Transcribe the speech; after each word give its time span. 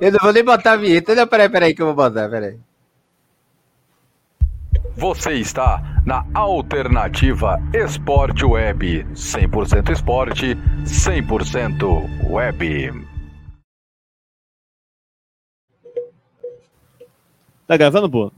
eu 0.00 0.12
não 0.12 0.18
vou 0.20 0.32
nem 0.32 0.44
botar 0.44 0.72
a 0.72 0.76
vinheta. 0.76 1.14
Não, 1.14 1.26
peraí, 1.26 1.48
peraí 1.48 1.74
que 1.74 1.82
eu 1.82 1.86
vou 1.86 1.94
botar, 1.94 2.28
peraí. 2.28 2.58
Você 4.96 5.34
está 5.34 5.82
na 6.06 6.24
Alternativa 6.34 7.60
Esporte 7.74 8.44
Web. 8.44 9.04
100% 9.14 9.90
esporte, 9.92 10.56
100% 10.84 12.30
web. 12.30 13.06
Tá 17.66 17.76
gravando, 17.76 18.08
pô? 18.08 18.32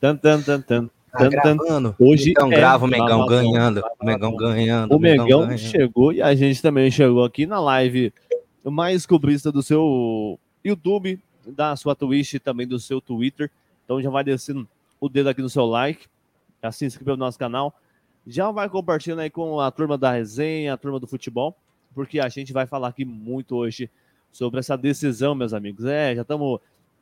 Tan, 0.00 0.16
tan, 0.16 0.42
tan, 0.42 0.60
tan. 0.62 0.90
Tá 1.16 1.28
gravando. 1.28 1.94
Hoje 1.98 2.30
então 2.30 2.52
é 2.52 2.56
grava 2.56 2.84
o 2.84 2.88
Mengão 2.88 3.26
ganhando. 3.26 3.82
O. 4.00 4.04
Mengão 4.04 4.36
ganhando. 4.36 4.96
O 4.96 4.98
Mengão 4.98 5.46
ganhando. 5.46 5.58
chegou 5.58 6.12
e 6.12 6.20
a 6.20 6.34
gente 6.34 6.60
também 6.60 6.90
chegou 6.90 7.24
aqui 7.24 7.46
na 7.46 7.60
live 7.60 8.12
mais 8.64 9.06
cobrista 9.06 9.52
do 9.52 9.62
seu 9.62 10.38
YouTube, 10.64 11.20
da 11.46 11.76
sua 11.76 11.94
Twitch 11.94 12.34
e 12.34 12.40
também 12.40 12.66
do 12.66 12.80
seu 12.80 13.00
Twitter. 13.00 13.50
Então 13.84 14.02
já 14.02 14.10
vai 14.10 14.24
descendo 14.24 14.66
o 15.00 15.08
dedo 15.08 15.28
aqui 15.28 15.40
no 15.40 15.48
seu 15.48 15.66
like, 15.66 16.06
já 16.62 16.72
se 16.72 16.84
inscreveu 16.84 17.16
no 17.16 17.24
nosso 17.24 17.38
canal, 17.38 17.72
já 18.26 18.50
vai 18.50 18.68
compartilhando 18.68 19.20
aí 19.20 19.30
com 19.30 19.60
a 19.60 19.70
turma 19.70 19.96
da 19.96 20.12
resenha, 20.12 20.74
a 20.74 20.76
turma 20.76 20.98
do 20.98 21.06
futebol, 21.06 21.54
porque 21.94 22.18
a 22.18 22.28
gente 22.28 22.52
vai 22.52 22.66
falar 22.66 22.88
aqui 22.88 23.04
muito 23.04 23.54
hoje 23.54 23.88
sobre 24.32 24.58
essa 24.58 24.76
decisão, 24.76 25.34
meus 25.34 25.52
amigos. 25.52 25.84
É, 25.84 26.14
já 26.16 26.22
estamos 26.22 26.58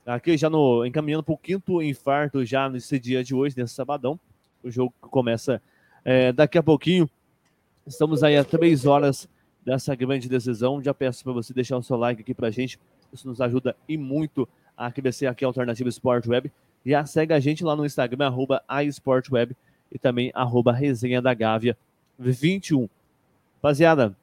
aqui 0.07 0.37
já 0.37 0.51
no 0.51 0.85
encaminhando 0.85 1.23
para 1.23 1.35
o 1.35 1.39
quinto 1.39 1.83
infarto 1.83 2.45
já 2.45 2.69
nesse 2.69 2.99
dia 2.99 3.23
de 3.23 3.35
hoje, 3.35 3.57
nesse 3.57 3.75
sabadão. 3.75 4.19
O 4.63 4.71
jogo 4.71 4.93
começa 5.01 5.61
é, 6.05 6.33
daqui 6.33 6.59
a 6.59 6.63
pouquinho. 6.63 7.09
Estamos 7.87 8.23
aí 8.23 8.37
a 8.37 8.45
três 8.45 8.87
horas 8.87 9.29
dessa 9.65 9.95
grande 9.95 10.29
decisão. 10.29 10.83
Já 10.83 10.95
peço 10.95 11.25
para 11.25 11.33
você 11.33 11.53
deixar 11.53 11.77
o 11.77 11.83
seu 11.83 11.97
like 11.97 12.23
aqui 12.23 12.35
para 12.35 12.49
a 12.49 12.51
gente. 12.51 12.79
Isso 13.13 13.27
nos 13.29 13.41
ajuda 13.41 13.77
e 13.89 13.97
muito 13.97 14.49
a 14.77 14.91
crescer 14.91 15.27
aqui 15.27 15.45
a 15.45 15.49
Alternativa 15.49 15.89
Sport 15.89 16.27
Web. 16.27 16.53
Já 16.85 17.05
segue 17.07 17.33
a 17.33 17.41
gente 17.41 17.63
lá 17.63 17.77
no 17.77 17.87
Instagram, 17.87 18.27
arroba 18.27 18.63
iSportWeb 18.85 19.57
e 19.91 19.99
também 19.99 20.33
arroba 20.35 20.73
resenha 20.73 21.23
da 21.23 21.33
Gávea 21.33 21.77
21. 22.19 22.89
Rapaziada, 23.57 24.17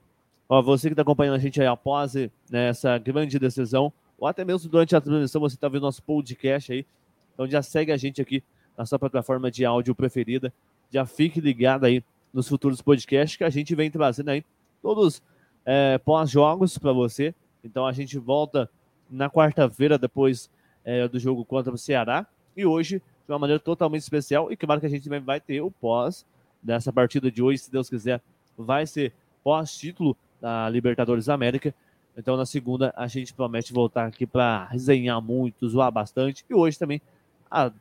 ó, 0.47 0.61
você 0.61 0.89
que 0.89 0.93
está 0.93 1.02
acompanhando 1.02 1.36
a 1.36 1.39
gente 1.39 1.61
aí 1.61 1.67
após 1.67 2.14
né, 2.16 2.30
essa 2.69 2.97
grande 2.97 3.39
decisão, 3.39 3.93
ou 4.19 4.27
até 4.27 4.43
mesmo 4.43 4.69
durante 4.69 4.95
a 4.95 5.01
transmissão, 5.01 5.41
você 5.41 5.55
está 5.55 5.67
vendo 5.67 5.83
nosso 5.83 6.03
podcast 6.03 6.71
aí. 6.71 6.85
Então 7.33 7.47
já 7.47 7.61
segue 7.61 7.91
a 7.91 7.97
gente 7.97 8.21
aqui 8.21 8.43
na 8.77 8.85
sua 8.85 8.99
plataforma 8.99 9.49
de 9.49 9.65
áudio 9.65 9.95
preferida. 9.95 10.53
Já 10.91 11.05
fique 11.05 11.39
ligado 11.39 11.85
aí 11.85 12.03
nos 12.33 12.47
futuros 12.47 12.81
podcasts 12.81 13.37
que 13.37 13.43
a 13.43 13.49
gente 13.49 13.73
vem 13.75 13.89
trazendo 13.89 14.29
aí 14.29 14.43
todos 14.81 15.21
é, 15.65 15.97
pós-jogos 15.99 16.77
para 16.77 16.91
você. 16.91 17.33
Então 17.63 17.85
a 17.85 17.91
gente 17.91 18.17
volta 18.17 18.69
na 19.09 19.29
quarta-feira 19.29 19.97
depois 19.97 20.49
é, 20.83 21.07
do 21.07 21.19
jogo 21.19 21.45
contra 21.45 21.73
o 21.73 21.77
Ceará 21.77 22.27
e 22.55 22.65
hoje 22.65 23.01
de 23.25 23.31
uma 23.31 23.39
maneira 23.39 23.59
totalmente 23.59 24.01
especial 24.01 24.51
e 24.51 24.57
claro 24.57 24.81
que 24.81 24.87
a 24.87 24.89
gente 24.89 25.07
vai 25.21 25.39
ter 25.39 25.61
o 25.61 25.71
pós 25.71 26.25
dessa 26.61 26.91
partida 26.91 27.31
de 27.31 27.41
hoje, 27.41 27.59
se 27.59 27.71
Deus 27.71 27.89
quiser, 27.89 28.21
vai 28.57 28.85
ser 28.85 29.13
pós-título 29.43 30.15
da 30.41 30.69
Libertadores 30.69 31.29
América. 31.29 31.73
Então 32.19 32.35
na 32.35 32.45
segunda 32.45 32.93
a 32.97 33.07
gente 33.07 33.33
promete 33.33 33.71
voltar 33.71 34.05
aqui 34.05 34.27
para 34.27 34.65
resenhar 34.65 35.21
muito, 35.21 35.67
zoar 35.69 35.89
bastante 35.89 36.43
e 36.49 36.53
hoje 36.53 36.77
também 36.77 37.01
a, 37.49 37.71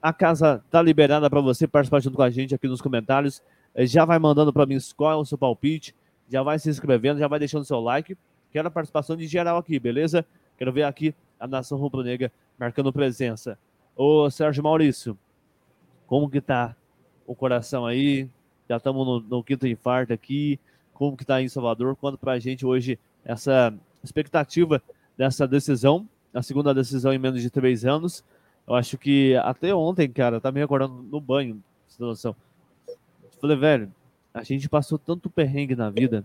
a 0.00 0.10
casa 0.10 0.64
tá 0.70 0.80
liberada 0.80 1.28
para 1.28 1.40
você 1.42 1.68
participar 1.68 2.00
junto 2.00 2.16
com 2.16 2.22
a 2.22 2.30
gente 2.30 2.54
aqui 2.54 2.66
nos 2.66 2.80
comentários. 2.80 3.42
Eh, 3.74 3.84
Já 3.84 4.06
vai 4.06 4.18
mandando 4.18 4.54
para 4.54 4.64
mim 4.64 4.78
qual 4.96 5.12
é 5.12 5.16
o 5.16 5.24
seu 5.26 5.36
palpite, 5.36 5.94
já 6.30 6.42
vai 6.42 6.58
se 6.58 6.70
inscrevendo, 6.70 7.20
já 7.20 7.28
vai 7.28 7.38
deixando 7.38 7.64
seu 7.66 7.78
like. 7.78 8.16
Quero 8.50 8.68
a 8.68 8.70
participação 8.70 9.16
de 9.16 9.26
geral 9.26 9.58
aqui, 9.58 9.78
beleza? 9.78 10.24
Quero 10.56 10.72
ver 10.72 10.84
aqui 10.84 11.14
a 11.38 11.46
nação 11.46 11.76
rubro-negra 11.76 12.32
marcando 12.58 12.90
presença. 12.90 13.58
Ô 13.94 14.30
Sérgio 14.30 14.62
Maurício, 14.62 15.18
como 16.06 16.30
que 16.30 16.40
tá 16.40 16.74
o 17.26 17.34
coração 17.34 17.84
aí? 17.84 18.30
Já 18.66 18.78
estamos 18.78 19.06
no, 19.06 19.20
no 19.20 19.44
quinto 19.44 19.66
infarto 19.66 20.12
aqui. 20.12 20.58
Como 20.94 21.16
que 21.16 21.24
tá 21.24 21.36
aí 21.36 21.44
em 21.44 21.48
Salvador? 21.48 21.94
Conta 21.96 22.16
pra 22.16 22.38
gente 22.38 22.64
hoje 22.64 22.98
essa 23.24 23.74
expectativa 24.02 24.82
dessa 25.16 25.46
decisão, 25.46 26.06
a 26.32 26.42
segunda 26.42 26.74
decisão 26.74 27.12
em 27.12 27.18
menos 27.18 27.40
de 27.40 27.50
três 27.50 27.84
anos. 27.84 28.24
Eu 28.66 28.74
acho 28.74 28.98
que 28.98 29.34
até 29.36 29.74
ontem, 29.74 30.08
cara, 30.08 30.40
tá 30.40 30.50
me 30.50 30.60
recordando 30.60 31.02
no 31.02 31.20
banho, 31.20 31.62
noção. 31.98 32.34
Falei, 33.40 33.56
velho, 33.56 33.92
a 34.32 34.42
gente 34.42 34.68
passou 34.68 34.98
tanto 34.98 35.30
perrengue 35.30 35.76
na 35.76 35.90
vida 35.90 36.24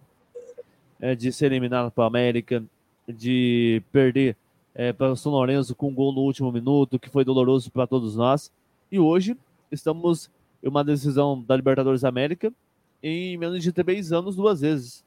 é, 0.99 1.15
de 1.15 1.31
ser 1.31 1.47
eliminado 1.47 1.91
para 1.91 2.05
América, 2.05 2.63
de 3.07 3.81
perder 3.91 4.35
é, 4.73 4.93
para 4.93 5.11
o 5.11 5.15
São 5.15 5.31
Lourenço 5.31 5.75
com 5.75 5.89
um 5.89 5.93
gol 5.93 6.11
no 6.11 6.21
último 6.21 6.51
minuto, 6.51 6.99
que 6.99 7.09
foi 7.09 7.23
doloroso 7.23 7.71
para 7.71 7.87
todos 7.87 8.15
nós. 8.15 8.51
E 8.91 8.99
hoje 8.99 9.37
estamos 9.71 10.29
em 10.63 10.67
uma 10.67 10.83
decisão 10.83 11.41
da 11.41 11.55
Libertadores 11.55 12.03
América 12.03 12.51
em 13.01 13.37
menos 13.37 13.63
de 13.63 13.71
três 13.71 14.11
anos, 14.11 14.35
duas 14.35 14.61
vezes. 14.61 15.03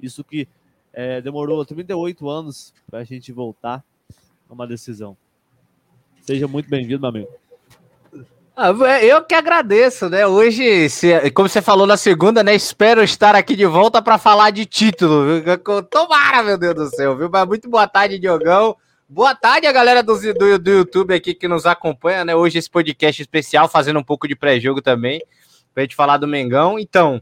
Isso 0.00 0.24
que 0.24 0.48
é, 0.96 1.20
demorou 1.20 1.62
38 1.64 2.28
anos 2.28 2.72
para 2.90 3.00
a 3.00 3.04
gente 3.04 3.30
voltar 3.30 3.84
a 4.48 4.52
uma 4.52 4.66
decisão. 4.66 5.14
Seja 6.22 6.48
muito 6.48 6.68
bem-vindo, 6.70 7.00
meu 7.00 7.10
amigo. 7.10 7.28
Ah, 8.56 8.70
eu 9.02 9.22
que 9.22 9.34
agradeço, 9.34 10.08
né? 10.08 10.26
Hoje, 10.26 10.88
se- 10.88 11.30
como 11.32 11.46
você 11.46 11.60
falou 11.60 11.86
na 11.86 11.98
segunda, 11.98 12.42
né? 12.42 12.54
Espero 12.54 13.02
estar 13.02 13.34
aqui 13.36 13.54
de 13.54 13.66
volta 13.66 14.00
para 14.00 14.16
falar 14.16 14.50
de 14.50 14.64
título. 14.64 15.42
viu? 15.42 15.82
Tomara, 15.82 16.42
meu 16.42 16.56
Deus 16.56 16.74
do 16.74 16.86
céu, 16.88 17.14
viu? 17.14 17.28
Mas 17.30 17.46
muito 17.46 17.68
boa 17.68 17.86
tarde, 17.86 18.18
Diogão. 18.18 18.74
Boa 19.06 19.34
tarde 19.34 19.66
a 19.66 19.72
galera 19.72 20.02
do, 20.02 20.14
do, 20.18 20.58
do 20.58 20.70
YouTube 20.70 21.12
aqui 21.14 21.34
que 21.34 21.46
nos 21.46 21.66
acompanha, 21.66 22.24
né? 22.24 22.34
Hoje 22.34 22.56
esse 22.58 22.70
podcast 22.70 23.20
especial, 23.20 23.68
fazendo 23.68 23.98
um 23.98 24.02
pouco 24.04 24.26
de 24.26 24.34
pré-jogo 24.34 24.80
também, 24.80 25.22
pra 25.74 25.82
gente 25.82 25.94
falar 25.94 26.16
do 26.16 26.26
Mengão. 26.26 26.78
Então, 26.78 27.20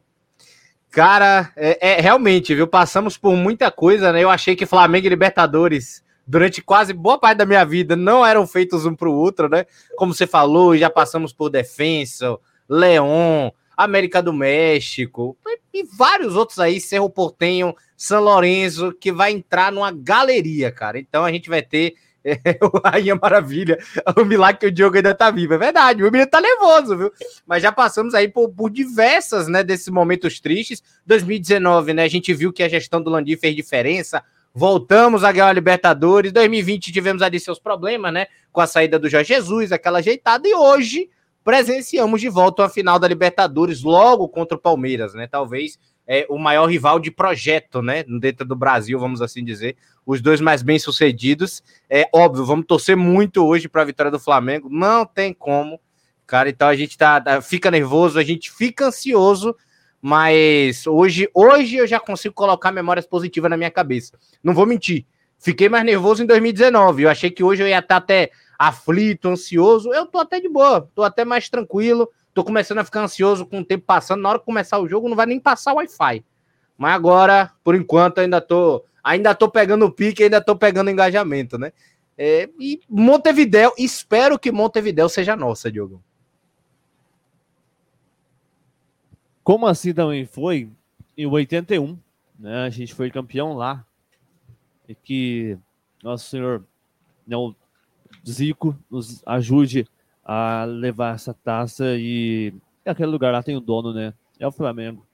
cara, 0.95 1.51
é, 1.57 1.95
é, 1.95 2.01
realmente, 2.01 2.55
viu? 2.55 2.69
Passamos 2.69 3.19
por 3.19 3.35
muita 3.35 3.71
coisa, 3.71 4.13
né? 4.13 4.23
Eu 4.23 4.31
achei 4.31 4.55
que 4.55 4.65
Flamengo 4.65 5.07
e 5.07 5.11
Libertadores, 5.11 6.05
durante 6.25 6.63
quase 6.63 6.93
boa 6.93 7.19
parte 7.19 7.39
da 7.39 7.47
minha 7.47 7.65
vida, 7.65 7.97
não 7.97 8.25
eram 8.25 8.47
feitos 8.47 8.87
um 8.87 8.95
pro 8.95 9.13
outro, 9.13 9.49
né? 9.49 9.67
Como 9.97 10.15
você 10.15 10.27
falou, 10.27 10.77
já 10.77 10.89
passamos 10.89 11.33
por 11.33 11.51
Defensa, 11.51 12.39
Leão, 12.69 13.53
América 13.77 14.23
do 14.23 14.33
México 14.33 15.37
e, 15.45 15.81
e 15.81 15.85
vários 15.85 16.37
outros 16.37 16.61
aí, 16.61 16.81
Cerro 16.81 17.11
Portenho, 17.11 17.75
São 17.97 18.23
Lourenço, 18.23 18.93
que 18.93 19.11
vai 19.11 19.33
entrar 19.33 19.73
numa 19.73 19.91
galeria, 19.91 20.71
cara. 20.71 20.99
Então 20.99 21.25
a 21.25 21.33
gente 21.33 21.51
vai 21.51 21.61
ter 21.61 21.95
é, 22.45 23.15
Maravilha, 23.21 23.79
o 24.17 24.25
milagre 24.25 24.61
que 24.61 24.67
o 24.67 24.73
Diogo 24.73 24.97
ainda 24.97 25.15
tá 25.15 25.31
vivo. 25.31 25.55
É 25.55 25.59
verdade, 25.59 26.03
o 26.03 26.11
menino 26.11 26.31
tá 26.31 26.41
nervoso, 26.41 26.97
viu? 26.97 27.13
Mas 27.47 27.63
já 27.63 27.71
passamos 27.71 28.15
aí 28.15 28.29
por, 28.29 28.49
por 28.49 28.71
diversas, 28.71 29.47
né, 29.47 29.63
desses 29.63 29.89
momentos 29.89 30.41
tristes. 30.41 30.83
2019, 31.07 31.93
né, 31.93 32.05
a 32.05 32.09
gente 32.09 32.33
viu 32.33 32.53
que 32.53 32.63
a 32.63 32.69
gestão 32.69 33.03
do 33.03 33.11
Landim 33.11 33.37
fez 33.37 33.55
diferença. 33.55 34.23
Voltamos 34.55 35.25
a 35.25 35.33
ganhar 35.33 35.49
a 35.49 35.53
Libertadores. 35.53 36.33
2020 36.33 36.93
tivemos 36.93 37.23
ali 37.23 37.41
seus 37.41 37.59
problemas, 37.59 38.13
né? 38.13 38.29
Com 38.53 38.61
a 38.61 38.69
saída 38.69 39.01
do 39.01 39.09
Jorge 39.09 39.35
Jesus, 39.35 39.73
aquela 39.73 39.99
ajeitada. 39.99 40.47
E 40.47 40.55
hoje 40.55 41.11
presenciamos 41.43 42.21
de 42.21 42.29
volta 42.29 42.63
uma 42.63 42.69
final 42.69 42.97
da 42.99 43.09
Libertadores, 43.09 43.83
logo 43.83 44.29
contra 44.29 44.57
o 44.57 44.61
Palmeiras, 44.61 45.13
né? 45.13 45.27
Talvez 45.27 45.77
é, 46.07 46.27
o 46.29 46.39
maior 46.39 46.67
rival 46.67 46.99
de 46.99 47.11
projeto, 47.11 47.81
né? 47.81 48.05
Dentro 48.21 48.47
do 48.47 48.55
Brasil, 48.55 48.99
vamos 48.99 49.23
assim 49.23 49.45
dizer. 49.45 49.77
Os 50.05 50.21
dois 50.21 50.41
mais 50.41 50.63
bem 50.63 50.79
sucedidos. 50.79 51.63
É 51.89 52.09
óbvio, 52.13 52.45
vamos 52.45 52.67
torcer 52.67 52.97
muito 52.97 53.45
hoje 53.45 53.69
para 53.69 53.83
a 53.83 53.87
vitória 53.87 54.11
do 54.11 54.19
Flamengo. 54.19 54.69
Não 54.71 55.07
tem 55.07 55.33
como, 55.33 55.81
cara. 56.27 56.49
Então 56.49 56.69
a 56.69 56.77
gente 56.77 56.97
tá, 56.99 57.21
tá- 57.21 57.41
fica 57.41 57.71
nervoso, 57.71 58.19
a 58.19 58.23
gente 58.23 58.51
fica 58.51 58.87
ansioso. 58.87 59.57
Mas 60.07 60.87
hoje, 60.87 61.31
hoje 61.33 61.77
eu 61.77 61.87
já 61.87 61.99
consigo 61.99 62.35
colocar 62.35 62.71
memórias 62.71 63.07
positivas 63.07 63.49
na 63.49 63.57
minha 63.57 63.71
cabeça. 63.71 64.13
Não 64.43 64.53
vou 64.53 64.67
mentir. 64.67 65.07
Fiquei 65.39 65.67
mais 65.69 65.85
nervoso 65.85 66.23
em 66.23 66.27
2019. 66.27 67.05
Eu 67.05 67.09
achei 67.09 67.31
que 67.31 67.43
hoje 67.43 67.63
eu 67.63 67.67
ia 67.67 67.79
estar 67.79 67.97
até 67.97 68.31
aflito, 68.59 69.29
ansioso. 69.29 69.93
Eu 69.95 70.05
tô 70.05 70.19
até 70.19 70.41
de 70.41 70.49
boa, 70.49 70.87
tô 70.95 71.03
até 71.03 71.25
mais 71.25 71.49
tranquilo. 71.49 72.11
Tô 72.35 72.43
começando 72.43 72.79
a 72.79 72.85
ficar 72.85 73.03
ansioso 73.03 73.47
com 73.47 73.61
o 73.61 73.65
tempo 73.65 73.85
passando. 73.87 74.21
Na 74.21 74.29
hora 74.29 74.39
que 74.41 74.45
começar 74.45 74.81
o 74.81 74.89
jogo, 74.89 75.09
não 75.09 75.17
vai 75.17 75.25
nem 75.25 75.39
passar 75.39 75.73
o 75.73 75.77
Wi-Fi. 75.77 76.25
Mas 76.77 76.93
agora, 76.93 77.53
por 77.63 77.77
enquanto, 77.77 78.19
ainda 78.19 78.41
tô, 78.41 78.85
ainda 79.03 79.33
tô 79.35 79.49
pegando 79.49 79.87
o 79.87 79.93
pique, 79.93 80.25
ainda 80.25 80.41
tô 80.41 80.57
pegando 80.57 80.91
engajamento, 80.91 81.57
né? 81.57 81.73
É, 82.19 82.51
e 82.59 82.81
Montevidéu, 82.89 83.73
espero 83.79 84.39
que 84.39 84.51
Montevidéu 84.51 85.09
seja 85.09 85.37
nossa, 85.37 85.71
Diogo. 85.71 86.03
Como 89.45 89.67
assim 89.67 89.95
também 89.95 90.27
foi 90.27 90.69
em 91.17 91.27
81, 91.27 91.97
né? 92.39 92.65
A 92.65 92.71
gente 92.71 92.95
foi 92.95 93.11
campeão 93.11 93.55
lá. 93.55 93.87
E 94.89 94.95
que 94.95 95.57
nosso 96.03 96.29
senhor, 96.29 96.65
né, 97.27 97.37
o 97.37 97.55
Zico, 98.27 98.77
nos 98.91 99.23
ajude 99.25 99.87
a 100.25 100.65
levar 100.65 101.15
essa 101.15 101.35
taça 101.35 101.97
e, 101.97 102.55
e 102.85 102.91
aquele 102.91 103.11
lugar 103.11 103.33
lá 103.33 103.43
tem 103.43 103.57
o 103.57 103.61
dono, 103.61 103.93
né? 103.93 104.15
É 104.39 104.47
o 104.47 104.53
Flamengo. 104.53 105.05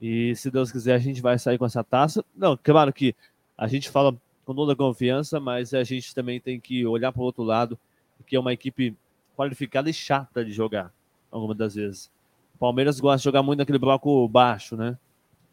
E 0.00 0.34
se 0.36 0.50
Deus 0.50 0.70
quiser, 0.70 0.94
a 0.94 0.98
gente 0.98 1.22
vai 1.22 1.38
sair 1.38 1.56
com 1.56 1.64
essa 1.64 1.82
taça. 1.82 2.24
Não, 2.36 2.58
claro 2.62 2.92
que 2.92 3.14
a 3.56 3.66
gente 3.66 3.88
fala 3.88 4.14
com 4.44 4.54
toda 4.54 4.76
confiança, 4.76 5.40
mas 5.40 5.72
a 5.72 5.82
gente 5.82 6.14
também 6.14 6.38
tem 6.38 6.60
que 6.60 6.84
olhar 6.86 7.12
para 7.12 7.22
o 7.22 7.24
outro 7.24 7.42
lado, 7.42 7.78
que 8.26 8.36
é 8.36 8.40
uma 8.40 8.52
equipe 8.52 8.94
qualificada 9.36 9.88
e 9.88 9.92
chata 9.92 10.44
de 10.44 10.52
jogar, 10.52 10.92
algumas 11.30 11.56
das 11.56 11.74
vezes. 11.74 12.10
O 12.54 12.58
Palmeiras 12.58 13.00
gosta 13.00 13.18
de 13.18 13.24
jogar 13.24 13.42
muito 13.42 13.58
naquele 13.58 13.78
bloco 13.78 14.28
baixo, 14.28 14.76
né? 14.76 14.98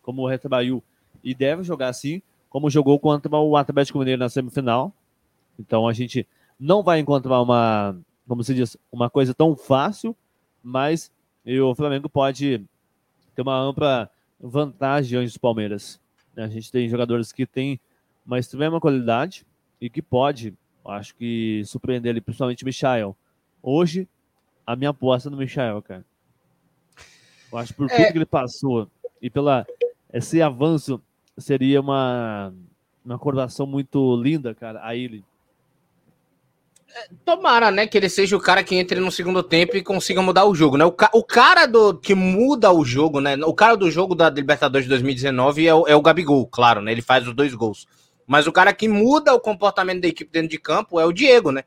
Como 0.01 0.21
o 0.21 0.27
Retabaiu. 0.27 0.83
E 1.24 1.33
deve 1.33 1.63
jogar 1.63 1.89
assim, 1.89 2.21
como 2.50 2.69
jogou 2.69 3.00
contra 3.00 3.33
o 3.35 3.57
Atlético 3.57 4.00
Mineiro 4.00 4.19
na 4.19 4.30
semifinal. 4.30 4.94
Então 5.57 5.88
a 5.88 5.94
gente 5.94 6.27
não 6.59 6.83
vai 6.83 7.00
encontrar 7.00 7.41
uma, 7.41 7.95
como 8.27 8.43
se 8.43 8.53
diz, 8.53 8.77
uma 8.91 9.09
coisa 9.09 9.33
tão 9.33 9.55
fácil, 9.55 10.15
mas 10.61 11.11
o 11.45 11.75
Flamengo 11.75 12.09
pode 12.09 12.63
ter 13.35 13.41
uma 13.41 13.59
ampla 13.59 14.09
vantagem 14.39 15.19
antes 15.19 15.33
do 15.33 15.39
Palmeiras. 15.39 15.99
A 16.35 16.47
gente 16.47 16.71
tem 16.71 16.89
jogadores 16.89 17.31
que 17.31 17.45
têm 17.45 17.79
uma 18.25 18.39
extrema 18.39 18.79
qualidade 18.79 19.45
e 19.79 19.89
que 19.89 20.01
pode, 20.01 20.53
acho 20.85 21.15
que, 21.15 21.61
surpreender 21.65 22.11
ele, 22.11 22.21
principalmente 22.21 22.63
o 22.63 22.65
Michael. 22.65 23.15
Hoje, 23.61 24.07
a 24.65 24.75
minha 24.75 24.89
aposta 24.89 25.29
no 25.29 25.37
Michael, 25.37 25.81
cara. 25.81 26.05
Eu 27.51 27.57
acho 27.57 27.73
que 27.73 27.77
por 27.77 27.91
é... 27.91 27.95
tudo 27.95 28.11
que 28.11 28.17
ele 28.17 28.25
passou 28.25 28.89
e 29.21 29.29
pela 29.29 29.65
esse 30.11 30.41
avanço 30.41 31.01
seria 31.37 31.81
uma 31.81 32.53
uma 33.03 33.15
acordação 33.15 33.65
muito 33.65 34.15
linda, 34.15 34.55
cara, 34.55 34.79
a 34.85 34.95
ele. 34.95 35.23
Tomara, 37.25 37.72
né, 37.72 37.88
que 37.88 37.98
ele 37.98 38.10
seja 38.10 38.36
o 38.36 38.40
cara 38.40 38.63
que 38.63 38.75
entre 38.75 39.00
no 39.00 39.12
segundo 39.12 39.42
tempo 39.42 39.75
e 39.75 39.81
consiga 39.81 40.22
mudar 40.22 40.45
o 40.45 40.54
jogo, 40.54 40.78
né? 40.78 40.86
O, 40.86 40.92
ca 40.92 41.10
o 41.13 41.24
cara 41.24 41.66
do 41.66 41.98
que 41.98 42.13
muda 42.13 42.72
o 42.72 42.86
jogo, 42.86 43.19
né? 43.19 43.36
O 43.45 43.54
cara 43.54 43.75
do 43.75 43.90
jogo 43.90 44.13
da 44.13 44.30
Libertadores 44.30 44.86
de 44.86 44.90
2019 44.90 45.68
é 45.68 45.74
o, 45.74 45.88
é 45.88 45.95
o 45.95 46.01
Gabigol, 46.01 46.45
claro, 46.48 46.81
né? 46.81 46.92
Ele 46.92 47.01
faz 47.01 47.28
os 47.28 47.34
dois 47.34 47.54
gols. 47.56 47.88
Mas 48.28 48.45
o 48.45 48.51
cara 48.51 48.74
que 48.74 48.88
muda 48.88 49.34
o 49.34 49.40
comportamento 49.40 50.01
da 50.01 50.07
equipe 50.07 50.31
dentro 50.31 50.50
de 50.50 50.57
campo 50.60 51.00
é 51.00 51.06
o 51.06 51.12
Diego, 51.12 51.51
né? 51.51 51.63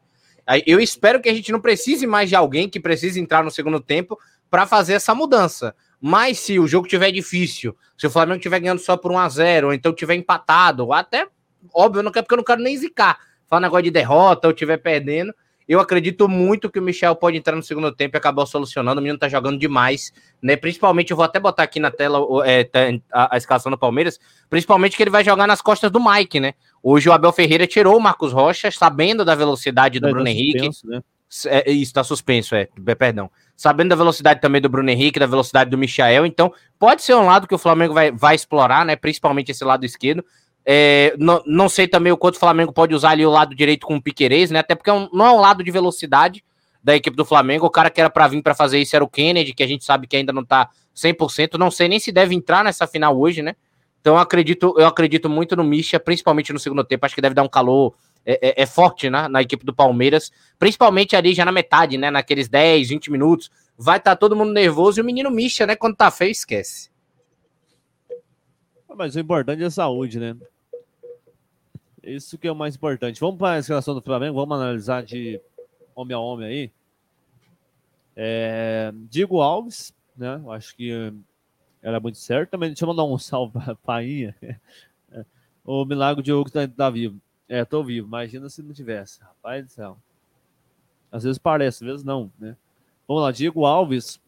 Eu 0.64 0.78
espero 0.78 1.20
que 1.20 1.28
a 1.28 1.34
gente 1.34 1.50
não 1.50 1.61
precise 1.61 2.06
mais 2.06 2.28
de 2.28 2.37
alguém 2.37 2.69
que 2.69 2.78
precise 2.78 3.19
entrar 3.19 3.43
no 3.43 3.50
segundo 3.50 3.81
tempo 3.81 4.17
para 4.49 4.64
fazer 4.64 4.93
essa 4.93 5.14
mudança. 5.14 5.75
Mas 6.00 6.38
se 6.38 6.58
o 6.58 6.69
jogo 6.69 6.87
tiver 6.87 7.11
difícil, 7.11 7.76
se 7.99 8.06
o 8.06 8.11
Flamengo 8.11 8.37
estiver 8.37 8.61
ganhando 8.61 8.78
só 8.78 8.96
por 8.96 9.11
1 9.11 9.19
a 9.19 9.28
0 9.28 9.67
ou 9.69 9.73
então 9.75 9.93
tiver 9.93 10.14
empatado, 10.14 10.93
até 10.93 11.26
óbvio, 11.75 12.02
não 12.02 12.12
quero 12.12 12.25
porque 12.25 12.34
eu 12.34 12.38
não 12.38 12.44
quero 12.44 12.62
nem 12.62 12.76
zicar 12.76 13.19
falar 13.48 13.60
negócio 13.60 13.84
de 13.84 13.90
derrota 13.90 14.48
ou 14.48 14.52
estiver 14.52 14.76
perdendo. 14.78 15.34
Eu 15.69 15.81
acredito 15.81 16.28
muito 16.28 16.70
que 16.70 16.78
o 16.78 16.82
Michel 16.82 17.16
pode 17.16 17.37
entrar 17.37 17.56
no 17.56 17.62
segundo 17.62 17.90
tempo 17.90 18.16
e 18.16 18.19
acabar 18.19 18.46
solucionando. 18.46 19.00
O 19.00 19.02
menino 19.02 19.19
tá 19.19 19.28
jogando 19.28 19.58
demais, 19.58 20.12
né? 20.40 20.54
Principalmente, 20.54 21.10
eu 21.10 21.16
vou 21.16 21.25
até 21.25 21.40
botar 21.40 21.64
aqui 21.64 21.81
na 21.81 21.90
tela 21.90 22.20
é, 22.44 22.69
a, 23.12 23.34
a, 23.34 23.37
escalação 23.37 23.70
do 23.70 23.76
Palmeiras. 23.76 24.20
Principalmente 24.48 24.96
que 24.96 25.02
ele 25.02 25.10
vai 25.10 25.25
jogar 25.25 25.46
nas 25.48 25.60
costas 25.60 25.90
do 25.90 26.00
Mike, 26.00 26.38
né? 26.38 26.54
Hoje 26.81 27.08
o 27.08 27.12
Abel 27.12 27.32
Ferreira 27.32 27.66
tirou 27.66 27.96
o 27.96 28.00
Marcos 28.00 28.32
Rocha, 28.32 28.70
sabendo 28.70 29.25
da 29.25 29.34
velocidade 29.34 29.99
do 29.99 30.06
é, 30.06 30.10
Bruno 30.10 30.25
tá 30.25 30.31
Henrique. 30.31 30.66
Suspenso, 30.66 30.87
né? 30.87 31.00
é, 31.46 31.70
isso, 31.72 31.92
tá 31.92 32.04
suspenso, 32.04 32.54
é. 32.54 32.69
Perdão. 32.96 33.28
Sabendo 33.56 33.88
da 33.88 33.96
velocidade 33.96 34.40
também 34.40 34.60
do 34.60 34.69
Bruno 34.69 34.88
Henrique, 34.88 35.19
da 35.19 35.26
velocidade 35.26 35.69
do 35.69 35.78
Michel. 35.78 36.25
Então, 36.25 36.52
pode 36.78 37.02
ser 37.02 37.14
um 37.14 37.26
lado 37.26 37.49
que 37.49 37.54
o 37.54 37.58
Flamengo 37.58 37.92
vai, 37.92 38.12
vai 38.12 38.37
explorar, 38.37 38.84
né? 38.84 38.94
Principalmente 38.94 39.50
esse 39.50 39.64
lado 39.64 39.84
esquerdo. 39.84 40.25
É, 40.68 41.14
não, 41.16 41.40
não, 41.46 41.68
sei 41.68 41.86
também 41.86 42.12
o 42.12 42.16
quanto 42.16 42.34
o 42.34 42.40
Flamengo 42.40 42.72
pode 42.72 42.92
usar 42.92 43.10
ali 43.10 43.24
o 43.24 43.30
lado 43.30 43.54
direito 43.54 43.86
com 43.86 43.94
o 43.94 44.02
Piquerez, 44.02 44.50
né? 44.50 44.58
Até 44.58 44.74
porque 44.74 44.90
é 44.90 44.92
um, 44.92 45.08
não 45.12 45.24
é 45.24 45.30
um 45.30 45.38
lado 45.38 45.62
de 45.62 45.70
velocidade 45.70 46.44
da 46.82 46.96
equipe 46.96 47.16
do 47.16 47.24
Flamengo. 47.24 47.64
O 47.64 47.70
cara 47.70 47.88
que 47.88 48.00
era 48.00 48.10
para 48.10 48.26
vir 48.26 48.42
para 48.42 48.52
fazer 48.52 48.80
isso 48.80 48.96
era 48.96 49.04
o 49.04 49.08
Kennedy, 49.08 49.54
que 49.54 49.62
a 49.62 49.66
gente 49.66 49.84
sabe 49.84 50.08
que 50.08 50.16
ainda 50.16 50.32
não 50.32 50.44
tá 50.44 50.68
100%. 50.94 51.56
Não 51.56 51.70
sei 51.70 51.86
nem 51.86 52.00
se 52.00 52.10
deve 52.10 52.34
entrar 52.34 52.64
nessa 52.64 52.84
final 52.84 53.16
hoje, 53.16 53.42
né? 53.42 53.54
Então 54.00 54.14
eu 54.14 54.20
acredito, 54.20 54.74
eu 54.76 54.86
acredito 54.86 55.28
muito 55.30 55.54
no 55.54 55.62
Misha, 55.62 56.00
principalmente 56.00 56.52
no 56.52 56.58
segundo 56.58 56.82
tempo. 56.82 57.06
Acho 57.06 57.14
que 57.14 57.20
deve 57.20 57.34
dar 57.34 57.44
um 57.44 57.48
calor 57.48 57.94
é, 58.24 58.60
é, 58.60 58.62
é 58.62 58.66
forte 58.66 59.08
né, 59.08 59.28
na 59.28 59.42
equipe 59.42 59.64
do 59.64 59.72
Palmeiras, 59.72 60.32
principalmente 60.58 61.14
ali 61.14 61.32
já 61.32 61.44
na 61.44 61.52
metade, 61.52 61.96
né? 61.96 62.10
Naqueles 62.10 62.48
10, 62.48 62.88
20 62.88 63.12
minutos. 63.12 63.52
Vai 63.78 63.98
estar 63.98 64.12
tá 64.12 64.16
todo 64.16 64.34
mundo 64.34 64.52
nervoso 64.52 64.98
e 64.98 65.02
o 65.02 65.04
menino 65.04 65.30
Misha, 65.30 65.64
né? 65.64 65.76
Quando 65.76 65.94
tá 65.94 66.10
feio, 66.10 66.32
esquece. 66.32 66.90
Mas 68.96 69.14
o 69.14 69.20
importante 69.20 69.62
é 69.62 69.66
a 69.66 69.70
saúde, 69.70 70.18
né? 70.18 70.34
Isso 72.06 72.38
que 72.38 72.46
é 72.46 72.52
o 72.52 72.56
mais 72.56 72.76
importante. 72.76 73.20
Vamos 73.20 73.36
para 73.36 73.54
a 73.54 73.58
escalação 73.58 73.94
do 73.94 74.00
Flamengo, 74.00 74.36
vamos 74.36 74.56
analisar 74.56 75.02
de 75.02 75.40
homem 75.94 76.14
a 76.14 76.20
homem 76.20 76.46
aí. 76.46 76.72
É, 78.14 78.92
Diego 79.10 79.40
Alves, 79.40 79.92
né? 80.16 80.40
Eu 80.42 80.52
acho 80.52 80.76
que 80.76 81.12
era 81.82 81.98
muito 81.98 82.18
certo. 82.18 82.50
Também 82.50 82.68
deixa 82.70 82.84
eu 82.84 82.88
mandar 82.88 83.04
um 83.04 83.18
salve 83.18 83.54
para 83.54 83.74
Painha. 83.74 84.36
o 85.64 85.84
Milagre 85.84 86.22
Diogo 86.22 86.46
está 86.46 86.66
tá 86.68 86.88
vivo. 86.88 87.20
É, 87.48 87.64
tô 87.64 87.82
vivo. 87.82 88.06
Imagina 88.06 88.48
se 88.48 88.62
não 88.62 88.72
tivesse. 88.72 89.20
Rapaz 89.20 89.64
do 89.64 89.70
céu. 89.72 89.98
Às 91.10 91.24
vezes 91.24 91.38
parece, 91.38 91.82
às 91.82 91.90
vezes 91.90 92.04
não, 92.04 92.30
né? 92.38 92.56
Vamos 93.08 93.22
lá, 93.22 93.32
Diego 93.32 93.64
Alves 93.64 94.20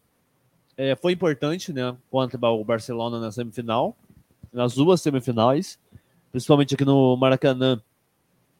é, 0.75 0.95
foi 0.95 1.13
importante, 1.13 1.71
né? 1.71 1.95
Contra 2.11 2.37
o 2.49 2.63
Barcelona 2.63 3.19
na 3.19 3.31
semifinal, 3.31 3.95
nas 4.51 4.75
duas 4.75 5.01
semifinais 5.01 5.78
principalmente 6.31 6.75
aqui 6.75 6.85
no 6.85 7.15
Maracanã, 7.17 7.81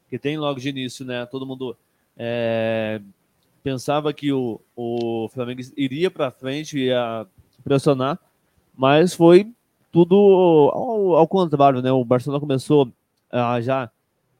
que 0.09 0.17
tem 0.17 0.37
logo 0.37 0.59
de 0.59 0.69
início, 0.69 1.05
né? 1.05 1.25
Todo 1.25 1.45
mundo 1.45 1.75
é, 2.17 3.01
pensava 3.63 4.11
que 4.11 4.31
o, 4.31 4.59
o 4.75 5.29
Flamengo 5.29 5.61
iria 5.77 6.09
para 6.09 6.31
frente, 6.31 6.79
ia 6.79 7.25
pressionar, 7.63 8.19
mas 8.75 9.13
foi 9.13 9.53
tudo 9.91 10.15
ao, 10.73 11.15
ao, 11.15 11.27
contrário, 11.27 11.81
né? 11.81 11.91
O 11.91 12.03
Barcelona 12.03 12.39
começou 12.39 12.91
a 13.31 13.61
já 13.61 13.91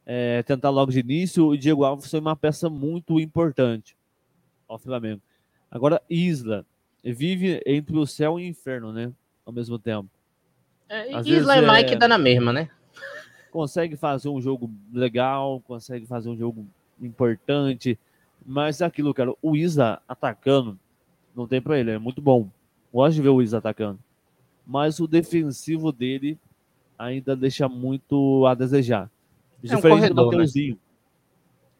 é, 0.04 0.42
tentar 0.42 0.70
logo 0.70 0.90
de 0.90 1.00
início 1.00 1.54
e 1.54 1.56
o 1.56 1.60
Diego 1.60 1.84
Alves 1.84 2.10
foi 2.10 2.20
uma 2.20 2.36
peça 2.36 2.68
muito 2.68 3.20
importante 3.20 3.96
ao 4.68 4.78
Flamengo. 4.78 5.20
Agora, 5.70 6.02
Isla 6.10 6.66
vive 7.04 7.62
entre 7.64 7.96
o 7.96 8.06
céu 8.06 8.38
e 8.38 8.44
o 8.44 8.46
inferno, 8.46 8.92
né? 8.92 9.12
Ao 9.46 9.52
mesmo 9.52 9.78
tempo. 9.78 10.08
É, 10.88 11.20
Isla 11.20 11.58
e 11.58 11.60
Mike 11.60 11.94
é... 11.94 11.96
dá 11.96 12.08
na 12.08 12.18
mesma, 12.18 12.52
né? 12.52 12.68
Consegue 13.50 13.96
fazer 13.96 14.28
um 14.28 14.40
jogo 14.40 14.70
legal, 14.92 15.60
consegue 15.66 16.06
fazer 16.06 16.28
um 16.30 16.36
jogo 16.36 16.66
importante, 17.00 17.98
mas 18.44 18.80
é 18.80 18.84
aquilo, 18.84 19.12
cara, 19.12 19.34
o 19.42 19.56
Isa 19.56 20.00
atacando, 20.08 20.78
não 21.34 21.46
tem 21.46 21.60
para 21.60 21.78
ele, 21.78 21.90
é 21.90 21.98
muito 21.98 22.20
bom. 22.20 22.48
Gosto 22.92 23.16
de 23.16 23.22
ver 23.22 23.28
o 23.28 23.42
Isa 23.42 23.58
atacando. 23.58 23.98
Mas 24.66 25.00
o 25.00 25.06
defensivo 25.06 25.92
dele 25.92 26.38
ainda 26.98 27.34
deixa 27.34 27.68
muito 27.68 28.46
a 28.46 28.54
desejar. 28.54 29.10
É 29.62 29.76
um 29.76 29.80
corredor, 29.80 30.14
do 30.14 30.30
né? 30.30 30.36
Mateuzinho. 30.36 30.74
Né? 30.74 30.80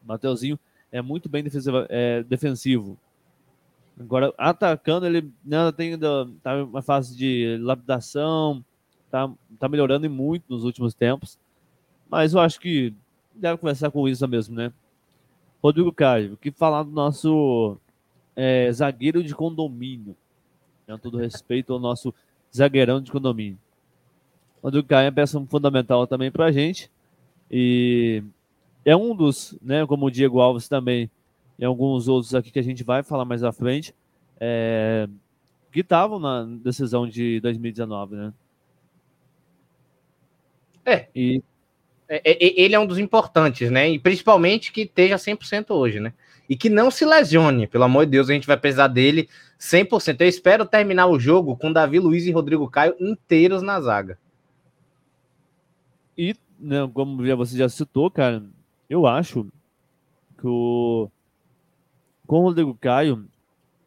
Mateuzinho 0.03 0.59
é 0.91 1.01
muito 1.01 1.29
bem 1.29 1.43
defensivo, 1.43 1.85
é, 1.89 2.23
defensivo. 2.23 2.97
Agora, 3.99 4.33
atacando, 4.37 5.05
ele 5.05 5.31
ainda 5.43 5.71
tem 5.71 5.93
ainda, 5.93 6.27
tá 6.41 6.63
uma 6.63 6.81
fase 6.81 7.15
de 7.15 7.57
lapidação, 7.61 8.63
tá, 9.09 9.31
tá 9.59 9.69
melhorando 9.69 10.09
muito 10.09 10.43
nos 10.49 10.63
últimos 10.63 10.93
tempos. 10.93 11.37
Mas 12.11 12.33
eu 12.33 12.41
acho 12.41 12.59
que 12.59 12.93
deve 13.33 13.57
começar 13.57 13.89
com 13.89 14.05
isso 14.05 14.27
mesmo, 14.27 14.53
né? 14.53 14.73
Rodrigo 15.63 15.93
Caio, 15.93 16.35
que 16.35 16.51
falar 16.51 16.83
do 16.83 16.91
nosso 16.91 17.77
é, 18.35 18.69
zagueiro 18.69 19.23
de 19.23 19.33
condomínio. 19.33 20.13
Com 20.85 20.97
todo 20.97 21.17
respeito 21.17 21.71
ao 21.71 21.79
nosso 21.79 22.13
zagueirão 22.53 23.01
de 23.01 23.09
condomínio. 23.09 23.57
Rodrigo 24.61 24.85
Caio 24.89 25.07
é 25.07 25.11
peça 25.11 25.39
fundamental 25.45 26.05
também 26.05 26.29
para 26.29 26.47
a 26.47 26.51
gente. 26.51 26.91
E 27.49 28.21
é 28.83 28.93
um 28.93 29.15
dos, 29.15 29.57
né, 29.61 29.85
como 29.85 30.07
o 30.07 30.11
Diego 30.11 30.41
Alves 30.41 30.67
também, 30.67 31.09
e 31.57 31.63
alguns 31.63 32.09
outros 32.09 32.35
aqui 32.35 32.51
que 32.51 32.59
a 32.59 32.63
gente 32.63 32.83
vai 32.83 33.03
falar 33.03 33.23
mais 33.23 33.41
à 33.41 33.53
frente, 33.53 33.95
é, 34.37 35.07
que 35.71 35.79
estavam 35.79 36.19
na 36.19 36.43
decisão 36.43 37.07
de 37.07 37.39
2019, 37.39 38.15
né? 38.17 38.33
É. 40.85 41.07
E 41.15 41.41
ele 42.23 42.75
é 42.75 42.79
um 42.79 42.85
dos 42.85 42.99
importantes, 42.99 43.71
né? 43.71 43.89
E 43.89 43.97
principalmente 43.97 44.71
que 44.71 44.81
esteja 44.81 45.15
100% 45.15 45.67
hoje, 45.69 45.99
né? 45.99 46.13
E 46.49 46.57
que 46.57 46.69
não 46.69 46.91
se 46.91 47.05
lesione, 47.05 47.67
pelo 47.67 47.85
amor 47.85 48.05
de 48.05 48.11
Deus, 48.11 48.29
a 48.29 48.33
gente 48.33 48.45
vai 48.47 48.57
precisar 48.57 48.87
dele 48.87 49.29
100%. 49.57 50.19
Eu 50.19 50.27
espero 50.27 50.65
terminar 50.65 51.07
o 51.07 51.17
jogo 51.17 51.55
com 51.55 51.71
Davi 51.71 51.99
Luiz 51.99 52.25
e 52.25 52.31
Rodrigo 52.31 52.69
Caio 52.69 52.95
inteiros 52.99 53.61
na 53.61 53.79
zaga. 53.79 54.19
E, 56.17 56.35
né, 56.59 56.89
como 56.93 57.23
você 57.37 57.57
já 57.57 57.69
citou, 57.69 58.11
cara, 58.11 58.43
eu 58.89 59.07
acho 59.07 59.47
que 60.37 60.45
o... 60.45 61.09
com 62.27 62.39
o 62.39 62.43
Rodrigo 62.43 62.77
Caio, 62.81 63.25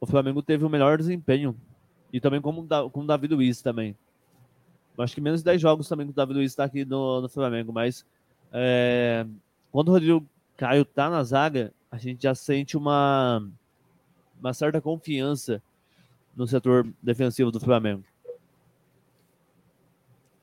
o 0.00 0.06
Flamengo 0.06 0.40
teve 0.40 0.64
o 0.64 0.70
melhor 0.70 0.96
desempenho. 0.96 1.54
E 2.10 2.18
também 2.20 2.40
como 2.40 2.66
com 2.90 3.00
o 3.00 3.06
Davi 3.06 3.26
Luiz 3.26 3.60
também. 3.60 3.94
Acho 4.96 5.14
que 5.14 5.20
menos 5.20 5.40
de 5.40 5.44
10 5.44 5.60
jogos 5.60 5.88
também 5.88 6.06
com 6.06 6.12
o 6.12 6.14
Davi 6.14 6.32
Luiz 6.32 6.52
está 6.52 6.64
aqui 6.64 6.84
no, 6.84 7.20
no 7.20 7.28
Flamengo, 7.28 7.72
mas 7.72 8.06
é, 8.54 9.26
quando 9.72 9.88
o 9.88 9.92
Rodrigo 9.92 10.24
Caio 10.56 10.84
tá 10.84 11.10
na 11.10 11.24
zaga, 11.24 11.72
a 11.90 11.98
gente 11.98 12.22
já 12.22 12.34
sente 12.34 12.76
uma, 12.76 13.44
uma 14.40 14.54
certa 14.54 14.80
confiança 14.80 15.60
no 16.36 16.46
setor 16.46 16.86
defensivo 17.02 17.50
do 17.50 17.58
Flamengo. 17.58 18.04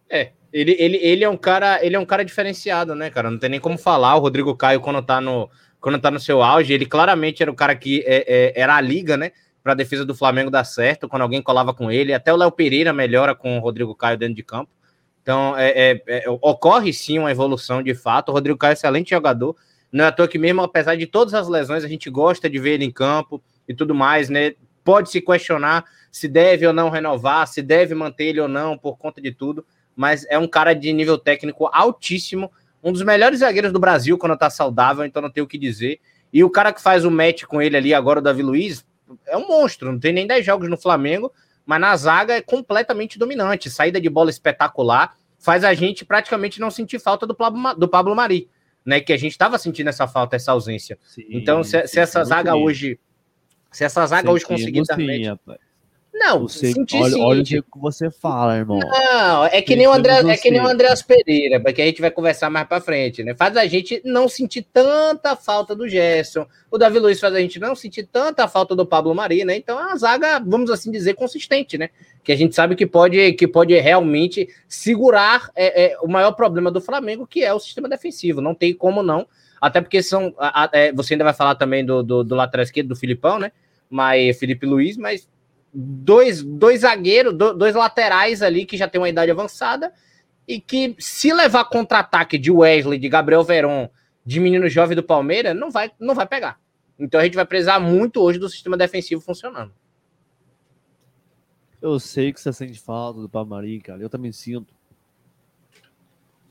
É, 0.09 0.33
ele, 0.51 0.75
ele, 0.77 0.97
ele 0.97 1.23
é 1.23 1.29
um 1.29 1.37
cara, 1.37 1.83
ele 1.85 1.95
é 1.95 1.99
um 1.99 2.05
cara 2.05 2.25
diferenciado, 2.25 2.93
né, 2.93 3.09
cara? 3.09 3.31
Não 3.31 3.39
tem 3.39 3.49
nem 3.49 3.59
como 3.61 3.77
falar. 3.77 4.15
O 4.17 4.19
Rodrigo 4.19 4.53
Caio, 4.55 4.81
quando 4.81 5.01
tá 5.01 5.21
no, 5.21 5.49
quando 5.79 5.97
tá 5.99 6.11
no 6.11 6.19
seu 6.19 6.43
auge, 6.43 6.73
ele 6.73 6.85
claramente 6.85 7.41
era 7.41 7.49
o 7.49 7.55
cara 7.55 7.73
que 7.75 8.03
é, 8.05 8.25
é, 8.27 8.61
era 8.61 8.75
a 8.75 8.81
liga, 8.81 9.15
né? 9.15 9.31
Para 9.63 9.71
a 9.71 9.75
defesa 9.75 10.05
do 10.05 10.13
Flamengo 10.13 10.51
dar 10.51 10.65
certo, 10.65 11.07
quando 11.07 11.21
alguém 11.21 11.41
colava 11.41 11.73
com 11.73 11.89
ele. 11.89 12.13
Até 12.13 12.33
o 12.33 12.35
Léo 12.35 12.51
Pereira 12.51 12.91
melhora 12.91 13.33
com 13.33 13.57
o 13.57 13.61
Rodrigo 13.61 13.95
Caio 13.95 14.17
dentro 14.17 14.35
de 14.35 14.43
campo. 14.43 14.69
Então, 15.21 15.57
é, 15.57 15.69
é, 15.69 16.03
é, 16.07 16.29
ocorre 16.29 16.91
sim 16.91 17.19
uma 17.19 17.31
evolução 17.31 17.83
de 17.83 17.93
fato. 17.93 18.29
O 18.29 18.31
Rodrigo 18.33 18.57
Caio 18.57 18.71
é 18.71 18.73
excelente 18.73 19.11
jogador. 19.11 19.55
Não 19.91 20.05
é 20.05 20.07
à 20.07 20.11
toa 20.11 20.27
que, 20.27 20.37
mesmo 20.37 20.61
apesar 20.61 20.95
de 20.95 21.05
todas 21.05 21.33
as 21.33 21.47
lesões, 21.47 21.83
a 21.83 21.87
gente 21.87 22.09
gosta 22.09 22.49
de 22.49 22.57
ver 22.59 22.71
ele 22.71 22.85
em 22.85 22.91
campo 22.91 23.41
e 23.67 23.73
tudo 23.73 23.93
mais, 23.93 24.29
né? 24.29 24.53
Pode 24.83 25.11
se 25.11 25.21
questionar 25.21 25.85
se 26.11 26.27
deve 26.27 26.65
ou 26.65 26.73
não 26.73 26.89
renovar, 26.89 27.47
se 27.47 27.61
deve 27.61 27.93
manter 27.93 28.25
ele 28.25 28.41
ou 28.41 28.47
não, 28.47 28.77
por 28.77 28.97
conta 28.97 29.21
de 29.21 29.31
tudo 29.31 29.65
mas 29.95 30.25
é 30.29 30.37
um 30.37 30.47
cara 30.47 30.73
de 30.73 30.91
nível 30.93 31.17
técnico 31.17 31.69
altíssimo, 31.71 32.51
um 32.83 32.91
dos 32.91 33.03
melhores 33.03 33.39
zagueiros 33.39 33.71
do 33.71 33.79
Brasil 33.79 34.17
quando 34.17 34.37
tá 34.37 34.49
saudável, 34.49 35.05
então 35.05 35.21
não 35.21 35.29
tenho 35.29 35.45
o 35.45 35.47
que 35.47 35.57
dizer. 35.57 35.99
E 36.33 36.43
o 36.43 36.49
cara 36.49 36.73
que 36.73 36.81
faz 36.81 37.05
o 37.05 37.11
match 37.11 37.43
com 37.43 37.61
ele 37.61 37.77
ali 37.77 37.93
agora, 37.93 38.19
o 38.19 38.23
Davi 38.23 38.41
Luiz, 38.41 38.85
é 39.27 39.37
um 39.37 39.47
monstro, 39.47 39.91
não 39.91 39.99
tem 39.99 40.13
nem 40.13 40.25
10 40.25 40.45
jogos 40.45 40.69
no 40.69 40.77
Flamengo, 40.77 41.31
mas 41.65 41.79
na 41.79 41.95
zaga 41.95 42.33
é 42.33 42.41
completamente 42.41 43.17
dominante, 43.17 43.69
saída 43.69 43.99
de 43.99 44.09
bola 44.09 44.29
espetacular, 44.29 45.15
faz 45.39 45.63
a 45.63 45.73
gente 45.73 46.05
praticamente 46.05 46.59
não 46.59 46.69
sentir 46.69 46.99
falta 46.99 47.25
do 47.25 47.35
Pablo, 47.35 47.75
do 47.75 47.87
Pablo 47.87 48.15
Mari, 48.15 48.49
né? 48.85 48.99
Que 48.99 49.13
a 49.13 49.17
gente 49.17 49.31
estava 49.31 49.57
sentindo 49.57 49.89
essa 49.89 50.07
falta, 50.07 50.35
essa 50.35 50.51
ausência. 50.51 50.97
Sim, 51.03 51.25
então, 51.29 51.63
se, 51.63 51.87
se 51.87 51.99
essa 51.99 52.23
zaga 52.23 52.55
hoje, 52.55 52.99
se 53.71 53.83
essa 53.83 54.05
zaga 54.05 54.31
hoje 54.31 54.45
conseguir 54.45 54.83
dar. 54.83 54.97
Não, 56.23 56.41
você, 56.41 56.71
olha, 56.93 57.17
olha 57.17 57.41
o 57.41 57.43
que 57.43 57.63
você 57.77 58.11
fala, 58.11 58.55
irmão. 58.55 58.77
Não, 58.77 59.45
é 59.45 59.59
que 59.59 59.75
nem 59.75 59.87
o 59.87 59.91
André, 59.91 60.21
é 60.31 60.37
que 60.37 60.51
nem 60.51 60.61
o 60.61 60.67
Andreas 60.67 61.01
Pereira, 61.01 61.59
porque 61.59 61.81
a 61.81 61.85
gente 61.85 61.99
vai 61.99 62.11
conversar 62.11 62.47
mais 62.47 62.67
para 62.67 62.79
frente, 62.79 63.23
né? 63.23 63.33
Faz 63.33 63.57
a 63.57 63.65
gente 63.65 63.99
não 64.05 64.29
sentir 64.29 64.61
tanta 64.71 65.35
falta 65.35 65.75
do 65.75 65.89
Gerson. 65.89 66.45
O 66.69 66.77
Davi 66.77 66.99
Luiz 66.99 67.19
faz 67.19 67.33
a 67.33 67.39
gente 67.39 67.59
não 67.59 67.75
sentir 67.75 68.03
tanta 68.03 68.47
falta 68.47 68.75
do 68.75 68.85
Pablo 68.85 69.15
Mari, 69.15 69.43
né? 69.43 69.55
Então 69.55 69.79
é 69.79 69.87
uma 69.87 69.95
zaga, 69.95 70.39
vamos 70.45 70.69
assim 70.69 70.91
dizer, 70.91 71.15
consistente, 71.15 71.75
né? 71.75 71.89
Que 72.23 72.31
a 72.31 72.35
gente 72.35 72.53
sabe 72.53 72.75
que 72.75 72.85
pode, 72.85 73.33
que 73.33 73.47
pode 73.47 73.73
realmente 73.79 74.47
segurar 74.67 75.49
é, 75.55 75.85
é, 75.85 75.97
o 76.03 76.07
maior 76.07 76.33
problema 76.33 76.69
do 76.69 76.79
Flamengo, 76.79 77.25
que 77.25 77.43
é 77.43 77.51
o 77.51 77.59
sistema 77.59 77.89
defensivo. 77.89 78.41
Não 78.41 78.53
tem 78.53 78.75
como 78.75 79.01
não. 79.01 79.25
Até 79.59 79.81
porque 79.81 80.03
são. 80.03 80.35
A, 80.37 80.65
a, 80.65 80.69
é, 80.71 80.93
você 80.93 81.15
ainda 81.15 81.23
vai 81.23 81.33
falar 81.33 81.55
também 81.55 81.83
do, 81.83 82.03
do, 82.03 82.23
do 82.23 82.35
lateral 82.35 82.63
esquerdo, 82.63 82.89
do 82.89 82.95
Filipão, 82.95 83.39
né? 83.39 83.51
Mas 83.89 84.37
Felipe 84.37 84.67
Luiz, 84.67 84.97
mas 84.97 85.27
dois, 85.73 86.43
dois 86.43 86.81
zagueiros, 86.81 87.33
dois 87.33 87.75
laterais 87.75 88.41
ali 88.41 88.65
que 88.65 88.77
já 88.77 88.87
tem 88.87 88.99
uma 88.99 89.09
idade 89.09 89.31
avançada 89.31 89.93
e 90.47 90.59
que 90.59 90.95
se 90.99 91.33
levar 91.33 91.65
contra-ataque 91.65 92.37
de 92.37 92.51
Wesley, 92.51 92.99
de 92.99 93.07
Gabriel 93.07 93.43
Veron, 93.43 93.89
de 94.25 94.39
menino 94.39 94.67
jovem 94.67 94.95
do 94.95 95.03
Palmeiras, 95.03 95.55
não 95.55 95.71
vai, 95.71 95.91
não 95.99 96.13
vai 96.13 96.27
pegar. 96.27 96.59
Então 96.99 97.19
a 97.19 97.23
gente 97.23 97.35
vai 97.35 97.45
precisar 97.45 97.79
muito 97.79 98.21
hoje 98.21 98.37
do 98.37 98.49
sistema 98.49 98.77
defensivo 98.77 99.21
funcionando. 99.21 99.73
Eu 101.81 101.99
sei 101.99 102.31
que 102.31 102.39
você 102.39 102.53
sente 102.53 102.79
falta 102.79 103.19
do 103.19 103.27
Palmarim, 103.27 103.79
cara. 103.79 103.99
Eu 103.99 104.09
também 104.09 104.31
sinto. 104.31 104.71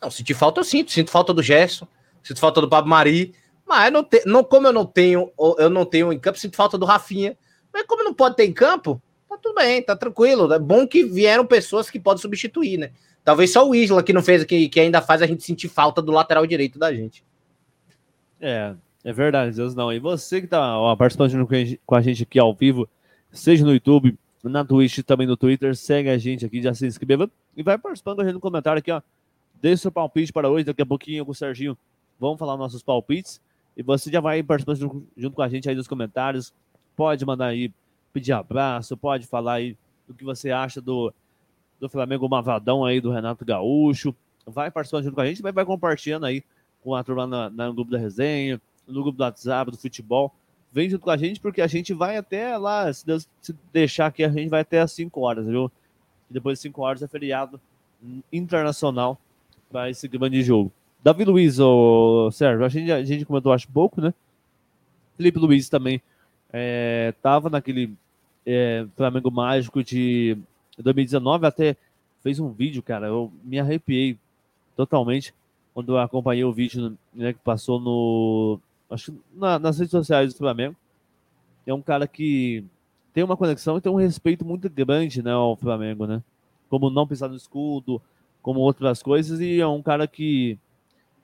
Não, 0.03 0.11
sentir 0.11 0.35
falta 0.35 0.61
eu 0.61 0.65
sinto. 0.65 0.91
Sinto 0.91 1.11
falta 1.11 1.33
do 1.33 1.43
Gerson, 1.43 1.87
sinto 2.23 2.41
falta 2.41 2.61
do 2.61 2.69
Pablo 2.69 2.91
Mari. 2.91 3.33
Mas 3.65 3.93
não, 3.93 4.03
te, 4.03 4.25
não 4.27 4.43
como 4.43 4.67
eu 4.67 4.73
não 4.73 4.85
tenho, 4.85 5.31
eu 5.57 5.71
não 5.71 5.85
tenho 5.85 6.13
em 6.13 6.19
campo, 6.19 6.39
sinto 6.39 6.57
falta 6.57 6.77
do 6.77 6.85
Rafinha. 6.85 7.39
Mas 7.73 7.85
como 7.87 8.03
não 8.03 8.13
pode 8.13 8.35
ter 8.35 8.45
em 8.45 8.53
campo, 8.53 9.01
tá 9.31 9.39
tudo 9.39 9.55
bem, 9.55 9.83
tá 9.83 9.97
tranquilo. 9.97 10.53
É 10.53 10.59
bom 10.59 10.87
que 10.87 11.05
vieram 11.05 11.47
pessoas 11.47 11.89
que 11.89 12.01
podem 12.01 12.21
substituir, 12.21 12.77
né? 12.77 12.91
Talvez 13.25 13.53
só 13.53 13.67
o 13.67 13.75
Isla 13.75 14.03
que 14.03 14.13
não 14.13 14.23
fez, 14.23 14.45
que, 14.45 14.69
que 14.69 14.81
ainda 14.81 15.01
faz 15.01 15.23
a 15.23 15.27
gente 15.27 15.43
sentir 15.43 15.69
falta 15.69 16.03
do 16.03 16.11
lateral 16.11 16.47
direito 16.47 16.79
da 16.79 16.93
gente. 16.93 17.23
É, 18.41 18.75
é 19.05 19.13
verdade, 19.13 19.55
Deus 19.55 19.75
não. 19.75 19.93
E 19.93 19.99
você 19.99 20.41
que 20.41 20.47
tá 20.47 20.79
ó, 20.79 20.97
participando 20.97 21.49
com 21.87 21.95
a 21.95 22.01
gente 22.01 22.23
aqui 22.25 22.39
ao 22.39 22.55
vivo, 22.55 22.89
seja 23.31 23.65
no 23.65 23.73
YouTube, 23.73 24.19
na 24.43 24.65
Twitch, 24.65 25.01
também 25.01 25.27
no 25.27 25.37
Twitter, 25.37 25.77
segue 25.77 26.09
a 26.09 26.19
gente 26.19 26.45
aqui, 26.45 26.61
já 26.61 26.75
se 26.75 26.87
inscreva 26.87 27.31
e 27.57 27.63
vai 27.63 27.79
participando 27.79 28.21
a 28.21 28.25
gente 28.25 28.35
no 28.35 28.41
comentário 28.41 28.79
aqui, 28.79 28.91
ó. 28.91 29.01
Deixe 29.61 29.83
seu 29.83 29.93
palpite 29.93 30.33
para 30.33 30.49
hoje, 30.49 30.65
daqui 30.65 30.81
a 30.81 30.87
pouquinho 30.87 31.25
com 31.25 31.33
o 31.33 31.35
Serginho 31.35 31.77
vamos 32.21 32.39
falar 32.39 32.57
nossos 32.59 32.83
palpites. 32.83 33.41
E 33.77 33.83
você 33.83 34.11
já 34.11 34.21
vai 34.21 34.43
participando 34.43 35.07
junto 35.17 35.35
com 35.35 35.43
a 35.43 35.49
gente 35.49 35.69
aí 35.69 35.75
nos 35.75 35.89
comentários. 35.89 36.53
Pode 36.95 37.25
mandar 37.25 37.47
aí 37.47 37.73
pedir 38.13 38.33
abraço, 38.33 38.97
pode 38.97 39.27
falar 39.27 39.55
aí 39.55 39.77
do 40.07 40.15
que 40.15 40.25
você 40.25 40.51
acha 40.51 40.81
do, 40.81 41.13
do 41.79 41.89
Flamengo 41.89 42.29
Mavadão 42.29 42.85
aí, 42.85 43.01
do 43.01 43.11
Renato 43.11 43.45
Gaúcho. 43.45 44.15
Vai 44.47 44.71
participando 44.71 45.05
junto 45.05 45.15
com 45.15 45.21
a 45.21 45.27
gente, 45.27 45.43
vai, 45.43 45.53
vai 45.53 45.65
compartilhando 45.65 46.27
aí 46.27 46.43
com 46.83 46.95
a 46.95 47.05
turma 47.05 47.27
na, 47.27 47.51
na, 47.51 47.67
no 47.69 47.75
grupo 47.75 47.91
da 47.91 47.99
resenha, 47.99 48.61
no 48.87 49.03
grupo 49.03 49.19
do 49.19 49.23
WhatsApp, 49.23 49.71
do 49.71 49.77
futebol. 49.77 50.33
Vem 50.73 50.89
junto 50.89 51.03
com 51.03 51.11
a 51.11 51.17
gente, 51.17 51.41
porque 51.41 51.61
a 51.61 51.67
gente 51.67 51.93
vai 51.93 52.17
até 52.17 52.57
lá, 52.57 52.93
se 52.93 53.05
Deus 53.05 53.29
se 53.41 53.55
deixar 53.73 54.07
aqui, 54.07 54.23
a 54.25 54.29
gente 54.29 54.49
vai 54.49 54.61
até 54.61 54.81
às 54.81 54.93
5 54.93 55.21
horas, 55.21 55.47
viu? 55.47 55.71
E 56.31 56.35
depois 56.35 56.59
de 56.59 56.63
5 56.63 56.81
horas 56.83 57.03
é 57.03 57.09
feriado 57.09 57.61
internacional 58.33 59.19
para 59.71 59.91
esse 59.91 60.07
grande 60.09 60.43
jogo. 60.43 60.73
Davi 61.03 61.25
Luiz, 61.25 61.59
ô, 61.59 62.31
Sérgio, 62.31 62.65
a 62.65 62.69
gente, 62.69 62.93
a 62.93 63.05
gente 63.05 63.25
comentou 63.25 63.53
acho 63.53 63.69
pouco, 63.69 64.01
né? 64.01 64.13
Felipe 65.17 65.39
Luiz 65.39 65.69
também 65.69 66.01
é, 66.53 67.15
tava 67.23 67.49
naquele 67.49 67.93
é, 68.47 68.87
Flamengo 68.97 69.31
Mágico 69.31 69.83
de 69.83 70.37
2019, 70.79 71.47
até 71.47 71.77
fez 72.23 72.39
um 72.39 72.51
vídeo, 72.51 72.83
cara, 72.83 73.07
eu 73.07 73.33
me 73.43 73.59
arrepiei 73.59 74.19
totalmente 74.77 75.35
quando 75.75 75.93
eu 75.93 75.99
acompanhei 75.99 76.45
o 76.45 76.53
vídeo 76.53 76.97
né, 77.15 77.33
que 77.33 77.39
passou 77.41 77.81
no. 77.81 78.59
Acho 78.91 79.15
na, 79.35 79.59
nas 79.59 79.79
redes 79.79 79.93
sociais 79.93 80.33
do 80.33 80.39
Flamengo. 80.39 80.77
É 81.67 81.73
um 81.73 81.83
cara 81.83 82.09
que 82.09 82.65
tem 83.13 83.23
uma 83.23 83.37
conexão 83.37 83.77
e 83.77 83.81
tem 83.81 83.93
um 83.93 83.97
respeito 83.97 84.45
muito 84.45 84.69
grande 84.69 85.23
né, 85.23 85.33
ao 85.33 85.57
Flamengo, 85.57 86.07
né? 86.07 86.23
Como 86.69 86.91
não 86.91 87.07
pisar 87.07 87.29
no 87.29 87.37
escudo, 87.37 88.01
como 88.43 88.61
outras 88.61 89.03
coisas, 89.03 89.41
e 89.41 89.61
é 89.61 89.67
um 89.67 89.83
cara 89.83 90.07
que 90.07 90.59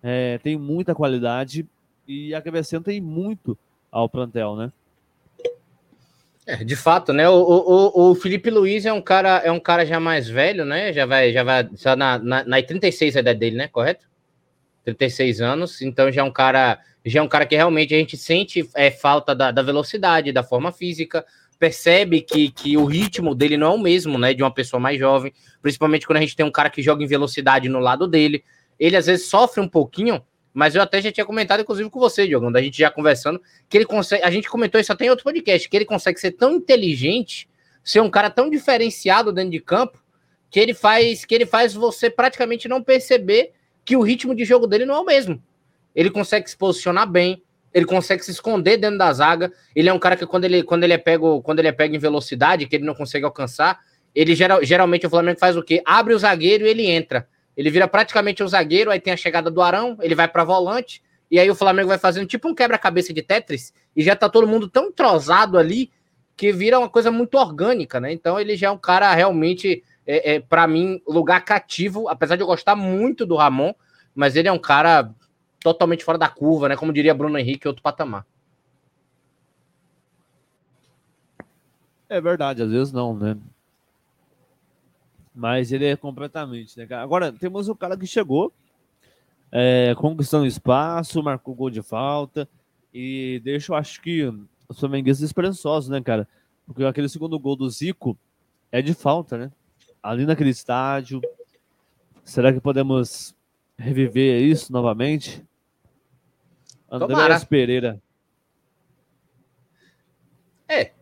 é, 0.03 0.39
tem 0.39 0.57
muita 0.57 0.95
qualidade 0.95 1.67
e 2.07 2.35
acrescenta 2.35 2.93
muito 3.01 3.59
ao 3.91 4.09
plantel, 4.09 4.55
né? 4.57 4.73
É, 6.47 6.63
de 6.63 6.77
fato, 6.77 7.13
né? 7.13 7.29
O, 7.29 7.35
o, 7.35 8.11
o 8.11 8.15
Felipe 8.15 8.51
Luiz 8.51 8.87
é 8.87 8.93
um 8.93 9.03
cara, 9.03 9.39
é 9.45 9.51
um 9.51 9.59
cara 9.59 9.85
já 9.85 9.99
mais 9.99 10.29
velho, 10.29 10.65
né? 10.65 10.93
Já 10.93 11.05
vai, 11.05 11.33
já 11.33 11.43
vai, 11.43 11.69
já 11.75 11.97
na, 11.97 12.19
na, 12.19 12.45
na 12.45 12.63
36 12.63 13.17
a 13.17 13.21
idade 13.21 13.41
dele, 13.41 13.57
né? 13.57 13.67
Correto? 13.67 14.07
36 14.85 15.41
anos, 15.41 15.83
então 15.83 16.13
já 16.13 16.21
é 16.21 16.25
um 16.25 16.31
cara, 16.31 16.79
já 17.05 17.19
é 17.19 17.23
um 17.23 17.27
cara 17.27 17.45
que 17.45 17.57
realmente 17.57 17.93
a 17.93 17.99
gente 17.99 18.17
sente 18.17 18.69
é, 18.77 18.89
falta 18.93 19.35
da, 19.35 19.51
da 19.51 19.61
velocidade, 19.61 20.31
da 20.31 20.45
forma 20.45 20.71
física, 20.71 21.27
percebe 21.59 22.21
que, 22.21 22.53
que 22.53 22.77
o 22.77 22.85
ritmo 22.85 23.35
dele 23.35 23.57
não 23.57 23.73
é 23.73 23.75
o 23.75 23.79
mesmo, 23.79 24.17
né? 24.17 24.33
De 24.33 24.45
uma 24.45 24.55
pessoa 24.55 24.79
mais 24.79 25.01
jovem, 25.01 25.33
principalmente 25.61 26.07
quando 26.07 26.19
a 26.19 26.21
gente 26.21 26.37
tem 26.37 26.47
um 26.47 26.53
cara 26.53 26.71
que 26.71 26.81
joga 26.81 27.03
em 27.03 27.09
velocidade 27.09 27.69
no 27.69 27.81
lado 27.81 28.07
dele. 28.07 28.45
Ele 28.79 28.97
às 28.97 29.07
vezes 29.07 29.27
sofre 29.27 29.61
um 29.61 29.69
pouquinho 29.69 30.23
mas 30.57 30.75
eu 30.75 30.81
até 30.81 31.03
já 31.03 31.13
tinha 31.13 31.27
comentado, 31.27 31.61
inclusive, 31.61 31.91
com 31.91 32.01
você, 32.01 32.27
Diogo, 32.27 32.51
da 32.51 32.63
gente 32.63 32.79
já 32.79 32.91
conversando, 32.91 33.39
que 33.69 33.77
ele 33.77 33.85
consegue. 33.85 34.23
A 34.23 34.31
gente 34.31 34.49
comentou 34.49 34.81
isso 34.81 34.91
até 34.91 35.05
em 35.05 35.11
outro 35.11 35.23
podcast, 35.23 35.69
que 35.69 35.77
ele 35.77 35.85
consegue 35.85 36.19
ser 36.19 36.31
tão 36.31 36.55
inteligente, 36.55 37.47
ser 37.85 38.01
um 38.01 38.09
cara 38.09 38.31
tão 38.31 38.49
diferenciado 38.49 39.31
dentro 39.35 39.51
de 39.51 39.61
campo, 39.61 40.03
que 40.49 40.59
ele 40.59 40.73
faz 40.73 41.27
que 41.27 41.35
ele 41.35 41.45
faz 41.45 41.75
você 41.75 42.09
praticamente 42.09 42.69
não 42.69 42.83
perceber 42.83 43.53
que 43.85 43.99
o 43.99 44.01
ritmo 44.01 44.35
de 44.35 44.47
jogo 44.47 44.67
dele 44.67 44.87
não 44.87 44.95
é 44.95 45.01
o 45.01 45.05
mesmo. 45.05 45.43
Ele 45.95 46.11
consegue 46.11 46.49
se 46.49 46.57
posicionar 46.57 47.07
bem, 47.07 47.43
ele 47.75 47.85
consegue 47.85 48.25
se 48.25 48.31
esconder 48.31 48.79
dentro 48.79 48.97
da 48.97 49.13
zaga. 49.13 49.53
Ele 49.75 49.91
é 49.91 49.93
um 49.93 49.99
cara 49.99 50.17
que 50.17 50.27
quando 50.27 50.47
ele, 50.47 50.63
quando 50.63 50.85
ele 50.85 50.95
é 50.95 50.99
pego, 50.99 51.43
quando 51.43 51.59
ele 51.59 51.69
é 51.69 51.73
pego 51.73 51.95
em 51.95 51.99
velocidade, 51.99 52.65
que 52.65 52.77
ele 52.77 52.87
não 52.87 52.95
consegue 52.95 53.27
alcançar, 53.27 53.79
ele 54.15 54.35
geral, 54.35 54.65
geralmente 54.65 55.07
o 55.07 55.11
Flamengo 55.11 55.39
faz 55.39 55.55
o 55.55 55.63
quê? 55.63 55.83
Abre 55.85 56.15
o 56.15 56.19
zagueiro 56.19 56.67
e 56.67 56.71
ele 56.71 56.87
entra. 56.87 57.29
Ele 57.57 57.71
vira 57.71 57.89
praticamente 57.89 58.43
um 58.43 58.49
zagueiro, 58.49 58.91
aí 58.91 59.01
tem 59.01 59.13
a 59.13 59.17
chegada 59.17 59.51
do 59.51 59.63
Arão, 59.63 59.97
ele 60.01 60.15
vai 60.15 60.29
para 60.29 60.45
volante, 60.45 61.03
e 61.31 61.41
aí 61.41 61.51
o 61.51 61.55
Flamengo 61.55 61.89
vai 61.89 61.99
fazendo 61.99 62.27
tipo 62.27 62.49
um 62.49 62.55
quebra-cabeça 62.55 63.13
de 63.13 63.23
Tetris, 63.23 63.73
e 63.95 64.03
já 64.03 64.15
tá 64.15 64.29
todo 64.29 64.47
mundo 64.47 64.69
tão 64.69 64.87
entrosado 64.87 65.59
ali 65.59 65.91
que 66.37 66.53
vira 66.53 66.79
uma 66.79 66.89
coisa 66.89 67.11
muito 67.11 67.39
orgânica, 67.39 67.99
né? 67.99 68.13
Então 68.13 68.39
ele 68.39 68.57
já 68.57 68.69
é 68.69 68.71
um 68.71 68.77
cara 68.77 69.13
realmente, 69.15 69.83
é, 70.07 70.35
é 70.35 70.41
para 70.41 70.67
mim, 70.67 71.01
lugar 71.09 71.43
cativo, 71.45 72.09
apesar 72.09 72.37
de 72.37 72.43
eu 72.43 72.47
gostar 72.47 72.77
muito 72.77 73.25
do 73.25 73.37
Ramon, 73.37 73.73
mas 74.15 74.37
ele 74.37 74.49
é 74.49 74.53
um 74.53 74.59
cara 74.59 75.11
totalmente 75.61 76.05
fora 76.05 76.19
da 76.19 76.29
curva, 76.29 76.69
né? 76.69 76.77
Como 76.77 76.93
diria 76.93 77.15
Bruno 77.15 77.39
Henrique, 77.39 77.67
outro 77.67 77.83
patamar. 77.83 78.27
É 82.09 82.21
verdade, 82.21 82.63
às 82.63 82.71
vezes 82.71 82.93
não, 82.93 83.17
né? 83.17 83.37
Mas 85.37 85.71
ele 85.71 85.85
é 85.85 85.97
completamente, 85.97 86.79
né, 86.79 86.87
cara? 86.87 87.03
Agora, 87.03 87.31
temos 87.31 87.69
o 87.69 87.77
cara 87.77 87.97
que 87.97 88.07
chegou, 88.07 88.53
é, 89.53 89.95
conquistando 89.97 90.47
espaço, 90.47 91.23
marcou 91.23 91.55
gol 91.55 91.71
de 91.71 91.83
falta 91.83 92.49
e 92.93 93.41
deixa, 93.45 93.71
eu 93.71 93.77
acho 93.77 94.01
que, 94.01 94.25
os 94.69 94.81
flamenguistas 94.81 95.25
esperançosos, 95.25 95.91
né, 95.91 96.01
cara? 96.01 96.27
Porque 96.67 96.83
aquele 96.83 97.09
segundo 97.09 97.39
gol 97.39 97.55
do 97.55 97.69
Zico 97.69 98.19
é 98.73 98.81
de 98.81 98.95
falta, 98.95 99.37
né? 99.37 99.53
Ali 100.03 100.25
naquele 100.25 100.51
estádio, 100.51 101.21
Será 102.27 102.53
que 102.53 102.61
podemos 102.61 103.37
reviver 103.79 104.43
isso 104.43 104.73
novamente? 104.73 105.47
Andrés 106.91 107.45
Pereira. 107.45 108.03
É. 110.69 110.93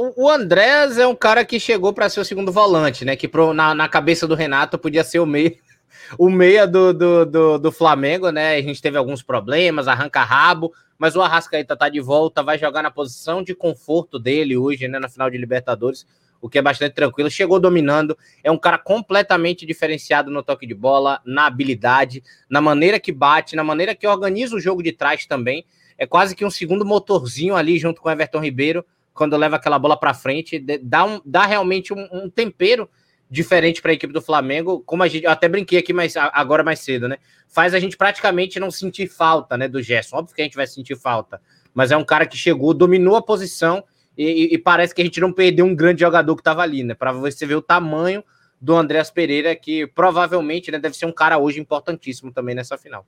O, 0.00 0.24
o 0.24 0.30
Andrés 0.30 0.96
é 0.96 1.06
um 1.06 1.14
cara 1.14 1.44
que 1.44 1.60
chegou 1.60 1.92
para 1.92 2.08
ser 2.08 2.20
o 2.20 2.24
segundo 2.24 2.50
volante, 2.50 3.04
né? 3.04 3.16
Que 3.16 3.28
pro, 3.28 3.52
na, 3.52 3.74
na 3.74 3.86
cabeça 3.86 4.26
do 4.26 4.34
Renato 4.34 4.78
podia 4.78 5.04
ser 5.04 5.18
o 5.18 5.26
meio 5.26 5.54
o 6.16 6.30
meia 6.30 6.66
do, 6.66 6.94
do, 6.94 7.26
do, 7.26 7.58
do, 7.58 7.70
Flamengo, 7.70 8.30
né? 8.30 8.56
A 8.56 8.62
gente 8.62 8.80
teve 8.80 8.96
alguns 8.96 9.22
problemas, 9.22 9.86
arranca 9.86 10.22
rabo, 10.22 10.72
mas 10.98 11.16
o 11.16 11.20
Arrascaeta 11.20 11.76
tá 11.76 11.90
de 11.90 12.00
volta, 12.00 12.42
vai 12.42 12.56
jogar 12.56 12.82
na 12.82 12.90
posição 12.90 13.42
de 13.42 13.54
conforto 13.54 14.18
dele 14.18 14.56
hoje, 14.56 14.88
né? 14.88 14.98
Na 14.98 15.06
final 15.06 15.28
de 15.28 15.36
Libertadores, 15.36 16.06
o 16.40 16.48
que 16.48 16.56
é 16.56 16.62
bastante 16.62 16.94
tranquilo. 16.94 17.30
Chegou 17.30 17.60
dominando, 17.60 18.16
é 18.42 18.50
um 18.50 18.56
cara 18.58 18.78
completamente 18.78 19.66
diferenciado 19.66 20.30
no 20.30 20.42
toque 20.42 20.66
de 20.66 20.74
bola, 20.74 21.20
na 21.26 21.44
habilidade, 21.44 22.22
na 22.48 22.62
maneira 22.62 22.98
que 22.98 23.12
bate, 23.12 23.54
na 23.54 23.62
maneira 23.62 23.94
que 23.94 24.06
organiza 24.06 24.56
o 24.56 24.60
jogo 24.60 24.82
de 24.82 24.92
trás 24.92 25.26
também. 25.26 25.62
É 25.98 26.06
quase 26.06 26.34
que 26.34 26.42
um 26.42 26.50
segundo 26.50 26.86
motorzinho 26.86 27.54
ali 27.54 27.78
junto 27.78 28.00
com 28.00 28.10
Everton 28.10 28.40
Ribeiro, 28.40 28.82
quando 29.14 29.36
leva 29.36 29.56
aquela 29.56 29.78
bola 29.78 29.98
para 29.98 30.14
frente, 30.14 30.58
dá, 30.82 31.04
um, 31.04 31.20
dá 31.24 31.44
realmente 31.44 31.92
um, 31.92 32.08
um 32.12 32.30
tempero 32.30 32.88
diferente 33.30 33.80
para 33.80 33.92
a 33.92 33.94
equipe 33.94 34.12
do 34.12 34.20
Flamengo, 34.20 34.82
como 34.84 35.04
a 35.04 35.08
gente 35.08 35.24
eu 35.24 35.30
até 35.30 35.48
brinquei 35.48 35.78
aqui 35.78 35.92
mais 35.92 36.16
agora 36.16 36.64
mais 36.64 36.80
cedo, 36.80 37.08
né? 37.08 37.18
Faz 37.48 37.74
a 37.74 37.78
gente 37.78 37.96
praticamente 37.96 38.58
não 38.58 38.70
sentir 38.70 39.06
falta, 39.06 39.56
né, 39.56 39.68
do 39.68 39.80
Gerson. 39.80 40.16
Óbvio 40.16 40.34
que 40.34 40.42
a 40.42 40.44
gente 40.44 40.56
vai 40.56 40.66
sentir 40.66 40.96
falta, 40.96 41.40
mas 41.72 41.92
é 41.92 41.96
um 41.96 42.04
cara 42.04 42.26
que 42.26 42.36
chegou, 42.36 42.74
dominou 42.74 43.14
a 43.16 43.22
posição 43.22 43.84
e, 44.18 44.52
e 44.52 44.58
parece 44.58 44.94
que 44.94 45.00
a 45.00 45.04
gente 45.04 45.20
não 45.20 45.32
perdeu 45.32 45.64
um 45.64 45.74
grande 45.74 46.00
jogador 46.00 46.34
que 46.34 46.40
estava 46.40 46.62
ali, 46.62 46.82
né? 46.82 46.94
Para 46.94 47.12
você 47.12 47.46
ver 47.46 47.54
o 47.54 47.62
tamanho 47.62 48.24
do 48.60 48.76
Andréas 48.76 49.10
Pereira, 49.10 49.54
que 49.54 49.86
provavelmente 49.86 50.70
né, 50.70 50.78
deve 50.78 50.96
ser 50.96 51.06
um 51.06 51.12
cara 51.12 51.38
hoje 51.38 51.60
importantíssimo 51.60 52.32
também 52.32 52.54
nessa 52.54 52.76
final. 52.76 53.06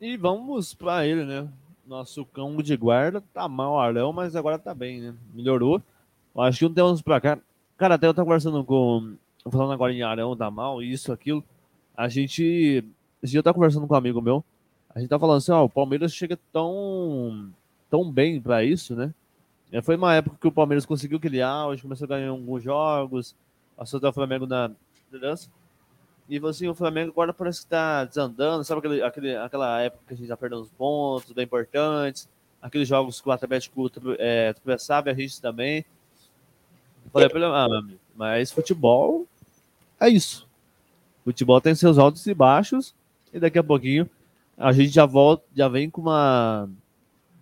E 0.00 0.16
vamos 0.16 0.74
para 0.74 1.06
ele, 1.06 1.24
né? 1.24 1.48
Nosso 1.86 2.24
cão 2.24 2.56
de 2.56 2.76
guarda 2.76 3.22
tá 3.32 3.48
mal, 3.48 3.78
Arão, 3.78 4.12
mas 4.12 4.36
agora 4.36 4.58
tá 4.58 4.74
bem, 4.74 5.00
né? 5.00 5.14
Melhorou 5.34 5.82
Acho 6.36 6.60
que 6.60 6.66
um 6.66 6.72
tempos 6.72 7.02
pra 7.02 7.20
cá. 7.20 7.38
Cara, 7.76 7.96
até 7.96 8.06
eu 8.06 8.14
tava 8.14 8.26
conversando 8.26 8.64
com. 8.64 9.16
Falando 9.50 9.72
agora 9.72 9.92
em 9.92 10.02
Arão, 10.02 10.36
da 10.36 10.50
mal, 10.50 10.82
isso, 10.82 11.12
aquilo. 11.12 11.44
A 11.96 12.08
gente. 12.08 12.84
Esse 13.22 13.32
dia 13.32 13.38
eu 13.38 13.42
tava 13.42 13.54
conversando 13.54 13.86
com 13.86 13.94
um 13.94 13.96
amigo 13.96 14.20
meu. 14.22 14.42
A 14.94 15.00
gente 15.00 15.08
tá 15.08 15.18
falando 15.18 15.38
assim, 15.38 15.52
ó, 15.52 15.64
o 15.64 15.68
Palmeiras 15.68 16.12
chega 16.12 16.38
tão. 16.52 17.50
tão 17.90 18.10
bem 18.10 18.40
pra 18.40 18.64
isso, 18.64 18.96
né? 18.96 19.12
É, 19.70 19.80
foi 19.82 19.96
uma 19.96 20.14
época 20.14 20.36
que 20.40 20.46
o 20.46 20.52
Palmeiras 20.52 20.86
conseguiu 20.86 21.18
criar, 21.18 21.66
hoje 21.66 21.82
começou 21.82 22.04
a 22.04 22.08
ganhar 22.08 22.28
alguns 22.28 22.62
jogos, 22.62 23.34
passou 23.76 23.98
até 23.98 24.08
o 24.08 24.12
Flamengo 24.12 24.46
na 24.46 24.70
liderança. 25.10 25.50
E 26.28 26.40
assim, 26.46 26.68
o 26.68 26.74
Flamengo 26.74 27.10
agora 27.10 27.34
parece 27.34 27.62
que 27.62 27.66
tá 27.66 28.04
desandando, 28.04 28.64
sabe 28.64 28.78
aquele, 28.78 29.02
aquele, 29.02 29.36
aquela 29.36 29.80
época 29.80 30.04
que 30.06 30.14
a 30.14 30.16
gente 30.16 30.28
já 30.28 30.36
perdeu 30.36 30.60
os 30.60 30.70
pontos 30.70 31.32
bem 31.32 31.44
importantes, 31.44 32.28
aqueles 32.60 32.88
jogos 32.88 33.20
que 33.20 33.28
o 33.28 33.32
Atlético 33.32 33.90
é, 34.18 34.52
tropeçava 34.52 35.10
e 35.10 35.12
a 35.12 35.14
gente 35.14 35.40
também. 35.40 35.84
Falei 37.12 37.28
ele, 37.34 37.44
ah, 37.44 37.66
mas 38.14 38.52
futebol 38.52 39.26
é 40.00 40.08
isso. 40.08 40.48
Futebol 41.24 41.60
tem 41.60 41.74
seus 41.74 41.98
altos 41.98 42.26
e 42.26 42.34
baixos, 42.34 42.94
e 43.32 43.38
daqui 43.38 43.58
a 43.58 43.64
pouquinho 43.64 44.08
a 44.56 44.72
gente 44.72 44.90
já 44.90 45.04
volta, 45.06 45.44
já 45.54 45.68
vem 45.68 45.90
com 45.90 46.00
uma, 46.00 46.68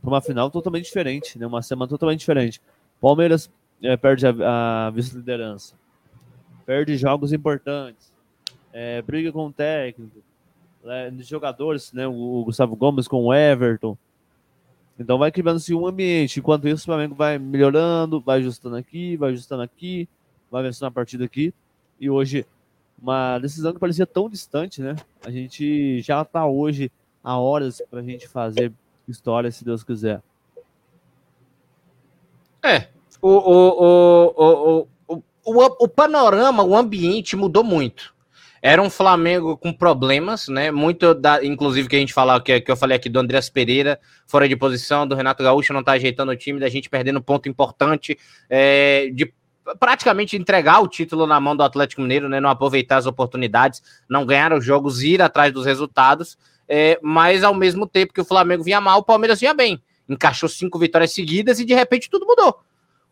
uma 0.02 0.20
final 0.20 0.50
totalmente 0.50 0.87
diferente, 0.87 1.38
né? 1.38 1.46
Uma 1.46 1.62
semana 1.62 1.88
totalmente 1.88 2.20
diferente. 2.20 2.60
Palmeiras 3.00 3.50
é, 3.82 3.96
perde 3.96 4.26
a, 4.26 4.87
a 4.87 4.90
vice-liderança, 4.90 5.75
perde 6.66 6.96
jogos 6.96 7.32
importantes, 7.32 8.10
é, 8.72 9.02
briga 9.02 9.32
com 9.32 9.46
o 9.46 9.52
técnico, 9.52 10.22
é, 10.84 11.12
jogadores, 11.20 11.92
né? 11.92 12.06
O, 12.06 12.12
o 12.12 12.44
Gustavo 12.44 12.76
Gomes 12.76 13.09
com 13.09 13.24
o 13.24 13.35
Everton. 13.35 13.96
Então 14.98 15.18
vai 15.18 15.33
criando-se 15.33 15.74
um 15.74 15.87
ambiente. 15.87 16.40
Enquanto 16.40 16.68
isso, 16.68 16.83
o 16.83 16.87
Flamengo 16.87 17.14
vai 17.14 17.38
melhorando, 17.38 18.20
vai 18.20 18.38
ajustando 18.38 18.76
aqui, 18.76 19.16
vai 19.16 19.30
ajustando 19.30 19.62
aqui, 19.62 20.09
vai 20.50 20.62
vencendo 20.62 20.88
a 20.88 20.90
partida 20.90 21.24
aqui. 21.24 21.54
E 21.98 22.11
hoje, 22.11 22.46
uma 23.00 23.38
decisão 23.38 23.72
que 23.72 23.78
parecia 23.78 24.06
tão 24.06 24.28
distante, 24.28 24.83
né? 24.83 24.96
A 25.24 25.30
gente 25.30 26.00
já 26.02 26.20
está 26.22 26.46
hoje 26.46 26.92
a 27.24 27.38
horas 27.38 27.83
para 27.90 28.00
a 28.00 28.02
gente 28.02 28.28
fazer 28.28 28.72
história, 29.09 29.50
se 29.50 29.64
Deus 29.64 29.83
quiser. 29.83 30.22
É, 32.62 32.88
o, 33.22 33.28
o, 33.28 33.85
o, 34.37 34.87
o, 35.09 35.22
o, 35.44 35.85
o 35.85 35.88
panorama, 35.88 36.62
o 36.62 36.76
ambiente 36.76 37.37
mudou 37.37 37.64
muito. 37.64 38.14
Era 38.62 38.83
um 38.83 38.90
Flamengo 38.90 39.57
com 39.57 39.73
problemas, 39.73 40.49
né? 40.49 40.70
Muito 40.70 41.14
da, 41.14 41.42
inclusive 41.42 41.88
que 41.88 41.96
a 41.96 41.99
gente 41.99 42.12
falava 42.12 42.42
que, 42.42 42.61
que 42.61 42.70
eu 42.70 42.77
falei 42.77 42.96
aqui 42.96 43.09
do 43.09 43.18
Andreas 43.18 43.49
Pereira 43.49 43.99
fora 44.27 44.46
de 44.46 44.55
posição, 44.55 45.07
do 45.07 45.14
Renato 45.14 45.42
Gaúcho 45.42 45.73
não 45.73 45.83
tá 45.83 45.92
ajeitando 45.92 46.31
o 46.31 46.37
time, 46.37 46.61
da 46.61 46.68
gente 46.68 46.90
perdendo 46.90 47.23
ponto 47.23 47.49
importante, 47.49 48.18
é, 48.51 49.09
de 49.14 49.33
praticamente 49.79 50.37
entregar 50.37 50.81
o 50.81 50.88
título 50.88 51.27
na 51.27 51.40
mão 51.40 51.57
do 51.57 51.62
Atlético 51.62 52.03
Mineiro, 52.03 52.29
né? 52.29 52.38
Não 52.38 52.51
aproveitar 52.51 52.99
as 52.99 53.07
oportunidades, 53.07 53.83
não 54.09 54.27
ganhar 54.27 54.53
os 54.53 54.64
jogos, 54.64 55.03
ir 55.03 55.23
atrás 55.23 55.53
dos 55.53 55.64
resultados. 55.64 56.37
É, 56.68 56.99
mas 57.03 57.42
ao 57.42 57.55
mesmo 57.55 57.87
tempo 57.87 58.12
que 58.12 58.20
o 58.20 58.25
Flamengo 58.25 58.62
vinha 58.62 58.81
mal, 58.81 59.01
o 59.01 59.05
Palmeiras 59.05 59.40
vinha 59.40 59.55
bem. 59.55 59.83
Encaixou 60.09 60.49
cinco 60.49 60.79
vitórias 60.79 61.12
seguidas 61.12 61.59
e 61.61 61.64
de 61.64 61.75
repente 61.75 62.11
tudo 62.11 62.27
mudou. 62.27 62.61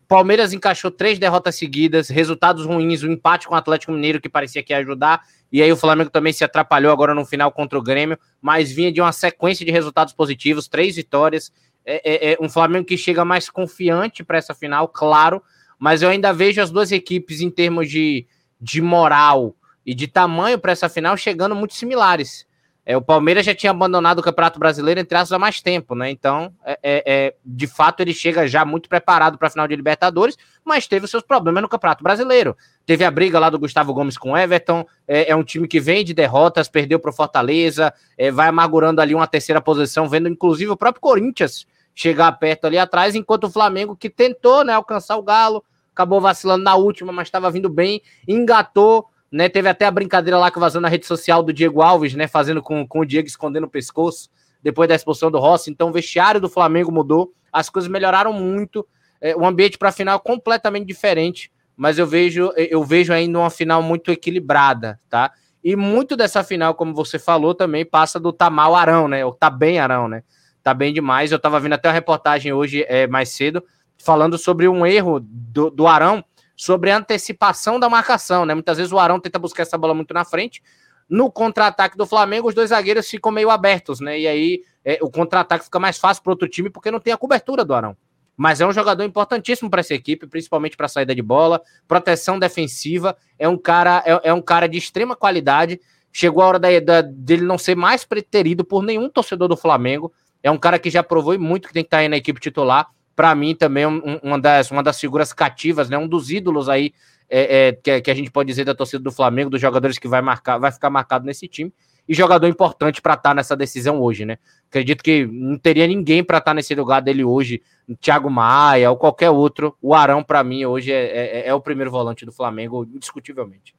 Palmeiras 0.09 0.55
encaixou 0.55 0.91
três 0.91 1.19
derrotas 1.19 1.57
seguidas, 1.57 2.09
resultados 2.09 2.65
ruins, 2.65 3.03
o 3.03 3.09
um 3.09 3.13
empate 3.13 3.47
com 3.47 3.55
o 3.55 3.59
Atlético 3.59 3.93
Mineiro 3.93 4.21
que 4.21 4.29
parecia 4.29 4.63
que 4.63 4.73
ia 4.73 4.79
ajudar, 4.79 5.23
e 5.51 5.63
aí 5.63 5.73
o 5.73 5.77
Flamengo 5.77 6.11
também 6.11 6.33
se 6.33 6.45
atrapalhou 6.45 6.93
agora 6.93 7.15
no 7.15 7.25
final 7.25 7.51
contra 7.51 7.79
o 7.79 7.83
Grêmio, 7.83 8.19
mas 8.41 8.71
vinha 8.71 8.93
de 8.93 9.01
uma 9.01 9.13
sequência 9.13 9.65
de 9.65 9.73
resultados 9.73 10.13
positivos, 10.13 10.69
três 10.69 10.97
vitórias, 10.97 11.53
é, 11.85 12.31
é, 12.31 12.33
é 12.33 12.39
um 12.41 12.49
Flamengo 12.49 12.87
que 12.87 12.99
chega 12.99 13.25
mais 13.25 13.49
confiante 13.49 14.23
para 14.23 14.37
essa 14.37 14.55
final, 14.55 14.89
claro, 14.89 15.43
mas 15.79 16.03
eu 16.03 16.09
ainda 16.09 16.33
vejo 16.33 16.61
as 16.61 16.71
duas 16.71 16.93
equipes 16.93 17.41
em 17.41 17.51
termos 17.51 17.89
de, 17.89 18.27
de 18.61 18.83
moral 18.83 19.55
e 19.87 19.95
de 19.95 20.07
tamanho 20.07 20.59
para 20.59 20.73
essa 20.73 20.89
final 20.89 21.17
chegando 21.17 21.55
muito 21.55 21.75
similares. 21.75 22.47
É, 22.89 22.97
o 22.97 23.03
Palmeiras 23.03 23.45
já 23.45 23.55
tinha 23.55 23.71
abandonado 23.71 24.21
o 24.21 24.23
Campeonato 24.23 24.59
Brasileiro 24.59 24.99
entre 24.99 25.15
aspas 25.15 25.33
há 25.33 25.39
mais 25.39 25.61
tempo, 25.61 25.95
né? 25.95 26.11
Então, 26.11 26.51
é, 26.65 26.79
é, 26.83 27.03
é 27.07 27.35
de 27.45 27.67
fato, 27.67 28.01
ele 28.01 28.15
chega 28.15 28.49
já 28.49 28.65
muito 28.65 28.89
preparado 28.89 29.37
para 29.37 29.49
a 29.49 29.51
final 29.51 29.69
de 29.69 29.77
Libertadores, 29.77 30.39
mas 30.65 30.87
teve 30.87 31.05
os 31.05 31.11
seus 31.11 31.23
problemas 31.23 31.63
no 31.63 31.69
Campeonato 31.69 32.03
Brasileiro. 32.03 32.57
Teve 32.87 33.05
a 33.05 33.11
briga 33.11 33.39
lá 33.39 33.51
do 33.51 33.59
Gustavo 33.59 33.93
Gomes 33.93 34.17
com 34.17 34.33
o 34.33 34.37
Everton, 34.39 34.87
é, 35.07 35.31
é 35.31 35.37
um 35.37 35.45
time 35.45 35.69
que 35.69 35.79
vem 35.79 36.03
de 36.03 36.15
derrotas, 36.15 36.67
perdeu 36.67 36.99
para 36.99 37.11
o 37.11 37.13
Fortaleza, 37.13 37.93
é, 38.17 38.31
vai 38.31 38.49
amargurando 38.49 39.03
ali 39.03 39.15
uma 39.15 39.27
terceira 39.27 39.61
posição, 39.61 40.09
vendo 40.09 40.27
inclusive 40.27 40.71
o 40.71 40.77
próprio 40.77 41.03
Corinthians 41.03 41.67
chegar 41.95 42.33
perto 42.33 42.69
ali 42.69 42.79
atrás, 42.79 43.15
enquanto 43.15 43.45
o 43.45 43.51
Flamengo, 43.51 43.95
que 43.95 44.09
tentou 44.09 44.65
né, 44.65 44.73
alcançar 44.73 45.19
o 45.19 45.23
Galo, 45.23 45.63
acabou 45.93 46.23
vacilando 46.23 46.65
na 46.65 46.75
última, 46.75 47.13
mas 47.13 47.29
estava 47.29 47.51
vindo 47.51 47.69
bem, 47.69 48.01
engatou 48.27 49.11
né? 49.31 49.49
Teve 49.49 49.69
até 49.69 49.87
a 49.87 49.91
brincadeira 49.91 50.39
lá 50.39 50.51
que 50.51 50.59
vazou 50.59 50.81
na 50.81 50.89
rede 50.89 51.07
social 51.07 51.43
do 51.43 51.53
Diego 51.53 51.83
Alves, 51.83 52.15
né? 52.15 52.27
Fazendo 52.27 52.63
com, 52.63 52.87
com 52.87 53.01
o 53.01 53.05
Diego 53.05 53.29
escondendo 53.29 53.65
o 53.65 53.71
pescoço 53.71 54.29
depois 54.63 54.89
da 54.89 54.95
expulsão 54.95 55.31
do 55.31 55.39
Rossi. 55.39 55.71
Então 55.71 55.91
o 55.91 55.93
vestiário 55.93 56.41
do 56.41 56.49
Flamengo 56.49 56.91
mudou, 56.91 57.33
as 57.53 57.71
coisas 57.71 57.91
melhoraram 57.91 58.33
muito. 58.33 58.87
É, 59.21 59.37
o 59.37 59.45
ambiente 59.45 59.79
para 59.79 59.91
a 59.91 59.93
final 59.93 60.17
é 60.17 60.21
completamente 60.21 60.87
diferente, 60.87 61.51
mas 61.77 61.99
eu 61.99 62.07
vejo 62.07 62.53
eu 62.57 62.83
vejo 62.85 63.13
ainda 63.13 63.39
uma 63.39 63.51
final 63.51 63.83
muito 63.83 64.11
equilibrada, 64.11 65.01
tá? 65.09 65.33
E 65.63 65.75
muito 65.75 66.17
dessa 66.17 66.45
final, 66.45 66.75
como 66.75 66.95
você 66.95 67.19
falou, 67.19 67.55
também 67.55 67.85
passa 67.85 68.19
do 68.19 68.33
Tamal 68.33 68.75
Arão, 68.75 69.09
né? 69.09 69.25
O 69.25 69.33
tá 69.33 69.51
bem 69.51 69.79
Arão, 69.79 70.09
né? 70.09 70.23
Tá 70.63 70.73
bem 70.73 70.93
demais. 70.93 71.33
Eu 71.33 71.39
tava 71.39 71.59
vendo 71.59 71.73
até 71.73 71.89
uma 71.89 71.95
reportagem 71.95 72.53
hoje 72.53 72.85
é, 72.89 73.07
mais 73.07 73.31
cedo 73.31 73.63
falando 73.99 74.39
sobre 74.39 74.69
um 74.69 74.87
erro 74.87 75.19
do, 75.21 75.71
do 75.71 75.87
Arão 75.87 76.25
sobre 76.59 76.91
a 76.91 76.99
antecipação 76.99 77.79
da 77.79 77.89
marcação, 77.89 78.45
né? 78.45 78.53
Muitas 78.53 78.77
vezes 78.77 78.93
o 78.93 78.99
Arão 78.99 79.21
tenta 79.21 79.39
buscar 79.39 79.63
essa 79.63 79.79
bola 79.79 79.95
muito 79.95 80.13
na 80.13 80.25
frente. 80.25 80.61
No 81.09 81.31
contra-ataque 81.31 81.97
do 81.97 82.05
Flamengo, 82.05 82.49
os 82.49 82.55
dois 82.55 82.71
zagueiros 82.71 83.09
ficam 83.09 83.31
meio 83.31 83.49
abertos, 83.49 84.01
né? 84.01 84.19
E 84.19 84.27
aí 84.27 84.63
é, 84.85 84.99
o 85.01 85.09
contra-ataque 85.09 85.65
fica 85.65 85.79
mais 85.79 85.99
fácil 85.99 86.21
para 86.21 86.33
outro 86.33 86.49
time 86.49 86.69
porque 86.69 86.91
não 86.91 86.99
tem 86.99 87.13
a 87.13 87.17
cobertura 87.17 87.65
do 87.65 87.73
Arão. 87.73 87.97
Mas 88.37 88.61
é 88.61 88.67
um 88.67 88.73
jogador 88.73 89.05
importantíssimo 89.05 89.71
para 89.71 89.81
essa 89.81 89.95
equipe, 89.95 90.27
principalmente 90.27 90.77
para 90.77 90.89
saída 90.89 91.15
de 91.15 91.23
bola, 91.23 91.63
proteção 91.87 92.41
defensiva. 92.41 93.17
É 93.39 93.49
um 93.49 93.57
cara, 93.57 94.03
é, 94.05 94.29
é, 94.31 94.35
um 94.35 94.43
cara 94.43 94.69
de 94.69 94.77
extrema 94.77 95.15
qualidade. 95.15 95.81
Chegou 96.13 96.43
a 96.43 96.47
hora 96.47 96.59
da, 96.59 96.69
da, 96.81 97.03
dele 97.03 97.43
não 97.43 97.57
ser 97.57 97.77
mais 97.77 98.05
preterido 98.05 98.65
por 98.65 98.83
nenhum 98.83 99.09
torcedor 99.09 99.47
do 99.47 99.57
Flamengo. 99.57 100.13
É 100.43 100.51
um 100.51 100.59
cara 100.59 100.79
que 100.79 100.91
já 100.91 101.05
provou 101.05 101.39
muito 101.39 101.69
que 101.69 101.75
tem 101.75 101.85
que 101.85 101.87
estar 101.87 101.99
tá 101.99 102.01
aí 102.01 102.09
na 102.09 102.17
equipe 102.17 102.41
titular 102.41 102.89
para 103.19 103.35
mim 103.35 103.53
também 103.53 103.85
um, 103.85 104.21
uma, 104.23 104.39
das, 104.39 104.71
uma 104.71 104.81
das 104.81 105.01
figuras 105.01 105.33
cativas, 105.33 105.91
né? 105.91 105.99
Um 105.99 106.07
dos 106.07 106.31
ídolos 106.31 106.69
aí 106.69 106.95
é, 107.29 107.67
é, 107.67 107.73
que, 107.73 108.01
que, 108.01 108.11
a 108.13 108.15
gente 108.15 108.31
pode 108.31 108.47
dizer 108.47 108.65
da 108.65 108.77
torcida 108.77 109.03
do 109.03 109.11
Flamengo, 109.11 109.51
dos 109.51 109.61
jogadores 109.61 109.99
que 109.99 110.07
vai 110.07 110.23
marcar, 110.23 110.57
vai 110.57 110.71
ficar 110.71 110.89
marcado 110.89 111.27
nesse 111.27 111.49
time 111.49 111.75
e 112.09 112.15
jogador 112.15 112.47
importante 112.47 113.03
para 113.03 113.15
estar 113.15 113.31
tá 113.31 113.35
nessa 113.35 113.57
decisão 113.57 114.01
hoje, 114.01 114.25
né? 114.25 114.39
Acredito 114.69 115.03
que 115.03 115.27
não 115.27 115.59
teria 115.59 115.85
ninguém 115.89 116.23
para 116.23 116.39
estar 116.39 116.53
tá 116.53 116.55
nesse 116.55 116.77
lugar 116.77 117.03
dele 117.03 117.25
hoje, 117.25 117.61
Thiago 118.01 118.31
Maia 118.31 118.89
ou 118.89 118.97
qualquer 118.97 119.31
outro. 119.31 119.77
O 119.83 119.97
Arão 119.97 120.23
para 120.23 120.45
mim 120.45 120.65
hoje 120.65 120.93
é, 120.93 121.41
é, 121.41 121.49
é, 121.49 121.53
o 121.53 121.61
primeiro 121.61 121.91
volante 121.91 122.25
do 122.25 122.31
Flamengo, 122.31 122.85
indiscutivelmente. 122.85 123.75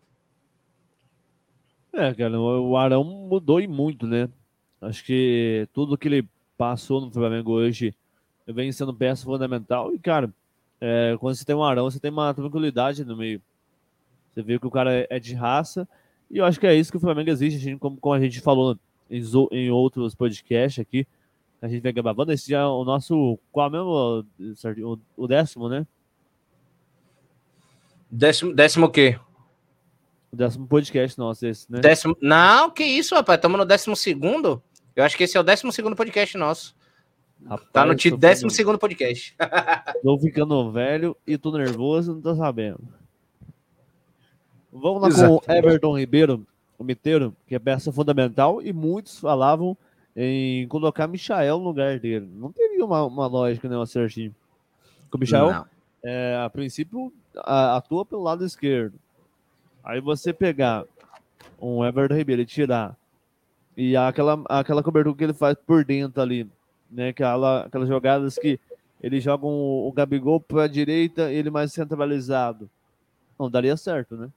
É, 1.93 2.13
cara, 2.13 2.37
o 2.37 2.75
Arão 2.75 3.05
mudou 3.05 3.61
e 3.61 3.69
muito, 3.69 4.05
né? 4.05 4.27
Acho 4.81 5.01
que 5.05 5.65
tudo 5.71 5.97
que 5.97 6.09
ele 6.09 6.27
passou 6.57 6.99
no 6.99 7.09
Flamengo 7.09 7.53
hoje 7.53 7.95
vem 8.53 8.71
sendo 8.71 8.93
peça 8.93 9.23
fundamental. 9.23 9.93
E, 9.93 9.99
cara, 9.99 10.33
é, 10.81 11.15
quando 11.19 11.35
você 11.35 11.45
tem 11.45 11.55
um 11.55 11.63
Arão, 11.63 11.89
você 11.89 11.99
tem 11.99 12.11
uma 12.11 12.33
tranquilidade 12.33 13.03
no 13.03 13.15
meio. 13.15 13.41
Você 14.33 14.41
vê 14.41 14.59
que 14.59 14.67
o 14.67 14.71
cara 14.71 15.07
é 15.09 15.19
de 15.19 15.33
raça. 15.33 15.87
E 16.29 16.37
eu 16.37 16.45
acho 16.45 16.59
que 16.59 16.67
é 16.67 16.75
isso 16.75 16.91
que 16.91 16.97
o 16.97 17.01
Flamengo 17.01 17.29
existe, 17.29 17.75
como, 17.77 17.97
como 17.97 18.13
a 18.13 18.19
gente 18.19 18.39
falou 18.39 18.77
em, 19.09 19.23
em 19.51 19.69
outros 19.69 20.13
podcasts 20.15 20.79
aqui. 20.79 21.05
A 21.61 21.67
gente 21.67 21.81
vem 21.81 21.93
gravando. 21.93 22.31
Esse 22.31 22.51
já 22.51 22.59
é 22.59 22.65
o 22.65 22.85
nosso. 22.85 23.37
Qual 23.51 23.69
mesmo? 23.69 24.23
O, 24.83 24.99
o 25.17 25.27
décimo, 25.27 25.67
né? 25.67 25.85
Décimo, 28.09 28.53
décimo 28.53 28.85
o 28.85 28.89
quê? 28.89 29.19
O 30.31 30.35
décimo 30.35 30.67
podcast 30.67 31.17
nosso, 31.17 31.45
esse, 31.45 31.71
né? 31.71 31.79
Décimo... 31.79 32.15
Não, 32.21 32.69
que 32.69 32.83
isso, 32.83 33.15
rapaz. 33.15 33.37
Estamos 33.37 33.57
no 33.57 33.65
décimo 33.65 33.95
segundo. 33.95 34.61
Eu 34.95 35.03
acho 35.03 35.17
que 35.17 35.23
esse 35.23 35.35
é 35.37 35.39
o 35.39 35.43
décimo 35.43 35.71
segundo 35.71 35.95
podcast 35.95 36.37
nosso. 36.37 36.75
Rapaz, 37.45 37.69
tá 37.71 37.85
no 37.85 37.95
título 37.95 38.19
décimo 38.19 38.49
segundo 38.49 38.77
podcast. 38.77 39.35
tô 40.03 40.19
ficando 40.19 40.71
velho 40.71 41.15
e 41.25 41.37
tô 41.37 41.51
nervoso, 41.51 42.13
não 42.13 42.21
tô 42.21 42.35
sabendo. 42.35 42.81
Vamos 44.71 45.01
lá 45.01 45.07
Exato. 45.07 45.41
com 45.41 45.51
o 45.51 45.55
Everton 45.55 45.97
Ribeiro, 45.97 46.45
o 46.77 46.83
Miteiro, 46.83 47.35
que 47.47 47.55
é 47.55 47.59
peça 47.59 47.91
fundamental, 47.91 48.61
e 48.61 48.71
muitos 48.71 49.19
falavam 49.19 49.75
em 50.15 50.67
colocar 50.67 51.07
Michael 51.07 51.57
no 51.57 51.63
lugar 51.63 51.99
dele. 51.99 52.29
Não 52.35 52.51
teria 52.51 52.85
uma, 52.85 53.03
uma 53.05 53.27
lógica, 53.27 53.67
né, 53.67 53.85
certinho. 53.85 54.35
Porque 55.09 55.17
o 55.17 55.19
Michael, 55.19 55.65
é, 56.03 56.39
a 56.43 56.49
princípio, 56.49 57.11
atua 57.35 58.05
pelo 58.05 58.21
lado 58.21 58.45
esquerdo. 58.45 58.99
Aí 59.83 59.99
você 59.99 60.31
pegar 60.31 60.85
um 61.59 61.83
Everton 61.83 62.15
Ribeiro 62.15 62.41
e 62.41 62.45
tirar 62.45 62.95
e 63.81 63.95
aquela, 63.95 64.43
aquela 64.49 64.83
cobertura 64.83 65.15
que 65.15 65.23
ele 65.23 65.33
faz 65.33 65.55
por 65.65 65.85
dentro 65.85 66.21
ali, 66.21 66.45
né? 66.91 67.09
Aquela, 67.09 67.61
aquelas 67.61 67.87
jogadas 67.87 68.35
que 68.35 68.59
ele 69.01 69.19
joga 69.19 69.45
um, 69.45 69.87
o 69.87 69.91
Gabigol 69.91 70.39
para 70.39 70.63
a 70.63 70.67
direita, 70.67 71.31
ele 71.31 71.49
mais 71.49 71.71
centralizado. 71.71 72.69
Não 73.39 73.49
daria 73.49 73.77
certo, 73.77 74.15
né? 74.15 74.29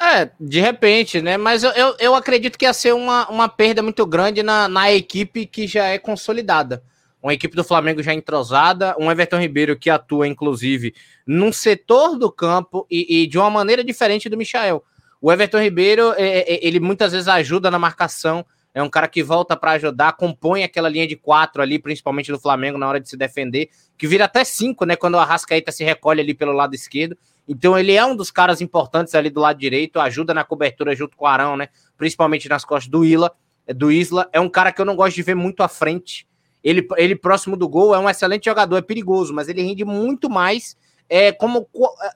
É, 0.00 0.30
de 0.40 0.60
repente, 0.60 1.20
né? 1.20 1.36
Mas 1.36 1.62
eu, 1.62 1.70
eu, 1.70 1.96
eu, 1.98 2.14
acredito 2.14 2.58
que 2.58 2.64
ia 2.64 2.72
ser 2.72 2.92
uma, 2.92 3.28
uma 3.28 3.48
perda 3.48 3.82
muito 3.82 4.04
grande 4.04 4.42
na, 4.42 4.68
na 4.68 4.92
equipe 4.92 5.46
que 5.46 5.66
já 5.66 5.86
é 5.86 5.98
consolidada. 5.98 6.82
Uma 7.22 7.34
equipe 7.34 7.54
do 7.54 7.62
Flamengo 7.62 8.02
já 8.02 8.12
entrosada, 8.12 8.96
um 8.98 9.08
Everton 9.10 9.38
Ribeiro 9.38 9.78
que 9.78 9.88
atua, 9.88 10.26
inclusive, 10.26 10.92
num 11.24 11.52
setor 11.52 12.18
do 12.18 12.32
campo 12.32 12.84
e, 12.90 13.22
e 13.22 13.26
de 13.28 13.38
uma 13.38 13.48
maneira 13.48 13.84
diferente 13.84 14.28
do 14.28 14.36
Michael. 14.36 14.82
O 15.20 15.30
Everton 15.30 15.60
Ribeiro, 15.60 16.12
é, 16.16 16.40
é, 16.40 16.66
ele 16.66 16.80
muitas 16.80 17.12
vezes 17.12 17.28
ajuda 17.28 17.70
na 17.70 17.78
marcação, 17.78 18.44
é 18.74 18.82
um 18.82 18.88
cara 18.88 19.06
que 19.06 19.22
volta 19.22 19.56
para 19.56 19.72
ajudar, 19.72 20.12
compõe 20.14 20.64
aquela 20.64 20.88
linha 20.88 21.06
de 21.06 21.16
quatro 21.16 21.60
ali, 21.60 21.78
principalmente 21.78 22.32
do 22.32 22.38
Flamengo, 22.38 22.78
na 22.78 22.88
hora 22.88 23.00
de 23.00 23.08
se 23.08 23.16
defender, 23.16 23.68
que 23.98 24.06
vira 24.06 24.24
até 24.24 24.44
cinco, 24.44 24.86
né? 24.86 24.96
Quando 24.96 25.14
o 25.14 25.18
Arrascaeta 25.18 25.70
se 25.70 25.84
recolhe 25.84 26.20
ali 26.20 26.32
pelo 26.32 26.52
lado 26.52 26.74
esquerdo. 26.74 27.16
Então 27.46 27.78
ele 27.78 27.92
é 27.92 28.04
um 28.04 28.16
dos 28.16 28.30
caras 28.30 28.60
importantes 28.60 29.14
ali 29.14 29.28
do 29.28 29.40
lado 29.40 29.58
direito, 29.58 30.00
ajuda 30.00 30.32
na 30.32 30.44
cobertura 30.44 30.94
junto 30.94 31.16
com 31.16 31.24
o 31.24 31.28
Arão, 31.28 31.56
né? 31.56 31.68
Principalmente 31.98 32.48
nas 32.48 32.64
costas 32.64 32.90
do 32.90 33.04
Isla, 33.04 33.32
do 33.68 33.92
Isla. 33.92 34.28
É 34.32 34.40
um 34.40 34.48
cara 34.48 34.72
que 34.72 34.80
eu 34.80 34.86
não 34.86 34.96
gosto 34.96 35.16
de 35.16 35.22
ver 35.22 35.34
muito 35.34 35.62
à 35.62 35.68
frente. 35.68 36.26
Ele, 36.64 36.86
ele 36.96 37.16
próximo 37.16 37.56
do 37.56 37.68
gol 37.68 37.94
é 37.94 37.98
um 37.98 38.08
excelente 38.08 38.44
jogador, 38.44 38.76
é 38.76 38.82
perigoso, 38.82 39.34
mas 39.34 39.48
ele 39.48 39.62
rende 39.62 39.84
muito 39.84 40.30
mais 40.30 40.76
é, 41.14 41.30
como 41.30 41.68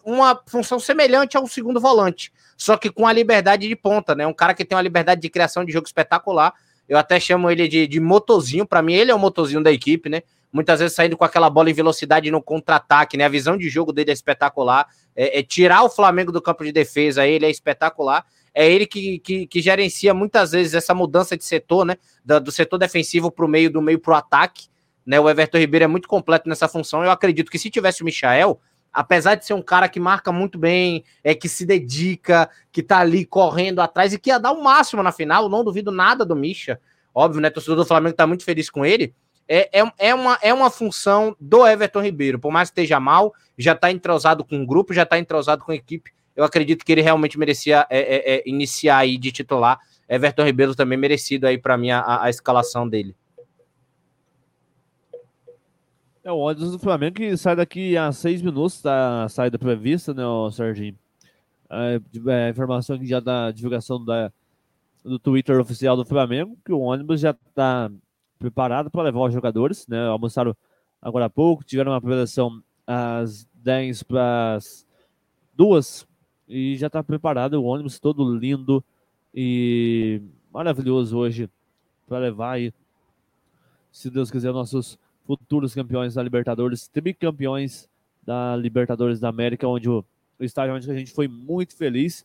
uma 0.02 0.42
função 0.46 0.80
semelhante 0.80 1.36
ao 1.36 1.46
segundo 1.46 1.78
volante, 1.78 2.32
só 2.56 2.78
que 2.78 2.88
com 2.88 3.06
a 3.06 3.12
liberdade 3.12 3.68
de 3.68 3.76
ponta, 3.76 4.14
né? 4.14 4.26
Um 4.26 4.32
cara 4.32 4.54
que 4.54 4.64
tem 4.64 4.74
uma 4.74 4.80
liberdade 4.80 5.20
de 5.20 5.28
criação 5.28 5.66
de 5.66 5.70
jogo 5.70 5.86
espetacular. 5.86 6.54
Eu 6.88 6.96
até 6.96 7.20
chamo 7.20 7.50
ele 7.50 7.68
de, 7.68 7.86
de 7.86 8.00
motorzinho, 8.00 8.64
para 8.66 8.80
mim 8.80 8.94
ele 8.94 9.10
é 9.10 9.14
o 9.14 9.18
motorzinho 9.18 9.62
da 9.62 9.70
equipe, 9.70 10.08
né? 10.08 10.22
Muitas 10.50 10.80
vezes 10.80 10.96
saindo 10.96 11.14
com 11.14 11.26
aquela 11.26 11.50
bola 11.50 11.68
em 11.68 11.74
velocidade 11.74 12.30
no 12.30 12.40
contra-ataque, 12.40 13.18
né? 13.18 13.26
A 13.26 13.28
visão 13.28 13.58
de 13.58 13.68
jogo 13.68 13.92
dele 13.92 14.12
é 14.12 14.14
espetacular 14.14 14.86
é, 15.14 15.40
é, 15.40 15.42
tirar 15.42 15.82
o 15.82 15.90
Flamengo 15.90 16.32
do 16.32 16.40
campo 16.40 16.64
de 16.64 16.72
defesa, 16.72 17.26
ele 17.26 17.44
é 17.44 17.50
espetacular. 17.50 18.24
É 18.54 18.66
ele 18.66 18.86
que, 18.86 19.18
que, 19.18 19.46
que 19.46 19.60
gerencia 19.60 20.14
muitas 20.14 20.52
vezes 20.52 20.72
essa 20.72 20.94
mudança 20.94 21.36
de 21.36 21.44
setor, 21.44 21.84
né? 21.84 21.96
Do, 22.24 22.40
do 22.40 22.50
setor 22.50 22.78
defensivo 22.78 23.30
para 23.30 23.44
o 23.44 23.48
meio, 23.48 23.70
do 23.70 23.82
meio 23.82 23.98
para 23.98 24.14
o 24.14 24.16
ataque. 24.16 24.68
Né? 25.04 25.20
O 25.20 25.28
Everton 25.28 25.58
Ribeiro 25.58 25.84
é 25.84 25.88
muito 25.88 26.08
completo 26.08 26.48
nessa 26.48 26.66
função. 26.66 27.04
Eu 27.04 27.10
acredito 27.10 27.50
que 27.50 27.58
se 27.58 27.68
tivesse 27.68 28.00
o 28.00 28.06
Michael, 28.06 28.58
apesar 28.96 29.34
de 29.34 29.44
ser 29.44 29.54
um 29.54 29.62
cara 29.62 29.88
que 29.88 30.00
marca 30.00 30.32
muito 30.32 30.58
bem, 30.58 31.04
é 31.22 31.34
que 31.34 31.48
se 31.48 31.64
dedica, 31.66 32.48
que 32.72 32.82
tá 32.82 32.98
ali 32.98 33.24
correndo 33.24 33.80
atrás 33.80 34.12
e 34.12 34.18
que 34.18 34.30
ia 34.30 34.38
dar 34.38 34.52
o 34.52 34.62
máximo 34.62 35.02
na 35.02 35.12
final, 35.12 35.48
não 35.48 35.62
duvido 35.62 35.90
nada 35.92 36.24
do 36.24 36.34
Misha. 36.34 36.80
Óbvio, 37.14 37.40
né? 37.40 37.50
Torcedor 37.50 37.76
do 37.76 37.86
Flamengo 37.86 38.16
tá 38.16 38.26
muito 38.26 38.44
feliz 38.44 38.68
com 38.68 38.84
ele 38.84 39.14
é, 39.48 39.80
é, 39.80 39.92
é, 39.98 40.14
uma, 40.14 40.38
é 40.42 40.52
uma 40.52 40.70
função 40.70 41.36
do 41.40 41.66
Everton 41.66 42.02
Ribeiro. 42.02 42.38
Por 42.38 42.50
mais 42.50 42.70
que 42.70 42.80
esteja 42.80 42.98
mal, 42.98 43.32
já 43.56 43.72
está 43.72 43.90
entrosado 43.90 44.44
com 44.44 44.60
o 44.60 44.66
grupo, 44.66 44.92
já 44.92 45.04
está 45.04 45.18
entrosado 45.18 45.64
com 45.64 45.72
a 45.72 45.76
equipe. 45.76 46.10
Eu 46.34 46.44
acredito 46.44 46.84
que 46.84 46.92
ele 46.92 47.00
realmente 47.00 47.38
merecia 47.38 47.86
é, 47.88 47.98
é, 47.98 48.36
é 48.36 48.42
iniciar 48.46 48.98
aí 48.98 49.16
de 49.16 49.32
titular. 49.32 49.78
Everton 50.08 50.44
Ribeiro 50.44 50.74
também 50.74 50.98
merecido 50.98 51.46
aí 51.46 51.58
para 51.58 51.76
mim 51.76 51.90
a, 51.90 52.22
a, 52.22 52.30
escalação 52.30 52.88
dele. 52.88 53.14
É 56.26 56.32
o 56.32 56.38
ônibus 56.38 56.72
do 56.72 56.78
Flamengo 56.80 57.14
que 57.14 57.36
sai 57.36 57.54
daqui 57.54 57.96
a 57.96 58.10
seis 58.10 58.42
minutos 58.42 58.82
da 58.82 59.28
saída 59.28 59.56
prevista, 59.60 60.12
né, 60.12 60.24
Serginho? 60.50 60.98
É, 61.70 62.00
é, 62.26 62.50
informação 62.50 62.98
que 62.98 63.06
já 63.06 63.20
da 63.20 63.52
divulgação 63.52 64.04
da, 64.04 64.32
do 65.04 65.20
Twitter 65.20 65.60
oficial 65.60 65.96
do 65.96 66.04
Flamengo, 66.04 66.58
que 66.64 66.72
o 66.72 66.80
ônibus 66.80 67.20
já 67.20 67.30
está 67.30 67.88
preparado 68.40 68.90
para 68.90 69.04
levar 69.04 69.20
os 69.20 69.32
jogadores, 69.32 69.86
né? 69.86 70.04
Almoçaram 70.08 70.52
agora 71.00 71.26
há 71.26 71.30
pouco, 71.30 71.62
tiveram 71.62 71.92
uma 71.92 72.00
preparação 72.00 72.60
às 72.84 73.48
10 73.54 74.02
para 74.02 74.56
as 74.56 74.84
2 75.54 76.08
e 76.48 76.74
já 76.76 76.88
está 76.88 77.04
preparado 77.04 77.54
o 77.54 77.64
ônibus 77.64 78.00
todo 78.00 78.36
lindo 78.36 78.82
e 79.32 80.20
maravilhoso 80.52 81.16
hoje 81.16 81.48
para 82.04 82.18
levar 82.18 82.54
aí, 82.54 82.74
se 83.92 84.10
Deus 84.10 84.28
quiser, 84.28 84.52
nossos 84.52 84.98
futuros 85.26 85.74
campeões 85.74 86.14
da 86.14 86.22
Libertadores, 86.22 86.88
tricampeões 86.88 87.88
da 88.24 88.56
Libertadores 88.56 89.20
da 89.20 89.28
América, 89.28 89.68
onde 89.68 89.88
o, 89.88 90.04
o 90.38 90.44
estádio 90.44 90.74
onde 90.74 90.90
a 90.90 90.94
gente 90.94 91.12
foi 91.12 91.28
muito 91.28 91.76
feliz 91.76 92.24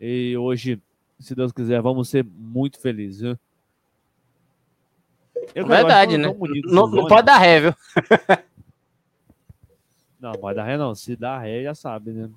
e 0.00 0.36
hoje, 0.36 0.80
se 1.20 1.34
Deus 1.34 1.52
quiser, 1.52 1.80
vamos 1.80 2.08
ser 2.08 2.24
muito 2.24 2.80
felizes. 2.80 3.20
Viu? 3.20 3.38
Eu, 5.54 5.66
Verdade, 5.66 6.18
né? 6.18 6.28
Não, 6.64 6.88
não 6.88 7.06
pode 7.06 7.26
dar 7.26 7.38
ré, 7.38 7.60
viu? 7.60 7.74
não, 10.18 10.32
pode 10.32 10.56
dar 10.56 10.64
ré 10.64 10.76
não. 10.76 10.94
Se 10.94 11.14
dá 11.14 11.38
ré, 11.38 11.62
já 11.62 11.74
sabe, 11.74 12.10
né? 12.10 12.30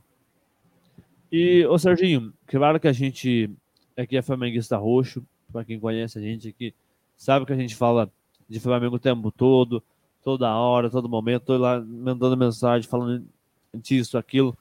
E, 1.31 1.65
ô 1.65 1.77
Serginho, 1.79 2.31
claro 2.45 2.79
que 2.79 2.87
a 2.87 2.93
gente 2.93 3.49
aqui 3.97 4.15
é 4.15 4.21
flamenguista 4.21 4.77
roxo, 4.77 5.25
para 5.51 5.65
quem 5.65 5.79
conhece 5.79 6.19
a 6.19 6.21
gente 6.21 6.49
aqui, 6.49 6.73
sabe 7.17 7.45
que 7.45 7.53
a 7.53 7.57
gente 7.57 7.75
fala 7.75 8.11
de 8.47 8.59
Flamengo 8.59 8.97
o 8.97 8.99
tempo 8.99 9.31
todo, 9.31 9.81
toda 10.25 10.57
hora, 10.57 10.89
todo 10.89 11.07
momento, 11.07 11.43
tô 11.43 11.57
lá 11.57 11.79
mandando 11.79 12.35
mensagem, 12.35 12.89
falando 12.89 13.23
disso, 13.75 14.17
aquilo. 14.17 14.57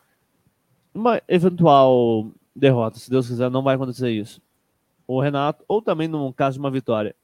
Uma 0.94 1.22
eventual 1.26 2.30
derrota, 2.54 2.98
se 2.98 3.10
Deus 3.10 3.26
quiser, 3.26 3.50
não 3.50 3.62
vai 3.62 3.74
acontecer 3.74 4.10
isso. 4.10 4.42
O 5.06 5.18
Renato, 5.20 5.64
ou 5.66 5.80
também 5.80 6.06
no 6.06 6.32
caso 6.34 6.56
de 6.56 6.60
uma 6.60 6.70
vitória, 6.70 7.16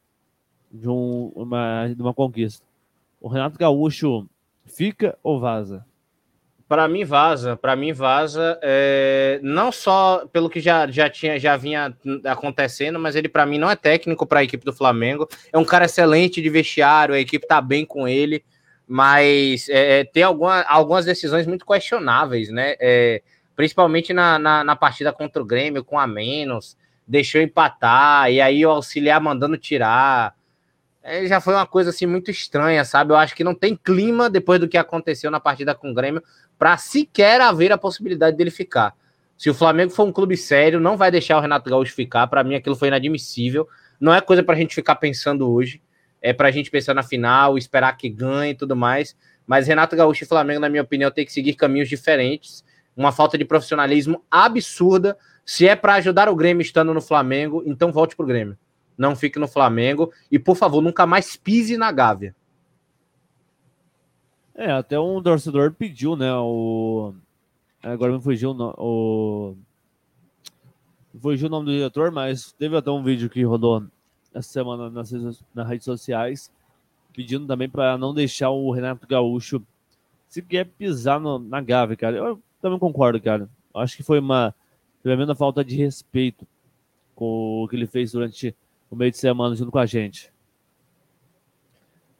de, 0.72 0.88
um, 0.88 1.30
uma, 1.36 1.88
de 1.88 2.00
uma 2.00 2.14
conquista. 2.14 2.66
O 3.20 3.28
Renato 3.28 3.58
Gaúcho 3.58 4.26
fica 4.64 5.18
ou 5.22 5.38
vaza? 5.38 5.84
Para 6.70 6.86
mim 6.86 7.04
vaza, 7.04 7.56
para 7.56 7.74
mim 7.74 7.92
vaza, 7.92 8.56
é, 8.62 9.40
não 9.42 9.72
só 9.72 10.24
pelo 10.32 10.48
que 10.48 10.60
já, 10.60 10.86
já 10.88 11.10
tinha 11.10 11.36
já 11.36 11.56
vinha 11.56 11.92
acontecendo, 12.24 12.96
mas 12.96 13.16
ele 13.16 13.28
para 13.28 13.44
mim 13.44 13.58
não 13.58 13.68
é 13.68 13.74
técnico 13.74 14.24
para 14.24 14.38
a 14.38 14.44
equipe 14.44 14.64
do 14.64 14.72
Flamengo. 14.72 15.28
É 15.52 15.58
um 15.58 15.64
cara 15.64 15.86
excelente 15.86 16.40
de 16.40 16.48
vestiário, 16.48 17.12
a 17.12 17.18
equipe 17.18 17.44
tá 17.44 17.60
bem 17.60 17.84
com 17.84 18.06
ele, 18.06 18.44
mas 18.86 19.68
é, 19.68 19.98
é 19.98 20.04
tem 20.04 20.22
alguma, 20.22 20.62
algumas 20.62 21.04
decisões 21.04 21.44
muito 21.44 21.66
questionáveis, 21.66 22.50
né? 22.50 22.76
É, 22.78 23.20
principalmente 23.56 24.12
na, 24.12 24.38
na, 24.38 24.62
na, 24.62 24.76
partida 24.76 25.12
contra 25.12 25.42
o 25.42 25.44
Grêmio 25.44 25.82
com 25.82 25.98
a 25.98 26.06
menos, 26.06 26.76
deixou 27.04 27.40
empatar 27.40 28.30
e 28.30 28.40
aí 28.40 28.64
o 28.64 28.70
auxiliar 28.70 29.20
mandando 29.20 29.58
tirar 29.58 30.36
é, 31.02 31.26
já 31.26 31.40
foi 31.40 31.54
uma 31.54 31.66
coisa 31.66 31.90
assim 31.90 32.06
muito 32.06 32.30
estranha, 32.30 32.84
sabe? 32.84 33.12
Eu 33.12 33.16
acho 33.16 33.34
que 33.34 33.42
não 33.42 33.54
tem 33.54 33.74
clima 33.74 34.28
depois 34.28 34.60
do 34.60 34.68
que 34.68 34.76
aconteceu 34.76 35.30
na 35.30 35.40
partida 35.40 35.74
com 35.74 35.90
o 35.90 35.94
Grêmio 35.94 36.22
para 36.58 36.76
sequer 36.76 37.40
haver 37.40 37.72
a 37.72 37.78
possibilidade 37.78 38.36
dele 38.36 38.50
ficar. 38.50 38.94
Se 39.36 39.48
o 39.48 39.54
Flamengo 39.54 39.90
for 39.90 40.06
um 40.06 40.12
clube 40.12 40.36
sério, 40.36 40.78
não 40.78 40.98
vai 40.98 41.10
deixar 41.10 41.38
o 41.38 41.40
Renato 41.40 41.70
Gaúcho 41.70 41.94
ficar. 41.94 42.26
Para 42.26 42.44
mim, 42.44 42.54
aquilo 42.54 42.76
foi 42.76 42.88
inadmissível. 42.88 43.66
Não 43.98 44.12
é 44.12 44.20
coisa 44.20 44.42
para 44.42 44.54
a 44.54 44.58
gente 44.58 44.74
ficar 44.74 44.96
pensando 44.96 45.50
hoje. 45.50 45.80
É 46.20 46.34
para 46.34 46.48
a 46.48 46.50
gente 46.50 46.70
pensar 46.70 46.92
na 46.92 47.02
final, 47.02 47.56
esperar 47.56 47.96
que 47.96 48.10
ganhe 48.10 48.52
e 48.52 48.54
tudo 48.54 48.76
mais. 48.76 49.16
Mas 49.46 49.66
Renato 49.66 49.96
Gaúcho 49.96 50.24
e 50.24 50.26
Flamengo, 50.26 50.60
na 50.60 50.68
minha 50.68 50.82
opinião, 50.82 51.10
tem 51.10 51.24
que 51.24 51.32
seguir 51.32 51.54
caminhos 51.54 51.88
diferentes. 51.88 52.62
Uma 52.94 53.12
falta 53.12 53.38
de 53.38 53.44
profissionalismo 53.46 54.22
absurda 54.30 55.16
Se 55.46 55.66
é 55.66 55.74
para 55.74 55.94
ajudar 55.94 56.28
o 56.28 56.36
Grêmio 56.36 56.60
estando 56.60 56.92
no 56.92 57.00
Flamengo, 57.00 57.62
então 57.64 57.90
volte 57.90 58.14
pro 58.14 58.26
Grêmio. 58.26 58.58
Não 59.00 59.16
fique 59.16 59.38
no 59.38 59.48
Flamengo 59.48 60.12
e, 60.30 60.38
por 60.38 60.54
favor, 60.54 60.82
nunca 60.82 61.06
mais 61.06 61.34
pise 61.34 61.78
na 61.78 61.90
Gávea. 61.90 62.36
É, 64.54 64.70
até 64.70 65.00
um 65.00 65.22
torcedor 65.22 65.72
pediu, 65.72 66.14
né? 66.14 66.30
O. 66.34 67.14
Agora 67.82 68.12
me 68.12 68.20
fugiu 68.20 68.50
o. 68.50 69.56
Fugiu 71.18 71.48
o 71.48 71.50
nome 71.50 71.64
do 71.64 71.72
diretor, 71.72 72.10
mas 72.10 72.52
teve 72.52 72.76
até 72.76 72.90
um 72.90 73.02
vídeo 73.02 73.30
que 73.30 73.42
rodou 73.42 73.86
essa 74.34 74.50
semana 74.50 74.90
nas, 74.90 75.10
nas 75.54 75.66
redes 75.66 75.86
sociais 75.86 76.52
pedindo 77.14 77.46
também 77.46 77.70
para 77.70 77.96
não 77.96 78.12
deixar 78.12 78.50
o 78.50 78.70
Renato 78.70 79.06
Gaúcho 79.06 79.62
se 80.28 80.42
quer 80.42 80.66
pisar 80.66 81.18
no, 81.18 81.38
na 81.38 81.62
Gávea, 81.62 81.96
cara. 81.96 82.16
Eu 82.18 82.42
também 82.60 82.78
concordo, 82.78 83.18
cara. 83.18 83.48
Acho 83.74 83.96
que 83.96 84.02
foi 84.02 84.18
uma 84.18 84.54
tremenda 85.02 85.34
falta 85.34 85.64
de 85.64 85.74
respeito 85.74 86.46
com 87.14 87.64
o 87.64 87.66
que 87.66 87.76
ele 87.76 87.86
fez 87.86 88.12
durante 88.12 88.54
o 88.90 88.96
meio 88.96 89.10
de 89.10 89.18
semana 89.18 89.54
junto 89.54 89.70
com 89.70 89.78
a 89.78 89.86
gente. 89.86 90.32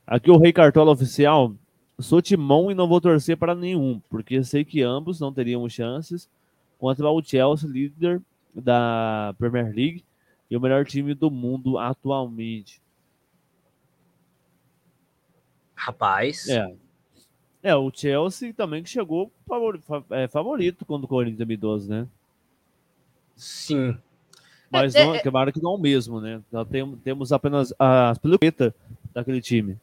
Aqui 0.06 0.30
o 0.30 0.38
Rei 0.38 0.52
Cartola 0.52 0.92
Oficial. 0.92 1.54
Sou 1.98 2.22
timão 2.22 2.70
e 2.70 2.74
não 2.74 2.88
vou 2.88 3.00
torcer 3.00 3.36
para 3.36 3.54
nenhum, 3.54 4.00
porque 4.08 4.42
sei 4.42 4.64
que 4.64 4.82
ambos 4.82 5.20
não 5.20 5.32
teriam 5.32 5.68
chances 5.68 6.30
contra 6.78 7.10
o 7.10 7.22
Chelsea, 7.22 7.68
líder 7.68 8.22
da 8.54 9.34
Premier 9.38 9.66
League 9.66 10.04
e 10.50 10.56
o 10.56 10.60
melhor 10.60 10.84
time 10.86 11.14
do 11.14 11.30
mundo 11.30 11.78
atualmente. 11.78 12.80
Rapaz. 15.74 16.48
É. 16.48 16.74
É, 17.62 17.76
o 17.76 17.90
Chelsea 17.94 18.54
também 18.54 18.82
que 18.82 18.88
chegou 18.88 19.30
favorito, 19.46 19.84
é, 20.10 20.26
favorito 20.26 20.86
quando 20.86 21.04
o 21.04 21.08
Corinthians 21.08 21.38
2012, 21.38 21.90
né? 21.90 22.08
Sim. 23.36 23.96
Mas 24.70 24.94
é, 24.96 25.04
não, 25.04 25.14
é, 25.14 25.18
que 25.18 25.28
é 25.28 25.52
que 25.52 25.62
não 25.62 25.72
é 25.72 25.74
o 25.74 25.78
mesmo, 25.78 26.20
né? 26.20 26.40
Nós 26.50 26.66
temos 27.02 27.32
apenas 27.32 27.74
a 27.78 28.14
peluqueta 28.20 28.74
daquele 29.12 29.40
time. 29.40 29.76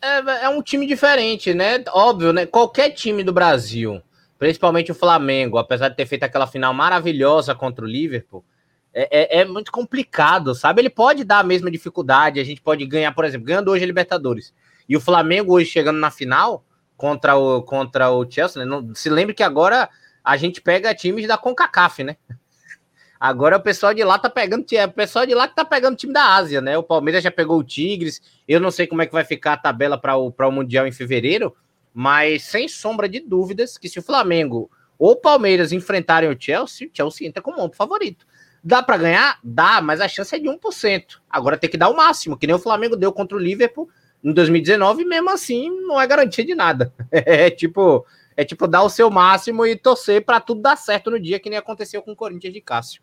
É, 0.00 0.44
é 0.44 0.48
um 0.48 0.62
time 0.62 0.86
diferente, 0.86 1.52
né? 1.52 1.82
Óbvio, 1.88 2.32
né? 2.32 2.46
Qualquer 2.46 2.90
time 2.90 3.24
do 3.24 3.32
Brasil, 3.32 4.00
principalmente 4.38 4.92
o 4.92 4.94
Flamengo, 4.94 5.58
apesar 5.58 5.88
de 5.88 5.96
ter 5.96 6.06
feito 6.06 6.22
aquela 6.22 6.46
final 6.46 6.72
maravilhosa 6.72 7.54
contra 7.54 7.84
o 7.84 7.88
Liverpool, 7.88 8.44
é, 8.98 9.08
é, 9.10 9.40
é, 9.40 9.44
muito 9.44 9.70
complicado, 9.70 10.54
sabe? 10.54 10.80
Ele 10.80 10.88
pode 10.88 11.22
dar 11.24 11.40
a 11.40 11.44
mesma 11.44 11.70
dificuldade, 11.70 12.40
a 12.40 12.44
gente 12.44 12.62
pode 12.62 12.86
ganhar, 12.86 13.12
por 13.12 13.24
exemplo, 13.24 13.46
ganhando 13.46 13.70
hoje 13.70 13.84
a 13.84 13.86
Libertadores. 13.86 14.54
E 14.88 14.96
o 14.96 15.00
Flamengo 15.00 15.52
hoje 15.52 15.68
chegando 15.68 15.98
na 15.98 16.10
final 16.10 16.64
contra 16.96 17.36
o, 17.36 17.62
contra 17.62 18.10
o 18.10 18.24
Chelsea, 18.30 18.64
né? 18.64 18.68
Não, 18.68 18.94
se 18.94 19.10
lembre 19.10 19.34
que 19.34 19.42
agora 19.42 19.88
a 20.24 20.36
gente 20.36 20.62
pega 20.62 20.94
times 20.94 21.26
da 21.26 21.36
CONCACAF, 21.36 22.04
né? 22.04 22.16
Agora 23.18 23.56
o 23.56 23.60
pessoal 23.60 23.94
de 23.94 24.04
lá 24.04 24.18
tá 24.18 24.28
pegando, 24.28 24.64
é 24.72 24.84
o 24.84 24.92
pessoal 24.92 25.26
de 25.26 25.34
lá 25.34 25.48
que 25.48 25.54
tá 25.54 25.64
pegando 25.64 25.96
time 25.96 26.12
da 26.12 26.34
Ásia, 26.34 26.60
né? 26.60 26.76
O 26.76 26.82
Palmeiras 26.82 27.22
já 27.22 27.30
pegou 27.30 27.58
o 27.58 27.64
Tigres. 27.64 28.20
Eu 28.46 28.60
não 28.60 28.70
sei 28.70 28.86
como 28.86 29.02
é 29.02 29.06
que 29.06 29.12
vai 29.12 29.24
ficar 29.24 29.54
a 29.54 29.56
tabela 29.56 29.98
para 29.98 30.16
o, 30.16 30.28
o 30.28 30.50
Mundial 30.52 30.86
em 30.86 30.92
fevereiro, 30.92 31.54
mas 31.94 32.44
sem 32.44 32.68
sombra 32.68 33.08
de 33.08 33.20
dúvidas 33.20 33.78
que 33.78 33.88
se 33.88 33.98
o 33.98 34.02
Flamengo 34.02 34.70
ou 34.98 35.12
o 35.12 35.16
Palmeiras 35.16 35.72
enfrentarem 35.72 36.30
o 36.30 36.36
Chelsea, 36.38 36.88
o 36.88 36.90
Chelsea 36.92 37.26
entra 37.26 37.42
como 37.42 37.64
um 37.64 37.72
favorito. 37.72 38.26
Dá 38.62 38.82
para 38.82 38.96
ganhar? 38.96 39.38
Dá, 39.44 39.80
mas 39.80 40.00
a 40.00 40.08
chance 40.08 40.34
é 40.34 40.38
de 40.38 40.48
1%. 40.48 41.20
Agora 41.30 41.56
tem 41.56 41.70
que 41.70 41.76
dar 41.76 41.88
o 41.88 41.96
máximo, 41.96 42.36
que 42.36 42.46
nem 42.46 42.56
o 42.56 42.58
Flamengo 42.58 42.96
deu 42.96 43.12
contra 43.12 43.36
o 43.36 43.40
Liverpool 43.40 43.88
em 44.24 44.32
2019, 44.32 45.04
mesmo 45.04 45.30
assim, 45.30 45.70
não 45.86 46.00
é 46.00 46.06
garantia 46.06 46.44
de 46.44 46.54
nada. 46.54 46.92
É 47.12 47.48
tipo, 47.48 48.04
é 48.36 48.44
tipo 48.44 48.66
dar 48.66 48.82
o 48.82 48.90
seu 48.90 49.10
máximo 49.10 49.64
e 49.64 49.76
torcer 49.76 50.24
para 50.24 50.40
tudo 50.40 50.60
dar 50.60 50.76
certo 50.76 51.10
no 51.10 51.20
dia, 51.20 51.38
que 51.38 51.48
nem 51.48 51.58
aconteceu 51.58 52.02
com 52.02 52.12
o 52.12 52.16
Corinthians 52.16 52.52
de 52.52 52.60
Cássio. 52.60 53.02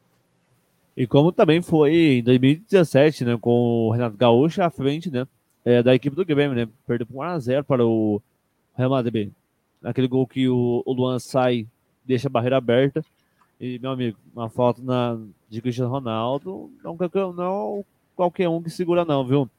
E 0.96 1.08
como 1.08 1.32
também 1.32 1.62
foi 1.62 2.20
em 2.20 2.24
2017, 2.24 3.26
né, 3.26 3.38
com 3.40 3.88
o 3.88 3.92
Renato 3.92 4.16
Gaúcho 4.16 4.62
à 4.62 4.70
frente, 4.70 5.10
né, 5.10 5.28
é, 5.66 5.82
da 5.82 5.96
equipe 5.96 6.16
do 6.16 6.26
Grêmio, 6.26 6.56
né, 6.56 6.68
perdeu 6.86 7.08
por 7.08 7.26
1x0 7.26 7.64
para 7.64 7.86
o 7.86 8.22
Real 8.76 8.92
Madrid. 8.92 9.32
Aquele 9.84 10.08
gol 10.08 10.28
que 10.28 10.48
o, 10.48 10.84
o 10.86 10.94
Luan 10.94 11.20
sai, 11.20 11.68
deixa 12.06 12.28
a 12.28 12.32
barreira 12.32 12.58
aberta. 12.58 13.04
E, 13.60 13.80
meu 13.80 13.92
amigo, 13.92 14.18
uma 14.36 14.50
falta 14.50 14.82
na, 14.82 15.18
de 15.50 15.62
Cristiano 15.62 15.90
Ronaldo, 15.90 16.70
não, 16.84 16.96
não 17.34 17.86
qualquer 18.16 18.48
um 18.48 18.62
que 18.62 18.70
segura 18.70 19.04
não, 19.04 19.26
viu? 19.26 19.50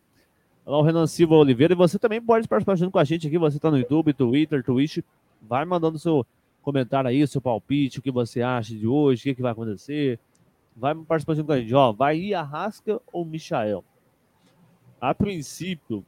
Olá, 0.64 0.78
o 0.78 0.82
Renan 0.82 1.06
Silva 1.06 1.34
Oliveira. 1.34 1.74
E 1.74 1.76
você 1.76 1.98
também 1.98 2.22
pode 2.22 2.48
participar 2.48 2.76
junto 2.76 2.90
com 2.90 2.98
a 2.98 3.04
gente 3.04 3.26
aqui. 3.26 3.36
Você 3.38 3.58
está 3.58 3.70
no 3.70 3.78
YouTube, 3.78 4.14
Twitter, 4.14 4.64
Twitch. 4.64 4.98
Vai 5.42 5.64
mandando 5.64 5.98
seu 5.98 6.26
comentário 6.62 7.08
aí, 7.08 7.26
seu 7.26 7.40
palpite, 7.40 7.98
o 7.98 8.02
que 8.02 8.10
você 8.10 8.40
acha 8.40 8.74
de 8.74 8.86
hoje, 8.86 9.20
o 9.20 9.24
que, 9.24 9.34
que 9.34 9.42
vai 9.42 9.52
acontecer. 9.52 10.18
Vai 10.76 10.94
participar 10.94 11.34
junto 11.34 11.46
com 11.46 11.52
a 11.52 11.60
gente. 11.60 11.74
Ó, 11.74 11.92
vai 11.92 12.18
ir 12.18 12.34
Arrasca 12.34 13.00
ou 13.12 13.24
Michael? 13.24 13.84
A 15.00 15.14
princípio, 15.14 16.04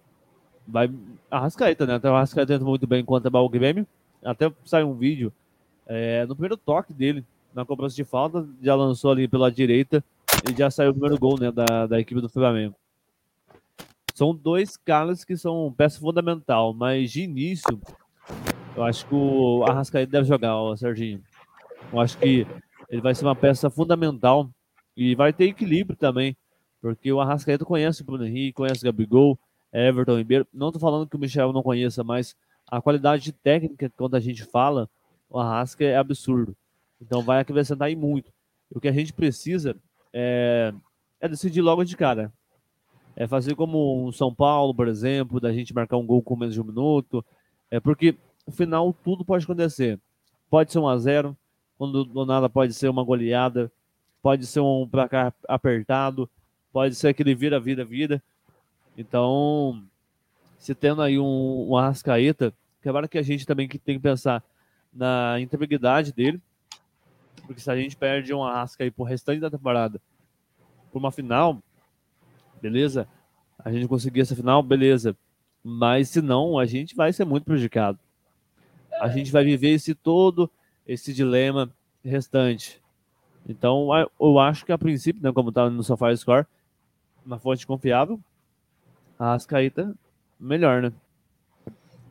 vai 0.67 0.91
Arrascaeta, 1.31 1.87
né? 1.87 1.95
Até 1.95 2.11
o 2.11 2.15
Arrascaeta 2.15 2.55
entra 2.55 2.67
muito 2.67 2.87
bem 2.87 3.05
contra 3.05 3.31
o 3.31 3.49
Grêmio. 3.49 3.87
Até 4.25 4.53
saiu 4.65 4.89
um 4.89 4.95
vídeo 4.95 5.33
é, 5.87 6.27
no 6.27 6.35
primeiro 6.35 6.57
toque 6.57 6.93
dele, 6.93 7.25
na 7.55 7.65
cobrança 7.65 7.95
de 7.95 8.05
falta, 8.05 8.47
já 8.61 8.75
lançou 8.75 9.13
ali 9.13 9.29
pela 9.29 9.51
direita 9.51 10.03
e 10.49 10.57
já 10.57 10.71
saiu 10.71 10.91
o 10.91 10.95
primeiro 10.95 11.19
gol 11.19 11.39
né, 11.39 11.53
da, 11.53 11.87
da 11.87 12.01
equipe 12.01 12.21
do 12.21 12.29
Flamengo. 12.29 12.75
São 14.15 14.35
dois 14.35 14.77
caras 14.77 15.25
que 15.25 15.37
são 15.37 15.73
peça 15.77 16.01
fundamental, 16.01 16.75
mas 16.75 17.13
de 17.13 17.23
início, 17.23 17.81
eu 18.75 18.83
acho 18.83 19.07
que 19.07 19.15
o 19.15 19.65
Arrascaeta 19.65 20.11
deve 20.11 20.27
jogar, 20.27 20.57
o 20.57 20.77
Serginho. 20.77 21.23
Eu 21.93 22.01
acho 22.01 22.19
que 22.19 22.47
ele 22.89 23.01
vai 23.01 23.15
ser 23.15 23.25
uma 23.25 23.37
peça 23.37 23.71
fundamental 23.71 24.51
e 24.97 25.15
vai 25.15 25.33
ter 25.33 25.45
equilíbrio 25.45 25.97
também, 25.97 26.37
porque 26.81 27.13
o 27.13 27.21
Arrascaeta 27.21 27.65
conhece 27.65 28.03
o 28.03 28.05
Bruno 28.05 28.25
Henrique, 28.25 28.55
conhece 28.55 28.81
o 28.83 28.85
Gabigol, 28.85 29.39
Everton 29.73 30.17
Ribeiro. 30.17 30.47
Não 30.53 30.69
estou 30.69 30.81
falando 30.81 31.09
que 31.09 31.17
o 31.17 31.19
Michel 31.19 31.53
não 31.53 31.63
conheça, 31.63 32.03
mas 32.03 32.35
a 32.71 32.81
qualidade 32.81 33.33
técnica, 33.33 33.91
quando 33.97 34.15
a 34.15 34.21
gente 34.21 34.45
fala, 34.45 34.89
o 35.29 35.39
Arrasca 35.39 35.85
é 35.85 35.97
absurdo. 35.97 36.57
Então 37.01 37.23
vai 37.23 37.41
acrescentar 37.41 37.89
aí 37.89 37.97
muito. 37.97 38.33
O 38.71 38.81
que 38.81 38.89
a 38.89 38.93
gente 38.93 39.13
precisa 39.13 39.77
é, 40.13 40.73
é 41.21 41.29
decidir 41.29 41.61
logo 41.61 41.85
de 41.85 41.97
cara 41.97 42.33
é 43.17 43.27
fazer 43.27 43.55
como 43.55 44.07
um 44.07 44.13
São 44.13 44.33
Paulo, 44.33 44.75
por 44.75 44.87
exemplo, 44.87 45.41
da 45.41 45.51
gente 45.51 45.75
marcar 45.75 45.97
um 45.97 46.07
gol 46.07 46.23
com 46.23 46.37
menos 46.37 46.55
de 46.55 46.61
um 46.61 46.65
minuto. 46.65 47.25
É 47.71 47.81
porque, 47.81 48.15
no 48.47 48.53
final, 48.53 48.93
tudo 49.03 49.25
pode 49.25 49.45
acontecer. 49.45 49.99
Pode 50.51 50.71
ser 50.71 50.79
um 50.79 50.87
a 50.87 50.99
zero, 50.99 51.35
quando 51.79 52.05
do 52.05 52.27
nada 52.27 52.49
pode 52.49 52.75
ser 52.75 52.89
uma 52.91 53.03
goleada, 53.03 53.73
pode 54.27 54.45
ser 54.45 54.59
um 54.59 54.89
placar 54.89 55.33
apertado, 55.47 56.29
pode 56.73 56.97
ser 56.97 57.07
aquele 57.07 57.33
vira, 57.33 57.61
vira, 57.61 57.85
vira. 57.85 58.21
Então, 58.99 59.85
se 60.59 60.75
tendo 60.75 61.01
aí 61.01 61.17
um, 61.17 61.71
um 61.71 61.77
Arrascaeta, 61.77 62.53
agora 62.85 63.07
que 63.07 63.19
a 63.19 63.23
gente 63.23 63.47
também 63.47 63.69
tem 63.69 63.95
que 63.95 64.03
pensar 64.03 64.43
na 64.93 65.39
integridade 65.39 66.13
dele, 66.13 66.43
porque 67.47 67.61
se 67.61 67.71
a 67.71 67.77
gente 67.77 67.97
perde 67.97 68.35
um 68.35 68.43
Arrasca 68.43 68.83
aí 68.83 68.91
pro 68.91 69.05
restante 69.05 69.39
da 69.39 69.49
temporada, 69.49 70.03
por 70.91 70.99
uma 70.99 71.13
final, 71.13 71.63
beleza? 72.61 73.07
A 73.61 73.71
gente 73.71 73.87
conseguir 73.87 74.23
essa 74.23 74.35
final, 74.35 74.61
beleza. 74.61 75.17
Mas 75.63 76.09
se 76.09 76.21
não, 76.21 76.59
a 76.59 76.67
gente 76.67 76.97
vai 76.97 77.13
ser 77.13 77.25
muito 77.25 77.45
prejudicado. 77.45 77.97
A 79.01 79.09
gente 79.09 79.31
vai 79.31 79.45
viver 79.45 79.71
esse 79.71 79.95
todo, 79.95 80.51
esse 80.85 81.15
dilema 81.15 81.73
restante. 82.05 82.85
Então, 83.49 83.89
eu 84.21 84.39
acho 84.39 84.65
que 84.65 84.73
a 84.73 84.79
princípio, 84.79 85.23
né, 85.23 85.33
como 85.33 85.53
tá 85.53 85.71
no 85.71 85.83
Sofá 85.83 86.15
Score, 86.15 86.47
uma 87.25 87.39
fonte 87.39 87.67
confiável, 87.67 88.21
a 89.19 89.33
Rascaíta 89.33 89.95
melhor, 90.39 90.83
né? 90.83 90.93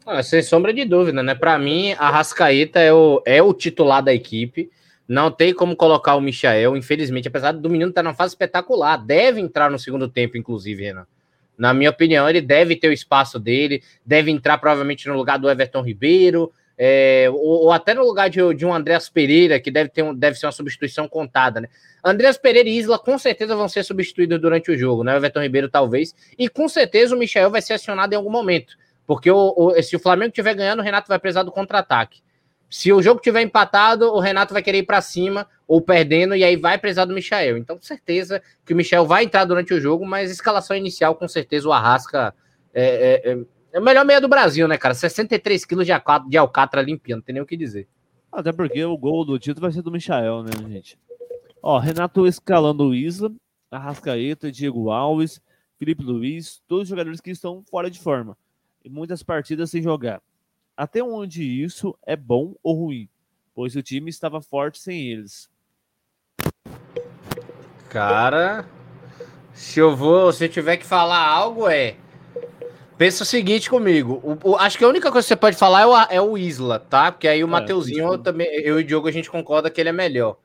Ah, 0.05 0.21
sem 0.21 0.41
sombra 0.41 0.73
de 0.73 0.85
dúvida, 0.85 1.23
né? 1.23 1.33
Para 1.33 1.57
mim, 1.57 1.93
a 1.93 2.09
Rascaíta 2.09 2.79
é 2.79 2.93
o, 2.93 3.21
é 3.25 3.41
o 3.41 3.53
titular 3.53 4.03
da 4.03 4.13
equipe. 4.13 4.69
Não 5.07 5.31
tem 5.31 5.53
como 5.53 5.75
colocar 5.75 6.15
o 6.15 6.21
Michael, 6.21 6.77
infelizmente, 6.77 7.27
apesar 7.27 7.51
do 7.51 7.69
menino 7.69 7.89
estar 7.89 8.01
tá 8.01 8.03
numa 8.03 8.15
fase 8.15 8.33
espetacular. 8.33 8.97
Deve 8.97 9.41
entrar 9.41 9.69
no 9.69 9.79
segundo 9.79 10.07
tempo, 10.07 10.37
inclusive, 10.37 10.83
Renan. 10.83 11.07
Na 11.57 11.73
minha 11.73 11.89
opinião, 11.89 12.29
ele 12.29 12.41
deve 12.41 12.75
ter 12.75 12.89
o 12.89 12.93
espaço 12.93 13.39
dele, 13.39 13.81
deve 14.05 14.29
entrar 14.29 14.57
provavelmente 14.57 15.07
no 15.07 15.15
lugar 15.15 15.39
do 15.39 15.49
Everton 15.49 15.81
Ribeiro, 15.81 16.51
é, 16.77 17.27
ou, 17.31 17.63
ou, 17.63 17.71
até 17.71 17.93
no 17.93 18.03
lugar 18.03 18.29
de, 18.29 18.53
de, 18.53 18.65
um 18.65 18.73
Andreas 18.73 19.07
Pereira, 19.07 19.59
que 19.59 19.71
deve, 19.71 19.89
ter 19.89 20.03
um, 20.03 20.13
deve 20.13 20.37
ser 20.37 20.45
uma 20.45 20.51
substituição 20.51 21.07
contada, 21.07 21.61
né? 21.61 21.69
Andreas 22.03 22.37
Pereira 22.37 22.67
e 22.67 22.77
Isla 22.77 22.99
com 22.99 23.17
certeza 23.17 23.55
vão 23.55 23.69
ser 23.69 23.83
substituídos 23.83 24.39
durante 24.39 24.69
o 24.69 24.77
jogo, 24.77 25.03
né? 25.03 25.13
O 25.13 25.17
Everton 25.17 25.41
Ribeiro 25.41 25.69
talvez, 25.69 26.13
e 26.37 26.49
com 26.49 26.67
certeza 26.67 27.15
o 27.15 27.19
Michel 27.19 27.49
vai 27.49 27.61
ser 27.61 27.73
acionado 27.73 28.13
em 28.13 28.17
algum 28.17 28.29
momento, 28.29 28.75
porque 29.07 29.31
o, 29.31 29.53
o, 29.55 29.81
se 29.81 29.95
o 29.95 29.99
Flamengo 29.99 30.29
estiver 30.29 30.53
ganhando, 30.53 30.79
o 30.79 30.83
Renato 30.83 31.07
vai 31.07 31.17
precisar 31.17 31.43
do 31.43 31.51
contra-ataque. 31.51 32.21
Se 32.69 32.91
o 32.91 33.01
jogo 33.01 33.21
tiver 33.21 33.41
empatado, 33.41 34.11
o 34.11 34.19
Renato 34.19 34.53
vai 34.53 34.61
querer 34.61 34.79
ir 34.79 34.83
para 34.83 34.99
cima 34.99 35.47
ou 35.65 35.79
perdendo, 35.79 36.35
e 36.35 36.43
aí 36.43 36.57
vai 36.57 36.77
precisar 36.77 37.05
do 37.05 37.13
Michel. 37.13 37.57
Então, 37.57 37.79
certeza 37.79 38.41
que 38.65 38.73
o 38.73 38.75
Michel 38.75 39.05
vai 39.05 39.23
entrar 39.23 39.45
durante 39.45 39.73
o 39.73 39.79
jogo, 39.79 40.05
mas 40.05 40.29
escalação 40.29 40.75
inicial, 40.75 41.15
com 41.15 41.27
certeza, 41.27 41.69
o 41.69 41.71
Arrasca 41.71 42.33
é, 42.73 43.21
é, 43.23 43.37
é, 43.75 43.79
o 43.79 43.83
melhor 43.83 44.05
meia 44.05 44.21
do 44.21 44.29
Brasil, 44.29 44.69
né, 44.69 44.77
cara? 44.77 44.93
63 44.93 45.65
quilos 45.65 45.85
de, 45.85 45.91
alcatra, 45.91 46.29
de 46.29 46.37
alcatra 46.37 46.81
limpinho, 46.81 47.17
não 47.17 47.21
tem 47.21 47.33
nem 47.33 47.43
o 47.43 47.45
que 47.45 47.57
dizer. 47.57 47.89
Até 48.31 48.53
porque 48.53 48.83
o 48.85 48.97
gol 48.97 49.25
do 49.25 49.37
título 49.37 49.63
vai 49.63 49.71
ser 49.73 49.81
do 49.81 49.91
Michel, 49.91 50.43
né, 50.43 50.51
gente? 50.69 50.97
Ó, 51.61 51.77
Renato 51.77 52.25
escalando 52.25 52.87
o 52.87 52.95
Isla, 52.95 53.33
Arrascaeta, 53.69 54.49
Diego 54.49 54.89
Alves, 54.91 55.41
Felipe 55.77 56.03
Luiz, 56.03 56.61
todos 56.65 56.87
jogadores 56.87 57.19
que 57.19 57.31
estão 57.31 57.63
fora 57.69 57.91
de 57.91 57.99
forma. 57.99 58.37
E 58.81 58.89
muitas 58.89 59.21
partidas 59.21 59.71
sem 59.71 59.81
jogar. 59.81 60.21
Até 60.77 61.03
onde 61.03 61.43
isso 61.43 61.97
é 62.05 62.15
bom 62.15 62.55
ou 62.63 62.75
ruim? 62.75 63.09
Pois 63.53 63.75
o 63.75 63.83
time 63.83 64.09
estava 64.09 64.41
forte 64.41 64.79
sem 64.79 65.09
eles. 65.09 65.49
Cara, 67.89 68.65
se 69.53 69.79
eu 69.79 69.95
vou, 69.95 70.31
se 70.31 70.45
eu 70.45 70.49
tiver 70.49 70.77
que 70.77 70.85
falar 70.85 71.27
algo 71.27 71.67
é 71.67 71.97
Pensa 72.97 73.23
o 73.23 73.25
seguinte 73.25 73.69
comigo. 73.69 74.21
O, 74.23 74.51
o, 74.51 74.55
acho 74.55 74.77
que 74.77 74.85
a 74.85 74.87
única 74.87 75.11
coisa 75.11 75.25
que 75.25 75.29
você 75.29 75.35
pode 75.35 75.57
falar 75.57 75.81
é 75.81 75.85
o, 75.85 75.95
é 75.95 76.21
o 76.21 76.37
Isla, 76.37 76.79
tá? 76.79 77.11
Porque 77.11 77.27
aí 77.27 77.43
o 77.43 77.47
é, 77.47 77.49
Mateuzinho, 77.49 78.13
eu, 78.13 78.17
também, 78.17 78.47
eu 78.47 78.79
e 78.79 78.83
o 78.83 78.85
Diogo, 78.85 79.07
a 79.07 79.11
gente 79.11 79.29
concorda 79.29 79.69
que 79.69 79.81
ele 79.81 79.89
é 79.89 79.93
melhor. 79.93 80.37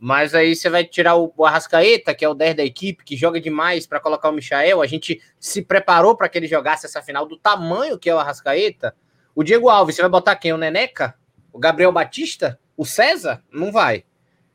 Mas 0.00 0.34
aí 0.34 0.56
você 0.56 0.70
vai 0.70 0.84
tirar 0.84 1.16
o, 1.16 1.32
o 1.36 1.44
Arrascaeta, 1.44 2.14
que 2.14 2.24
é 2.24 2.28
o 2.28 2.34
10 2.34 2.56
da 2.56 2.64
equipe, 2.64 3.04
que 3.04 3.16
joga 3.16 3.38
demais 3.40 3.86
para 3.86 4.00
colocar 4.00 4.30
o 4.30 4.32
Michael. 4.32 4.80
A 4.80 4.86
gente 4.86 5.20
se 5.38 5.60
preparou 5.60 6.16
para 6.16 6.28
que 6.28 6.38
ele 6.38 6.46
jogasse 6.46 6.86
essa 6.86 7.02
final 7.02 7.26
do 7.26 7.36
tamanho 7.36 7.98
que 7.98 8.08
é 8.08 8.14
o 8.14 8.18
Arrascaeta. 8.18 8.94
O 9.34 9.44
Diego 9.44 9.68
Alves, 9.68 9.96
você 9.96 10.02
vai 10.02 10.10
botar 10.10 10.36
quem? 10.36 10.52
O 10.52 10.58
Neneca? 10.58 11.14
O 11.52 11.58
Gabriel 11.58 11.92
Batista? 11.92 12.58
O 12.76 12.86
César? 12.86 13.42
Não 13.52 13.70
vai. 13.70 14.04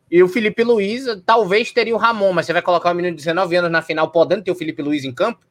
E 0.10 0.24
o 0.24 0.28
Felipe 0.28 0.64
Luiz, 0.64 1.06
talvez 1.26 1.72
teria 1.72 1.96
o 1.96 2.00
Ramon, 2.00 2.34
mas 2.34 2.46
você 2.46 2.54
vai 2.54 2.62
colocar 2.62 2.92
o 2.92 2.96
menino 2.96 3.16
de 3.16 3.24
19 3.24 3.56
anos 3.58 3.72
na 3.72 3.82
final, 3.82 4.12
podendo 4.12 4.44
ter 4.44 4.52
o 4.52 4.56
Felipe 4.56 4.82
Luiz 4.82 5.04
em 5.04 5.14
campo? 5.14 5.46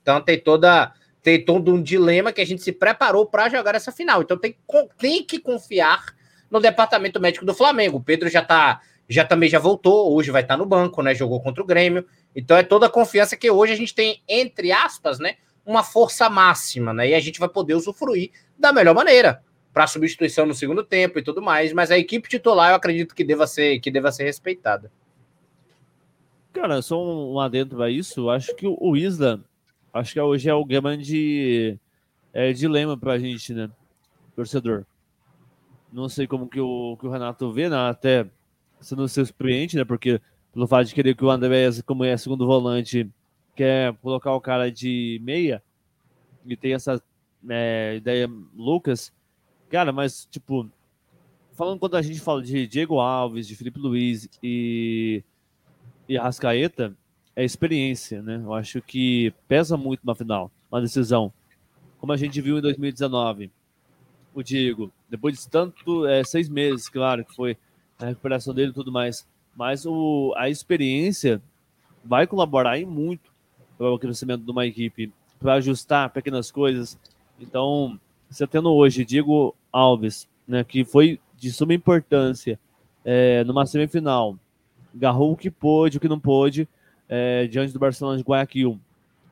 Então 0.00 0.20
tem 0.20 0.38
toda 0.38 0.92
tem 1.24 1.42
todo 1.42 1.72
um 1.72 1.82
dilema 1.82 2.34
que 2.34 2.40
a 2.42 2.44
gente 2.44 2.62
se 2.62 2.70
preparou 2.70 3.24
para 3.24 3.48
jogar 3.48 3.74
essa 3.74 3.90
final. 3.90 4.20
Então 4.20 4.36
tem, 4.36 4.54
tem 4.98 5.24
que 5.24 5.38
confiar 5.38 6.14
no 6.50 6.60
departamento 6.60 7.18
médico 7.18 7.46
do 7.46 7.54
Flamengo. 7.54 7.96
O 7.96 8.02
Pedro 8.02 8.28
já 8.28 8.42
tá, 8.42 8.82
já 9.08 9.24
também 9.24 9.48
já 9.48 9.58
voltou, 9.58 10.14
hoje 10.14 10.30
vai 10.30 10.42
estar 10.42 10.52
tá 10.52 10.58
no 10.58 10.66
banco, 10.66 11.00
né? 11.00 11.14
Jogou 11.14 11.40
contra 11.40 11.62
o 11.62 11.66
Grêmio. 11.66 12.04
Então 12.36 12.58
é 12.58 12.62
toda 12.62 12.86
a 12.86 12.90
confiança 12.90 13.38
que 13.38 13.50
hoje 13.50 13.72
a 13.72 13.76
gente 13.76 13.94
tem, 13.94 14.22
entre 14.28 14.70
aspas, 14.70 15.18
né? 15.18 15.36
Uma 15.64 15.82
força 15.82 16.28
máxima, 16.28 16.92
né? 16.92 17.08
E 17.08 17.14
a 17.14 17.20
gente 17.20 17.40
vai 17.40 17.48
poder 17.48 17.72
usufruir 17.72 18.30
da 18.58 18.70
melhor 18.70 18.94
maneira 18.94 19.42
para 19.72 19.86
substituição 19.86 20.44
no 20.44 20.52
segundo 20.52 20.84
tempo 20.84 21.18
e 21.18 21.22
tudo 21.22 21.40
mais. 21.40 21.72
Mas 21.72 21.90
a 21.90 21.96
equipe 21.96 22.28
titular 22.28 22.68
eu 22.68 22.76
acredito 22.76 23.14
que 23.14 23.24
deva 23.24 23.46
ser, 23.46 23.80
que 23.80 23.90
deva 23.90 24.12
ser 24.12 24.24
respeitada. 24.24 24.92
Cara, 26.52 26.82
só 26.82 27.02
um 27.02 27.40
adentro 27.40 27.82
a 27.82 27.90
isso. 27.90 28.28
Acho 28.28 28.54
que 28.54 28.66
o 28.66 28.94
Isla 28.94 29.42
acho 29.94 30.12
que 30.12 30.20
hoje 30.20 30.50
é 30.50 30.54
o 30.54 30.64
grande 30.64 31.78
é, 32.32 32.52
dilema 32.52 32.96
para 32.98 33.12
a 33.12 33.18
gente, 33.18 33.54
né? 33.54 33.70
Torcedor. 34.34 34.84
Não 35.92 36.08
sei 36.08 36.26
como 36.26 36.48
que 36.48 36.60
o, 36.60 36.96
que 36.98 37.06
o 37.06 37.10
Renato 37.10 37.52
vê, 37.52 37.68
né? 37.68 37.76
Até 37.88 38.26
sendo 38.80 39.08
surpreendente, 39.08 39.76
né? 39.76 39.84
Porque 39.84 40.20
pelo 40.52 40.66
fato 40.66 40.88
de 40.88 40.94
querer 40.94 41.14
que 41.14 41.24
o 41.24 41.30
Andrés, 41.30 41.80
como 41.82 42.04
é 42.04 42.16
segundo 42.16 42.44
volante, 42.44 43.08
quer 43.54 43.94
colocar 43.98 44.32
o 44.34 44.40
cara 44.40 44.70
de 44.70 45.20
meia 45.22 45.62
e 46.44 46.56
tem 46.56 46.74
essa 46.74 47.00
é, 47.48 47.94
ideia 47.96 48.28
Lucas, 48.54 49.12
cara, 49.70 49.92
mas 49.92 50.26
tipo, 50.26 50.68
falando 51.52 51.78
quando 51.78 51.96
a 51.96 52.02
gente 52.02 52.20
fala 52.20 52.42
de 52.42 52.66
Diego 52.66 52.98
Alves, 52.98 53.46
de 53.46 53.54
Felipe 53.54 53.78
Luiz 53.78 54.28
e, 54.42 55.22
e 56.08 56.18
é 57.36 57.44
experiência, 57.44 58.22
né? 58.22 58.40
Eu 58.44 58.54
acho 58.54 58.80
que 58.80 59.32
pesa 59.48 59.76
muito 59.76 60.06
na 60.06 60.14
final, 60.14 60.50
uma 60.70 60.80
decisão. 60.80 61.32
Como 61.98 62.12
a 62.12 62.16
gente 62.16 62.40
viu 62.40 62.58
em 62.58 62.60
2019, 62.60 63.50
o 64.34 64.42
Diego, 64.42 64.92
depois 65.08 65.38
de 65.38 65.48
tanto, 65.48 66.06
é, 66.06 66.22
seis 66.24 66.48
meses, 66.48 66.88
claro, 66.88 67.24
que 67.24 67.34
foi 67.34 67.56
a 67.98 68.06
recuperação 68.06 68.52
dele 68.52 68.70
e 68.70 68.74
tudo 68.74 68.92
mais, 68.92 69.26
mas 69.56 69.86
o, 69.86 70.34
a 70.36 70.48
experiência 70.48 71.40
vai 72.04 72.26
colaborar 72.26 72.78
em 72.78 72.84
muito 72.84 73.32
para 73.78 73.90
o 73.90 73.98
crescimento 73.98 74.44
de 74.44 74.50
uma 74.50 74.66
equipe, 74.66 75.12
para 75.38 75.54
ajustar 75.54 76.10
pequenas 76.10 76.50
coisas. 76.50 76.98
Então, 77.40 77.98
você 78.28 78.46
tendo 78.46 78.72
hoje 78.72 79.04
Diego 79.04 79.54
Alves, 79.72 80.28
né, 80.46 80.64
que 80.64 80.84
foi 80.84 81.20
de 81.36 81.52
suma 81.52 81.74
importância 81.74 82.58
é, 83.04 83.44
numa 83.44 83.66
semifinal, 83.66 84.36
agarrou 84.94 85.32
o 85.32 85.36
que 85.36 85.50
pôde, 85.50 85.98
o 85.98 86.00
que 86.00 86.08
não 86.08 86.20
pôde, 86.20 86.68
é, 87.08 87.46
diante 87.46 87.72
do 87.72 87.78
Barcelona 87.78 88.16
de 88.16 88.22
Guayaquil. 88.22 88.78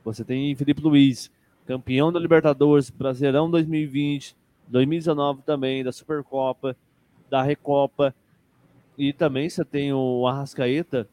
Você 0.04 0.24
tem 0.24 0.54
Felipe 0.54 0.82
Luiz, 0.82 1.30
campeão 1.66 2.12
da 2.12 2.18
Libertadores, 2.18 2.90
Brasileirão 2.90 3.50
2020, 3.50 4.36
2019 4.68 5.42
também, 5.42 5.84
da 5.84 5.92
Supercopa, 5.92 6.76
da 7.30 7.42
Recopa. 7.42 8.14
E 8.98 9.12
também 9.12 9.48
você 9.48 9.64
tem 9.64 9.92
o 9.92 10.26
Arrascaeta, 10.26 11.08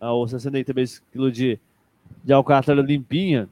o 0.00 0.26
63 0.26 1.00
kg 1.12 1.30
de, 1.30 1.60
de 2.22 2.32
Alcátara 2.32 2.82
limpinha. 2.82 3.48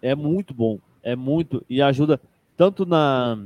É 0.00 0.14
muito 0.14 0.54
bom, 0.54 0.78
é 1.02 1.14
muito. 1.14 1.64
E 1.68 1.82
ajuda 1.82 2.20
tanto 2.56 2.86
na 2.86 3.38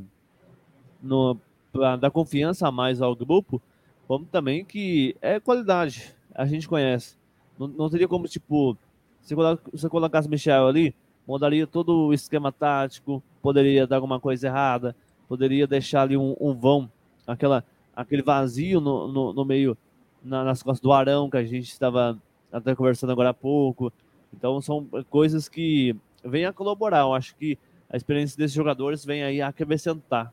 no, 1.03 1.39
pra 1.73 1.97
dar 1.97 2.11
confiança 2.11 2.69
a 2.69 2.73
mais 2.73 3.03
ao 3.03 3.15
grupo, 3.15 3.61
como 4.07 4.25
também 4.25 4.65
que 4.65 5.17
é 5.21 5.41
qualidade. 5.41 6.15
A 6.35 6.47
gente 6.47 6.69
conhece. 6.69 7.17
Não, 7.59 7.69
não 7.69 7.91
teria 7.91 8.09
como, 8.09 8.27
tipo, 8.27 8.77
se 9.21 9.35
você 9.35 9.89
colocasse 9.89 10.29
o 10.29 10.31
Michel 10.31 10.67
ali, 10.67 10.95
mudaria 11.27 11.67
todo 11.67 12.09
o 12.09 12.13
esquema 12.13 12.53
tático, 12.53 13.23
poderia 13.41 13.87
dar 13.87 13.97
alguma 13.97 14.21
coisa 14.21 14.47
errada, 14.49 14.95
poderia 15.29 15.67
deixar 15.67 16.03
ali 16.03 16.17
um, 16.17 16.37
um 16.41 16.53
vão, 16.55 16.91
aquela, 17.27 17.65
aquele 17.95 18.23
vazio 18.23 18.81
no, 18.81 19.09
no, 19.09 19.33
no 19.33 19.45
meio, 19.45 19.77
na, 20.23 20.45
nas 20.45 20.63
costas 20.63 20.81
do 20.81 20.93
Arão, 20.93 21.31
que 21.31 21.37
a 21.37 21.45
gente 21.45 21.71
estava 21.71 22.19
até 22.53 22.75
conversando 22.75 23.13
agora 23.13 23.31
há 23.31 23.35
pouco. 23.35 23.93
Então 24.33 24.61
são 24.61 24.87
coisas 25.09 25.49
que 25.49 25.97
vêm 26.25 26.45
a 26.45 26.53
colaborar. 26.53 27.01
Eu 27.01 27.15
acho 27.15 27.35
que 27.37 27.59
a 27.89 27.97
experiência 27.97 28.37
desses 28.37 28.55
jogadores 28.55 29.05
vem 29.05 29.23
aí 29.23 29.41
a 29.41 29.49
acrescentar. 29.49 30.33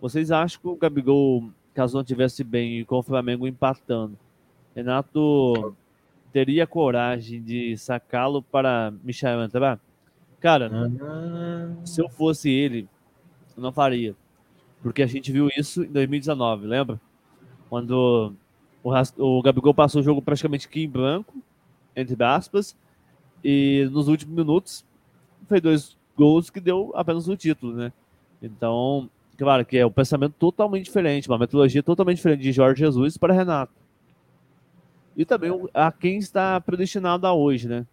Vocês 0.00 0.30
acham 0.30 0.60
que 0.60 0.68
o 0.68 0.76
Gabigol, 0.76 1.50
caso 1.72 1.96
não 1.96 2.04
tivesse 2.04 2.42
bem 2.42 2.84
com 2.84 2.98
o 2.98 3.02
Flamengo 3.02 3.46
empatando, 3.46 4.18
Renato 4.74 5.74
teria 6.34 6.66
coragem 6.66 7.40
de 7.40 7.76
sacá-lo 7.78 8.42
para 8.42 8.92
Michel 9.04 9.40
entrar? 9.44 9.78
Cara, 10.40 10.68
uhum. 10.68 11.86
se 11.86 12.02
eu 12.02 12.08
fosse 12.08 12.50
ele, 12.50 12.88
eu 13.56 13.62
não 13.62 13.70
faria. 13.70 14.16
Porque 14.82 15.00
a 15.00 15.06
gente 15.06 15.30
viu 15.30 15.48
isso 15.56 15.84
em 15.84 15.92
2019, 15.92 16.66
lembra? 16.66 17.00
Quando 17.70 18.34
o, 18.82 18.92
o 19.18 19.42
Gabigol 19.42 19.72
passou 19.72 20.00
o 20.00 20.04
jogo 20.04 20.20
praticamente 20.20 20.66
aqui 20.66 20.82
em 20.82 20.90
branco, 20.90 21.40
entre 21.94 22.20
aspas, 22.24 22.76
e 23.44 23.88
nos 23.92 24.08
últimos 24.08 24.34
minutos 24.34 24.84
fez 25.48 25.62
dois 25.62 25.96
gols 26.16 26.50
que 26.50 26.58
deu 26.58 26.90
apenas 26.96 27.28
o 27.28 27.36
título, 27.36 27.74
né? 27.74 27.92
Então, 28.42 29.08
claro 29.38 29.64
que 29.64 29.78
é 29.78 29.86
um 29.86 29.90
pensamento 29.90 30.34
totalmente 30.36 30.86
diferente, 30.86 31.28
uma 31.28 31.38
metodologia 31.38 31.82
totalmente 31.82 32.16
diferente 32.16 32.42
de 32.42 32.50
Jorge 32.50 32.80
Jesus 32.80 33.16
para 33.16 33.32
Renato 33.32 33.83
e 35.16 35.24
também 35.24 35.50
a 35.72 35.92
quem 35.92 36.18
está 36.18 36.60
predestinado 36.60 37.26
a 37.26 37.32
hoje, 37.32 37.68
né? 37.68 37.86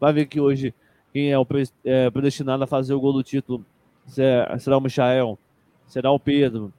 Vai 0.00 0.12
ver 0.12 0.26
que 0.26 0.40
hoje 0.40 0.74
quem 1.12 1.30
é 1.30 1.38
o 1.38 1.46
é, 1.84 2.10
predestinado 2.10 2.64
a 2.64 2.66
fazer 2.66 2.94
o 2.94 3.00
gol 3.00 3.12
do 3.12 3.22
título 3.22 3.64
será 4.06 4.76
o 4.76 4.80
Michael, 4.80 5.38
será 5.86 6.10
o 6.10 6.18
Pedro, 6.18 6.72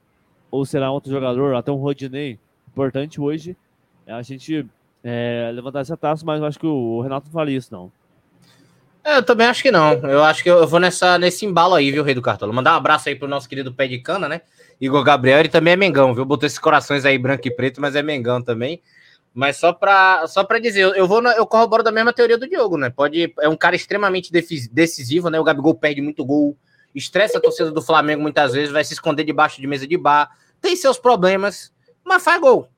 ou 0.50 0.64
será 0.64 0.90
outro 0.90 1.10
jogador, 1.10 1.54
até 1.54 1.70
um 1.70 1.76
Rodinei. 1.76 2.38
Importante 2.68 3.20
hoje 3.20 3.56
é 4.06 4.12
a 4.12 4.22
gente 4.22 4.66
é, 5.02 5.50
levantar 5.54 5.80
essa 5.80 5.96
taça, 5.96 6.24
mas 6.24 6.40
eu 6.40 6.46
acho 6.46 6.58
que 6.58 6.66
o 6.66 7.00
Renato 7.00 7.26
não 7.26 7.32
faria 7.32 7.56
isso, 7.56 7.72
não. 7.72 7.90
É, 9.04 9.18
eu 9.18 9.22
também 9.22 9.46
acho 9.46 9.62
que 9.62 9.70
não. 9.70 9.92
Eu 9.92 10.24
acho 10.24 10.42
que 10.42 10.50
eu 10.50 10.66
vou 10.66 10.80
nessa, 10.80 11.18
nesse 11.18 11.44
embalo 11.44 11.74
aí, 11.74 11.92
viu, 11.92 12.02
Rei 12.02 12.14
do 12.14 12.22
Cartola? 12.22 12.52
Mandar 12.52 12.72
um 12.72 12.76
abraço 12.76 13.08
aí 13.08 13.14
pro 13.14 13.28
nosso 13.28 13.48
querido 13.48 13.72
pé 13.72 13.86
de 13.86 13.98
cana, 13.98 14.28
né? 14.28 14.40
Igor 14.80 15.04
Gabriel, 15.04 15.40
ele 15.40 15.48
também 15.48 15.74
é 15.74 15.76
Mengão, 15.76 16.14
viu? 16.14 16.24
Botou 16.24 16.46
esses 16.46 16.58
corações 16.58 17.04
aí 17.04 17.18
branco 17.18 17.46
e 17.46 17.50
preto, 17.50 17.80
mas 17.80 17.94
é 17.94 18.02
Mengão 18.02 18.40
também. 18.40 18.80
Mas 19.34 19.56
só 19.56 19.72
para 19.72 20.24
só 20.28 20.44
para 20.44 20.60
dizer, 20.60 20.82
eu 20.94 21.08
vou 21.08 21.20
eu 21.32 21.44
corroboro 21.44 21.82
da 21.82 21.90
mesma 21.90 22.12
teoria 22.12 22.38
do 22.38 22.48
Diogo, 22.48 22.78
né? 22.78 22.88
Pode 22.88 23.34
é 23.40 23.48
um 23.48 23.56
cara 23.56 23.74
extremamente 23.74 24.30
decisivo, 24.30 25.28
né? 25.28 25.40
O 25.40 25.44
Gabigol 25.44 25.74
perde 25.74 26.00
muito 26.00 26.24
gol, 26.24 26.56
estressa 26.94 27.38
a 27.38 27.40
torcida 27.40 27.72
do 27.72 27.82
Flamengo 27.82 28.22
muitas 28.22 28.52
vezes, 28.52 28.70
vai 28.70 28.84
se 28.84 28.92
esconder 28.92 29.24
debaixo 29.24 29.60
de 29.60 29.66
mesa 29.66 29.88
de 29.88 29.96
bar, 29.98 30.30
tem 30.60 30.76
seus 30.76 30.98
problemas, 30.98 31.72
mas 32.04 32.22
faz 32.22 32.40
gol. 32.40 32.68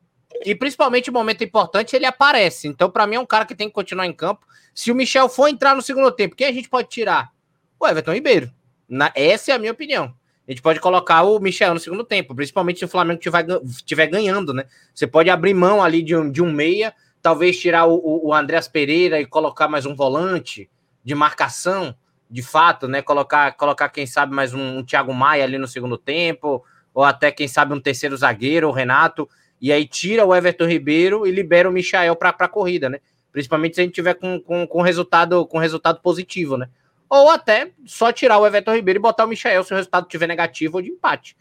E 0.47 0.55
principalmente 0.55 1.09
no 1.09 1.19
momento 1.19 1.45
importante 1.45 1.95
ele 1.95 2.07
aparece. 2.07 2.67
Então 2.67 2.91
para 2.91 3.07
mim 3.07 3.17
é 3.17 3.21
um 3.21 3.27
cara 3.27 3.45
que 3.45 3.55
tem 3.55 3.69
que 3.69 3.75
continuar 3.75 4.07
em 4.07 4.13
campo. 4.15 4.47
Se 4.75 4.91
o 4.91 4.95
Michel 4.95 5.29
for 5.29 5.49
entrar 5.49 5.77
no 5.77 5.83
segundo 5.83 6.11
tempo, 6.11 6.35
quem 6.35 6.47
a 6.47 6.53
gente 6.53 6.71
pode 6.71 6.89
tirar? 6.89 7.31
O 7.79 7.87
Everton 7.87 8.15
Ribeiro. 8.15 8.51
Na, 8.89 9.13
essa 9.15 9.53
é 9.53 9.55
a 9.55 9.59
minha 9.59 9.73
opinião. 9.73 10.15
A 10.47 10.53
gente 10.53 10.63
pode 10.63 10.79
colocar 10.79 11.23
o 11.25 11.41
Michel 11.41 11.75
no 11.75 11.81
segundo 11.81 12.05
tempo, 12.05 12.35
principalmente 12.35 12.79
se 12.79 12.85
o 12.85 12.89
Flamengo 12.89 13.21
estiver 13.65 14.07
ganhando, 14.07 14.55
né? 14.55 14.65
Você 14.95 15.07
pode 15.07 15.29
abrir 15.29 15.55
mão 15.55 15.83
ali 15.83 16.03
de 16.03 16.15
um, 16.15 16.31
de 16.31 16.41
um 16.41 16.53
meia, 16.53 16.95
talvez 17.21 17.59
tirar 17.59 17.87
o, 17.87 18.27
o 18.29 18.33
Andréas 18.33 18.69
Pereira 18.69 19.21
e 19.21 19.27
colocar 19.27 19.67
mais 19.67 19.87
um 19.87 19.95
volante 19.95 20.71
de 21.03 21.15
marcação, 21.17 21.97
de 22.31 22.43
fato, 22.43 22.87
né? 22.87 23.03
Colocar, 23.03 23.57
colocar 23.57 23.89
quem 23.89 24.07
sabe, 24.07 24.33
mais 24.33 24.55
um, 24.55 24.79
um 24.79 24.85
Thiago 24.85 25.13
Maia 25.13 25.43
ali 25.43 25.59
no 25.59 25.67
segundo 25.67 25.99
tempo, 25.99 26.65
ou 26.95 27.03
até, 27.03 27.33
quem 27.33 27.49
sabe, 27.49 27.75
um 27.75 27.81
terceiro 27.81 28.17
zagueiro, 28.17 28.69
o 28.69 28.73
Renato. 28.73 29.29
E 29.61 29.73
aí 29.73 29.87
tira 29.87 30.25
o 30.25 30.35
Everton 30.35 30.67
Ribeiro 30.67 31.27
e 31.27 31.31
libera 31.33 31.69
o 31.69 31.73
Michael 31.73 32.15
para 32.15 32.31
a 32.31 32.49
corrida, 32.49 32.89
né? 32.89 33.01
Principalmente 33.33 33.75
se 33.75 33.81
a 33.81 33.85
gente 33.85 33.95
tiver 33.95 34.15
com, 34.15 34.41
com, 34.41 34.67
com, 34.67 34.81
resultado, 34.81 35.45
com 35.47 35.59
resultado 35.59 36.01
positivo, 36.01 36.57
né? 36.57 36.69
Ou 37.09 37.31
até 37.31 37.73
só 37.85 38.13
tirar 38.13 38.39
o 38.39 38.47
Everton 38.47 38.75
Ribeiro 38.75 38.99
e 38.99 39.03
botar 39.03 39.25
o 39.25 39.29
Michael 39.29 39.63
se 39.65 39.73
o 39.73 39.77
resultado 39.77 40.09
tiver 40.09 40.27
negativo 40.27 40.79
ou 40.79 40.83
de 40.83 40.91
empate. 40.91 41.37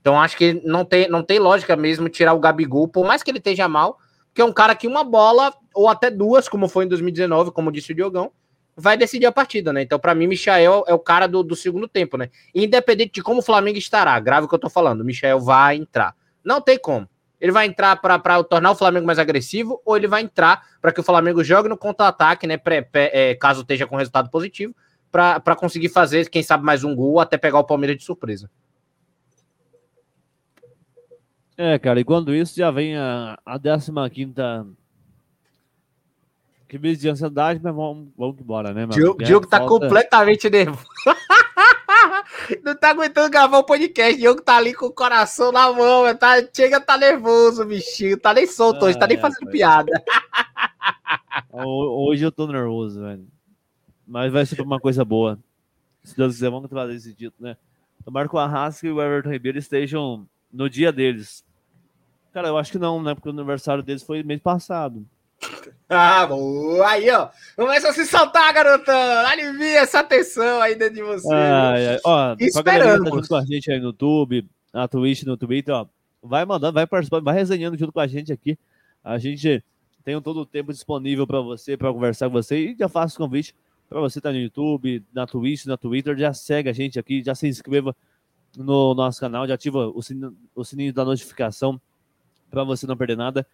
Então 0.00 0.20
acho 0.20 0.36
que 0.36 0.60
não 0.64 0.84
tem, 0.84 1.08
não 1.08 1.22
tem 1.22 1.38
lógica 1.38 1.76
mesmo 1.76 2.08
tirar 2.08 2.34
o 2.34 2.40
Gabigol, 2.40 2.88
por 2.88 3.04
mais 3.04 3.22
que 3.22 3.30
ele 3.30 3.38
esteja 3.38 3.68
mal, 3.68 3.98
que 4.32 4.40
é 4.40 4.44
um 4.44 4.52
cara 4.52 4.74
que 4.74 4.86
uma 4.86 5.02
bola, 5.02 5.52
ou 5.74 5.88
até 5.88 6.10
duas, 6.10 6.48
como 6.48 6.68
foi 6.68 6.84
em 6.84 6.88
2019, 6.88 7.50
como 7.50 7.72
disse 7.72 7.92
o 7.92 7.94
Diogão, 7.94 8.30
vai 8.76 8.96
decidir 8.96 9.26
a 9.26 9.32
partida, 9.32 9.72
né? 9.72 9.82
Então, 9.82 9.98
para 9.98 10.14
mim, 10.14 10.28
Michael 10.28 10.84
é 10.86 10.94
o 10.94 10.98
cara 11.00 11.26
do, 11.26 11.42
do, 11.42 11.56
segundo 11.56 11.88
tempo, 11.88 12.16
né? 12.16 12.30
Independente 12.54 13.14
de 13.14 13.22
como 13.22 13.40
o 13.40 13.42
Flamengo 13.42 13.76
estará, 13.76 14.18
grave 14.20 14.46
o 14.46 14.48
que 14.48 14.54
eu 14.54 14.58
tô 14.58 14.70
falando, 14.70 15.00
o 15.00 15.04
Michael 15.04 15.40
vai 15.40 15.76
entrar. 15.76 16.14
Não 16.44 16.60
tem 16.60 16.78
como. 16.78 17.08
Ele 17.40 17.50
vai 17.50 17.66
entrar 17.66 17.96
para 17.96 18.42
tornar 18.44 18.70
o 18.70 18.76
Flamengo 18.76 19.04
mais 19.04 19.18
agressivo, 19.18 19.82
ou 19.84 19.96
ele 19.96 20.06
vai 20.06 20.22
entrar 20.22 20.62
para 20.80 20.92
que 20.92 21.00
o 21.00 21.02
Flamengo 21.02 21.42
jogue 21.42 21.68
no 21.68 21.76
contra-ataque, 21.76 22.46
né? 22.46 22.56
Pré, 22.56 22.82
pré, 22.82 23.10
é, 23.12 23.34
caso 23.34 23.62
esteja 23.62 23.86
com 23.86 23.96
resultado 23.96 24.30
positivo, 24.30 24.72
para 25.10 25.56
conseguir 25.56 25.88
fazer, 25.88 26.28
quem 26.28 26.42
sabe, 26.42 26.64
mais 26.64 26.84
um 26.84 26.94
gol 26.94 27.20
até 27.20 27.36
pegar 27.36 27.58
o 27.58 27.64
Palmeiras 27.64 27.96
de 27.96 28.04
surpresa. 28.04 28.50
É, 31.56 31.78
cara, 31.78 31.98
e 31.98 32.04
quando 32.04 32.34
isso 32.34 32.56
já 32.56 32.70
vem 32.70 32.96
a, 32.96 33.36
a 33.44 33.58
15 33.58 34.32
crise 36.68 37.00
de 37.00 37.08
ansiedade, 37.08 37.60
mas 37.62 37.74
vamos, 37.74 38.08
vamos 38.16 38.38
embora, 38.38 38.72
né, 38.72 38.86
mano? 38.86 39.10
O 39.12 39.16
Diogo 39.16 39.46
tá 39.46 39.58
falta... 39.58 39.72
completamente 39.72 40.48
nervoso. 40.50 40.86
Não 42.62 42.76
tá 42.76 42.90
aguentando 42.90 43.30
gravar 43.30 43.58
o 43.58 43.64
podcast. 43.64 44.16
Diogo 44.18 44.42
tá 44.42 44.56
ali 44.56 44.74
com 44.74 44.86
o 44.86 44.92
coração 44.92 45.50
na 45.50 45.72
mão. 45.72 46.14
Tá, 46.14 46.36
chega, 46.54 46.80
tá 46.80 46.96
nervoso, 46.96 47.64
bichinho. 47.64 48.18
Tá 48.18 48.32
nem 48.34 48.46
solto 48.46 48.84
hoje, 48.84 48.98
tá 48.98 49.06
nem 49.06 49.16
é, 49.16 49.20
fazendo 49.20 49.50
piada. 49.50 49.90
Hoje 51.52 52.24
eu 52.24 52.30
tô 52.30 52.46
nervoso, 52.46 53.00
velho. 53.00 53.26
Mas 54.08 54.32
vai 54.32 54.46
ser 54.46 54.60
uma 54.62 54.80
coisa 54.80 55.04
boa. 55.04 55.38
Se 56.02 56.16
Deus 56.16 56.34
quiser, 56.34 56.50
vamos 56.50 56.70
trazer 56.70 56.94
esse 56.94 57.12
dito, 57.12 57.34
né? 57.38 57.58
O 58.06 58.10
Marco 58.10 58.38
Arrasca 58.38 58.86
e 58.86 58.90
o 58.90 59.02
Everton 59.02 59.30
Ribeiro 59.30 59.58
estejam 59.58 60.26
no 60.50 60.70
dia 60.70 60.90
deles. 60.90 61.44
Cara, 62.32 62.48
eu 62.48 62.56
acho 62.56 62.72
que 62.72 62.78
não, 62.78 63.02
né? 63.02 63.14
Porque 63.14 63.28
o 63.28 63.32
aniversário 63.32 63.82
deles 63.82 64.02
foi 64.02 64.22
mês 64.22 64.40
passado. 64.40 65.04
Ah, 65.88 66.26
boa! 66.26 66.88
Aí, 66.88 67.10
ó. 67.10 67.28
Começa 67.54 67.90
a 67.90 67.92
se 67.92 68.06
soltar, 68.06 68.52
garotão! 68.54 68.94
Alivia 69.26 69.80
essa 69.80 70.02
tensão 70.02 70.60
aí 70.60 70.74
dentro 70.74 70.94
de 70.94 71.02
você. 71.02 71.32
Ai, 71.32 71.86
ai. 71.88 72.00
Ó, 72.04 72.36
Esperamos. 72.38 73.28
Tá 73.28 73.28
com 73.28 73.34
a 73.36 73.44
gente 73.44 73.70
aí 73.70 73.78
no 73.78 73.86
YouTube, 73.88 74.48
na 74.72 74.88
Twitch, 74.88 75.24
no 75.24 75.36
Twitter, 75.36 75.74
ó. 75.74 75.86
Vai 76.22 76.44
mandando, 76.46 76.74
vai 76.74 76.86
participando, 76.86 77.24
vai 77.24 77.34
resenhando 77.34 77.76
junto 77.76 77.92
com 77.92 78.00
a 78.00 78.06
gente 78.06 78.32
aqui. 78.32 78.58
A 79.04 79.18
gente 79.18 79.62
tem 80.02 80.20
todo 80.20 80.40
o 80.40 80.46
tempo 80.46 80.72
disponível 80.72 81.26
para 81.26 81.40
você, 81.40 81.76
para 81.76 81.92
conversar 81.92 82.26
com 82.26 82.32
você. 82.32 82.70
E 82.70 82.76
já 82.76 82.88
faço 82.88 83.18
convite 83.18 83.54
para 83.88 84.00
você 84.00 84.20
tá 84.20 84.30
no 84.30 84.38
YouTube, 84.38 85.02
na 85.12 85.26
Twitch, 85.26 85.64
na 85.66 85.76
Twitter. 85.76 86.16
Já 86.16 86.32
segue 86.34 86.68
a 86.68 86.72
gente 86.72 86.98
aqui, 86.98 87.22
já 87.22 87.34
se 87.34 87.48
inscreva 87.48 87.96
no 88.56 88.94
nosso 88.94 89.20
canal, 89.20 89.46
já 89.46 89.54
ativa 89.54 89.88
o 89.88 90.02
sininho, 90.02 90.36
o 90.54 90.64
sininho 90.64 90.92
da 90.92 91.04
notificação 91.04 91.80
para 92.50 92.64
você 92.64 92.86
não 92.86 92.96
perder 92.96 93.16
nada. 93.16 93.46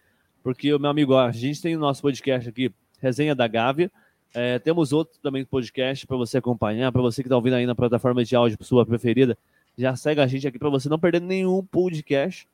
Porque, 0.43 0.77
meu 0.77 0.89
amigo, 0.89 1.15
a 1.15 1.31
gente 1.31 1.61
tem 1.61 1.75
o 1.75 1.79
nosso 1.79 2.01
podcast 2.01 2.49
aqui, 2.49 2.71
Resenha 2.99 3.33
da 3.33 3.47
Gávea. 3.47 3.91
É, 4.33 4.59
temos 4.59 4.91
outro 4.91 5.17
também 5.21 5.45
podcast 5.45 6.05
para 6.05 6.17
você 6.17 6.37
acompanhar, 6.37 6.91
para 6.91 7.01
você 7.01 7.23
que 7.23 7.27
está 7.27 7.35
ouvindo 7.35 7.53
aí 7.53 7.65
na 7.65 7.73
plataforma 7.73 8.23
de 8.23 8.35
áudio 8.35 8.57
sua 8.61 8.85
preferida. 8.85 9.37
Já 9.77 9.95
segue 9.95 10.19
a 10.21 10.27
gente 10.27 10.47
aqui 10.47 10.59
para 10.59 10.69
você 10.69 10.89
não 10.89 10.99
perder 10.99 11.21
nenhum 11.21 11.63
podcast, 11.63 12.47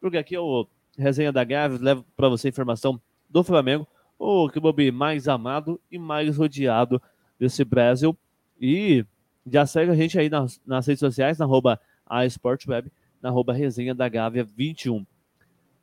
porque 0.00 0.16
aqui 0.16 0.36
é 0.36 0.40
o 0.40 0.66
Resenha 0.96 1.32
da 1.32 1.42
Gávea, 1.42 1.78
leva 1.80 2.04
para 2.16 2.28
você 2.28 2.48
informação 2.48 3.00
do 3.28 3.42
Flamengo, 3.42 3.86
o 4.18 4.48
clube 4.48 4.92
mais 4.92 5.26
amado 5.26 5.80
e 5.90 5.98
mais 5.98 6.36
rodeado 6.36 7.02
desse 7.38 7.64
Brasil. 7.64 8.16
E 8.60 9.04
já 9.46 9.66
segue 9.66 9.90
a 9.90 9.94
gente 9.94 10.18
aí 10.18 10.28
nas, 10.28 10.60
nas 10.66 10.86
redes 10.86 11.00
sociais, 11.00 11.38
na 11.38 11.44
arroba 11.44 11.80
a 12.06 12.24
Sportweb, 12.26 12.90
na 13.20 13.28
arroba 13.28 13.52
Resenha 13.52 13.94
da 13.94 14.08
Gávea 14.08 14.44
21. 14.44 15.04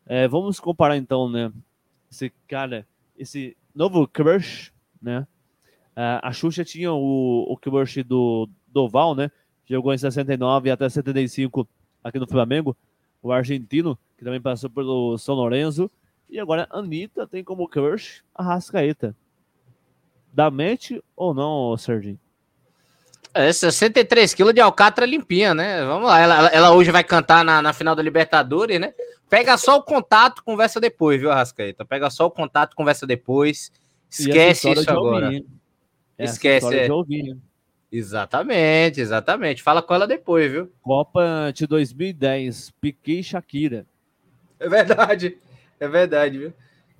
É, 0.05 0.27
vamos 0.27 0.59
comparar 0.59 0.97
então, 0.97 1.29
né? 1.29 1.51
Esse 2.11 2.31
cara, 2.47 2.85
esse 3.17 3.55
novo 3.73 4.07
crush, 4.07 4.71
né? 5.01 5.27
É, 5.95 6.19
a 6.21 6.31
Xuxa 6.31 6.63
tinha 6.63 6.91
o, 6.91 7.45
o 7.49 7.57
crush 7.57 8.03
do 8.03 8.49
Doval, 8.67 9.15
né? 9.15 9.31
Jogou 9.65 9.93
em 9.93 9.97
69 9.97 10.69
até 10.69 10.89
75 10.89 11.67
aqui 12.03 12.19
no 12.19 12.27
Flamengo. 12.27 12.75
O 13.21 13.31
argentino, 13.31 13.97
que 14.17 14.23
também 14.23 14.41
passou 14.41 14.69
pelo 14.69 15.17
São 15.17 15.35
Lourenço. 15.35 15.89
E 16.29 16.39
agora 16.39 16.67
a 16.69 16.79
Anitta 16.79 17.27
tem 17.27 17.43
como 17.43 17.67
crush 17.67 18.23
a 18.33 18.43
Rascaeta. 18.43 19.15
Da 20.33 20.49
mente 20.49 21.03
ou 21.15 21.33
não, 21.33 21.75
Serginho? 21.77 22.19
É, 23.33 23.51
63 23.51 24.33
quilos 24.33 24.53
de 24.53 24.59
alcatra 24.59 25.05
limpinha, 25.05 25.53
né? 25.53 25.83
Vamos 25.85 26.07
lá. 26.07 26.19
Ela, 26.19 26.47
ela 26.47 26.71
hoje 26.71 26.91
vai 26.91 27.03
cantar 27.03 27.45
na, 27.45 27.61
na 27.61 27.73
final 27.73 27.95
da 27.95 28.03
Libertadores, 28.03 28.79
né? 28.79 28.93
Pega 29.29 29.57
só 29.57 29.77
o 29.77 29.83
contato, 29.83 30.43
conversa 30.43 30.79
depois, 30.79 31.19
viu, 31.19 31.31
Arrascaeta? 31.31 31.85
Pega 31.85 32.09
só 32.09 32.25
o 32.25 32.31
contato, 32.31 32.75
conversa 32.75 33.07
depois. 33.07 33.71
Esquece 34.09 34.69
isso 34.71 34.91
agora. 34.91 35.27
Ouvir, 35.27 35.45
Esquece. 36.19 36.77
É. 36.77 36.87
Exatamente, 37.91 39.01
exatamente. 39.01 39.63
Fala 39.63 39.81
com 39.81 39.93
ela 39.93 40.07
depois, 40.07 40.51
viu? 40.51 40.71
Copa 40.81 41.51
de 41.53 41.65
2010, 41.65 42.71
Piquet 42.81 43.19
e 43.19 43.23
Shakira. 43.23 43.85
É 44.59 44.69
verdade, 44.69 45.37
é 45.79 45.87
verdade, 45.87 46.37
viu? 46.37 46.53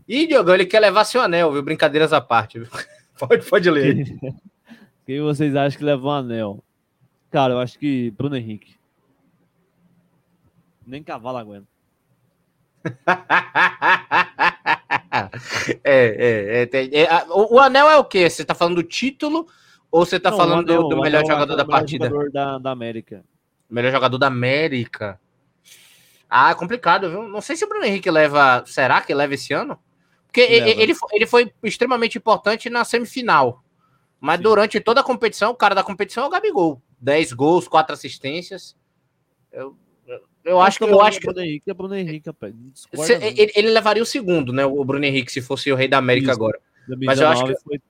E, 0.07 0.27
Diogo, 0.27 0.51
ele 0.51 0.65
quer 0.65 0.79
levar 0.79 1.05
seu 1.05 1.21
anel, 1.21 1.51
viu? 1.51 1.61
Brincadeiras 1.61 2.11
à 2.11 2.19
parte, 2.19 2.59
viu? 2.59 2.67
Pode, 3.27 3.45
pode 3.45 3.69
ler. 3.69 4.17
Quem 5.05 5.21
vocês 5.21 5.55
acham 5.55 5.77
que 5.77 5.85
leva 5.85 6.07
o 6.07 6.09
anel? 6.09 6.63
Cara, 7.29 7.53
eu 7.53 7.59
acho 7.59 7.77
que 7.77 8.09
Bruno 8.11 8.35
Henrique. 8.35 8.75
Nem 10.85 11.01
cavalo 11.03 11.37
aguenta. 11.37 11.67
é, 15.83 15.83
é, 15.83 16.63
é, 16.63 16.69
é 17.03 17.25
o, 17.29 17.55
o, 17.55 17.59
anel 17.59 17.87
é 17.87 17.97
o 17.97 18.03
quê? 18.03 18.27
Você 18.27 18.43
tá 18.43 18.55
falando 18.55 18.77
do 18.77 18.83
título 18.83 19.45
ou 19.91 20.03
você 20.03 20.19
tá 20.19 20.31
Não, 20.31 20.37
falando 20.37 20.71
anel, 20.71 20.89
do, 20.89 20.99
melhor 20.99 21.23
jogador 21.23 21.55
da 21.55 21.63
partida? 21.63 22.09
Jogador 22.09 22.31
da, 22.31 22.57
da 22.57 22.71
América. 22.71 23.23
Melhor 23.69 23.91
jogador 23.91 24.17
da 24.17 24.25
América. 24.27 25.19
Ah, 26.27 26.49
é 26.49 26.55
complicado, 26.55 27.07
viu? 27.09 27.27
Não 27.27 27.41
sei 27.41 27.55
se 27.55 27.63
o 27.63 27.69
Bruno 27.69 27.85
Henrique 27.85 28.09
leva. 28.09 28.63
Será 28.65 29.01
que 29.01 29.13
leva 29.13 29.35
esse 29.35 29.53
ano? 29.53 29.77
Porque 30.31 30.41
ele, 30.41 30.69
ele, 30.81 30.93
ele 31.11 31.25
foi 31.27 31.51
extremamente 31.61 32.17
importante 32.17 32.69
na 32.69 32.85
semifinal. 32.85 33.61
Mas 34.17 34.37
Sim. 34.37 34.43
durante 34.43 34.79
toda 34.79 35.01
a 35.01 35.03
competição, 35.03 35.51
o 35.51 35.55
cara 35.55 35.75
da 35.75 35.83
competição 35.83 36.23
é 36.23 36.27
o 36.27 36.29
Gabigol. 36.29 36.81
10 37.01 37.33
gols, 37.33 37.67
4 37.67 37.93
assistências. 37.93 38.77
Eu, 39.51 39.75
eu 40.45 40.61
acho 40.61 40.77
que 40.77 40.85
eu 40.85 41.01
acho 41.01 41.19
que. 41.19 41.25
Bruno 41.25 41.41
Henrique 41.41 41.69
é 41.69 41.73
Bruno 41.73 41.95
Henrique, 41.95 42.29
rapaz. 42.29 42.53
Ele, 43.09 43.51
ele, 43.53 43.69
levaria 43.71 44.01
o 44.01 44.05
segundo, 44.05 44.53
né? 44.53 44.65
O 44.65 44.85
Bruno 44.85 45.03
Henrique, 45.03 45.31
se 45.31 45.41
fosse 45.41 45.69
o 45.69 45.75
rei 45.75 45.89
da 45.89 45.97
América 45.97 46.31
Isso. 46.31 46.39
agora. 46.39 46.59
Mas 47.03 47.19
eu 47.19 47.27
acho 47.27 47.45
que 47.45 47.55
foi, 47.59 47.81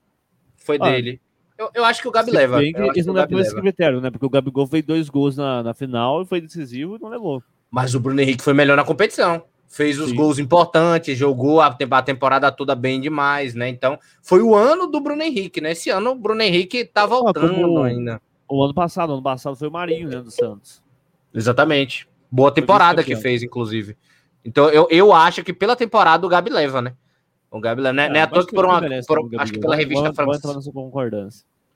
foi 0.55 0.77
ah, 0.81 0.89
dele. 0.89 1.21
Eu, 1.57 1.69
eu 1.75 1.85
acho 1.85 2.01
que 2.01 2.07
o 2.07 2.11
Gabi 2.11 2.31
leva. 2.31 2.57
Bem 2.57 2.73
isso 2.95 3.13
não 3.13 3.21
é 3.21 3.27
por 3.27 3.39
esse 3.39 3.55
critério, 3.55 4.01
né? 4.01 4.09
Porque 4.09 4.25
o 4.25 4.29
Gabigol 4.29 4.65
fez 4.65 4.83
dois 4.83 5.09
gols 5.09 5.37
na, 5.37 5.61
na 5.61 5.73
final 5.75 6.23
e 6.23 6.25
foi 6.25 6.41
decisivo 6.41 6.95
e 6.95 6.99
não 6.99 7.09
levou. 7.09 7.43
Mas 7.69 7.93
o 7.93 7.99
Bruno 7.99 8.19
Henrique 8.19 8.43
foi 8.43 8.53
melhor 8.53 8.75
na 8.75 8.83
competição. 8.83 9.43
Fez 9.71 9.97
os 9.97 10.09
Sim. 10.09 10.15
gols 10.15 10.37
importantes, 10.37 11.17
jogou 11.17 11.61
a, 11.61 11.71
temporada 12.03 12.51
toda 12.51 12.75
bem 12.75 12.99
demais, 12.99 13.55
né? 13.55 13.69
Então, 13.69 13.97
foi 14.21 14.41
o 14.41 14.53
ano 14.53 14.85
do 14.85 14.99
Bruno 14.99 15.23
Henrique, 15.23 15.61
né? 15.61 15.71
Esse 15.71 15.89
ano 15.89 16.11
o 16.11 16.15
Bruno 16.15 16.41
Henrique 16.41 16.83
tá 16.83 17.05
voltando 17.05 17.77
ah, 17.77 17.85
ainda. 17.87 18.21
O 18.49 18.61
ano 18.61 18.73
passado, 18.73 19.13
ano 19.13 19.23
passado 19.23 19.55
foi 19.55 19.69
o 19.69 19.71
Marinho, 19.71 20.09
né, 20.09 20.21
do 20.21 20.29
Santos. 20.29 20.83
Exatamente. 21.33 22.05
Boa 22.29 22.51
temporada 22.51 23.01
que 23.01 23.15
fez, 23.15 23.43
inclusive. 23.43 23.95
Então 24.43 24.69
eu, 24.69 24.87
eu 24.91 25.13
acho 25.13 25.41
que 25.41 25.53
pela 25.53 25.75
temporada 25.75 26.25
o 26.27 26.29
Gabi 26.29 26.49
leva, 26.49 26.81
né? 26.81 26.93
O 27.49 27.61
Gabi 27.61 27.81
leva, 27.81 27.93
né? 27.93 28.05
É, 28.07 28.09
não 28.09 28.15
é 28.17 28.21
à 28.23 28.27
toa 28.27 28.45
que 28.45 28.53
por 28.53 28.65
uma. 28.65 28.81
Por, 29.07 29.29
acho 29.37 29.53
que 29.53 29.59
pela 29.59 29.75
revista 29.77 30.13
francesa. 30.13 30.71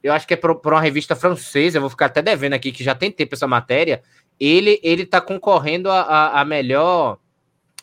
Eu 0.04 0.12
acho 0.12 0.28
que 0.28 0.34
é 0.34 0.38
por, 0.38 0.56
por, 0.56 0.74
uma 0.74 0.82
revista 0.82 1.16
francesa, 1.16 1.78
eu 1.78 1.82
vou 1.82 1.90
ficar 1.90 2.08
até 2.08 2.22
devendo 2.22 2.54
aqui, 2.54 2.72
que 2.72 2.84
já 2.84 2.94
tem 2.94 3.10
tempo 3.10 3.36
essa 3.36 3.48
matéria. 3.48 4.02
Ele, 4.40 4.80
ele 4.84 5.06
tá 5.06 5.22
concorrendo 5.22 5.90
a, 5.90 6.02
a, 6.02 6.42
a 6.42 6.46
melhor. 6.46 7.18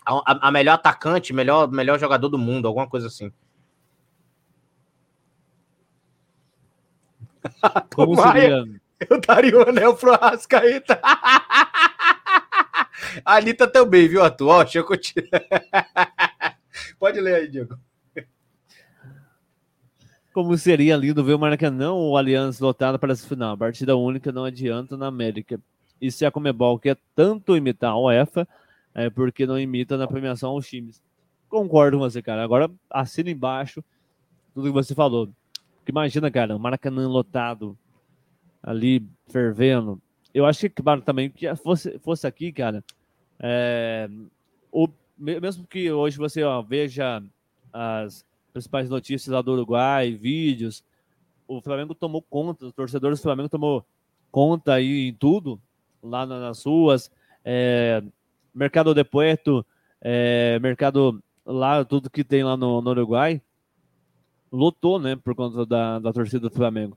A, 0.05 0.49
a, 0.49 0.51
melhor 0.51 0.75
atacante, 0.75 1.33
melhor, 1.33 1.71
melhor 1.71 1.99
jogador 1.99 2.29
do 2.29 2.39
mundo, 2.39 2.67
alguma 2.67 2.89
coisa 2.89 3.07
assim. 3.07 3.33
Como 7.95 8.21
seria? 8.21 8.65
Eu 9.09 9.21
daria 9.21 9.57
o 9.59 9.69
anel 9.69 9.97
pro 9.97 10.13
Arrascaeta. 10.15 11.01
A 13.25 13.37
Anitta 13.37 13.67
também, 13.67 14.09
viu, 14.09 14.23
Arthur? 14.23 14.49
Ó, 14.49 14.63
deixa 14.63 14.79
eu 14.79 14.85
continuar. 14.85 15.43
Pode 16.99 17.21
ler 17.21 17.35
aí, 17.35 17.49
Diego. 17.49 17.77
Como 20.33 20.57
seria 20.57 20.97
lindo 20.97 21.23
ver 21.23 21.35
o 21.35 21.39
Maracanã 21.39 21.93
ou 21.93 22.13
o 22.13 22.17
Aliança 22.17 22.65
lotado 22.65 22.99
para 22.99 23.13
essa 23.13 23.29
final. 23.29 23.57
Partida 23.57 23.97
única 23.97 24.33
não 24.33 24.45
adianta 24.45 24.97
na 24.97 25.07
América. 25.07 25.61
E 26.01 26.11
se 26.11 26.25
a 26.25 26.31
Comebol 26.31 26.79
quer 26.79 26.97
tanto 27.15 27.57
imitar 27.57 27.93
a 27.93 27.99
UEFA, 27.99 28.49
é, 28.95 29.11
porque 29.11 29.47
não 29.47 29.59
imita 29.59 29.97
na 29.97 30.07
premiação 30.07 30.55
os 30.55 30.68
times. 30.68 31.03
Concordo 31.49 31.99
com 31.99 32.05
você, 32.05 32.22
cara. 32.22 32.43
Agora 32.43 32.70
assina 32.90 33.30
embaixo 33.30 33.82
tudo 34.55 34.68
que 34.68 34.72
você 34.72 34.95
falou. 34.95 35.28
Porque 35.76 35.90
imagina, 35.90 36.30
cara, 36.30 36.57
o 36.57 36.59
Maracanã 36.59 37.09
lotado, 37.09 37.76
ali 38.62 39.07
fervendo. 39.28 40.01
Eu 40.32 40.47
acho 40.47 40.61
que, 40.61 40.70
claro, 40.70 41.03
também 41.03 41.30
que 41.30 41.55
fosse, 41.57 41.99
fosse 41.99 42.26
aqui, 42.26 42.53
cara, 42.53 42.84
é, 43.38 44.09
o, 44.70 44.88
mesmo 45.18 45.66
que 45.66 45.90
hoje 45.90 46.16
você 46.16 46.43
ó, 46.43 46.62
veja 46.62 47.22
as 47.72 48.24
principais 48.53 48.88
notícias 48.88 49.32
lá 49.32 49.43
do 49.43 49.53
Uruguai, 49.53 50.12
vídeos, 50.12 50.84
o 51.47 51.61
Flamengo 51.61 51.95
tomou 51.95 52.22
conta, 52.22 52.66
os 52.66 52.72
torcedores 52.72 53.18
do 53.18 53.22
Flamengo 53.22 53.49
tomou 53.49 53.84
conta 54.30 54.74
aí 54.74 55.09
em 55.09 55.14
tudo, 55.14 55.61
lá 56.03 56.24
nas 56.24 56.64
ruas, 56.64 57.11
é, 57.45 58.03
Mercado 58.55 58.95
de 58.95 59.05
Puerto, 59.05 59.65
é, 60.01 60.59
mercado 60.61 61.23
lá, 61.45 61.85
tudo 61.85 62.11
que 62.11 62.25
tem 62.25 62.45
lá 62.45 62.57
no, 62.57 62.81
no, 62.81 62.91
Uruguai, 62.91 63.41
lotou, 64.51 64.99
né, 64.99 65.17
por 65.17 65.35
conta 65.35 65.65
da, 65.65 65.99
da 65.99 66.13
torcida 66.13 66.49
do 66.49 66.55
Flamengo. 66.55 66.97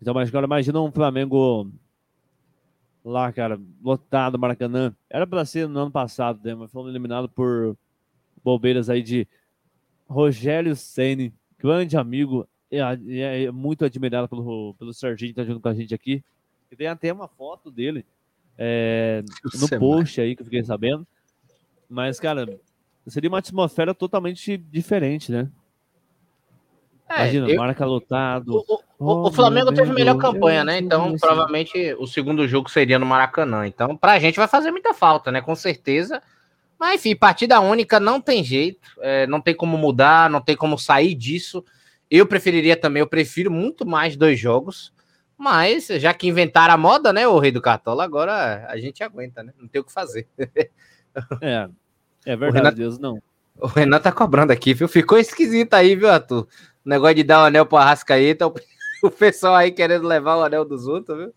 Então, 0.00 0.14
mas 0.14 0.28
agora 0.28 0.46
imagina 0.46 0.80
um 0.80 0.92
Flamengo 0.92 1.70
lá, 3.04 3.32
cara, 3.32 3.60
lotado, 3.82 4.38
Maracanã. 4.38 4.94
Era 5.08 5.26
para 5.26 5.44
ser 5.44 5.68
no 5.68 5.80
ano 5.80 5.90
passado, 5.90 6.40
né, 6.44 6.54
mas 6.54 6.70
fomos 6.70 6.90
eliminados 6.90 7.30
por 7.30 7.76
bobeiras 8.44 8.90
aí 8.90 9.02
de 9.02 9.26
Rogério 10.08 10.76
Ceni, 10.76 11.32
grande 11.58 11.96
amigo, 11.96 12.46
é, 12.70 13.44
é 13.44 13.50
muito 13.50 13.84
admirado 13.84 14.28
pelo, 14.28 14.74
pelo 14.74 14.92
Serginho 14.92 15.30
que 15.30 15.36
tá 15.36 15.44
junto 15.44 15.60
com 15.60 15.68
a 15.68 15.74
gente 15.74 15.94
aqui. 15.94 16.22
E 16.70 16.76
tem 16.76 16.86
até 16.86 17.12
uma 17.12 17.28
foto 17.28 17.70
dele 17.70 18.04
é, 18.58 19.22
no 19.54 19.78
post 19.78 20.20
aí 20.20 20.34
que 20.36 20.42
eu 20.42 20.46
fiquei 20.46 20.62
sabendo. 20.62 21.06
Mas, 21.88 22.18
cara, 22.18 22.48
seria 23.06 23.28
uma 23.28 23.38
atmosfera 23.38 23.94
totalmente 23.94 24.56
diferente, 24.56 25.30
né? 25.30 25.48
É, 27.08 27.22
Imagina, 27.22 27.50
eu... 27.50 27.56
marca 27.56 27.84
lotado. 27.84 28.64
O, 28.66 28.74
o, 28.74 28.82
oh, 28.98 29.28
o 29.28 29.32
Flamengo 29.32 29.72
teve 29.72 29.92
melhor 29.92 30.16
campanha, 30.16 30.64
né? 30.64 30.78
Então, 30.78 31.14
provavelmente 31.18 31.94
o 31.98 32.06
segundo 32.06 32.48
jogo 32.48 32.70
seria 32.70 32.98
no 32.98 33.04
Maracanã. 33.04 33.66
Então, 33.66 33.96
pra 33.96 34.18
gente 34.18 34.36
vai 34.36 34.48
fazer 34.48 34.70
muita 34.70 34.94
falta, 34.94 35.30
né? 35.30 35.40
Com 35.40 35.54
certeza. 35.54 36.22
Mas, 36.78 36.96
enfim, 36.96 37.14
partida 37.14 37.60
única 37.60 38.00
não 38.00 38.20
tem 38.20 38.42
jeito. 38.42 38.88
É, 39.00 39.26
não 39.26 39.40
tem 39.40 39.54
como 39.54 39.76
mudar, 39.76 40.30
não 40.30 40.40
tem 40.40 40.56
como 40.56 40.78
sair 40.78 41.14
disso. 41.14 41.64
Eu 42.10 42.26
preferiria 42.26 42.76
também, 42.76 43.00
eu 43.00 43.06
prefiro 43.06 43.50
muito 43.50 43.86
mais 43.86 44.16
dois 44.16 44.38
jogos. 44.38 44.92
Mas, 45.36 45.88
já 45.88 46.14
que 46.14 46.28
inventaram 46.28 46.74
a 46.74 46.76
moda, 46.76 47.12
né, 47.12 47.26
o 47.26 47.38
Rei 47.38 47.50
do 47.50 47.60
Cartola, 47.60 48.04
agora 48.04 48.66
a 48.68 48.76
gente 48.76 49.02
aguenta, 49.02 49.42
né? 49.42 49.52
Não 49.58 49.66
tem 49.66 49.80
o 49.80 49.84
que 49.84 49.92
fazer. 49.92 50.28
É, 51.42 51.68
é 52.24 52.36
verdade, 52.36 52.76
Deus 52.76 52.98
não. 52.98 53.20
O 53.58 53.66
Renan 53.66 54.00
tá 54.00 54.10
cobrando 54.10 54.52
aqui, 54.52 54.72
viu? 54.72 54.88
Ficou 54.88 55.18
esquisito 55.18 55.74
aí, 55.74 55.94
viu, 55.94 56.08
Arthur? 56.08 56.48
O 56.84 56.88
negócio 56.88 57.16
de 57.16 57.22
dar 57.22 57.42
o 57.42 57.44
anel 57.44 57.66
pro 57.66 57.76
Arrascaeta, 57.76 58.46
o, 58.46 58.54
o 59.04 59.10
pessoal 59.10 59.54
aí 59.54 59.70
querendo 59.70 60.06
levar 60.06 60.36
o 60.36 60.42
anel 60.42 60.64
dos 60.64 60.86
outros, 60.86 61.18
viu? 61.18 61.34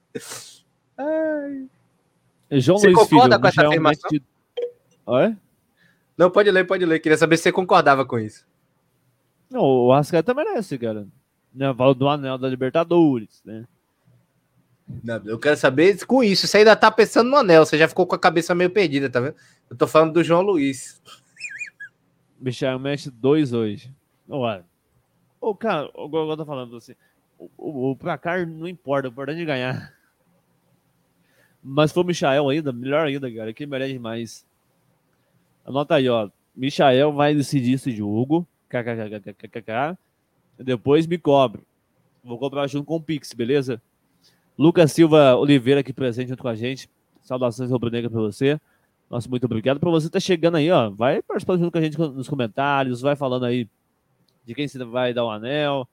Ai. 0.98 1.68
João 2.52 2.78
você 2.78 2.88
Luiz 2.88 2.98
concorda 2.98 3.36
Filho, 3.36 3.42
com 3.42 3.48
essa 3.48 3.68
afirmação? 3.68 4.10
De... 4.10 4.24
Oi? 5.06 5.36
Não, 6.18 6.32
pode 6.32 6.50
ler, 6.50 6.66
pode 6.66 6.86
ler. 6.86 7.00
Queria 7.00 7.18
saber 7.18 7.38
se 7.38 7.44
você 7.44 7.52
concordava 7.52 8.06
com 8.06 8.18
isso. 8.18 8.46
Não, 9.50 9.62
o 9.62 9.92
Arrascaeta 9.92 10.34
merece, 10.34 10.78
cara. 10.78 11.06
Falo 11.78 11.94
do 11.94 12.08
anel 12.08 12.38
da 12.38 12.48
Libertadores, 12.48 13.42
né? 13.44 13.66
Não, 15.04 15.22
eu 15.26 15.40
quero 15.40 15.58
saber 15.58 16.06
com 16.06 16.24
isso. 16.24 16.48
Você 16.48 16.60
ainda 16.60 16.76
tá 16.76 16.92
pensando 16.92 17.30
no 17.30 17.38
anel, 17.38 17.66
você 17.66 17.78
já 17.78 17.88
ficou 17.88 18.06
com 18.06 18.16
a 18.16 18.20
cabeça 18.20 18.54
meio 18.54 18.70
perdida, 18.70 19.10
tá 19.10 19.20
vendo? 19.20 19.36
Eu 19.70 19.76
tô 19.76 19.88
falando 19.88 20.14
do 20.14 20.24
João 20.24 20.42
Luiz. 20.42 21.02
Michel 22.40 22.78
mexe 22.78 23.10
dois 23.10 23.54
hoje. 23.54 23.92
Olha. 24.30 24.66
Ô, 25.42 25.56
cara, 25.56 25.90
igual 25.98 26.30
eu 26.30 26.38
tô 26.38 26.46
falando 26.46 26.78
assim, 26.78 26.94
o, 27.38 27.50
o, 27.58 27.92
o 27.92 27.96
placar 27.96 28.48
não 28.48 28.68
importa, 28.68 29.08
o 29.08 29.12
importante 29.12 29.42
é 29.42 29.46
ganhar. 29.46 29.94
Mas 31.64 31.92
for 31.92 32.02
o 32.02 32.08
Michael 32.08 32.50
ainda, 32.50 32.72
melhor 32.72 33.08
ainda, 33.08 33.32
cara, 33.32 33.52
que 33.52 33.66
merece 33.66 33.98
mais. 33.98 34.46
Anota 35.66 35.96
aí, 35.96 36.08
ó. 36.08 36.30
Michael 36.56 37.12
vai 37.12 37.34
decidir 37.34 37.74
esse 37.74 37.92
jogo. 37.92 38.48
KKKKKK. 38.70 39.98
Depois 40.60 41.08
me 41.08 41.18
cobre. 41.18 41.62
Vou 42.24 42.38
comprar 42.38 42.68
junto 42.68 42.86
com 42.86 42.96
o 42.96 43.02
Pix, 43.02 43.34
beleza? 43.34 43.82
Lucas 44.58 44.92
Silva 44.92 45.36
Oliveira 45.36 45.82
aqui 45.82 45.92
presente 45.92 46.30
junto 46.30 46.42
com 46.42 46.48
a 46.48 46.56
gente. 46.56 46.90
Saudações 47.22 47.70
rubro-negra 47.70 48.10
para 48.10 48.22
você. 48.22 48.60
Nossa, 49.10 49.30
muito 49.30 49.46
obrigado 49.46 49.80
por 49.80 49.92
você 49.92 50.08
estar 50.08 50.18
tá 50.18 50.20
chegando 50.20 50.56
aí, 50.56 50.72
ó. 50.72 50.90
Vai 50.90 51.22
participando 51.22 51.60
junto 51.60 51.72
com 51.72 51.78
a 51.78 51.82
gente 51.82 51.98
nos 51.98 52.28
comentários, 52.28 53.02
vai 53.02 53.16
falando 53.16 53.46
aí 53.46 53.68
de 54.46 54.54
quem 54.54 54.68
você 54.68 54.84
vai 54.84 55.14
dar 55.14 55.24
o 55.24 55.28
um 55.28 55.32
anel, 55.32 55.88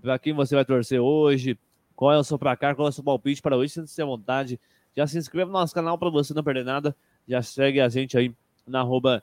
para 0.00 0.18
quem 0.18 0.32
você 0.32 0.54
vai 0.54 0.64
torcer 0.64 1.00
hoje, 1.00 1.58
qual 1.94 2.12
é 2.12 2.18
o 2.18 2.24
seu 2.24 2.38
placar, 2.38 2.74
qual 2.74 2.88
é 2.88 2.90
o 2.90 2.92
seu 2.92 3.04
palpite 3.04 3.40
para 3.40 3.56
hoje, 3.56 3.72
sinta-se 3.72 4.00
à 4.02 4.04
vontade. 4.04 4.58
Já 4.96 5.06
se 5.06 5.16
inscreva 5.16 5.50
no 5.50 5.58
nosso 5.58 5.74
canal 5.74 5.96
para 5.96 6.10
você 6.10 6.34
não 6.34 6.42
perder 6.42 6.64
nada. 6.64 6.94
Já 7.28 7.40
segue 7.42 7.80
a 7.80 7.88
gente 7.88 8.16
aí 8.18 8.34
na 8.66 8.80
arroba 8.80 9.22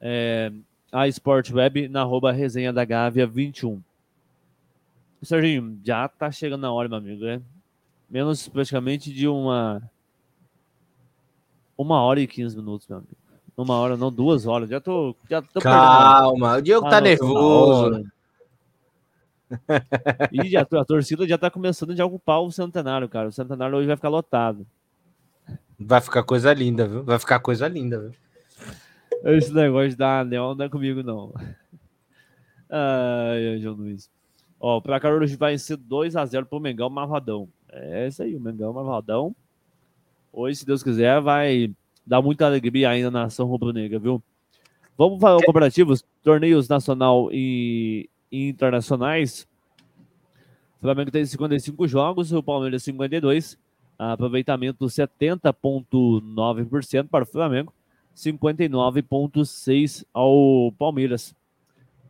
é, 0.00 0.52
a 0.92 1.08
Sport 1.08 1.50
Web, 1.50 1.88
na 1.88 2.02
arroba 2.02 2.32
resenha 2.32 2.72
da 2.72 2.84
Gávea 2.84 3.26
21. 3.26 3.82
Serginho, 5.22 5.78
já 5.84 6.08
tá 6.08 6.30
chegando 6.30 6.62
na 6.62 6.72
hora, 6.72 6.88
meu 6.88 6.98
amigo, 6.98 7.24
né? 7.24 7.42
Menos 8.10 8.48
praticamente 8.48 9.12
de 9.12 9.28
uma. 9.28 9.80
Uma 11.78 12.02
hora 12.02 12.20
e 12.20 12.26
quinze 12.26 12.56
minutos, 12.56 12.88
meu 12.88 12.98
amigo. 12.98 13.16
Uma 13.56 13.74
hora, 13.76 13.96
não, 13.96 14.10
duas 14.10 14.46
horas. 14.46 14.68
Já 14.68 14.80
tô. 14.80 15.14
Já 15.28 15.40
tô 15.40 15.60
Calma, 15.60 16.56
o 16.56 16.60
Diego 16.60 16.84
ah, 16.86 16.90
tá 16.90 17.00
nervoso. 17.00 18.04
e 20.32 20.48
já, 20.50 20.62
a 20.62 20.84
torcida 20.84 21.26
já 21.26 21.38
tá 21.38 21.50
começando 21.50 21.98
a 21.98 22.04
ocupar 22.04 22.40
o 22.40 22.50
centenário, 22.50 23.08
cara. 23.08 23.28
O 23.28 23.32
centenário 23.32 23.76
hoje 23.76 23.86
vai 23.86 23.96
ficar 23.96 24.08
lotado. 24.08 24.66
Vai 25.78 26.00
ficar 26.00 26.22
coisa 26.24 26.52
linda, 26.52 26.86
viu? 26.86 27.04
Vai 27.04 27.18
ficar 27.18 27.38
coisa 27.38 27.68
linda, 27.68 28.00
viu? 28.00 28.12
Esse 29.24 29.52
negócio 29.52 29.90
de 29.90 29.96
dar 29.96 30.20
anel 30.20 30.54
não 30.54 30.64
é 30.64 30.68
comigo, 30.68 31.02
não. 31.02 31.32
Ai, 32.68 33.58
João 33.60 33.76
Luiz. 33.76 34.10
Ó, 34.58 34.78
o 34.78 34.82
placar 34.82 35.12
hoje 35.12 35.36
vai 35.36 35.56
ser 35.58 35.76
2x0 35.76 36.44
pro 36.44 36.60
Mengão 36.60 36.90
Marvadão. 36.90 37.48
É 37.72 38.08
isso 38.08 38.22
aí, 38.22 38.36
o 38.36 38.40
Mengão 38.40 38.72
Marvadão. 38.72 39.36
Hoje, 40.32 40.58
se 40.58 40.66
Deus 40.66 40.82
quiser, 40.82 41.20
vai 41.20 41.72
dar 42.06 42.20
muita 42.20 42.44
alegria 42.46 42.90
ainda 42.90 43.10
na 43.10 43.22
nação 43.24 43.46
rubro-negra, 43.46 43.98
viu? 43.98 44.22
Vamos 44.96 45.18
para 45.18 45.36
os 45.36 45.44
comparativos, 45.44 46.04
torneios 46.22 46.68
nacional 46.68 47.28
e, 47.32 48.08
e 48.30 48.48
internacionais. 48.48 49.48
O 50.78 50.82
Flamengo 50.82 51.10
tem 51.10 51.24
55 51.24 51.88
jogos, 51.88 52.32
o 52.32 52.42
Palmeiras 52.42 52.82
52. 52.82 53.58
Aproveitamento 53.98 54.84
70,9% 54.86 57.08
para 57.08 57.24
o 57.24 57.26
Flamengo, 57.26 57.72
59,6% 58.16 60.06
ao 60.12 60.72
Palmeiras. 60.78 61.34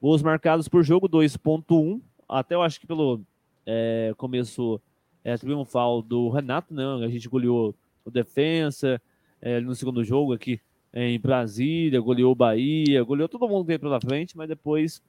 Gols 0.00 0.22
marcados 0.22 0.68
por 0.68 0.84
jogo 0.84 1.08
2,1. 1.08 2.00
Até 2.28 2.54
eu 2.54 2.62
acho 2.62 2.78
que 2.80 2.86
pelo 2.86 3.20
é, 3.66 4.14
começo 4.16 4.80
é, 5.24 5.36
triunfal 5.36 6.02
do 6.02 6.28
Renato, 6.28 6.72
né? 6.72 6.84
A 7.04 7.08
gente 7.08 7.28
goleou 7.28 7.74
o 8.04 8.10
Defensa 8.10 9.00
é, 9.40 9.60
no 9.60 9.74
segundo 9.74 10.02
jogo 10.04 10.32
aqui 10.32 10.60
em 10.92 11.20
Brasília, 11.20 12.00
goleou 12.00 12.32
o 12.32 12.34
Bahia, 12.34 13.02
goleou 13.02 13.28
todo 13.28 13.48
mundo 13.48 13.62
que 13.62 13.68
veio 13.68 13.80
pela 13.80 14.00
frente, 14.00 14.36
mas 14.36 14.48
depois, 14.48 15.02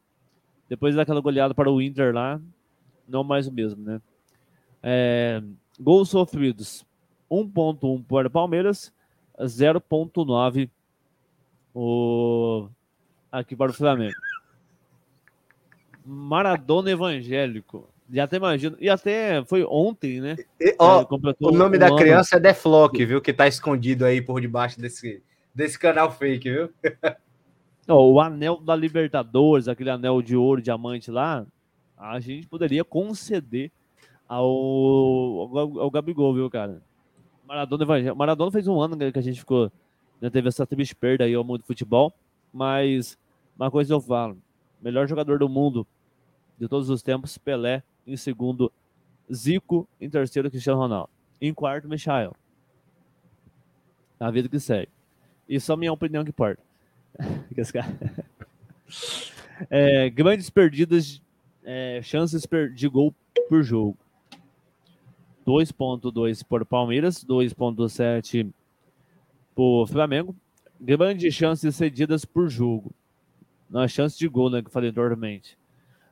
depois 0.69 0.95
daquela 0.95 1.21
goleada 1.21 1.55
para 1.55 1.71
o 1.71 1.81
Inter 1.81 2.13
lá, 2.13 2.39
não 3.07 3.23
mais 3.23 3.47
o 3.47 3.51
mesmo, 3.51 3.83
né? 3.83 4.01
É, 4.83 5.41
gols 5.79 6.09
sofridos: 6.09 6.85
1.1 7.29 8.03
para 8.05 8.27
o 8.27 8.31
Palmeiras, 8.31 8.93
0.9 9.39 10.69
o 11.73 12.67
aqui 13.31 13.55
para 13.55 13.71
o 13.71 13.73
Flamengo. 13.73 14.15
Maradona 16.05 16.91
evangélico. 16.91 17.87
Já 18.11 18.25
até 18.25 18.35
imagino. 18.35 18.75
E 18.79 18.89
até 18.89 19.43
foi 19.45 19.63
ontem, 19.63 20.19
né? 20.19 20.35
E, 20.59 20.75
ó, 20.77 21.05
o 21.39 21.51
nome 21.51 21.77
um 21.77 21.79
da 21.79 21.87
ano. 21.87 21.95
criança 21.95 22.35
é 22.35 22.39
Deflock, 22.39 23.05
viu? 23.05 23.21
Que 23.21 23.31
tá 23.31 23.47
escondido 23.47 24.05
aí 24.05 24.21
por 24.21 24.41
debaixo 24.41 24.79
desse, 24.79 25.23
desse 25.55 25.79
canal 25.79 26.11
fake, 26.11 26.51
viu? 26.51 26.69
ó, 27.87 28.05
o 28.05 28.19
anel 28.19 28.57
da 28.57 28.75
Libertadores, 28.75 29.69
aquele 29.69 29.89
anel 29.89 30.21
de 30.21 30.35
ouro, 30.35 30.61
diamante 30.61 31.09
lá, 31.09 31.45
a 31.97 32.19
gente 32.19 32.47
poderia 32.47 32.83
conceder 32.83 33.71
ao, 34.27 34.45
ao, 34.45 35.79
ao 35.79 35.91
Gabigol, 35.91 36.33
viu, 36.33 36.49
cara? 36.49 36.81
Maradona, 37.47 38.13
Maradona 38.13 38.51
fez 38.51 38.67
um 38.67 38.81
ano 38.81 38.97
que 38.97 39.19
a 39.19 39.23
gente 39.23 39.39
ficou. 39.39 39.71
Né, 40.19 40.29
teve 40.29 40.49
essa 40.49 40.67
triste 40.67 40.93
perda 40.93 41.23
aí 41.23 41.33
ao 41.33 41.45
mundo 41.45 41.59
do 41.59 41.65
futebol. 41.65 42.13
Mas 42.51 43.17
uma 43.57 43.71
coisa 43.71 43.93
eu 43.93 44.01
falo: 44.01 44.37
melhor 44.81 45.07
jogador 45.07 45.39
do 45.39 45.47
mundo 45.47 45.87
de 46.59 46.67
todos 46.67 46.89
os 46.89 47.01
tempos, 47.01 47.37
Pelé 47.37 47.83
em 48.05 48.17
segundo, 48.17 48.71
Zico. 49.31 49.87
Em 49.99 50.09
terceiro, 50.09 50.49
Cristiano 50.49 50.79
Ronaldo. 50.79 51.09
Em 51.39 51.53
quarto, 51.53 51.87
Michael. 51.87 52.35
A 54.19 54.29
vida 54.29 54.47
que 54.47 54.59
segue. 54.59 54.89
E 55.47 55.59
só 55.59 55.75
minha 55.75 55.91
opinião 55.91 56.23
que 56.23 56.29
importa. 56.29 56.61
é, 59.69 60.09
grandes 60.09 60.49
perdidas, 60.49 61.21
é, 61.63 62.01
chances 62.03 62.47
de 62.73 62.87
gol 62.87 63.13
por 63.49 63.63
jogo. 63.63 63.97
2.2 65.45 66.43
por 66.43 66.65
Palmeiras, 66.65 67.25
2.7 67.25 68.51
por 69.55 69.87
Flamengo. 69.87 70.35
Grandes 70.79 71.33
chances 71.33 71.75
cedidas 71.75 72.25
por 72.25 72.49
jogo. 72.49 72.91
Na 73.69 73.87
chance 73.87 74.17
de 74.17 74.27
gol, 74.27 74.49
né, 74.49 74.61
que 74.61 74.67
eu 74.67 74.71
falei 74.71 74.89
anteriormente. 74.89 75.57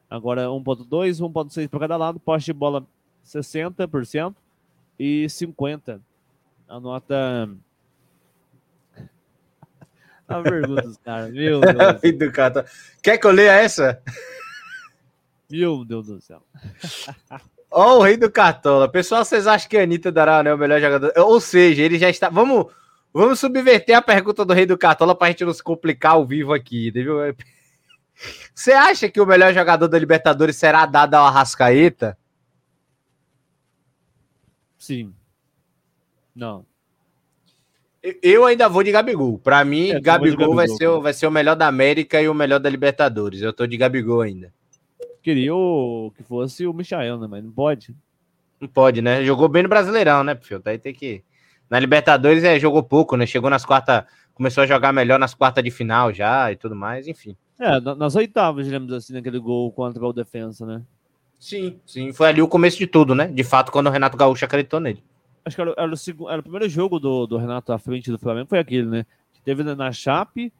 Agora 0.09 0.45
1.2, 0.45 1.21
1.6 1.21 1.69
para 1.69 1.79
cada 1.81 1.97
lado, 1.97 2.19
poste 2.19 2.47
de 2.47 2.53
bola 2.53 2.85
60% 3.25 4.33
e 4.97 5.27
50%. 5.27 6.01
A 6.67 6.79
nota. 6.79 7.49
A 10.27 10.41
pergunta 10.41 10.81
dos 10.83 10.97
caras, 10.97 11.31
meu 11.33 11.59
Deus. 11.59 12.65
Quer 13.01 13.17
que 13.17 13.25
eu 13.25 13.31
leia 13.31 13.53
essa? 13.53 14.01
Meu 15.49 15.83
Deus 15.83 16.07
do 16.07 16.21
céu. 16.21 16.43
Ó, 17.71 17.95
oh, 17.95 17.99
o 17.99 18.01
rei 18.01 18.17
do 18.17 18.31
Cartola. 18.31 18.89
Pessoal, 18.89 19.23
vocês 19.23 19.47
acham 19.47 19.69
que 19.69 19.77
a 19.77 19.83
Anitta 19.83 20.11
dará 20.11 20.43
né, 20.43 20.53
o 20.53 20.57
melhor 20.57 20.79
jogador? 20.79 21.11
Ou 21.17 21.39
seja, 21.39 21.83
ele 21.83 21.97
já 21.97 22.09
está. 22.09 22.29
Vamos, 22.29 22.67
vamos 23.11 23.39
subverter 23.39 23.95
a 23.95 24.01
pergunta 24.01 24.45
do 24.45 24.53
rei 24.53 24.65
do 24.65 24.77
Cartola 24.77 25.15
para 25.15 25.27
a 25.27 25.31
gente 25.31 25.45
não 25.45 25.53
se 25.53 25.63
complicar 25.63 26.13
ao 26.13 26.25
vivo 26.25 26.53
aqui, 26.53 26.89
entendeu? 26.89 27.35
Você 28.53 28.71
acha 28.71 29.09
que 29.09 29.21
o 29.21 29.25
melhor 29.25 29.53
jogador 29.53 29.87
da 29.87 29.97
Libertadores 29.97 30.55
será 30.55 30.85
dado 30.85 31.15
ao 31.15 31.25
Arrascaeta? 31.25 32.17
Sim. 34.77 35.13
Não. 36.35 36.65
Eu 38.21 38.45
ainda 38.45 38.69
vou 38.69 38.81
de 38.81 38.91
Gabigol. 38.91 39.37
Para 39.37 39.63
mim, 39.65 39.89
é, 39.91 39.99
Gabigol, 39.99 40.37
Gabigol, 40.37 40.55
vai, 40.55 40.67
ser, 40.67 40.87
o, 40.87 41.01
vai 41.01 41.13
ser 41.13 41.27
o 41.27 41.31
melhor 41.31 41.55
da 41.55 41.67
América 41.67 42.21
e 42.21 42.29
o 42.29 42.33
melhor 42.33 42.59
da 42.59 42.69
Libertadores. 42.69 43.41
Eu 43.41 43.51
tô 43.51 43.67
de 43.67 43.75
Gabigol 43.75 44.21
ainda. 44.21 44.53
Queria 45.21 45.53
o, 45.53 46.11
que 46.15 46.23
fosse 46.23 46.65
o 46.65 46.73
Michael, 46.73 47.19
né? 47.19 47.27
Mas 47.29 47.43
não 47.43 47.51
pode. 47.51 47.93
Não 48.59 48.67
pode, 48.67 49.01
né? 49.01 49.23
Jogou 49.23 49.49
bem 49.49 49.63
no 49.63 49.69
Brasileirão, 49.69 50.23
né, 50.23 50.33
Pio? 50.33 50.59
Daí 50.59 50.77
tem 50.77 50.93
que. 50.93 51.23
Na 51.69 51.79
Libertadores 51.79 52.43
é, 52.43 52.57
jogou 52.57 52.81
pouco, 52.81 53.17
né? 53.17 53.25
Chegou 53.25 53.49
nas 53.49 53.65
quartas. 53.65 54.03
Começou 54.33 54.63
a 54.63 54.67
jogar 54.67 54.93
melhor 54.93 55.19
nas 55.19 55.33
quartas 55.33 55.63
de 55.63 55.69
final 55.69 56.13
já 56.13 56.51
e 56.51 56.55
tudo 56.55 56.75
mais, 56.75 57.07
enfim. 57.07 57.35
É, 57.59 57.79
nas 57.81 58.15
oitavas, 58.15 58.65
digamos 58.65 58.91
assim, 58.93 59.11
naquele 59.11 59.37
gol 59.37 59.69
contra 59.73 60.05
o 60.05 60.13
defensa, 60.13 60.65
né? 60.65 60.81
Sim, 61.37 61.79
sim. 61.85 62.13
Foi 62.13 62.29
ali 62.29 62.41
o 62.41 62.47
começo 62.47 62.77
de 62.77 62.87
tudo, 62.87 63.13
né? 63.13 63.27
De 63.27 63.43
fato, 63.43 63.71
quando 63.71 63.87
o 63.87 63.89
Renato 63.89 64.15
Gaúcho 64.15 64.45
acreditou 64.45 64.79
nele. 64.79 65.03
Acho 65.43 65.55
que 65.55 65.61
era, 65.61 65.73
era, 65.77 65.91
o, 65.91 65.97
segundo, 65.97 66.29
era 66.29 66.39
o 66.39 66.43
primeiro 66.43 66.69
jogo 66.69 66.99
do, 66.99 67.27
do 67.27 67.37
Renato 67.37 67.73
à 67.73 67.77
frente 67.77 68.09
do 68.11 68.17
Flamengo, 68.17 68.47
foi 68.47 68.59
aquele, 68.59 68.87
né? 68.87 69.05
Que 69.33 69.41
teve 69.41 69.63
na 69.63 69.91
Chape, 69.91 70.53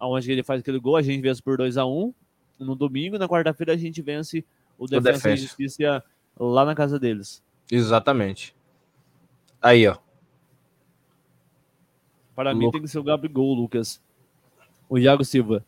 onde 0.00 0.30
ele 0.30 0.42
faz 0.42 0.60
aquele 0.60 0.78
gol, 0.78 0.96
a 0.96 1.02
gente 1.02 1.20
vence 1.20 1.42
por 1.42 1.56
2 1.56 1.76
a 1.76 1.84
1 1.86 1.90
um, 1.90 2.14
no 2.58 2.76
domingo, 2.76 3.18
na 3.18 3.28
quarta-feira 3.28 3.72
a 3.72 3.76
gente 3.76 4.00
vence 4.00 4.44
o 4.78 4.86
Defensa, 4.86 5.10
o 5.10 5.12
Defensa. 5.12 5.30
e 5.30 5.36
Justiça 5.36 6.04
lá 6.38 6.64
na 6.64 6.74
casa 6.74 6.98
deles. 6.98 7.42
Exatamente. 7.70 8.54
Aí, 9.60 9.86
ó. 9.88 9.96
Para 12.34 12.50
Louco. 12.50 12.66
mim 12.66 12.70
tem 12.72 12.82
que 12.82 12.88
ser 12.88 12.98
o 12.98 13.04
Gabigol, 13.04 13.54
Lucas. 13.54 14.02
O 14.88 14.98
Iago 14.98 15.24
Silva. 15.24 15.64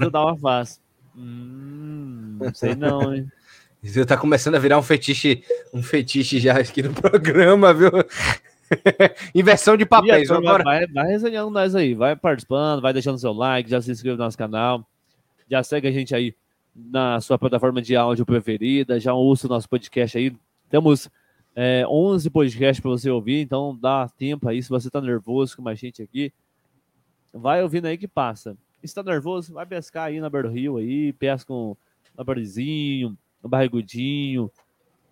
Tu 0.00 0.10
dá 0.10 0.24
uma 0.24 0.36
face. 0.36 0.80
Hum, 1.16 2.38
não 2.40 2.54
sei 2.54 2.74
não, 2.74 3.14
hein? 3.14 3.30
Você 3.82 4.04
tá 4.04 4.16
começando 4.16 4.56
a 4.56 4.58
virar 4.58 4.78
um 4.78 4.82
fetiche, 4.82 5.44
um 5.72 5.82
fetiche 5.82 6.40
já 6.40 6.58
aqui 6.58 6.82
no 6.82 6.92
programa, 6.92 7.72
viu? 7.72 7.90
Inversão 9.34 9.76
de 9.76 9.86
papéis. 9.86 10.30
Agora... 10.30 10.64
Vai, 10.64 10.86
vai 10.86 11.06
resenhando 11.06 11.50
nós 11.50 11.74
aí, 11.74 11.94
vai 11.94 12.16
participando, 12.16 12.82
vai 12.82 12.92
deixando 12.92 13.18
seu 13.18 13.32
like, 13.32 13.70
já 13.70 13.80
se 13.80 13.90
inscreve 13.90 14.16
no 14.16 14.24
nosso 14.24 14.36
canal, 14.36 14.84
já 15.48 15.62
segue 15.62 15.86
a 15.86 15.92
gente 15.92 16.14
aí 16.14 16.34
na 16.74 17.20
sua 17.20 17.38
plataforma 17.38 17.80
de 17.80 17.96
áudio 17.96 18.26
preferida, 18.26 19.00
já 19.00 19.14
ouça 19.14 19.46
o 19.46 19.50
nosso 19.50 19.68
podcast 19.68 20.18
aí. 20.18 20.34
Temos 20.68 21.08
é, 21.54 21.86
11 21.88 22.28
podcasts 22.28 22.80
para 22.80 22.90
você 22.90 23.08
ouvir, 23.08 23.40
então 23.40 23.76
dá 23.80 24.08
tempo 24.08 24.48
aí. 24.48 24.62
Se 24.62 24.68
você 24.68 24.90
tá 24.90 25.00
nervoso 25.00 25.56
com 25.56 25.66
a 25.68 25.74
gente 25.74 26.02
aqui, 26.02 26.32
vai 27.32 27.62
ouvindo 27.62 27.86
aí 27.86 27.96
que 27.96 28.08
passa. 28.08 28.56
Se 28.86 28.94
tá 28.94 29.02
nervoso, 29.02 29.52
vai 29.52 29.66
pescar 29.66 30.08
aí 30.08 30.20
na 30.20 30.30
beira 30.30 30.48
do 30.48 30.54
rio 30.54 30.76
aí, 30.76 31.12
pesca 31.12 31.52
um 31.52 31.76
labarzinho, 32.16 33.16
um 33.42 33.48
barrigudinho, 33.48 34.50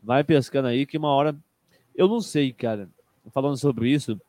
vai 0.02 0.22
pescando 0.22 0.68
aí 0.68 0.86
que 0.86 0.98
uma 0.98 1.08
hora. 1.08 1.36
Eu 1.94 2.08
não 2.08 2.20
sei, 2.20 2.52
cara. 2.52 2.88
Falando 3.30 3.56
sobre 3.56 3.88
isso, 3.88 4.20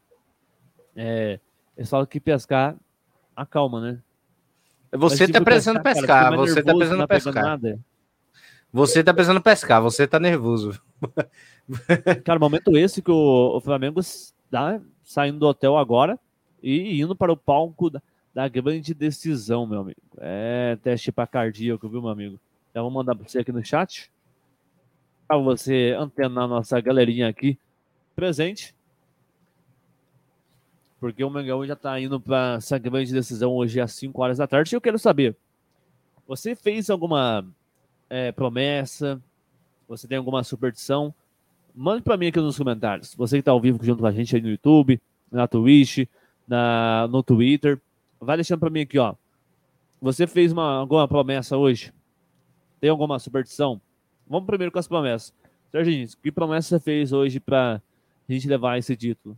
é, 0.96 1.40
eles 1.76 1.90
falam 1.90 2.06
que 2.06 2.20
pescar 2.20 2.76
acalma, 3.36 3.82
né? 3.82 4.02
Você 4.92 5.28
tá 5.28 5.42
precisando 5.42 5.82
pescar, 5.84 6.08
cara, 6.08 6.38
você 6.38 6.64
tá 6.64 6.74
precisando 6.74 7.00
tá 7.00 7.08
pescar. 7.08 7.60
Você 8.72 9.04
tá 9.04 9.14
precisando 9.14 9.42
pescar, 9.42 9.82
você 9.82 10.08
tá 10.08 10.20
nervoso. 10.20 10.82
Cara, 12.26 12.40
momento 12.40 12.76
esse 12.78 13.02
que 13.02 13.10
o, 13.10 13.56
o 13.56 13.62
Flamengo 13.62 14.02
está 14.02 14.82
saindo 15.02 15.40
do 15.40 15.48
hotel 15.48 15.78
agora 15.78 16.20
e 16.62 17.00
indo 17.00 17.16
para 17.16 17.32
o 17.32 17.38
palco 17.38 17.90
da, 17.90 18.02
da 18.36 18.48
grande 18.48 18.94
decisão, 18.94 19.66
meu 19.66 19.80
amigo. 19.80 20.02
É 20.20 20.78
teste 20.84 21.12
para 21.12 21.26
cardíaco, 21.26 21.90
viu, 21.90 22.02
meu 22.02 22.12
amigo? 22.12 22.40
Já 22.74 22.82
vou 22.82 22.92
mandar 22.92 23.16
para 23.16 23.28
você 23.28 23.40
aqui 23.40 23.52
no 23.52 23.66
chat. 23.66 24.12
Para 25.28 25.38
você 25.38 25.96
antenar 25.98 26.48
nossa 26.48 26.80
galerinha 26.80 27.28
aqui 27.28 27.58
presente 28.16 28.76
porque 31.06 31.24
o 31.24 31.30
Mengão 31.30 31.64
já 31.66 31.74
está 31.74 32.00
indo 32.00 32.20
para 32.20 32.56
essa 32.58 32.80
grande 32.80 33.14
decisão 33.14 33.54
hoje 33.54 33.80
às 33.80 33.92
5 33.94 34.20
horas 34.20 34.40
da 34.40 34.48
tarde. 34.48 34.74
E 34.74 34.76
eu 34.76 34.82
quero 34.82 34.98
saber, 34.98 35.36
você 36.28 36.56
fez 36.56 36.90
alguma 36.90 37.46
é, 38.10 38.32
promessa? 38.32 39.22
Você 39.88 40.08
tem 40.08 40.18
alguma 40.18 40.44
superstição? 40.44 41.14
Mande 41.76 42.02
para 42.02 42.18
mim 42.18 42.26
aqui 42.26 42.40
nos 42.40 42.58
comentários. 42.58 43.14
Você 43.14 43.36
que 43.36 43.42
está 43.42 43.52
ao 43.52 43.62
vivo 43.62 43.84
junto 43.84 44.00
com 44.00 44.08
a 44.08 44.12
gente 44.12 44.36
aí 44.36 44.42
no 44.42 44.50
YouTube, 44.50 45.00
na 45.32 45.48
Twitch, 45.48 46.08
na, 46.48 47.08
no 47.12 47.22
Twitter. 47.22 47.80
Vai 48.20 48.38
deixando 48.38 48.60
para 48.60 48.70
mim 48.70 48.82
aqui, 48.82 48.98
ó. 48.98 49.16
Você 50.02 50.28
fez 50.28 50.52
uma, 50.52 50.78
alguma 50.78 51.08
promessa 51.08 51.58
hoje? 51.58 51.94
Tem 52.80 52.90
alguma 52.90 53.18
superstição? 53.20 53.82
Vamos 54.28 54.46
primeiro 54.46 54.72
com 54.72 54.80
as 54.80 54.88
promessas. 54.88 55.34
Serginho, 55.72 56.08
que 56.22 56.32
promessa 56.32 56.70
você 56.70 56.80
fez 56.80 57.12
hoje 57.12 57.40
para 57.40 57.82
a 58.28 58.32
gente 58.32 58.48
levar 58.48 58.78
esse 58.78 58.96
título? 58.96 59.38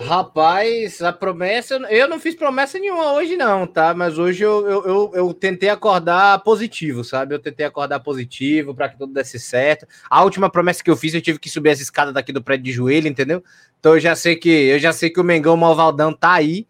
Rapaz, 0.00 1.00
a 1.02 1.12
promessa. 1.12 1.76
Eu 1.88 2.08
não 2.08 2.18
fiz 2.18 2.34
promessa 2.34 2.78
nenhuma 2.78 3.12
hoje, 3.12 3.36
não, 3.36 3.64
tá? 3.64 3.94
Mas 3.94 4.18
hoje 4.18 4.42
eu, 4.42 4.68
eu, 4.68 4.86
eu, 4.86 5.12
eu 5.14 5.34
tentei 5.34 5.68
acordar 5.68 6.42
positivo, 6.42 7.04
sabe? 7.04 7.34
Eu 7.34 7.38
tentei 7.38 7.64
acordar 7.64 8.00
positivo 8.00 8.74
para 8.74 8.88
que 8.88 8.98
tudo 8.98 9.12
desse 9.12 9.38
certo. 9.38 9.86
A 10.10 10.24
última 10.24 10.50
promessa 10.50 10.82
que 10.82 10.90
eu 10.90 10.96
fiz, 10.96 11.14
eu 11.14 11.22
tive 11.22 11.38
que 11.38 11.48
subir 11.48 11.70
as 11.70 11.80
escadas 11.80 12.12
daqui 12.12 12.32
do 12.32 12.42
prédio 12.42 12.64
de 12.64 12.72
joelho, 12.72 13.06
entendeu? 13.06 13.42
Então 13.78 13.94
eu 13.94 14.00
já 14.00 14.16
sei 14.16 14.34
que 14.34 14.48
eu 14.48 14.78
já 14.80 14.92
sei 14.92 15.10
que 15.10 15.20
o 15.20 15.24
Mengão 15.24 15.56
Malvaldão 15.56 16.12
tá 16.12 16.32
aí. 16.32 16.66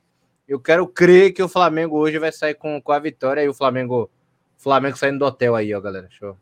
Eu 0.47 0.61
quero 0.61 0.87
crer 0.87 1.33
que 1.33 1.43
o 1.43 1.49
Flamengo 1.49 1.97
hoje 1.97 2.19
vai 2.19 2.31
sair 2.31 2.55
com, 2.55 2.81
com 2.81 2.93
a 2.93 2.99
vitória 2.99 3.43
e 3.43 3.49
o 3.49 3.55
Flamengo, 3.55 4.11
Flamengo 4.59 4.99
saindo 4.99 5.21
do 5.21 5.25
hotel 5.25 5.55
aí, 5.55 5.75
ó, 5.75 5.81
galera. 5.81 6.09
Show. 6.11 6.37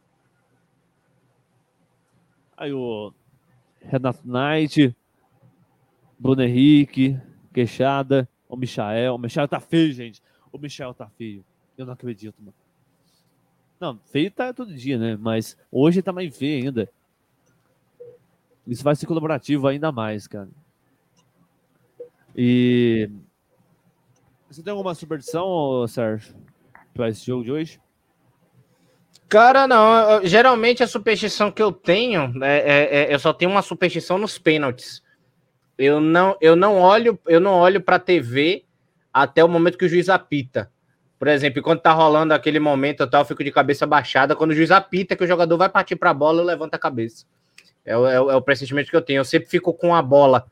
Aí 2.57 2.73
o 2.73 3.13
Renato 3.81 4.21
Knight 4.25 4.97
Bruno 6.23 6.41
Henrique, 6.41 7.19
Queixada, 7.53 8.29
o 8.49 8.57
Michael. 8.57 9.17
O 9.17 9.19
Michael 9.19 9.49
tá 9.49 9.59
feio, 9.59 9.93
gente. 9.93 10.23
O 10.53 10.59
Michael 10.59 10.95
tá 10.95 11.09
feio. 11.09 11.45
Eu 11.77 11.85
não 11.85 11.95
acredito, 11.95 12.37
mano. 12.39 12.55
Não, 13.81 13.99
feio 14.05 14.31
tá 14.31 14.53
todo 14.53 14.73
dia, 14.73 14.97
né? 14.97 15.19
Mas 15.21 15.59
hoje 15.69 16.01
tá 16.01 16.13
mais 16.13 16.39
feio 16.39 16.63
ainda. 16.63 16.89
Isso 18.65 18.85
vai 18.85 18.95
ser 18.95 19.07
colaborativo 19.07 19.67
ainda 19.67 19.91
mais, 19.91 20.29
cara. 20.29 20.49
E. 22.37 23.11
Você 24.49 24.63
tem 24.63 24.71
alguma 24.71 24.95
superstição, 24.95 25.85
Sérgio, 25.89 26.37
para 26.95 27.09
esse 27.09 27.27
jogo 27.27 27.43
de 27.43 27.51
hoje? 27.51 27.81
Cara, 29.29 29.67
não. 29.67 30.25
geralmente 30.25 30.85
a 30.85 30.87
superstição 30.87 31.51
que 31.51 31.63
eu 31.63 31.73
tenho, 31.73 32.33
é, 32.45 32.59
é, 32.59 32.95
é, 33.11 33.15
eu 33.15 33.19
só 33.19 33.33
tenho 33.33 33.51
uma 33.51 33.63
superstição 33.63 34.19
nos 34.19 34.39
pênaltis. 34.39 35.03
Eu 35.83 36.01
não, 36.01 36.37
eu 36.41 36.55
não 36.55 36.79
olho, 36.79 37.19
eu 37.27 37.41
não 37.41 37.55
olho 37.55 37.81
para 37.81 37.97
a 37.97 37.99
TV 37.99 38.65
até 39.13 39.43
o 39.43 39.49
momento 39.49 39.77
que 39.77 39.85
o 39.85 39.89
juiz 39.89 40.09
apita. 40.09 40.71
Por 41.19 41.27
exemplo, 41.27 41.61
quando 41.61 41.81
tá 41.81 41.93
rolando 41.93 42.33
aquele 42.33 42.61
momento, 42.61 43.09
eu 43.13 43.25
fico 43.25 43.43
de 43.43 43.51
cabeça 43.51 43.85
baixada. 43.85 44.37
Quando 44.37 44.53
o 44.53 44.55
juiz 44.55 44.71
apita 44.71 45.17
que 45.17 45.25
o 45.25 45.27
jogador 45.27 45.57
vai 45.57 45.69
partir 45.69 45.97
para 45.97 46.11
a 46.11 46.15
bola, 46.15 46.41
eu 46.41 46.45
levanto 46.45 46.75
a 46.75 46.79
cabeça. 46.79 47.27
É, 47.85 47.97
o, 47.97 48.07
é, 48.07 48.15
é 48.15 48.37
o 48.37 48.43
pressentimento 48.43 48.91
que 48.91 48.97
eu 48.97 49.03
tenho. 49.03 49.19
Eu 49.19 49.25
sempre 49.25 49.49
fico 49.49 49.75
com 49.75 49.93
a 49.93 50.01
bola 50.01 50.47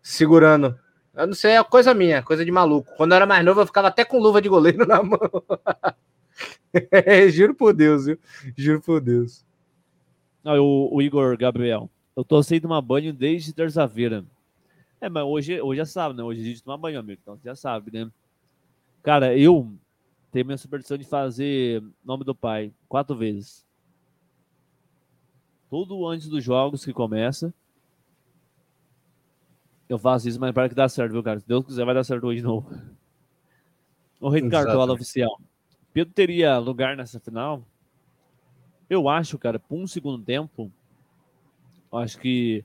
segurando. 0.00 0.78
Eu 1.12 1.26
não 1.26 1.34
sei, 1.34 1.52
é 1.52 1.64
coisa 1.64 1.92
minha, 1.92 2.22
coisa 2.22 2.44
de 2.44 2.52
maluco. 2.52 2.94
Quando 2.96 3.10
eu 3.10 3.16
era 3.16 3.26
mais 3.26 3.44
novo, 3.44 3.60
eu 3.62 3.66
ficava 3.66 3.88
até 3.88 4.04
com 4.04 4.20
luva 4.20 4.40
de 4.40 4.48
goleiro 4.48 4.82
na 4.86 5.02
mão. 5.02 5.18
juro 7.32 7.56
por 7.56 7.74
Deus, 7.74 8.06
viu? 8.06 8.18
Juro 8.56 8.80
por 8.80 9.00
Deus. 9.00 9.44
O, 10.44 10.96
o 10.96 11.02
Igor 11.02 11.36
Gabriel. 11.36 11.90
Eu 12.16 12.24
tô 12.24 12.40
sem 12.40 12.60
tomar 12.60 12.80
banho 12.80 13.12
desde 13.12 13.52
terça-feira. 13.52 14.24
É, 15.00 15.08
mas 15.08 15.24
hoje, 15.24 15.60
hoje 15.60 15.78
já 15.78 15.86
sabe, 15.86 16.16
né? 16.16 16.22
Hoje 16.22 16.40
a 16.40 16.44
gente 16.44 16.62
toma 16.62 16.78
banho, 16.78 16.98
amigo. 16.98 17.20
Então 17.22 17.36
você 17.36 17.44
já 17.44 17.54
sabe, 17.54 17.92
né? 17.92 18.10
Cara, 19.02 19.36
eu 19.36 19.72
tenho 20.32 20.46
minha 20.46 20.58
superstição 20.58 20.96
de 20.96 21.04
fazer 21.04 21.82
nome 22.04 22.24
do 22.24 22.34
pai 22.34 22.72
quatro 22.88 23.16
vezes. 23.16 23.64
Tudo 25.68 26.06
antes 26.06 26.28
dos 26.28 26.42
jogos 26.42 26.84
que 26.84 26.92
começa. 26.92 27.52
Eu 29.88 29.98
faço 29.98 30.28
isso, 30.28 30.40
mas 30.40 30.52
para 30.52 30.68
que 30.68 30.74
dá 30.74 30.88
certo, 30.88 31.12
viu, 31.12 31.22
cara? 31.22 31.38
Se 31.38 31.46
Deus 31.46 31.64
quiser, 31.64 31.84
vai 31.84 31.94
dar 31.94 32.04
certo 32.04 32.26
hoje 32.26 32.40
de 32.40 32.46
novo. 32.46 32.68
O 34.20 34.28
Rei 34.28 34.48
Cartola 34.48 34.92
oficial. 34.92 35.40
Pedro 35.92 36.12
teria 36.12 36.58
lugar 36.58 36.96
nessa 36.96 37.20
final? 37.20 37.62
Eu 38.88 39.08
acho, 39.08 39.38
cara, 39.38 39.58
por 39.58 39.76
um 39.76 39.86
segundo 39.86 40.22
tempo, 40.24 40.70
eu 41.92 41.98
acho 41.98 42.18
que 42.18 42.64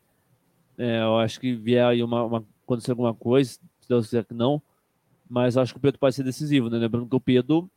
é, 0.78 1.02
eu 1.02 1.18
acho 1.20 1.40
que 1.40 1.54
vier 1.54 1.86
aí 1.86 2.04
uma, 2.04 2.24
uma 2.24 2.46
acontecer 2.64 2.92
alguma 2.92 3.14
coisa, 3.14 3.52
se 3.52 3.90
Deus 3.90 4.06
quiser 4.06 4.26
que 4.26 4.34
não, 4.34 4.62
mas 5.30 5.58
acho 5.58 5.74
que 5.74 5.78
o 5.78 5.82
Pedro 5.82 6.00
pode 6.00 6.16
ser 6.16 6.24
decisivo, 6.24 6.70
né? 6.70 6.78
Lembrando 6.78 7.08
que 7.08 7.16
o 7.16 7.20
Pedro 7.20 7.70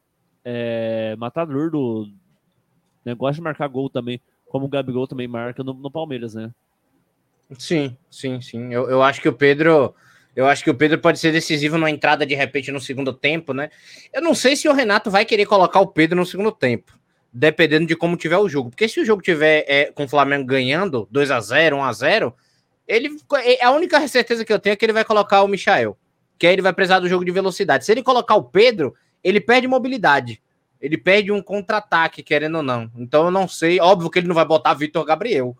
é 0.44 1.14
matador 1.16 1.70
do 1.70 2.08
negócio 3.04 3.36
de 3.36 3.42
marcar 3.42 3.68
gol 3.68 3.88
também, 3.88 4.20
como 4.46 4.66
o 4.66 4.68
Gabigol 4.68 5.06
também 5.06 5.28
marca 5.28 5.62
no, 5.62 5.74
no 5.74 5.90
Palmeiras, 5.90 6.34
né? 6.34 6.50
Sim, 7.58 7.96
sim, 8.10 8.40
sim. 8.40 8.72
Eu, 8.72 8.88
eu 8.88 9.02
acho 9.02 9.20
que 9.20 9.28
o 9.28 9.32
Pedro. 9.32 9.94
Eu 10.34 10.48
acho 10.48 10.64
que 10.64 10.70
o 10.70 10.74
Pedro 10.74 10.98
pode 10.98 11.20
ser 11.20 11.30
decisivo 11.30 11.78
numa 11.78 11.90
entrada 11.90 12.26
de 12.26 12.34
repente 12.34 12.72
no 12.72 12.80
segundo 12.80 13.12
tempo, 13.12 13.52
né? 13.54 13.70
Eu 14.12 14.20
não 14.20 14.34
sei 14.34 14.56
se 14.56 14.68
o 14.68 14.72
Renato 14.72 15.08
vai 15.08 15.24
querer 15.24 15.46
colocar 15.46 15.78
o 15.78 15.86
Pedro 15.86 16.16
no 16.16 16.26
segundo 16.26 16.50
tempo, 16.50 16.92
dependendo 17.32 17.86
de 17.86 17.94
como 17.94 18.16
tiver 18.16 18.38
o 18.38 18.48
jogo. 18.48 18.70
Porque 18.70 18.88
se 18.88 19.00
o 19.00 19.04
jogo 19.04 19.22
tiver 19.22 19.64
é, 19.68 19.92
com 19.92 20.04
o 20.04 20.08
Flamengo 20.08 20.44
ganhando 20.44 21.06
2 21.08 21.30
a 21.30 21.40
0 21.40 21.76
1 21.76 21.84
a 21.84 21.92
0 21.92 22.34
ele 22.86 23.16
a 23.62 23.70
única 23.70 24.06
certeza 24.08 24.44
que 24.44 24.52
eu 24.52 24.58
tenho 24.58 24.72
é 24.72 24.76
que 24.76 24.84
ele 24.84 24.92
vai 24.92 25.04
colocar 25.04 25.42
o 25.42 25.48
Michael, 25.48 25.96
que 26.38 26.46
aí 26.46 26.52
ele 26.52 26.62
vai 26.62 26.72
precisar 26.72 27.00
do 27.00 27.08
jogo 27.08 27.24
de 27.24 27.30
velocidade. 27.30 27.84
Se 27.84 27.92
ele 27.92 28.02
colocar 28.02 28.34
o 28.34 28.44
Pedro, 28.44 28.94
ele 29.22 29.40
perde 29.40 29.66
mobilidade. 29.66 30.42
Ele 30.80 30.98
perde 30.98 31.32
um 31.32 31.42
contra-ataque, 31.42 32.22
querendo 32.22 32.56
ou 32.56 32.62
não. 32.62 32.90
Então 32.96 33.24
eu 33.24 33.30
não 33.30 33.48
sei, 33.48 33.80
óbvio 33.80 34.10
que 34.10 34.18
ele 34.18 34.28
não 34.28 34.34
vai 34.34 34.44
botar 34.44 34.74
Vitor 34.74 35.04
Gabriel, 35.04 35.56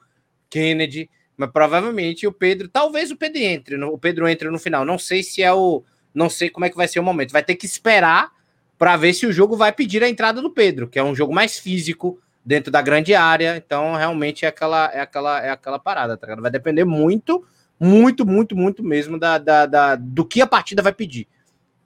Kennedy, 0.51 1.09
mas 1.37 1.51
provavelmente 1.51 2.27
o 2.27 2.33
Pedro, 2.33 2.69
talvez 2.69 3.11
o 3.11 3.17
Pedro 3.17 3.41
entre, 3.41 3.83
o 3.83 3.99
Pedro 3.99 4.29
entre 4.29 4.51
no 4.51 4.59
final. 4.59 4.85
Não 4.85 4.99
sei 4.99 5.23
se 5.23 5.43
é 5.43 5.53
o, 5.53 5.83
não 6.13 6.29
sei 6.29 6.51
como 6.51 6.67
é 6.67 6.71
que 6.71 6.77
vai 6.77 6.87
ser 6.87 7.01
o 7.01 7.03
momento. 7.03 7.33
Vai 7.33 7.43
ter 7.43 7.57
que 7.57 7.65
esperar 7.65 8.31
para 8.77 8.97
ver 8.97 9.15
se 9.15 9.27
o 9.27 9.33
jogo 9.33 9.57
vai 9.57 9.73
pedir 9.73 10.05
a 10.05 10.09
entrada 10.09 10.43
do 10.43 10.51
Pedro, 10.51 10.89
que 10.89 10.99
é 10.99 11.03
um 11.03 11.15
jogo 11.15 11.35
mais 11.35 11.59
físico 11.59 12.21
dentro 12.45 12.71
da 12.71 12.83
grande 12.83 13.15
área. 13.15 13.57
Então 13.57 13.95
realmente 13.95 14.45
é 14.45 14.49
aquela, 14.49 14.91
é 14.93 15.01
aquela, 15.01 15.41
é 15.45 15.51
aquela 15.51 15.79
parada. 15.79 16.17
Tá? 16.17 16.35
Vai 16.37 16.51
depender 16.51 16.85
muito, 16.85 17.45
muito, 17.79 18.27
muito, 18.27 18.57
muito 18.57 18.83
mesmo 18.83 19.19
da, 19.19 19.39
da, 19.39 19.67
da, 19.67 19.97
do 19.97 20.25
que 20.25 20.41
a 20.41 20.47
partida 20.47 20.83
vai 20.83 20.93
pedir. 20.93 21.29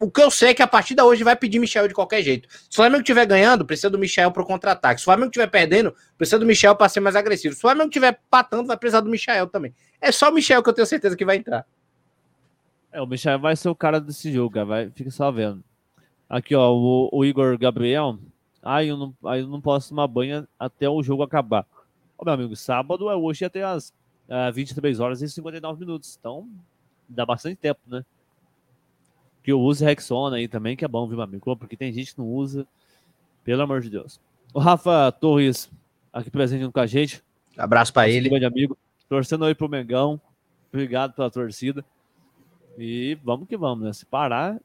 O 0.01 0.09
que 0.09 0.23
eu 0.23 0.31
sei 0.31 0.51
é 0.51 0.55
que 0.55 0.63
a 0.63 0.67
partida 0.67 1.05
hoje 1.05 1.25
vai 1.25 1.35
pedir 1.35 1.59
Michel 1.59 1.89
de 1.89 1.95
qualquer 1.95 2.23
jeito. 2.23 2.49
Se 2.49 2.71
o 2.71 2.75
Flamengo 2.77 3.01
estiver 3.01 3.27
ganhando, 3.27 3.65
precisa 3.65 3.91
do 3.91 3.99
Michel 3.99 4.31
para 4.31 4.43
o 4.43 4.47
contra-ataque. 4.47 5.01
Se 5.01 5.05
o 5.05 5.07
Flamengo 5.07 5.27
estiver 5.27 5.49
perdendo, 5.49 5.93
precisa 6.17 6.39
do 6.39 6.47
Michel 6.47 6.77
para 6.77 6.89
ser 6.89 7.01
mais 7.01 7.17
agressivo. 7.17 7.53
Se 7.55 7.59
o 7.59 7.63
Flamengo 7.63 7.89
estiver 7.89 8.21
patando, 8.31 8.69
vai 8.69 8.77
precisar 8.77 9.01
do 9.01 9.11
Michel 9.11 9.49
também. 9.49 9.75
É 10.01 10.13
só 10.13 10.31
o 10.31 10.33
Michel 10.33 10.63
que 10.63 10.69
eu 10.69 10.73
tenho 10.73 10.87
certeza 10.87 11.17
que 11.17 11.25
vai 11.25 11.37
entrar. 11.37 11.67
É, 12.93 13.03
o 13.03 13.07
Michel 13.07 13.41
vai 13.41 13.57
ser 13.57 13.69
o 13.69 13.75
cara 13.75 14.01
desse 14.01 14.33
jogo, 14.33 14.55
cara. 14.55 14.67
Vai, 14.67 14.91
fica 14.91 15.11
só 15.11 15.33
vendo. 15.33 15.65
Aqui, 16.29 16.55
ó, 16.55 16.73
o, 16.73 17.09
o 17.13 17.25
Igor 17.25 17.59
Gabriel. 17.59 18.19
Ah, 18.69 18.85
eu 18.85 18.97
não, 18.97 19.15
aí 19.25 19.41
eu 19.41 19.49
não 19.49 19.61
posso 19.61 19.89
tomar 19.91 20.07
banho 20.07 20.47
até 20.59 20.89
o 20.89 21.03
jogo 21.03 21.23
acabar. 21.23 21.67
Ó, 22.19 22.25
meu 22.25 22.35
amigo, 22.35 22.57
sábado 22.57 23.09
é 23.09 23.17
hoje 23.17 23.45
até 23.45 23.63
as 23.63 23.91
uh, 24.29 24.53
23 24.53 25.01
horas 25.01 25.23
e 25.23 25.29
59 25.29 25.81
minutos. 25.81 26.17
Então, 26.19 26.49
dá 27.09 27.25
bastante 27.25 27.57
tempo, 27.57 27.81
né? 27.87 28.05
que 29.49 29.53
eu 29.53 29.61
use 29.63 29.83
Rexona 29.83 30.37
aí 30.37 30.47
também, 30.47 30.77
que 30.77 30.85
é 30.85 30.89
bom, 30.89 31.07
viu, 31.07 31.17
meu 31.17 31.25
amigo? 31.25 31.57
Porque 31.57 31.75
tem 31.75 31.91
gente 31.91 32.13
que 32.13 32.21
não 32.21 32.27
usa. 32.27 32.67
Pelo 33.43 33.63
amor 33.63 33.81
de 33.81 33.89
Deus. 33.89 34.21
O 34.53 34.59
Rafa 34.59 35.11
Torres, 35.11 35.71
aqui 36.13 36.31
presente 36.31 36.71
com 36.71 36.81
a 36.81 36.87
gente. 36.87 37.25
Abraço 37.57 37.91
para 37.91 38.11
ele. 38.11 38.29
Grande 38.29 38.45
amigo. 38.45 38.77
Torcendo 39.09 39.47
aí 39.47 39.55
pro 39.55 39.67
Mengão. 39.67 40.21
Obrigado 40.71 41.15
pela 41.15 41.31
torcida. 41.31 41.83
E 42.77 43.17
vamos 43.25 43.49
que 43.49 43.57
vamos, 43.57 43.87
né? 43.87 43.93
Se 43.95 44.05
parar, 44.05 44.61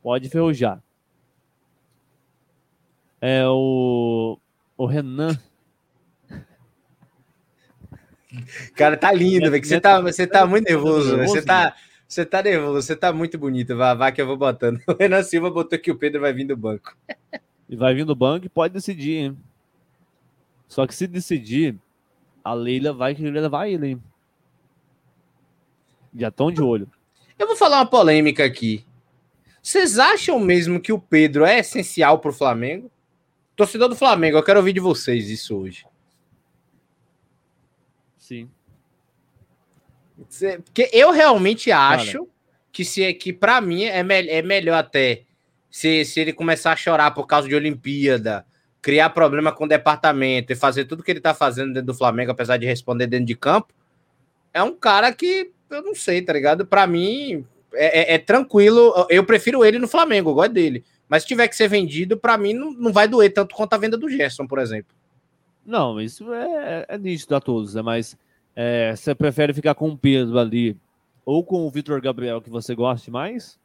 pode 0.00 0.28
ferrujar. 0.28 0.80
É 3.24 3.46
o, 3.46 4.36
o 4.76 4.84
Renan. 4.84 5.38
Cara, 8.74 8.96
tá 8.96 9.12
lindo, 9.12 9.48
velho. 9.48 9.64
Você 9.64 9.80
tá, 9.80 10.00
você 10.00 10.26
tá 10.26 10.44
muito 10.44 10.64
nervoso. 10.64 11.16
Você 11.18 11.40
tá, 11.40 11.76
você 12.08 12.26
tá 12.26 12.42
nervoso, 12.42 12.82
você 12.84 12.96
tá 12.96 13.12
muito 13.12 13.38
bonito. 13.38 13.76
Vá, 13.76 13.94
vá 13.94 14.10
que 14.10 14.20
eu 14.20 14.26
vou 14.26 14.36
botando. 14.36 14.80
O 14.88 14.96
Renan 14.98 15.22
Silva 15.22 15.52
botou 15.52 15.78
que 15.78 15.92
o 15.92 15.96
Pedro 15.96 16.20
vai 16.20 16.32
vir 16.32 16.46
do 16.46 16.56
banco. 16.56 16.96
E 17.68 17.76
vai 17.76 17.94
vir 17.94 18.04
do 18.04 18.16
banco 18.16 18.46
e 18.46 18.48
pode 18.48 18.74
decidir, 18.74 19.18
hein? 19.18 19.38
Só 20.66 20.84
que 20.84 20.94
se 20.94 21.06
decidir, 21.06 21.78
a 22.42 22.52
Leila 22.54 22.92
vai 22.92 23.14
querer 23.14 23.30
levar 23.30 23.68
ele, 23.68 23.86
hein? 23.86 24.02
Já 26.12 26.26
estão 26.26 26.50
de 26.50 26.60
olho. 26.60 26.90
Eu 27.38 27.46
vou 27.46 27.56
falar 27.56 27.78
uma 27.78 27.86
polêmica 27.86 28.44
aqui. 28.44 28.84
Vocês 29.62 29.96
acham 29.96 30.40
mesmo 30.40 30.80
que 30.80 30.92
o 30.92 30.98
Pedro 30.98 31.44
é 31.44 31.60
essencial 31.60 32.18
pro 32.18 32.32
Flamengo? 32.32 32.90
Torcedor 33.54 33.88
do 33.88 33.96
Flamengo, 33.96 34.38
eu 34.38 34.42
quero 34.42 34.58
ouvir 34.58 34.72
de 34.72 34.80
vocês 34.80 35.28
isso 35.28 35.56
hoje. 35.56 35.84
Sim. 38.16 38.48
Porque 40.64 40.88
eu 40.92 41.10
realmente 41.10 41.70
acho 41.70 42.18
Cara. 42.18 42.30
que 42.70 42.84
se 42.84 43.12
que 43.14 43.32
para 43.32 43.60
mim 43.60 43.84
é, 43.84 44.02
me, 44.02 44.28
é 44.28 44.40
melhor 44.40 44.78
até 44.78 45.24
se, 45.70 46.04
se 46.04 46.20
ele 46.20 46.32
começar 46.32 46.72
a 46.72 46.76
chorar 46.76 47.10
por 47.12 47.26
causa 47.26 47.48
de 47.48 47.54
Olimpíada, 47.54 48.46
criar 48.80 49.10
problema 49.10 49.52
com 49.52 49.64
o 49.64 49.68
departamento 49.68 50.52
e 50.52 50.56
fazer 50.56 50.84
tudo 50.84 51.02
que 51.02 51.10
ele 51.10 51.20
tá 51.20 51.34
fazendo 51.34 51.72
dentro 51.72 51.86
do 51.86 51.94
Flamengo, 51.94 52.30
apesar 52.30 52.56
de 52.56 52.66
responder 52.66 53.06
dentro 53.06 53.26
de 53.26 53.36
campo, 53.36 53.72
é 54.52 54.62
um 54.62 54.74
cara 54.74 55.12
que 55.12 55.52
eu 55.70 55.82
não 55.82 55.94
sei, 55.94 56.20
tá 56.20 56.32
ligado? 56.32 56.66
Para 56.66 56.86
mim 56.86 57.46
é, 57.74 58.00
é, 58.00 58.14
é, 58.14 58.18
tranquilo. 58.18 59.06
Eu 59.08 59.24
prefiro 59.24 59.64
ele 59.64 59.78
no 59.78 59.88
Flamengo, 59.88 60.30
eu 60.30 60.34
gosto 60.34 60.52
dele. 60.52 60.84
Mas 61.12 61.24
se 61.24 61.28
tiver 61.28 61.46
que 61.46 61.54
ser 61.54 61.68
vendido, 61.68 62.16
para 62.16 62.38
mim 62.38 62.54
não, 62.54 62.72
não 62.72 62.90
vai 62.90 63.06
doer 63.06 63.30
tanto 63.34 63.54
quanto 63.54 63.74
a 63.74 63.76
venda 63.76 63.98
do 63.98 64.08
Gerson, 64.08 64.46
por 64.46 64.58
exemplo. 64.58 64.96
Não, 65.62 66.00
isso 66.00 66.32
é, 66.32 66.86
é 66.88 66.96
nítido 66.96 67.36
a 67.36 67.40
todos, 67.40 67.74
né? 67.74 67.82
Mas 67.82 68.16
é, 68.56 68.96
você 68.96 69.14
prefere 69.14 69.52
ficar 69.52 69.74
com 69.74 69.90
o 69.90 69.98
Pedro 69.98 70.38
ali 70.38 70.74
ou 71.22 71.44
com 71.44 71.66
o 71.66 71.70
Vitor 71.70 72.00
Gabriel 72.00 72.40
que 72.40 72.48
você 72.48 72.74
goste 72.74 73.10
mais? 73.10 73.60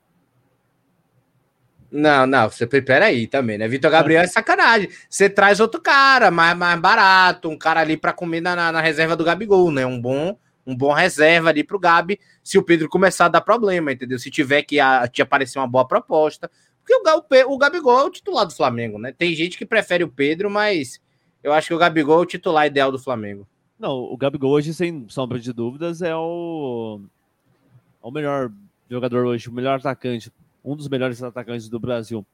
Não, 1.90 2.28
não, 2.28 2.50
você 2.50 2.68
prepara 2.68 3.06
aí 3.06 3.28
também, 3.28 3.58
né? 3.58 3.66
Vitor 3.66 3.92
Gabriel 3.92 4.24
é 4.24 4.28
sacanagem. 4.28 4.90
Você 5.10 5.30
traz 5.30 5.62
outro 5.62 5.82
cara, 5.82 6.30
mais, 6.30 6.58
mais 6.58 6.78
barato, 6.82 7.48
um 7.48 7.58
cara 7.58 7.80
ali 7.80 7.96
para 7.96 8.12
comer 8.12 8.42
na, 8.42 8.74
na, 8.74 8.82
reserva 8.82 9.16
do 9.16 9.24
Gabigol, 9.24 9.72
né? 9.72 9.86
Um 9.86 10.02
bom, 10.02 10.38
um 10.66 10.76
bom 10.76 10.92
reserva 10.92 11.48
ali 11.48 11.64
pro 11.64 11.80
Gabi, 11.80 12.20
se 12.44 12.58
o 12.58 12.64
Pedro 12.64 12.90
começar 12.90 13.28
a 13.28 13.30
dar 13.30 13.40
problema, 13.40 13.94
entendeu? 13.94 14.20
Se 14.20 14.30
tiver 14.30 14.64
que 14.64 14.82
a, 14.82 15.08
te 15.08 15.22
aparecer 15.22 15.60
uma 15.60 15.66
boa 15.66 15.88
proposta. 15.88 16.52
Porque 16.88 16.94
o, 16.96 17.54
o, 17.54 17.58
Gabigol 17.58 18.00
é 18.00 18.04
o 18.06 18.10
titular 18.10 18.46
do 18.46 18.56
Flamengo, 18.56 18.98
né? 18.98 19.12
Tem 19.12 19.36
gente 19.36 19.58
que 19.58 19.66
prefere 19.66 20.06
o 20.06 20.08
Pedro, 20.08 20.50
mas 20.50 21.02
eu 21.44 21.52
acho 21.52 21.68
que 21.68 21.74
o 21.74 21.78
Gabigol 21.78 22.20
é 22.20 22.22
o 22.22 22.26
titular 22.26 22.66
ideal 22.66 22.94
do 22.94 22.98
Flamengo. 22.98 23.46
Não, 23.78 23.92
o 23.92 24.16
Gabigol 24.16 24.52
hoje, 24.52 24.74
sem 24.74 25.08
sombra 25.10 25.38
de 25.38 25.52
dúvidas, 25.52 26.02
é 26.02 26.16
o, 26.16 27.02
é 28.02 28.08
o 28.08 28.10
melhor 28.10 28.50
jogador 28.90 29.26
hoje, 29.26 29.50
o 29.50 29.52
melhor 29.52 29.78
atacante, 29.78 30.32
um 30.64 30.78
dos 30.78 30.88
melhores 30.88 31.22
atacantes 31.22 31.68
do 31.68 31.78
Brasil. 31.78 32.26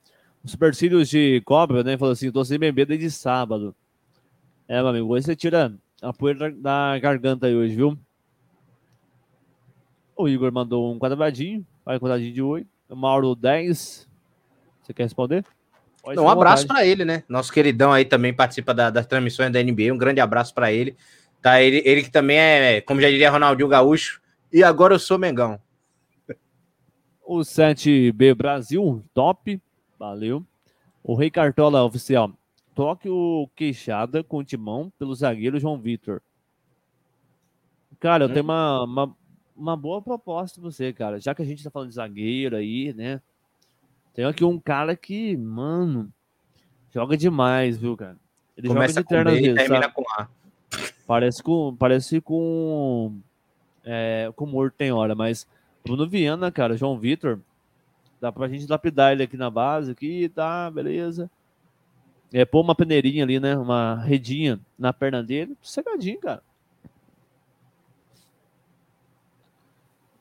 O 0.44 0.48
Supercílios 0.48 1.10
de 1.10 1.42
Cobra, 1.42 1.84
né, 1.84 1.98
falou 1.98 2.12
assim, 2.12 2.32
tô 2.32 2.46
sem 2.46 2.60
beber 2.60 2.86
desde 2.86 3.10
sábado. 3.10 3.76
É, 4.68 4.78
meu 4.78 4.90
amigo, 4.90 5.08
hoje 5.08 5.26
você 5.26 5.36
tira 5.36 5.74
a 6.00 6.14
poeira 6.14 6.52
da 6.52 7.00
garganta 7.00 7.48
aí 7.48 7.56
hoje, 7.56 7.76
viu? 7.76 7.98
O 10.16 10.30
Igor 10.30 10.52
mandou 10.52 10.94
um 10.94 11.00
quadradinho, 11.00 11.66
vai 11.84 12.00
quadradinho 12.00 12.34
de 12.34 12.42
8. 12.42 12.68
O 12.90 12.96
Mauro 12.96 13.34
10. 13.34 14.13
Você 14.84 14.94
quer 14.94 15.04
responder? 15.04 15.44
Pode 16.04 16.20
um 16.20 16.28
abraço 16.28 16.68
para 16.68 16.86
ele, 16.86 17.06
né? 17.06 17.24
Nosso 17.30 17.52
queridão 17.52 17.94
aí 17.94 18.04
também 18.04 18.34
participa 18.34 18.74
da, 18.74 18.90
das 18.90 19.08
transmissões 19.08 19.52
da 19.52 19.64
NBA. 19.64 19.94
Um 19.94 19.98
grande 19.98 20.20
abraço 20.20 20.54
para 20.54 20.72
ele. 20.72 20.98
Tá, 21.42 21.62
ele, 21.62 21.82
ele 21.86 22.04
que 22.04 22.12
também 22.12 22.38
é, 22.38 22.82
como 22.82 23.02
já 23.02 23.10
diria 23.10 23.32
Ronaldinho 23.32 23.68
Gaúcho, 23.68 24.22
e 24.52 24.64
agora 24.64 24.94
eu 24.94 25.00
sou 25.00 25.18
Mengão. 25.18 25.60
O 27.26 27.40
7B 27.40 28.36
Brasil, 28.36 29.04
top, 29.14 29.62
valeu. 29.98 30.46
O 31.02 31.16
Rei 31.16 31.32
Cartola 31.32 31.84
oficial, 31.84 32.32
toque 32.76 33.10
o 33.10 33.50
queixada 33.56 34.24
com 34.24 34.38
o 34.38 34.44
timão 34.44 34.92
pelo 35.00 35.16
zagueiro 35.16 35.60
João 35.60 35.80
Vitor. 35.80 36.22
Cara, 38.00 38.26
eu 38.26 38.30
hum. 38.30 38.34
tenho 38.34 38.44
uma, 38.44 38.84
uma, 38.84 39.16
uma, 39.56 39.78
boa 39.78 40.02
proposta 40.02 40.60
pra 40.60 40.70
você, 40.70 40.92
cara. 40.92 41.20
Já 41.20 41.34
que 41.34 41.42
a 41.42 41.46
gente 41.46 41.64
tá 41.64 41.72
falando 41.72 41.90
de 41.90 41.96
zagueiro 41.96 42.56
aí, 42.56 42.94
né? 42.94 43.22
Tem 44.14 44.26
aqui 44.26 44.44
um 44.44 44.60
cara 44.60 44.96
que, 44.96 45.36
mano, 45.36 46.12
joga 46.94 47.18
demais, 47.18 47.78
viu, 47.78 47.98
cara? 47.98 48.18
Ele 48.56 48.68
Começa 48.68 48.94
joga 48.94 49.04
de 49.04 49.10
terno 49.10 49.32
às 49.32 49.40
vezes, 49.40 49.68
sabe? 49.68 49.94
com 49.94 50.04
A. 50.18 50.28
Parece 51.08 51.44
com. 51.44 51.76
Parece 51.76 52.22
com. 52.22 53.20
É, 53.84 54.32
com 54.36 54.46
morto 54.46 54.76
tem 54.78 54.92
hora, 54.92 55.14
mas 55.16 55.48
Bruno 55.84 56.08
Viana, 56.08 56.52
cara, 56.52 56.78
João 56.78 56.98
Vitor, 56.98 57.40
dá 58.22 58.32
pra 58.32 58.48
gente 58.48 58.70
lapidar 58.70 59.12
ele 59.12 59.24
aqui 59.24 59.36
na 59.36 59.50
base, 59.50 59.92
aqui, 59.92 60.30
tá, 60.30 60.72
beleza. 60.72 61.30
É, 62.32 62.46
pôr 62.46 62.62
uma 62.62 62.74
peneirinha 62.74 63.24
ali, 63.24 63.40
né? 63.40 63.58
Uma 63.58 63.96
redinha 63.96 64.60
na 64.80 64.94
perna 64.94 65.22
dele, 65.22 65.58
sossegadinho, 65.62 66.20
cara. 66.20 66.42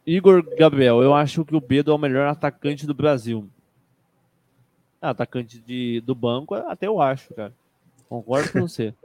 Igor 0.05 0.45
Gabriel, 0.59 1.01
eu 1.01 1.14
acho 1.14 1.45
que 1.45 1.55
o 1.55 1.61
Bedo 1.61 1.93
é 1.93 1.95
o 1.95 1.99
melhor 1.99 2.26
atacante 2.26 2.86
do 2.86 2.95
Brasil. 2.95 3.49
Atacante 5.03 5.59
de, 5.59 6.00
do 6.00 6.14
banco, 6.14 6.55
até 6.55 6.86
eu 6.86 7.00
acho, 7.00 7.34
cara. 7.34 7.53
Concordo 8.09 8.53
com 8.53 8.61
você. 8.61 8.94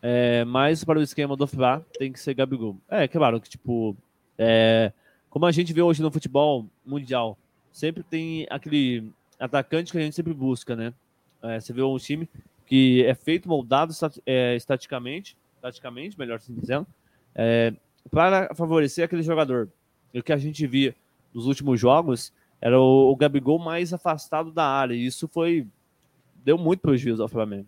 É, 0.00 0.44
mas 0.44 0.84
para 0.84 1.00
o 1.00 1.02
esquema 1.02 1.36
do 1.36 1.44
Fla, 1.44 1.84
tem 1.98 2.12
que 2.12 2.20
ser 2.20 2.32
Gabigol. 2.32 2.76
É, 2.88 3.08
claro 3.08 3.40
que, 3.40 3.48
tipo, 3.48 3.96
é, 4.38 4.92
como 5.28 5.44
a 5.44 5.50
gente 5.50 5.72
vê 5.72 5.82
hoje 5.82 6.00
no 6.00 6.10
futebol 6.10 6.66
mundial, 6.86 7.36
sempre 7.72 8.04
tem 8.04 8.46
aquele 8.48 9.10
atacante 9.38 9.90
que 9.90 9.98
a 9.98 10.00
gente 10.00 10.14
sempre 10.14 10.32
busca, 10.32 10.76
né? 10.76 10.94
É, 11.42 11.60
você 11.60 11.72
vê 11.72 11.82
um 11.82 11.96
time 11.96 12.28
que 12.66 13.04
é 13.04 13.14
feito, 13.14 13.48
moldado 13.48 13.92
é, 14.26 14.54
estaticamente, 14.56 15.36
taticamente, 15.60 16.18
melhor 16.18 16.36
assim 16.36 16.54
dizendo, 16.54 16.86
é, 17.34 17.72
para 18.10 18.54
favorecer 18.54 19.04
aquele 19.04 19.22
jogador. 19.22 19.68
E 20.12 20.20
o 20.20 20.22
que 20.22 20.32
a 20.32 20.36
gente 20.36 20.66
via 20.66 20.94
nos 21.32 21.46
últimos 21.46 21.78
jogos 21.80 22.32
era 22.60 22.80
o, 22.80 23.10
o 23.10 23.16
Gabigol 23.16 23.58
mais 23.58 23.92
afastado 23.92 24.50
da 24.50 24.64
área. 24.64 24.94
E 24.94 25.06
isso 25.06 25.28
foi. 25.28 25.66
deu 26.44 26.58
muito 26.58 26.80
prejuízo 26.80 27.22
ao 27.22 27.28
Flamengo. 27.28 27.66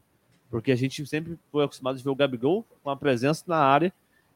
Porque 0.51 0.73
a 0.73 0.77
gente 0.77 1.07
sempre 1.07 1.39
foi 1.53 1.65
acostumado 1.65 1.99
a 1.99 2.03
ver 2.03 2.11
o 2.11 2.15
Gabigol 2.15 2.65
com 2.83 2.91
a 2.91 2.97
presença 2.97 3.45
na 3.47 3.59
área 3.59 3.93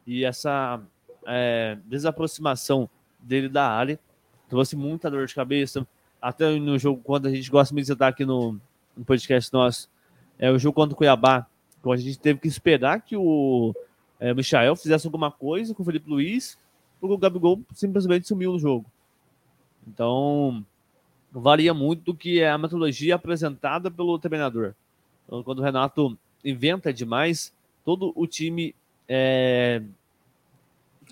e 0.07 0.25
essa 0.25 0.81
é, 1.27 1.77
desaproximação 1.87 2.89
dele 3.19 3.49
da 3.49 3.69
área 3.69 3.99
trouxe 4.49 4.77
muita 4.77 5.11
dor 5.11 5.27
de 5.27 5.35
cabeça. 5.35 5.87
Até 6.21 6.49
no 6.59 6.79
jogo, 6.79 7.01
quando 7.03 7.27
a 7.27 7.31
gente 7.31 7.51
gosta 7.51 7.75
muito 7.75 7.87
de 7.87 7.93
estar 7.93 8.09
aqui 8.09 8.25
no, 8.25 8.61
no 8.97 9.05
podcast 9.05 9.53
nosso, 9.53 9.91
é 10.39 10.51
o 10.51 10.59
jogo 10.59 10.75
contra 10.75 10.95
o 10.95 10.97
Cuiabá, 10.97 11.47
quando 11.83 11.99
a 11.99 12.03
gente 12.03 12.19
teve 12.19 12.41
que 12.41 12.49
esperar 12.49 13.01
que 13.01 13.17
o 13.17 13.75
é, 14.19 14.33
Michael 14.33 14.77
fizesse 14.77 15.07
alguma 15.07 15.31
coisa 15.31 15.75
com 15.75 15.83
o 15.83 15.85
Felipe 15.85 16.09
Luiz, 16.09 16.59
porque 17.01 17.15
o 17.15 17.19
Gabigol 17.19 17.61
simplesmente 17.75 18.27
sumiu 18.27 18.53
no 18.53 18.59
jogo. 18.59 18.87
Então, 19.87 20.65
varia 21.31 21.75
muito 21.75 22.05
do 22.05 22.15
que 22.15 22.41
é 22.41 22.51
a 22.51 22.59
metodologia 22.59 23.15
apresentada 23.15 23.91
pelo 23.91 24.19
treinador. 24.19 24.75
Então, 25.27 25.43
quando 25.43 25.59
o 25.59 25.63
Renato 25.63 26.17
inventa 26.45 26.93
demais, 26.93 27.53
todo 27.85 28.13
o 28.15 28.27
time 28.27 28.75
é, 29.09 29.83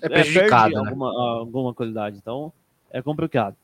é 0.01 0.09
prejudicado, 0.09 0.77
é, 0.77 0.81
né? 0.81 0.89
alguma, 0.89 1.39
alguma 1.39 1.73
qualidade. 1.73 2.17
Então, 2.17 2.51
é 2.91 3.01
complicado. 3.01 3.55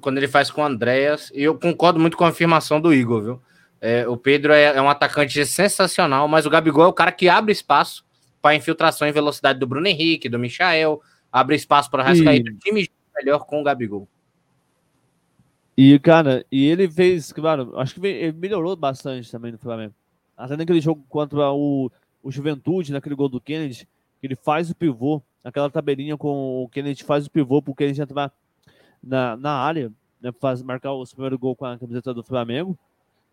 Quando 0.00 0.18
ele 0.18 0.28
faz 0.28 0.50
com 0.50 0.62
o 0.62 0.64
Andréas, 0.64 1.30
e 1.34 1.42
eu 1.42 1.56
concordo 1.58 2.00
muito 2.00 2.16
com 2.16 2.24
a 2.24 2.28
afirmação 2.28 2.80
do 2.80 2.92
Igor, 2.92 3.22
viu? 3.22 3.42
É, 3.80 4.08
o 4.08 4.16
Pedro 4.16 4.52
é, 4.52 4.76
é, 4.76 4.82
um 4.82 4.88
atacante 4.88 5.44
sensacional, 5.46 6.26
mas 6.26 6.46
o 6.46 6.50
Gabigol 6.50 6.84
é 6.84 6.88
o 6.88 6.92
cara 6.92 7.12
que 7.12 7.28
abre 7.28 7.52
espaço 7.52 8.04
para 8.42 8.54
infiltração 8.54 9.06
e 9.06 9.12
velocidade 9.12 9.58
do 9.58 9.66
Bruno 9.66 9.86
Henrique, 9.86 10.28
do 10.28 10.38
Michael, 10.38 11.00
abre 11.30 11.54
espaço 11.56 11.90
para 11.90 12.02
o 12.02 12.06
Rascaíta. 12.06 12.50
E... 12.50 12.52
O 12.52 12.58
time 12.58 12.90
melhor 13.14 13.40
com 13.40 13.60
o 13.60 13.64
Gabigol. 13.64 14.08
E, 15.76 15.98
cara, 15.98 16.44
e 16.50 16.64
ele 16.64 16.90
fez, 16.90 17.32
claro, 17.32 17.78
acho 17.78 17.94
que 17.94 18.06
ele 18.06 18.32
melhorou 18.32 18.74
bastante 18.74 19.30
também 19.30 19.52
no 19.52 19.58
Flamengo. 19.58 19.94
Até 20.34 20.56
naquele 20.56 20.80
jogo 20.80 21.04
contra 21.08 21.52
o, 21.52 21.90
o 22.22 22.30
Juventude, 22.30 22.92
naquele 22.92 23.14
gol 23.14 23.28
do 23.28 23.40
Kennedy, 23.40 23.86
que 24.20 24.26
ele 24.26 24.36
faz 24.36 24.70
o 24.70 24.74
pivô, 24.74 25.20
aquela 25.44 25.68
tabelinha 25.68 26.16
com 26.16 26.64
o 26.64 26.68
Kennedy 26.68 27.04
faz 27.04 27.26
o 27.26 27.30
pivô 27.30 27.60
pro 27.60 27.74
Kennedy 27.74 28.00
entrar 28.00 28.32
na, 29.02 29.36
na 29.36 29.52
área, 29.52 29.92
né, 30.20 30.32
faz, 30.32 30.62
marcar 30.62 30.92
o 30.92 31.04
primeiro 31.06 31.38
gol 31.38 31.54
com 31.54 31.66
a 31.66 31.78
camiseta 31.78 32.14
do 32.14 32.22
Flamengo. 32.22 32.78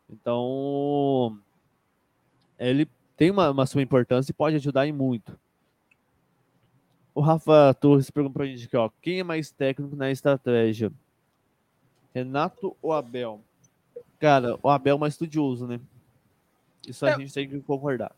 Então, 0.10 1.40
ele 2.60 2.88
tem 3.16 3.32
uma, 3.32 3.52
uma 3.52 3.66
sua 3.66 3.82
importância 3.82 4.32
e 4.32 4.36
pode 4.36 4.58
ajudar 4.58 4.86
em 4.86 4.92
muito. 4.92 5.40
O 7.16 7.22
Rafa 7.22 7.74
Torres 7.76 8.12
perguntou 8.12 8.34
pra 8.36 8.46
gente 8.46 8.66
aqui, 8.66 8.76
ó, 8.76 8.90
quem 9.02 9.20
é 9.20 9.24
mais 9.24 9.50
técnico 9.50 9.96
na 9.96 10.12
estratégia? 10.12 10.92
Renato 12.14 12.76
ou 12.82 12.94
Abel? 12.94 13.42
Cara, 14.20 14.58
o 14.62 14.70
Abel 14.70 14.96
é 14.96 15.00
mais 15.00 15.14
estudioso, 15.14 15.68
né? 15.68 15.80
Isso 16.88 17.06
a 17.06 17.12
é. 17.12 17.18
gente 17.18 17.34
tem 17.34 17.48
que 17.48 17.60
concordar. 17.62 18.12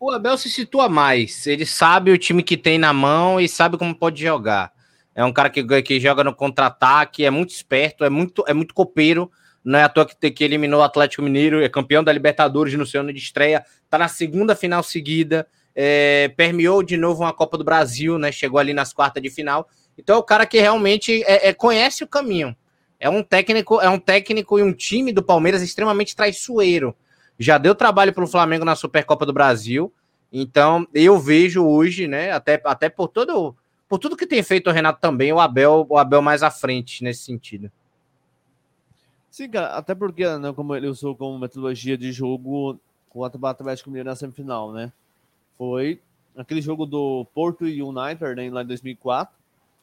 O 0.00 0.10
Abel 0.10 0.36
se 0.36 0.50
situa 0.50 0.88
mais. 0.88 1.46
Ele 1.46 1.64
sabe 1.64 2.10
o 2.10 2.18
time 2.18 2.42
que 2.42 2.56
tem 2.56 2.78
na 2.78 2.92
mão 2.92 3.40
e 3.40 3.48
sabe 3.48 3.78
como 3.78 3.94
pode 3.94 4.22
jogar. 4.22 4.72
É 5.14 5.24
um 5.24 5.32
cara 5.32 5.48
que, 5.48 5.82
que 5.82 6.00
joga 6.00 6.24
no 6.24 6.34
contra-ataque, 6.34 7.24
é 7.24 7.30
muito 7.30 7.50
esperto, 7.50 8.04
é 8.04 8.10
muito, 8.10 8.44
é 8.48 8.52
muito 8.52 8.74
copeiro. 8.74 9.30
Não 9.62 9.78
é 9.78 9.84
à 9.84 9.88
toa 9.88 10.04
que, 10.04 10.30
que 10.30 10.44
eliminou 10.44 10.80
o 10.80 10.82
Atlético 10.82 11.22
Mineiro, 11.22 11.62
é 11.62 11.68
campeão 11.68 12.04
da 12.04 12.12
Libertadores 12.12 12.74
no 12.74 12.84
seu 12.84 13.00
ano 13.00 13.12
de 13.12 13.18
estreia, 13.18 13.64
tá 13.88 13.96
na 13.96 14.08
segunda 14.08 14.54
final 14.54 14.82
seguida, 14.82 15.46
é, 15.74 16.28
permeou 16.36 16.82
de 16.82 16.96
novo 16.96 17.22
uma 17.22 17.32
Copa 17.32 17.56
do 17.56 17.64
Brasil, 17.64 18.18
né? 18.18 18.30
Chegou 18.30 18.58
ali 18.58 18.74
nas 18.74 18.92
quartas 18.92 19.22
de 19.22 19.30
final. 19.30 19.68
Então 19.96 20.16
é 20.16 20.18
o 20.18 20.22
cara 20.22 20.44
que 20.44 20.60
realmente 20.60 21.22
é, 21.22 21.48
é, 21.48 21.54
conhece 21.54 22.04
o 22.04 22.08
caminho. 22.08 22.54
É 22.98 23.08
um 23.08 23.22
técnico, 23.22 23.80
é 23.80 23.88
um 23.88 23.98
técnico 23.98 24.58
e 24.58 24.62
um 24.62 24.72
time 24.72 25.12
do 25.12 25.22
Palmeiras 25.22 25.62
extremamente 25.62 26.16
traiçoeiro. 26.16 26.94
Já 27.38 27.58
deu 27.58 27.74
trabalho 27.74 28.12
para 28.12 28.24
o 28.24 28.28
Flamengo 28.28 28.64
na 28.64 28.76
Supercopa 28.76 29.26
do 29.26 29.32
Brasil. 29.32 29.92
Então, 30.32 30.86
eu 30.92 31.18
vejo 31.18 31.64
hoje, 31.64 32.08
né, 32.08 32.32
até, 32.32 32.60
até 32.64 32.88
por 32.88 33.08
todo 33.08 33.54
por 33.88 33.98
tudo 33.98 34.16
que 34.16 34.26
tem 34.26 34.42
feito 34.42 34.68
o 34.68 34.72
Renato 34.72 35.00
também, 35.00 35.32
o 35.32 35.38
Abel, 35.38 35.86
o 35.88 35.98
Abel 35.98 36.22
mais 36.22 36.42
à 36.42 36.50
frente 36.50 37.04
nesse 37.04 37.22
sentido. 37.22 37.70
Sim, 39.30 39.48
cara, 39.50 39.68
até 39.68 39.94
porque, 39.94 40.26
né, 40.38 40.52
como 40.52 40.74
ele 40.74 40.88
usou 40.88 41.14
como 41.14 41.38
metodologia 41.38 41.96
de 41.96 42.10
jogo 42.10 42.78
contra 43.08 43.40
o 43.40 43.46
Atlético 43.46 43.90
Mineiro 43.90 44.08
na 44.08 44.16
semifinal, 44.16 44.72
né? 44.72 44.92
Foi 45.56 46.00
aquele 46.36 46.60
jogo 46.60 46.86
do 46.86 47.26
Porto 47.34 47.64
United, 47.64 48.34
né, 48.34 48.50
lá 48.50 48.62
em 48.62 48.66
2004, 48.66 49.36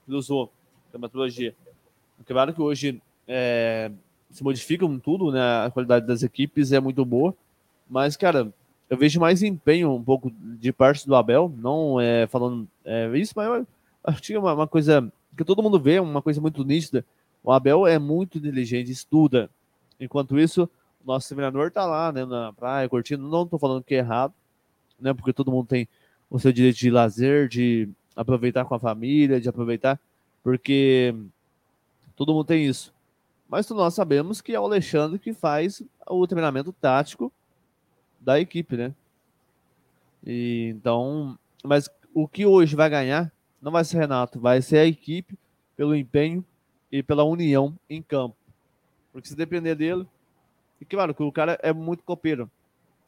ele 0.07 0.17
usou 0.17 0.51
a 0.93 0.97
metodologia. 0.97 1.55
Claro 2.25 2.53
que 2.53 2.61
hoje 2.61 3.01
é, 3.27 3.91
se 4.29 4.43
modificam 4.43 4.99
tudo, 4.99 5.31
né? 5.31 5.65
A 5.65 5.71
qualidade 5.71 6.05
das 6.05 6.23
equipes 6.23 6.71
é 6.71 6.79
muito 6.79 7.03
boa, 7.05 7.35
mas, 7.89 8.15
cara, 8.15 8.53
eu 8.89 8.97
vejo 8.97 9.19
mais 9.19 9.41
empenho 9.41 9.93
um 9.93 10.03
pouco 10.03 10.31
de 10.31 10.71
parte 10.71 11.07
do 11.07 11.15
Abel, 11.15 11.53
não 11.57 11.99
é 11.99 12.27
falando 12.27 12.67
é, 12.83 13.09
isso, 13.17 13.33
mas 13.35 13.65
acho 14.03 14.21
que 14.21 14.33
é 14.33 14.39
uma, 14.39 14.53
uma 14.53 14.67
coisa 14.67 15.11
que 15.37 15.43
todo 15.43 15.63
mundo 15.63 15.79
vê, 15.79 15.99
uma 15.99 16.21
coisa 16.21 16.41
muito 16.41 16.63
nítida. 16.63 17.05
O 17.43 17.51
Abel 17.51 17.87
é 17.87 17.97
muito 17.97 18.37
inteligente, 18.37 18.91
estuda. 18.91 19.49
Enquanto 19.99 20.37
isso, 20.37 20.69
o 21.03 21.07
nosso 21.07 21.29
treinador 21.29 21.71
tá 21.71 21.85
lá, 21.85 22.11
né, 22.11 22.25
na 22.25 22.53
praia, 22.53 22.89
curtindo. 22.89 23.27
Não 23.27 23.47
tô 23.47 23.57
falando 23.57 23.83
que 23.83 23.95
é 23.95 23.99
errado, 23.99 24.33
né, 24.99 25.13
porque 25.13 25.33
todo 25.33 25.51
mundo 25.51 25.67
tem 25.67 25.87
o 26.29 26.39
seu 26.39 26.51
direito 26.51 26.77
de 26.77 26.89
lazer, 26.89 27.47
de 27.47 27.89
aproveitar 28.15 28.65
com 28.65 28.75
a 28.75 28.79
família, 28.79 29.39
de 29.39 29.49
aproveitar, 29.49 29.99
porque 30.43 31.15
Todo 32.21 32.35
mundo 32.35 32.45
tem 32.45 32.67
isso. 32.67 32.93
Mas 33.49 33.67
nós 33.71 33.95
sabemos 33.95 34.41
que 34.41 34.53
é 34.53 34.59
o 34.59 34.65
Alexandre 34.65 35.17
que 35.17 35.33
faz 35.33 35.81
o 36.07 36.27
treinamento 36.27 36.71
tático 36.71 37.33
da 38.19 38.39
equipe, 38.39 38.77
né? 38.77 38.93
E, 40.23 40.71
então, 40.77 41.35
mas 41.63 41.89
o 42.13 42.27
que 42.27 42.45
hoje 42.45 42.75
vai 42.75 42.91
ganhar 42.91 43.31
não 43.59 43.71
vai 43.71 43.83
ser 43.83 43.97
Renato, 43.97 44.39
vai 44.39 44.61
ser 44.61 44.77
a 44.77 44.85
equipe 44.85 45.35
pelo 45.75 45.95
empenho 45.95 46.45
e 46.91 47.01
pela 47.01 47.23
união 47.23 47.75
em 47.89 48.03
campo. 48.03 48.35
Porque 49.11 49.27
se 49.27 49.35
depender 49.35 49.73
dele, 49.73 50.05
e 50.79 50.85
claro 50.85 51.15
que 51.15 51.23
o 51.23 51.31
cara 51.31 51.57
é 51.63 51.73
muito 51.73 52.03
copeiro. 52.03 52.47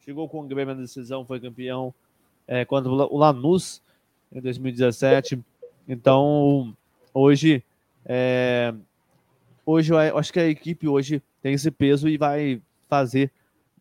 Chegou 0.00 0.28
com 0.28 0.40
o 0.40 0.48
Grêmio 0.48 0.74
na 0.74 0.80
decisão, 0.80 1.24
foi 1.24 1.38
campeão 1.38 1.94
é, 2.48 2.64
contra 2.64 2.90
o 2.90 3.16
Lanús 3.16 3.80
em 4.32 4.40
2017. 4.40 5.38
Então, 5.86 6.76
hoje 7.14 7.62
é, 8.04 8.74
hoje 9.64 9.92
eu 9.92 10.18
acho 10.18 10.32
que 10.32 10.40
a 10.40 10.48
equipe 10.48 10.88
hoje 10.88 11.22
tem 11.40 11.54
esse 11.54 11.70
peso 11.70 12.08
e 12.08 12.16
vai 12.16 12.60
fazer, 12.88 13.32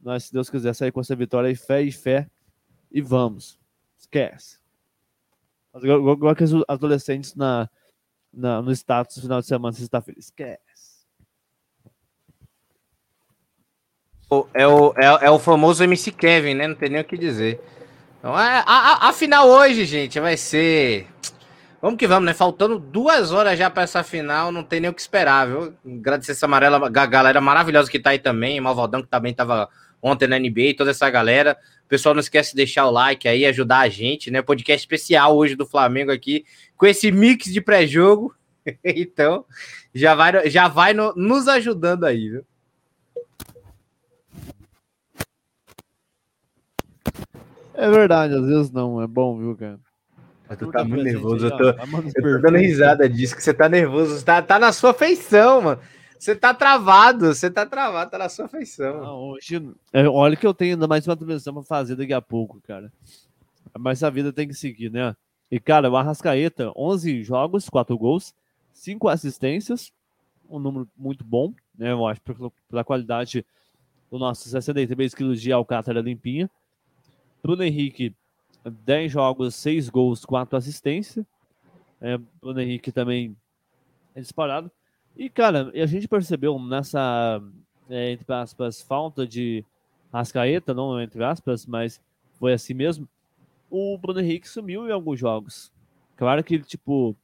nós, 0.02 0.26
se 0.26 0.34
Deus 0.34 0.50
quiser, 0.50 0.74
sair 0.74 0.92
com 0.92 1.02
essa 1.02 1.16
vitória 1.16 1.50
e 1.50 1.56
fé 1.56 1.82
e 1.82 1.92
fé 1.92 2.28
e 2.92 3.02
vamos. 3.02 3.60
Esquece. 3.98 4.60
Igual 5.82 6.36
que 6.36 6.44
os 6.44 6.54
adolescentes 6.68 7.36
na, 7.36 7.70
na, 8.32 8.62
no 8.62 8.72
status 8.72 9.20
final 9.20 9.42
de 9.42 9.48
semana, 9.48 9.74
sexta-feira. 9.74 10.20
Esquece. 10.20 10.94
É 14.54 14.68
o, 14.68 14.94
é, 14.98 15.26
é 15.26 15.30
o 15.30 15.38
famoso 15.38 15.84
MC 15.84 16.12
Kevin, 16.12 16.56
né? 16.56 16.68
Não 16.68 16.76
tem 16.76 16.90
nem 16.90 17.02
o 17.02 17.06
que 17.06 17.18
dizer. 17.18 17.62
Então, 18.20 18.34
a, 18.34 18.60
a, 18.60 19.10
a 19.10 19.14
final 19.14 19.48
hoje, 19.48 19.86
gente, 19.86 20.20
vai 20.20 20.38
ser 20.38 21.08
Vamos 21.84 22.00
que 22.00 22.08
vamos, 22.08 22.26
né? 22.26 22.34
Faltando 22.34 22.80
duas 22.80 23.34
horas 23.34 23.60
já 23.60 23.70
para 23.70 23.84
essa 23.84 24.06
final, 24.06 24.54
não 24.54 24.64
tem 24.64 24.80
nem 24.80 24.90
o 24.90 24.94
que 24.94 25.02
esperar, 25.02 25.46
viu? 25.50 25.74
Agradecer 25.86 26.32
essa 26.32 26.46
amarela, 26.46 26.88
a 26.88 27.06
galera 27.06 27.42
maravilhosa 27.42 27.92
que 27.92 28.00
tá 28.00 28.12
aí 28.12 28.20
também, 28.20 28.62
Malvaldão 28.62 29.02
que 29.02 29.10
também 29.10 29.34
tava 29.34 29.68
ontem 30.02 30.26
na 30.26 30.40
NBA, 30.40 30.76
toda 30.78 30.92
essa 30.92 31.10
galera. 31.10 31.58
Pessoal 31.90 32.16
não 32.16 32.22
esquece 32.22 32.52
de 32.52 32.56
deixar 32.56 32.88
o 32.88 32.90
like 32.90 33.28
aí, 33.28 33.46
ajudar 33.46 33.80
a 33.80 33.90
gente, 33.90 34.32
né? 34.32 34.42
Podcast 34.42 34.82
especial 34.82 35.36
hoje 35.36 35.58
do 35.58 35.66
Flamengo 35.66 36.10
aqui, 36.10 36.46
com 36.78 36.86
esse 36.86 37.12
mix 37.12 37.52
de 37.52 37.60
pré-jogo. 37.60 38.34
então, 38.82 39.44
já 39.94 40.16
vai, 40.16 40.50
já 40.50 40.70
vai 40.70 40.94
no, 40.94 41.14
nos 41.18 41.50
ajudando 41.50 42.06
aí, 42.06 42.30
viu? 42.30 42.46
É 47.74 47.90
verdade, 47.90 48.36
às 48.36 48.46
vezes 48.46 48.72
não, 48.72 49.02
é 49.02 49.08
bom, 49.08 49.38
viu, 49.38 49.54
cara? 49.58 49.78
Mas 50.54 50.60
tu 50.60 50.72
tá 50.72 50.84
muito 50.84 51.04
nervoso, 51.04 51.47
eu 51.47 51.58
tô, 51.58 51.64
eu 51.64 52.36
tô 52.36 52.41
dando 52.41 52.58
risada 52.58 53.10
disso, 53.10 53.36
que 53.36 53.43
você 53.43 53.54
tá 53.54 53.68
nervoso, 53.68 54.24
tá, 54.24 54.41
tá 54.41 54.60
na 54.60 54.72
sua 54.72 54.93
feição, 54.93 55.62
mano. 55.62 55.82
Você 56.18 56.36
tá 56.36 56.54
travado, 56.54 57.34
você 57.34 57.51
tá 57.51 57.66
travado, 57.66 58.12
tá 58.12 58.18
na 58.18 58.30
sua 58.30 58.47
feição. 58.47 59.01
Não, 59.01 59.16
hoje, 59.18 59.62
é, 59.91 60.08
olha 60.08 60.38
que 60.38 60.47
eu 60.47 60.54
tenho 60.54 60.76
ainda 60.76 60.88
mais 60.88 61.06
uma 61.06 61.18
transmissão 61.18 61.54
pra 61.54 61.64
fazer 61.64 61.97
daqui 61.97 62.14
a 62.14 62.22
pouco, 62.22 62.62
cara. 62.62 62.91
Mas 63.78 64.04
a 64.04 64.10
vida 64.10 64.32
tem 64.32 64.47
que 64.47 64.54
seguir, 64.54 64.89
né? 64.89 65.16
E, 65.51 65.60
cara, 65.60 65.89
o 65.89 65.97
Arrascaeta, 65.97 66.72
11 66.78 67.24
jogos, 67.24 67.70
4 67.70 67.97
gols, 67.97 68.34
5 68.72 69.10
assistências, 69.10 69.91
um 70.49 70.60
número 70.60 70.88
muito 70.95 71.26
bom, 71.26 71.54
né? 71.78 71.91
Eu 71.91 72.08
acho, 72.08 72.22
pela 72.70 72.84
qualidade 72.84 73.45
do 74.10 74.18
nosso 74.18 74.47
63 74.47 75.14
quilos 75.14 75.41
de 75.41 75.51
Alcátara 75.51 75.99
limpinha. 75.99 76.49
Bruno 77.41 77.64
Henrique, 77.64 78.16
10 78.70 79.11
jogos, 79.11 79.55
6 79.55 79.89
gols, 79.89 80.26
4 80.26 80.57
assistências. 80.57 81.26
É, 82.01 82.18
Bruno 82.41 82.61
Henrique 82.61 82.91
também 82.91 83.36
é 84.16 84.22
disparado. 84.22 84.72
E, 85.16 85.30
cara, 85.30 85.72
a 85.74 85.86
gente 85.86 86.07
percebeu 86.07 86.57
nessa, 86.59 87.41
é, 87.89 88.11
entre 88.11 88.34
aspas, 88.34 88.82
falta 88.82 89.28
de 89.28 89.64
Rascaeta, 90.11 90.74
não 90.74 91.01
entre 91.01 91.24
aspas, 91.24 91.66
mas 91.66 92.01
foi 92.39 92.53
assim 92.53 92.74
mesmo. 92.74 93.07
O 93.70 93.97
Bruno 93.97 94.20
Henrique 94.20 94.47
sumiu 94.47 94.88
em 94.88 94.91
alguns 94.91 95.20
jogos. 95.20 95.72
Claro 96.16 96.43
que, 96.43 96.59
tipo, 96.59 97.16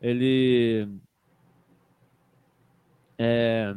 ele 0.00 0.88
é, 3.18 3.74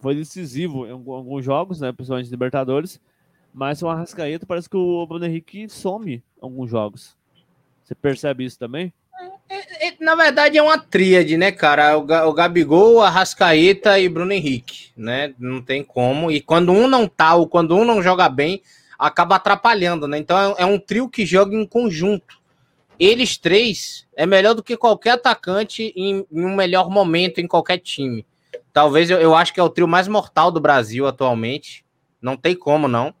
foi 0.00 0.14
decisivo 0.14 0.86
em 0.86 0.90
alguns 0.90 1.44
jogos, 1.44 1.80
né, 1.80 1.92
principalmente 1.92 2.30
Libertadores, 2.30 3.00
mas 3.52 3.82
o 3.82 3.88
Arrascaeta 3.88 4.46
parece 4.46 4.68
que 4.68 4.76
o 4.76 5.06
Bruno 5.06 5.26
Henrique 5.26 5.68
some 5.68 6.22
alguns 6.40 6.70
jogos. 6.70 7.16
Você 7.82 7.94
percebe 7.94 8.44
isso 8.44 8.58
também? 8.58 8.92
É, 9.48 9.88
é, 9.88 9.94
na 10.00 10.14
verdade 10.14 10.56
é 10.56 10.62
uma 10.62 10.78
tríade, 10.78 11.36
né, 11.36 11.52
cara? 11.52 11.96
O, 11.98 12.32
Gabigol, 12.32 12.94
o 12.94 13.00
Arrascaeta 13.02 13.98
e 13.98 14.08
Bruno 14.08 14.32
Henrique, 14.32 14.90
né? 14.96 15.34
Não 15.38 15.60
tem 15.60 15.84
como. 15.84 16.30
E 16.30 16.40
quando 16.40 16.72
um 16.72 16.88
não 16.88 17.06
tá 17.06 17.34
ou 17.34 17.46
quando 17.46 17.76
um 17.76 17.84
não 17.84 18.02
joga 18.02 18.28
bem, 18.28 18.62
acaba 18.98 19.36
atrapalhando, 19.36 20.08
né? 20.08 20.18
Então 20.18 20.54
é, 20.58 20.62
é 20.62 20.66
um 20.66 20.78
trio 20.78 21.08
que 21.08 21.26
joga 21.26 21.54
em 21.54 21.66
conjunto. 21.66 22.40
Eles 22.98 23.36
três 23.36 24.06
é 24.16 24.24
melhor 24.24 24.54
do 24.54 24.62
que 24.62 24.76
qualquer 24.76 25.12
atacante 25.12 25.92
em, 25.96 26.26
em 26.32 26.44
um 26.44 26.54
melhor 26.54 26.88
momento 26.88 27.40
em 27.40 27.46
qualquer 27.46 27.78
time. 27.78 28.24
Talvez 28.72 29.10
eu, 29.10 29.18
eu 29.18 29.34
acho 29.34 29.52
que 29.52 29.60
é 29.60 29.62
o 29.62 29.68
trio 29.68 29.86
mais 29.86 30.08
mortal 30.08 30.50
do 30.50 30.60
Brasil 30.60 31.06
atualmente. 31.06 31.84
Não 32.20 32.36
tem 32.36 32.54
como, 32.54 32.88
não. 32.88 33.12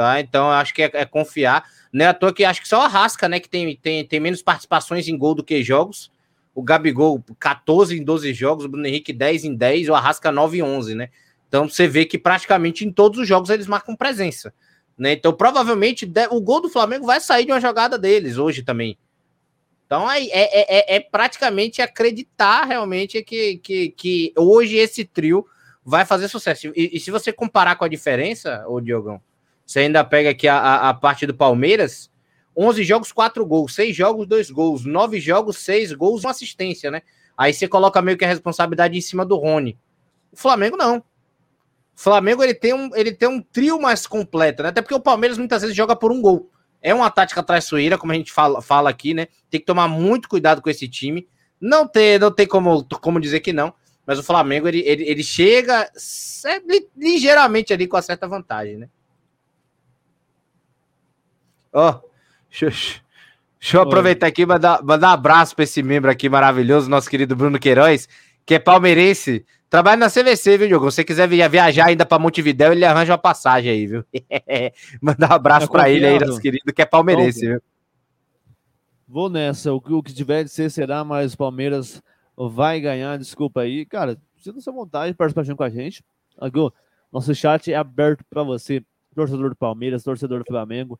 Tá? 0.00 0.18
Então 0.18 0.50
acho 0.50 0.72
que 0.72 0.82
é, 0.82 0.90
é 0.94 1.04
confiar. 1.04 1.62
Não 1.92 2.06
é 2.06 2.08
à 2.08 2.14
toa 2.14 2.32
que 2.32 2.42
acho 2.42 2.62
que 2.62 2.68
só 2.68 2.80
a 2.80 2.88
Rasca, 2.88 3.28
né, 3.28 3.38
que 3.38 3.50
tem, 3.50 3.76
tem, 3.76 4.02
tem 4.02 4.18
menos 4.18 4.40
participações 4.40 5.06
em 5.06 5.18
gol 5.18 5.34
do 5.34 5.44
que 5.44 5.62
jogos. 5.62 6.10
O 6.54 6.62
Gabigol, 6.62 7.22
14 7.38 7.98
em 7.98 8.02
12 8.02 8.32
jogos, 8.32 8.64
o 8.64 8.68
Bruno 8.70 8.86
Henrique 8.86 9.12
10 9.12 9.44
em 9.44 9.54
10, 9.54 9.90
o 9.90 9.94
Arrasca 9.94 10.32
9 10.32 10.56
em 10.56 10.62
11, 10.62 10.94
né? 10.94 11.10
Então 11.46 11.68
você 11.68 11.86
vê 11.86 12.06
que 12.06 12.16
praticamente 12.16 12.82
em 12.82 12.90
todos 12.90 13.20
os 13.20 13.28
jogos 13.28 13.50
eles 13.50 13.66
marcam 13.66 13.94
presença. 13.94 14.54
Né? 14.96 15.12
Então 15.12 15.34
provavelmente 15.34 16.10
o 16.30 16.40
gol 16.40 16.62
do 16.62 16.70
Flamengo 16.70 17.04
vai 17.04 17.20
sair 17.20 17.44
de 17.44 17.52
uma 17.52 17.60
jogada 17.60 17.98
deles 17.98 18.38
hoje 18.38 18.62
também. 18.62 18.96
Então 19.84 20.10
é, 20.10 20.22
é, 20.22 20.94
é, 20.94 20.96
é 20.96 21.00
praticamente 21.00 21.82
acreditar 21.82 22.64
realmente 22.64 23.22
que, 23.22 23.58
que, 23.58 23.90
que 23.90 24.32
hoje 24.34 24.76
esse 24.76 25.04
trio 25.04 25.44
vai 25.84 26.06
fazer 26.06 26.28
sucesso. 26.28 26.68
E, 26.68 26.96
e 26.96 26.98
se 26.98 27.10
você 27.10 27.30
comparar 27.34 27.76
com 27.76 27.84
a 27.84 27.88
diferença, 27.88 28.64
ô 28.66 28.80
Diogão, 28.80 29.20
você 29.70 29.78
ainda 29.78 30.02
pega 30.02 30.30
aqui 30.30 30.48
a, 30.48 30.58
a, 30.58 30.88
a 30.88 30.94
parte 30.94 31.24
do 31.24 31.32
Palmeiras, 31.32 32.10
11 32.56 32.82
jogos, 32.82 33.12
4 33.12 33.46
gols, 33.46 33.72
6 33.72 33.94
jogos, 33.94 34.26
2 34.26 34.50
gols, 34.50 34.84
9 34.84 35.20
jogos, 35.20 35.58
6 35.58 35.92
gols, 35.92 36.24
uma 36.24 36.32
assistência, 36.32 36.90
né? 36.90 37.02
Aí 37.38 37.54
você 37.54 37.68
coloca 37.68 38.02
meio 38.02 38.18
que 38.18 38.24
a 38.24 38.28
responsabilidade 38.28 38.98
em 38.98 39.00
cima 39.00 39.24
do 39.24 39.36
Rony. 39.36 39.78
O 40.32 40.36
Flamengo 40.36 40.76
não. 40.76 40.96
O 40.96 41.02
Flamengo 41.94 42.42
ele 42.42 42.52
tem 42.52 42.74
um, 42.74 42.90
ele 42.96 43.12
tem 43.12 43.28
um 43.28 43.40
trio 43.40 43.80
mais 43.80 44.08
completo, 44.08 44.64
né? 44.64 44.70
Até 44.70 44.82
porque 44.82 44.94
o 44.94 44.98
Palmeiras 44.98 45.38
muitas 45.38 45.62
vezes 45.62 45.76
joga 45.76 45.94
por 45.94 46.10
um 46.10 46.20
gol. 46.20 46.50
É 46.82 46.92
uma 46.92 47.08
tática 47.08 47.40
traiçoeira, 47.40 47.96
como 47.96 48.10
a 48.10 48.16
gente 48.16 48.32
fala, 48.32 48.60
fala 48.60 48.90
aqui, 48.90 49.14
né? 49.14 49.28
Tem 49.48 49.60
que 49.60 49.66
tomar 49.66 49.86
muito 49.86 50.28
cuidado 50.28 50.60
com 50.60 50.68
esse 50.68 50.88
time. 50.88 51.28
Não 51.60 51.86
tem, 51.86 52.18
não 52.18 52.32
tem 52.32 52.44
como, 52.48 52.84
como 53.00 53.20
dizer 53.20 53.38
que 53.38 53.52
não. 53.52 53.72
Mas 54.04 54.18
o 54.18 54.24
Flamengo 54.24 54.66
ele, 54.66 54.80
ele, 54.80 55.04
ele 55.04 55.22
chega 55.22 55.88
ligeiramente 56.96 57.72
ali 57.72 57.86
com 57.86 57.96
a 57.96 58.02
certa 58.02 58.26
vantagem, 58.26 58.76
né? 58.76 58.88
Ó, 61.72 61.90
oh, 61.90 62.08
deixa, 62.48 62.66
deixa, 63.58 63.76
eu 63.76 63.82
aproveitar 63.82 64.26
aqui 64.26 64.42
e 64.42 64.46
mandar, 64.46 64.82
mandar 64.82 65.10
um 65.10 65.12
abraço 65.12 65.54
para 65.54 65.64
esse 65.64 65.82
membro 65.82 66.10
aqui 66.10 66.28
maravilhoso, 66.28 66.90
nosso 66.90 67.08
querido 67.08 67.36
Bruno 67.36 67.58
Queiroz, 67.58 68.08
que 68.44 68.54
é 68.54 68.58
palmeirense. 68.58 69.44
Trabalha 69.68 69.96
na 69.96 70.10
CVC, 70.10 70.58
viu, 70.58 70.66
Diogo? 70.66 70.90
Se 70.90 70.96
você 70.96 71.04
quiser 71.04 71.28
viajar 71.28 71.86
ainda 71.86 72.04
para 72.04 72.18
Montevidéu, 72.18 72.72
ele 72.72 72.84
arranja 72.84 73.12
uma 73.12 73.18
passagem 73.18 73.70
aí, 73.70 73.86
viu? 73.86 74.04
Mandar 75.00 75.30
um 75.30 75.34
abraço 75.34 75.66
é 75.66 75.70
para 75.70 75.88
ele 75.88 76.06
aí, 76.06 76.18
nosso 76.18 76.40
querido, 76.40 76.72
que 76.72 76.82
é 76.82 76.84
palmeirense, 76.84 77.46
viu? 77.46 77.62
Vou 79.06 79.28
nessa. 79.28 79.72
O 79.72 79.80
que, 79.80 79.92
o 79.92 80.02
que 80.02 80.12
tiver 80.12 80.44
de 80.44 80.50
ser 80.50 80.70
será, 80.70 81.04
mas 81.04 81.34
o 81.34 81.36
Palmeiras 81.36 82.02
vai 82.36 82.80
ganhar. 82.80 83.18
Desculpa 83.18 83.60
aí. 83.60 83.84
Cara, 83.84 84.16
sinta 84.36 84.60
sua 84.60 84.72
vontade 84.72 85.12
de 85.12 85.16
participar 85.16 85.56
com 85.56 85.62
a 85.64 85.70
gente. 85.70 86.04
Nosso 87.12 87.34
chat 87.34 87.72
é 87.72 87.76
aberto 87.76 88.24
para 88.30 88.42
você, 88.44 88.84
torcedor 89.14 89.50
do 89.50 89.56
Palmeiras, 89.56 90.04
torcedor 90.04 90.40
do 90.40 90.46
Flamengo. 90.46 90.98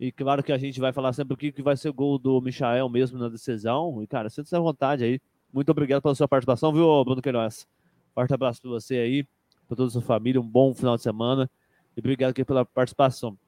E 0.00 0.10
claro 0.10 0.42
que 0.42 0.50
a 0.50 0.56
gente 0.56 0.80
vai 0.80 0.94
falar 0.94 1.12
sempre 1.12 1.34
o 1.34 1.36
que, 1.36 1.52
que 1.52 1.60
vai 1.60 1.76
ser 1.76 1.90
o 1.90 1.92
gol 1.92 2.18
do 2.18 2.40
Michael 2.40 2.88
mesmo 2.88 3.18
na 3.18 3.28
decisão. 3.28 4.02
E, 4.02 4.06
cara, 4.06 4.30
sinta-se 4.30 4.56
à 4.56 4.58
vontade 4.58 5.04
aí. 5.04 5.20
Muito 5.52 5.68
obrigado 5.68 6.00
pela 6.00 6.14
sua 6.14 6.26
participação, 6.26 6.72
viu, 6.72 7.04
Bruno 7.04 7.20
Queiroz? 7.20 7.68
Forte 8.14 8.32
abraço 8.32 8.62
para 8.62 8.70
você 8.70 8.96
aí, 8.96 9.24
para 9.68 9.76
toda 9.76 9.88
a 9.88 9.90
sua 9.90 10.00
família. 10.00 10.40
Um 10.40 10.48
bom 10.48 10.74
final 10.74 10.96
de 10.96 11.02
semana. 11.02 11.50
E 11.94 12.00
obrigado 12.00 12.30
aqui 12.30 12.42
pela 12.46 12.64
participação. 12.64 13.38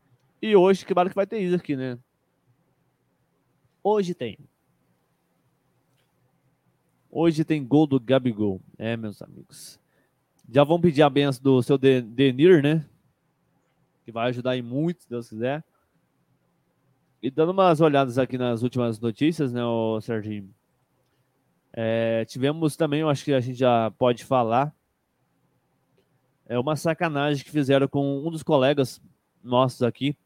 E 0.42 0.54
hoje, 0.54 0.84
claro 0.84 1.08
que 1.08 1.16
vai 1.16 1.26
ter 1.26 1.38
isso 1.38 1.56
aqui, 1.56 1.74
né? 1.74 1.98
Hoje 3.82 4.12
tem. 4.12 4.38
Hoje 7.10 7.46
tem 7.46 7.64
gol 7.64 7.86
do 7.86 7.98
Gabigol. 7.98 8.60
É, 8.76 8.94
meus 8.94 9.22
amigos. 9.22 9.80
Já 10.50 10.64
vão 10.64 10.78
pedir 10.78 11.00
a 11.00 11.08
benção 11.08 11.42
do 11.42 11.62
seu 11.62 11.78
Denir, 11.78 12.62
né? 12.62 12.84
Que 14.04 14.12
vai 14.12 14.28
ajudar 14.28 14.54
em 14.54 14.60
muito, 14.60 15.02
se 15.02 15.08
Deus 15.08 15.30
quiser. 15.30 15.64
E 17.22 17.30
dando 17.30 17.52
umas 17.52 17.80
olhadas 17.80 18.18
aqui 18.18 18.36
nas 18.36 18.62
últimas 18.64 18.98
notícias, 18.98 19.52
né, 19.52 19.64
o 19.64 20.00
Serginho? 20.00 20.52
É, 21.72 22.24
tivemos 22.24 22.76
também, 22.76 23.00
eu 23.00 23.08
acho 23.08 23.24
que 23.24 23.32
a 23.32 23.38
gente 23.38 23.56
já 23.56 23.92
pode 23.92 24.24
falar, 24.24 24.74
é 26.46 26.58
uma 26.58 26.74
sacanagem 26.74 27.44
que 27.44 27.50
fizeram 27.50 27.86
com 27.86 28.26
um 28.26 28.30
dos 28.30 28.42
colegas 28.42 29.00
nossos 29.42 29.82
aqui 29.82 30.16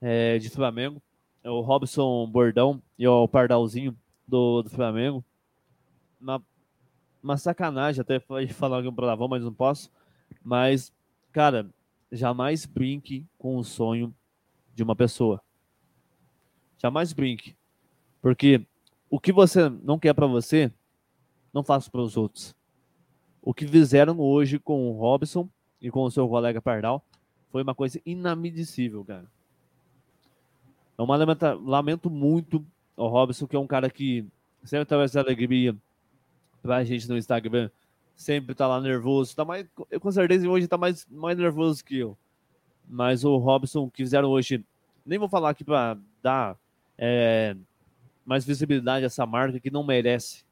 é, 0.00 0.38
de 0.38 0.48
Flamengo, 0.48 1.02
é 1.42 1.50
o 1.50 1.60
Robson 1.60 2.26
Bordão 2.28 2.80
e 2.96 3.08
o 3.08 3.26
Pardalzinho 3.26 3.96
do, 4.26 4.62
do 4.62 4.70
Flamengo. 4.70 5.24
Uma, 6.20 6.40
uma 7.20 7.36
sacanagem, 7.36 8.00
até 8.00 8.20
falar 8.54 8.78
aqui 8.78 8.88
um 8.88 8.94
palavrão, 8.94 9.26
mas 9.26 9.42
não 9.42 9.52
posso. 9.52 9.90
Mas, 10.44 10.92
cara, 11.32 11.68
jamais 12.12 12.64
brinque 12.66 13.26
com 13.36 13.56
o 13.56 13.64
sonho 13.64 14.14
de 14.74 14.82
uma 14.82 14.94
pessoa. 14.94 15.42
Jamais 16.80 17.12
brinque. 17.12 17.54
Porque 18.22 18.64
o 19.08 19.20
que 19.20 19.32
você 19.32 19.68
não 19.68 19.98
quer 19.98 20.14
para 20.14 20.26
você, 20.26 20.72
não 21.52 21.62
faça 21.62 21.90
para 21.90 22.00
os 22.00 22.16
outros. 22.16 22.54
O 23.42 23.52
que 23.52 23.66
fizeram 23.66 24.18
hoje 24.18 24.58
com 24.58 24.90
o 24.90 24.92
Robson 24.92 25.48
e 25.80 25.90
com 25.90 26.02
o 26.02 26.10
seu 26.10 26.28
colega 26.28 26.60
Pardal 26.60 27.04
foi 27.50 27.62
uma 27.62 27.74
coisa 27.74 28.00
inadmissível, 28.04 29.04
cara. 29.04 29.26
É 30.96 31.02
uma 31.02 31.16
lamenta, 31.16 31.54
lamento 31.54 32.10
muito 32.10 32.64
o 32.96 33.08
Robson, 33.08 33.46
que 33.46 33.56
é 33.56 33.58
um 33.58 33.66
cara 33.66 33.90
que 33.90 34.26
sempre 34.62 34.84
traz 34.84 35.16
alegria 35.16 35.74
pra 36.62 36.84
gente 36.84 37.08
no 37.08 37.16
Instagram. 37.16 37.70
Sempre 38.14 38.54
tá 38.54 38.66
lá 38.66 38.80
nervoso. 38.80 39.34
Tá 39.34 39.44
mais, 39.44 39.66
eu 39.90 39.98
com 39.98 40.12
certeza 40.12 40.48
hoje 40.48 40.68
tá 40.68 40.76
mais, 40.76 41.06
mais 41.10 41.36
nervoso 41.36 41.84
que 41.84 41.98
eu. 41.98 42.16
Mas 42.86 43.24
o 43.24 43.36
Robson 43.38 43.88
que 43.88 44.02
fizeram 44.02 44.28
hoje, 44.28 44.64
nem 45.04 45.18
vou 45.18 45.28
falar 45.28 45.50
aqui 45.50 45.64
para 45.64 45.96
dar 46.22 46.58
é, 47.02 47.56
mais 48.26 48.44
visibilidade 48.44 49.04
a 49.04 49.06
essa 49.06 49.24
marca 49.24 49.58
que 49.58 49.70
não 49.70 49.82
merece, 49.82 50.44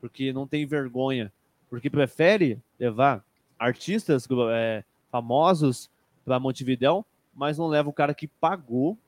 porque 0.00 0.32
não 0.32 0.46
tem 0.46 0.66
vergonha, 0.66 1.32
porque 1.70 1.88
prefere 1.88 2.60
levar 2.78 3.24
artistas 3.56 4.26
é, 4.50 4.84
famosos 5.10 5.88
para 6.24 6.40
Montevidéu, 6.40 7.06
mas 7.32 7.56
não 7.56 7.68
leva 7.68 7.88
o 7.88 7.92
cara 7.92 8.12
que 8.12 8.26
pagou 8.26 8.98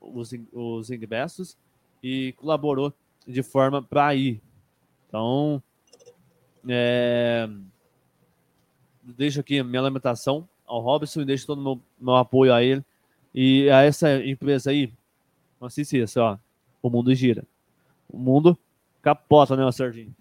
os, 0.00 0.32
os 0.52 0.90
ingressos 0.90 1.58
e 2.00 2.32
colaborou 2.34 2.92
de 3.26 3.42
forma 3.42 3.82
para 3.82 4.14
ir. 4.14 4.40
Então, 5.08 5.60
é, 6.68 7.48
deixo 9.02 9.40
aqui 9.40 9.58
a 9.58 9.64
minha 9.64 9.82
lamentação 9.82 10.48
ao 10.64 10.80
Robson 10.80 11.22
e 11.22 11.24
deixo 11.24 11.46
todo 11.46 11.58
o 11.58 11.62
meu, 11.62 11.82
meu 12.00 12.14
apoio 12.14 12.54
a 12.54 12.62
ele. 12.62 12.84
E 13.34 13.68
a 13.70 13.82
essa 13.82 14.24
empresa 14.24 14.70
aí, 14.70 14.92
assiste 15.66 16.00
isso, 16.00 16.20
ó. 16.20 16.38
O 16.82 16.90
mundo 16.90 17.14
gira. 17.14 17.44
O 18.08 18.18
mundo 18.18 18.58
capota, 19.02 19.56
né, 19.56 19.70
Serginho? 19.72 20.14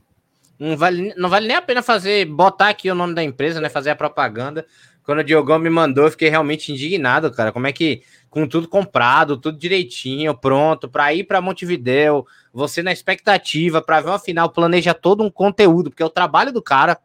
Não 0.58 0.78
vale, 0.78 1.14
não 1.18 1.30
vale 1.30 1.48
nem 1.48 1.58
a 1.58 1.62
pena 1.62 1.82
fazer, 1.82 2.26
botar 2.26 2.70
aqui 2.70 2.90
o 2.90 2.96
nome 2.96 3.14
da 3.14 3.24
empresa, 3.24 3.60
né? 3.60 3.70
Fazer 3.70 3.90
a 3.90 3.96
propaganda. 3.96 4.66
Quando 5.04 5.20
o 5.20 5.24
Diogão 5.24 5.60
me 5.60 5.70
mandou, 5.70 6.06
eu 6.06 6.12
fiquei 6.12 6.30
realmente 6.30 6.72
indignado, 6.72 7.32
cara. 7.32 7.52
Como 7.52 7.68
é 7.68 7.74
que, 7.74 8.02
com 8.30 8.48
tudo 8.48 8.68
comprado, 8.68 9.38
tudo 9.38 9.58
direitinho, 9.58 10.36
pronto, 10.36 10.90
para 10.90 11.14
ir 11.14 11.26
para 11.26 11.42
Montevideo, 11.42 12.26
você 12.52 12.82
na 12.82 12.92
expectativa, 12.92 13.82
para 13.82 14.02
ver 14.02 14.10
uma 14.10 14.20
final, 14.20 14.50
planeja 14.50 14.96
todo 14.96 15.24
um 15.24 15.30
conteúdo, 15.30 15.92
porque 15.92 16.02
é 16.02 16.06
o 16.06 16.10
trabalho 16.10 16.52
do 16.52 16.62
cara, 16.62 16.98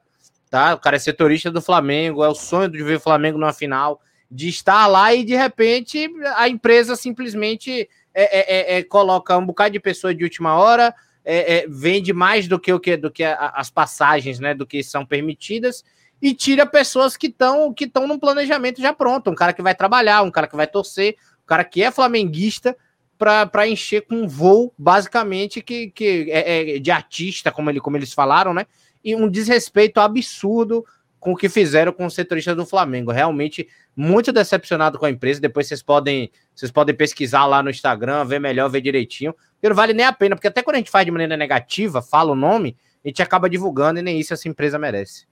tá? 0.48 0.74
O 0.74 0.78
cara 0.78 0.96
é 0.96 0.98
setorista 0.98 1.50
do 1.50 1.60
Flamengo, 1.60 2.24
é 2.24 2.28
o 2.28 2.34
sonho 2.34 2.70
de 2.70 2.82
ver 2.82 2.96
o 2.96 3.00
Flamengo 3.00 3.36
numa 3.36 3.52
final, 3.52 4.00
de 4.30 4.48
estar 4.48 4.86
lá 4.86 5.12
e 5.12 5.24
de 5.24 5.34
repente 5.34 6.08
a 6.36 6.48
empresa 6.48 6.96
simplesmente 6.96 7.88
é, 8.14 8.38
é, 8.38 8.74
é, 8.74 8.78
é 8.78 8.82
coloca 8.82 9.36
um 9.36 9.46
bocado 9.46 9.72
de 9.72 9.80
pessoa 9.80 10.14
de 10.14 10.24
última 10.24 10.54
hora 10.54 10.94
é, 11.24 11.66
vende 11.68 12.12
mais 12.12 12.48
do 12.48 12.58
que 12.58 12.72
o 12.72 12.80
que 12.80 12.96
do 12.96 13.10
que 13.10 13.22
a, 13.22 13.52
as 13.54 13.70
passagens, 13.70 14.40
né, 14.40 14.54
do 14.54 14.66
que 14.66 14.82
são 14.82 15.04
permitidas 15.04 15.84
e 16.20 16.34
tira 16.34 16.66
pessoas 16.66 17.16
que 17.16 17.28
estão 17.28 17.72
que 17.72 17.84
estão 17.84 18.06
num 18.06 18.18
planejamento 18.18 18.80
já 18.80 18.92
pronto, 18.92 19.30
um 19.30 19.34
cara 19.34 19.52
que 19.52 19.62
vai 19.62 19.74
trabalhar, 19.74 20.22
um 20.22 20.30
cara 20.30 20.46
que 20.46 20.56
vai 20.56 20.66
torcer, 20.66 21.16
um 21.42 21.46
cara 21.46 21.64
que 21.64 21.82
é 21.82 21.90
flamenguista 21.90 22.76
para 23.18 23.68
encher 23.68 24.06
com 24.06 24.22
um 24.22 24.28
voo 24.28 24.72
basicamente 24.78 25.60
que, 25.60 25.90
que 25.90 26.30
é, 26.30 26.76
é, 26.76 26.78
de 26.78 26.90
artista, 26.90 27.52
como, 27.52 27.68
ele, 27.68 27.78
como 27.78 27.98
eles 27.98 28.14
falaram, 28.14 28.54
né? 28.54 28.66
E 29.04 29.14
um 29.14 29.28
desrespeito 29.28 30.00
absurdo 30.00 30.86
com 31.20 31.32
o 31.32 31.36
que 31.36 31.48
fizeram 31.48 31.92
com 31.92 32.06
os 32.06 32.14
setoristas 32.14 32.56
do 32.56 32.64
Flamengo. 32.64 33.12
Realmente 33.12 33.68
muito 33.94 34.32
decepcionado 34.32 34.98
com 34.98 35.04
a 35.04 35.10
empresa. 35.10 35.40
Depois 35.40 35.68
vocês 35.68 35.82
podem, 35.82 36.32
vocês 36.54 36.72
podem 36.72 36.94
pesquisar 36.94 37.44
lá 37.46 37.62
no 37.62 37.68
Instagram, 37.68 38.24
ver 38.24 38.40
melhor, 38.40 38.68
ver 38.70 38.80
direitinho. 38.80 39.34
Porque 39.52 39.68
não 39.68 39.76
vale 39.76 39.92
nem 39.92 40.06
a 40.06 40.12
pena, 40.12 40.34
porque 40.34 40.48
até 40.48 40.62
quando 40.62 40.76
a 40.76 40.78
gente 40.78 40.90
faz 40.90 41.04
de 41.04 41.10
maneira 41.10 41.36
negativa, 41.36 42.00
fala 42.00 42.32
o 42.32 42.34
nome, 42.34 42.76
a 43.04 43.08
gente 43.08 43.22
acaba 43.22 43.50
divulgando 43.50 44.00
e 44.00 44.02
nem 44.02 44.18
isso 44.18 44.32
essa 44.32 44.48
empresa 44.48 44.78
merece. 44.78 45.28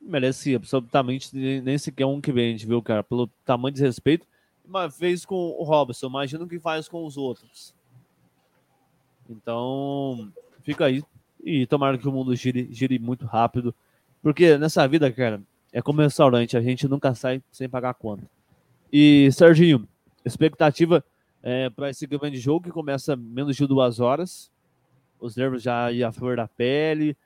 Merece 0.00 0.54
absolutamente 0.56 1.34
nem 1.34 1.78
sequer 1.78 2.06
um 2.06 2.20
que 2.20 2.32
vende, 2.32 2.66
viu, 2.66 2.82
cara? 2.82 3.04
Pelo 3.04 3.28
tamanho 3.44 3.74
de 3.74 3.82
respeito. 3.82 4.26
Uma 4.64 4.88
vez 4.88 5.24
com 5.24 5.34
o 5.34 5.62
Robson, 5.62 6.08
imagina 6.08 6.44
o 6.44 6.48
que 6.48 6.58
faz 6.58 6.88
com 6.88 7.04
os 7.04 7.16
outros. 7.16 7.72
Então, 9.30 10.32
fica 10.62 10.86
aí. 10.86 11.02
E 11.44 11.66
tomara 11.66 11.96
que 11.96 12.08
o 12.08 12.12
mundo 12.12 12.34
gire, 12.34 12.68
gire 12.72 12.98
muito 12.98 13.24
rápido. 13.24 13.72
Porque 14.26 14.58
nessa 14.58 14.88
vida, 14.88 15.12
cara, 15.12 15.40
é 15.72 15.80
como 15.80 16.00
restaurante, 16.00 16.56
a 16.56 16.60
gente 16.60 16.88
nunca 16.88 17.14
sai 17.14 17.40
sem 17.52 17.68
pagar 17.68 17.94
conta. 17.94 18.28
E, 18.92 19.30
Serginho, 19.30 19.88
expectativa 20.24 21.04
é, 21.40 21.70
para 21.70 21.90
esse 21.90 22.08
grande 22.08 22.36
jogo 22.36 22.64
que 22.64 22.72
começa 22.72 23.14
menos 23.14 23.54
de 23.54 23.64
duas 23.68 24.00
horas. 24.00 24.50
Os 25.20 25.36
nervos 25.36 25.62
já 25.62 25.92
iam 25.92 26.08
a 26.08 26.12
flor 26.12 26.38
da 26.38 26.48
pele, 26.48 27.16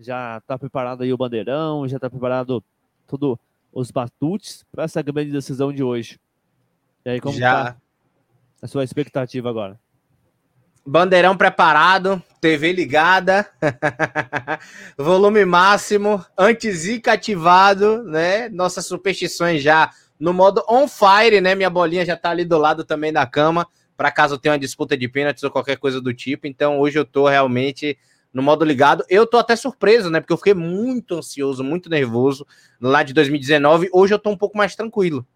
já 0.00 0.38
está 0.38 0.58
preparado 0.58 1.04
aí 1.04 1.12
o 1.12 1.16
bandeirão, 1.16 1.86
já 1.86 1.94
está 1.94 2.10
preparado 2.10 2.60
todos 3.06 3.38
os 3.72 3.92
batutes 3.92 4.66
para 4.72 4.82
essa 4.82 5.00
grande 5.00 5.30
decisão 5.30 5.72
de 5.72 5.84
hoje. 5.84 6.18
E 7.04 7.10
aí, 7.10 7.20
como 7.20 7.38
já. 7.38 7.74
Tá 7.74 7.76
a 8.62 8.66
sua 8.66 8.82
expectativa 8.82 9.48
agora? 9.48 9.78
Bandeirão 10.88 11.36
preparado, 11.36 12.22
TV 12.40 12.72
ligada, 12.72 13.46
volume 14.96 15.44
máximo, 15.44 16.24
anti-zica 16.36 17.12
ativado, 17.12 18.02
né? 18.04 18.48
Nossas 18.48 18.86
superstições 18.86 19.62
já 19.62 19.90
no 20.18 20.32
modo 20.32 20.64
on 20.66 20.88
fire, 20.88 21.42
né? 21.42 21.54
Minha 21.54 21.68
bolinha 21.68 22.06
já 22.06 22.16
tá 22.16 22.30
ali 22.30 22.42
do 22.42 22.56
lado 22.56 22.86
também 22.86 23.12
da 23.12 23.26
cama, 23.26 23.68
para 23.98 24.10
caso 24.10 24.38
tenha 24.38 24.54
uma 24.54 24.58
disputa 24.58 24.96
de 24.96 25.06
pênaltis 25.06 25.42
ou 25.42 25.50
qualquer 25.50 25.76
coisa 25.76 26.00
do 26.00 26.14
tipo. 26.14 26.46
Então 26.46 26.80
hoje 26.80 26.98
eu 26.98 27.04
tô 27.04 27.28
realmente 27.28 27.98
no 28.32 28.42
modo 28.42 28.64
ligado. 28.64 29.04
Eu 29.10 29.26
tô 29.26 29.36
até 29.36 29.56
surpreso, 29.56 30.08
né? 30.08 30.20
Porque 30.20 30.32
eu 30.32 30.38
fiquei 30.38 30.54
muito 30.54 31.16
ansioso, 31.16 31.62
muito 31.62 31.90
nervoso 31.90 32.46
lá 32.80 33.02
de 33.02 33.12
2019. 33.12 33.90
Hoje 33.92 34.14
eu 34.14 34.18
tô 34.18 34.30
um 34.30 34.38
pouco 34.38 34.56
mais 34.56 34.74
tranquilo. 34.74 35.26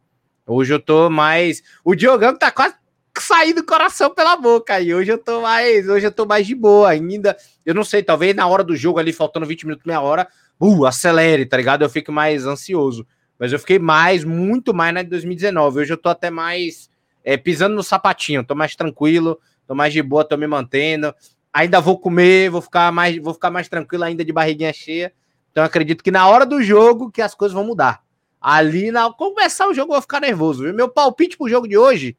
Hoje 0.47 0.73
eu 0.73 0.81
tô 0.81 1.11
mais. 1.11 1.63
O 1.85 1.95
Diogão 1.95 2.39
tá 2.39 2.51
quase 2.51 2.75
saindo 3.21 3.63
do 3.63 3.67
coração 3.67 4.15
pela 4.15 4.37
boca. 4.37 4.81
E 4.81 4.95
hoje 4.95 5.13
eu 5.13 5.19
tô 5.19 5.43
mais. 5.43 5.89
Hoje 5.89 6.07
eu 6.07 6.13
tô 6.13 6.25
mais 6.25 6.47
de 6.47 6.55
boa 6.55 6.91
ainda. 6.91 7.37
Eu 7.65 7.75
não 7.75 7.85
sei, 7.85 8.03
talvez 8.03 8.35
na 8.35 8.47
hora 8.47 8.65
do 8.65 8.75
jogo 8.77 8.99
ali, 8.99 9.13
faltando 9.13 9.47
20 9.47 9.67
minutos, 9.67 9.87
meia 9.87 10.01
hora, 10.01 10.29
uh, 10.61 10.87
acelere, 10.87 11.47
tá 11.47 11.57
ligado? 11.57 11.83
Eu 11.83 11.91
fico 11.91 12.11
mais 12.11 12.47
ansioso. 12.47 13.07
Mas 13.39 13.53
eu 13.53 13.59
fiquei 13.59 13.79
mais, 13.79 14.25
muito 14.25 14.73
mais 14.73 14.95
na 14.95 15.03
de 15.03 15.11
2019. 15.11 15.81
Hoje 15.81 15.93
eu 15.93 15.97
tô 15.97 16.09
até 16.09 16.31
mais 16.31 16.89
é, 17.25 17.37
pisando 17.37 17.75
no 17.75 17.83
sapatinho, 17.83 18.45
tô 18.45 18.55
mais 18.55 18.77
tranquilo, 18.77 19.39
tô 19.67 19.75
mais 19.75 19.93
de 19.93 20.03
boa, 20.03 20.25
tô 20.25 20.37
me 20.37 20.47
mantendo. 20.47 21.15
Ainda 21.53 21.81
vou 21.81 21.99
comer, 21.99 22.51
vou 22.51 22.63
ficar 22.63 22.91
mais, 22.93 23.19
vou 23.19 23.35
ficar 23.35 23.51
mais 23.51 23.69
tranquilo 23.69 24.05
ainda 24.05 24.25
de 24.25 24.33
barriguinha 24.33 24.73
cheia. 24.73 25.13
Então 25.51 25.63
acredito 25.63 26.03
que 26.03 26.11
na 26.11 26.27
hora 26.27 26.47
do 26.47 26.63
jogo 26.63 27.11
que 27.11 27.21
as 27.21 27.35
coisas 27.35 27.55
vão 27.55 27.65
mudar. 27.65 28.03
Ali, 28.41 28.91
na 28.91 29.13
começar 29.13 29.69
o 29.69 29.75
jogo, 29.75 29.93
eu 29.93 29.97
vou 29.97 30.03
ficar 30.03 30.21
nervoso. 30.21 30.65
Viu? 30.65 30.75
Meu 30.75 30.89
palpite 30.89 31.37
pro 31.37 31.49
jogo 31.49 31.69
de 31.69 31.77
hoje: 31.77 32.17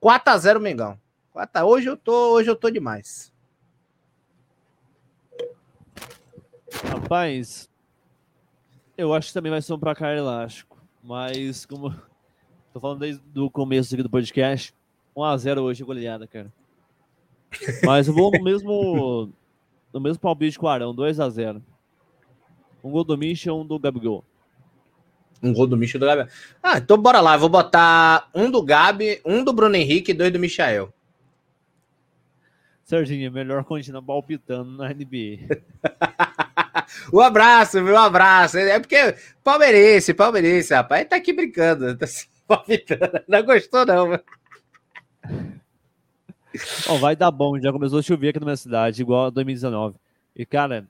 4 0.00 0.32
a 0.32 0.38
0 0.38 0.60
Mengão. 0.60 0.98
4 1.32 1.66
hoje 1.66 1.88
eu 1.88 1.96
tô, 1.96 2.32
hoje 2.34 2.50
eu 2.50 2.56
tô 2.56 2.70
demais. 2.70 3.32
Rapaz, 6.84 7.68
eu 8.96 9.14
acho 9.14 9.28
que 9.28 9.34
também 9.34 9.50
vai 9.50 9.62
ser 9.62 9.72
um 9.72 9.78
placar 9.78 10.16
elástico. 10.16 10.78
Mas, 11.02 11.64
como 11.64 11.94
tô 12.72 12.80
falando 12.80 13.00
desde 13.00 13.22
o 13.40 13.50
começo 13.50 13.94
aqui 13.94 14.02
do 14.02 14.10
podcast, 14.10 14.74
1x0 15.16 15.62
hoje 15.62 15.82
é 15.82 15.86
goleada, 15.86 16.26
cara. 16.26 16.52
Mas 17.84 18.08
eu 18.08 18.14
vou 18.14 18.30
no 18.30 18.42
mesmo, 18.42 19.32
no 19.92 20.00
mesmo 20.00 20.20
palpite 20.20 20.58
com 20.58 20.66
o 20.66 20.68
Arão, 20.68 20.94
2x0. 20.94 21.62
Um 22.84 22.90
gol 22.90 23.04
do 23.04 23.16
Michel, 23.16 23.56
um 23.56 23.66
do 23.66 23.78
Gabigol. 23.78 24.24
Um 25.42 25.52
gol 25.52 25.66
do 25.66 25.76
Michel 25.76 26.00
do 26.00 26.06
Gabi. 26.06 26.30
Ah, 26.62 26.78
então 26.78 26.98
bora 26.98 27.20
lá. 27.20 27.34
Eu 27.34 27.40
vou 27.40 27.48
botar 27.48 28.28
um 28.34 28.50
do 28.50 28.62
Gabi, 28.62 29.20
um 29.24 29.44
do 29.44 29.52
Bruno 29.52 29.76
Henrique 29.76 30.10
e 30.10 30.14
dois 30.14 30.32
do 30.32 30.38
Michael. 30.38 30.92
Serginho, 32.84 33.26
é 33.26 33.30
melhor 33.30 33.64
continuar 33.64 34.02
palpitando 34.02 34.70
na 34.70 34.88
NBA. 34.88 35.60
um 37.12 37.20
abraço, 37.20 37.82
meu 37.82 37.98
abraço. 37.98 38.56
É 38.56 38.80
porque 38.80 39.14
palmeirense, 39.44 40.14
palmeirense, 40.14 40.72
rapaz. 40.72 41.02
Ele 41.02 41.10
tá 41.10 41.16
aqui 41.16 41.32
brincando. 41.34 41.94
Tá 41.96 42.06
se 42.06 42.28
palpitando. 42.48 43.20
Não 43.28 43.42
gostou, 43.42 43.84
não, 43.84 44.08
mano. 44.08 44.22
Vai 46.98 47.14
dar 47.14 47.30
bom. 47.30 47.60
Já 47.60 47.70
começou 47.70 47.98
a 47.98 48.02
chover 48.02 48.30
aqui 48.30 48.40
na 48.40 48.46
minha 48.46 48.56
cidade, 48.56 49.02
igual 49.02 49.26
a 49.26 49.30
2019. 49.30 49.96
E, 50.34 50.46
cara, 50.46 50.88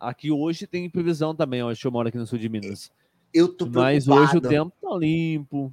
aqui 0.00 0.32
hoje 0.32 0.66
tem 0.66 0.90
previsão 0.90 1.34
também. 1.34 1.62
Ó, 1.62 1.72
eu 1.72 1.90
moro 1.92 2.08
aqui 2.08 2.18
no 2.18 2.26
sul 2.26 2.38
de 2.38 2.48
Minas. 2.48 2.90
Eu 3.36 3.48
tô 3.48 3.66
Mas 3.66 4.08
hoje 4.08 4.38
o 4.38 4.40
tempo 4.40 4.72
tá 4.80 4.96
limpo. 4.96 5.70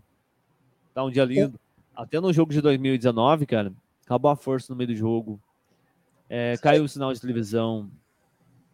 Tá 0.93 1.01
um 1.01 1.09
dia 1.09 1.23
lindo. 1.23 1.57
Até 1.95 2.19
no 2.19 2.33
jogo 2.33 2.51
de 2.51 2.59
2019, 2.59 3.45
cara, 3.45 3.71
acabou 4.05 4.29
a 4.29 4.35
força 4.35 4.73
no 4.73 4.75
meio 4.75 4.89
do 4.89 4.95
jogo. 4.97 5.39
É, 6.27 6.57
caiu 6.57 6.83
o 6.83 6.89
sinal 6.89 7.13
de 7.13 7.21
televisão. 7.21 7.89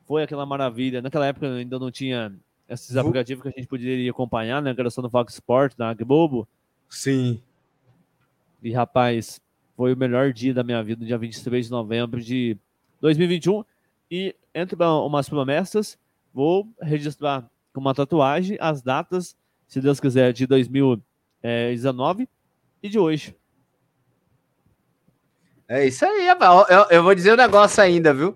Foi 0.08 0.24
aquela 0.24 0.44
maravilha. 0.44 1.04
Naquela 1.04 1.28
época 1.28 1.48
ainda 1.54 1.78
não 1.78 1.92
tinha 1.92 2.34
esses 2.68 2.98
aplicativos 2.98 3.44
que 3.44 3.50
a 3.50 3.52
gente 3.52 3.68
poderia 3.68 4.10
acompanhar, 4.10 4.60
né? 4.60 4.74
Que 4.74 4.82
era 4.82 4.90
só 4.90 5.04
no 5.04 5.10
Fox 5.10 5.36
Sport, 5.36 5.76
na 5.78 5.94
Globo. 5.94 6.48
Sim. 6.90 7.40
E, 8.64 8.72
rapaz, 8.72 9.40
foi 9.78 9.94
o 9.94 9.98
melhor 9.98 10.34
dia 10.34 10.52
da 10.52 10.64
minha 10.64 10.82
vida, 10.82 11.06
dia 11.06 11.18
23 11.18 11.68
de 11.68 11.72
novembro 11.72 12.20
de 12.20 12.58
2021. 13.02 13.64
E 14.10 14.36
entre 14.56 14.76
umas 14.84 15.30
promessas, 15.30 15.96
vou 16.34 16.68
registrar 16.82 17.48
com 17.80 17.82
uma 17.82 17.96
tatuagem 17.96 18.58
as 18.60 18.82
datas, 18.82 19.36
se 19.66 19.80
Deus 19.80 20.00
quiser, 20.00 20.34
de 20.34 20.46
2019 20.46 22.28
e 22.84 22.90
de 22.90 23.00
hoje. 23.00 23.34
É 25.68 25.86
isso 25.86 26.04
aí, 26.06 26.28
eu, 26.28 26.36
eu, 26.70 26.86
eu 26.90 27.04
vou 27.04 27.16
dizer 27.16 27.34
um 27.34 27.38
negócio 27.38 27.82
ainda, 27.82 28.14
viu? 28.14 28.36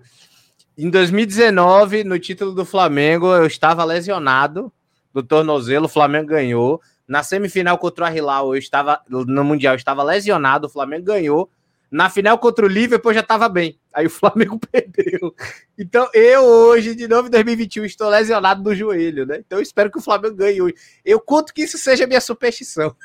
Em 0.78 0.88
2019, 0.88 2.04
no 2.04 2.18
título 2.18 2.52
do 2.52 2.64
Flamengo, 2.64 3.26
eu 3.34 3.46
estava 3.46 3.84
lesionado 3.84 4.72
do 5.12 5.22
tornozelo, 5.22 5.86
o 5.86 5.88
Flamengo 5.88 6.28
ganhou. 6.28 6.80
Na 7.06 7.22
semifinal 7.22 7.76
contra 7.76 8.10
o 8.10 8.16
Hilal, 8.16 8.54
eu 8.54 8.58
estava 8.58 9.00
no 9.08 9.44
Mundial, 9.44 9.74
eu 9.74 9.78
estava 9.78 10.02
lesionado, 10.02 10.68
o 10.68 10.70
Flamengo 10.70 11.04
ganhou. 11.04 11.50
Na 11.94 12.10
final 12.10 12.36
contra 12.38 12.66
o 12.66 12.68
Liverpool 12.68 13.14
já 13.14 13.20
estava 13.20 13.48
bem. 13.48 13.78
Aí 13.92 14.06
o 14.06 14.10
Flamengo 14.10 14.58
perdeu. 14.68 15.32
Então 15.78 16.10
eu 16.12 16.42
hoje, 16.42 16.92
de 16.92 17.06
novo 17.06 17.28
em 17.28 17.30
2021, 17.30 17.84
estou 17.84 18.08
lesionado 18.08 18.64
no 18.64 18.74
joelho, 18.74 19.24
né? 19.24 19.38
Então 19.38 19.60
eu 19.60 19.62
espero 19.62 19.92
que 19.92 19.98
o 19.98 20.02
Flamengo 20.02 20.34
ganhe 20.34 20.60
hoje. 20.60 20.74
Eu 21.04 21.20
conto 21.20 21.54
que 21.54 21.62
isso 21.62 21.78
seja 21.78 22.04
minha 22.04 22.20
superstição. 22.20 22.96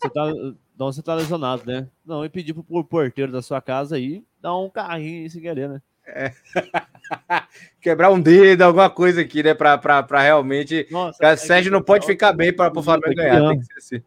Você 0.00 0.08
tá, 0.08 0.30
então 0.72 0.92
você 0.92 1.02
tá 1.02 1.16
lesionado, 1.16 1.64
né? 1.66 1.88
Não, 2.06 2.24
e 2.24 2.28
pedir 2.28 2.54
pro 2.54 2.84
porteiro 2.84 3.32
da 3.32 3.42
sua 3.42 3.60
casa 3.60 3.96
aí 3.96 4.22
dar 4.40 4.56
um 4.56 4.70
carrinho 4.70 5.28
sem 5.28 5.42
querer, 5.42 5.68
né? 5.68 5.82
É. 6.06 6.32
Quebrar 7.82 8.12
um 8.12 8.20
dedo, 8.20 8.62
alguma 8.62 8.88
coisa 8.88 9.20
aqui, 9.20 9.42
né? 9.42 9.52
Pra, 9.52 9.76
pra, 9.76 10.00
pra 10.04 10.22
realmente. 10.22 10.86
Nossa, 10.92 11.26
é 11.26 11.34
Sérgio 11.34 11.72
não 11.72 11.82
pode 11.82 12.06
ficar 12.06 12.32
bem 12.32 12.54
para 12.54 12.72
o 12.72 12.82
Flamengo 12.84 13.16
ganhar. 13.16 13.48
Tem 13.48 13.58
que 13.58 13.64
ser 13.64 13.78
assim. 13.78 14.04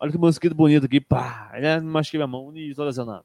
Olha 0.00 0.10
que 0.10 0.18
mosquito 0.18 0.54
bonito 0.54 0.86
aqui. 0.86 0.98
Pá, 0.98 1.50
né? 1.60 1.78
Machuquei 1.78 2.18
minha 2.18 2.26
mão 2.26 2.50
e 2.56 2.70
estou 2.70 2.84
lesionado. 2.84 3.24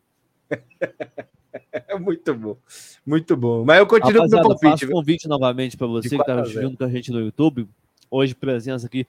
É 1.72 1.97
muito 1.97 2.34
bom. 2.34 2.57
Muito 3.06 3.38
bom. 3.38 3.64
Mas 3.64 3.80
eu 3.80 3.88
continuo 3.88 4.14
Rapaziada, 4.14 4.43
com 4.43 4.52
o 4.52 4.60
palpite. 4.60 4.81
Faço 4.81 4.91
convite 4.91 5.27
novamente 5.27 5.77
para 5.77 5.88
você 5.88 6.10
que 6.10 6.15
está 6.15 6.43
junto 6.43 6.77
com 6.77 6.84
a 6.84 6.89
gente 6.89 7.11
no 7.11 7.19
YouTube. 7.22 7.68
Hoje, 8.11 8.35
presença 8.35 8.88
aqui 8.88 9.07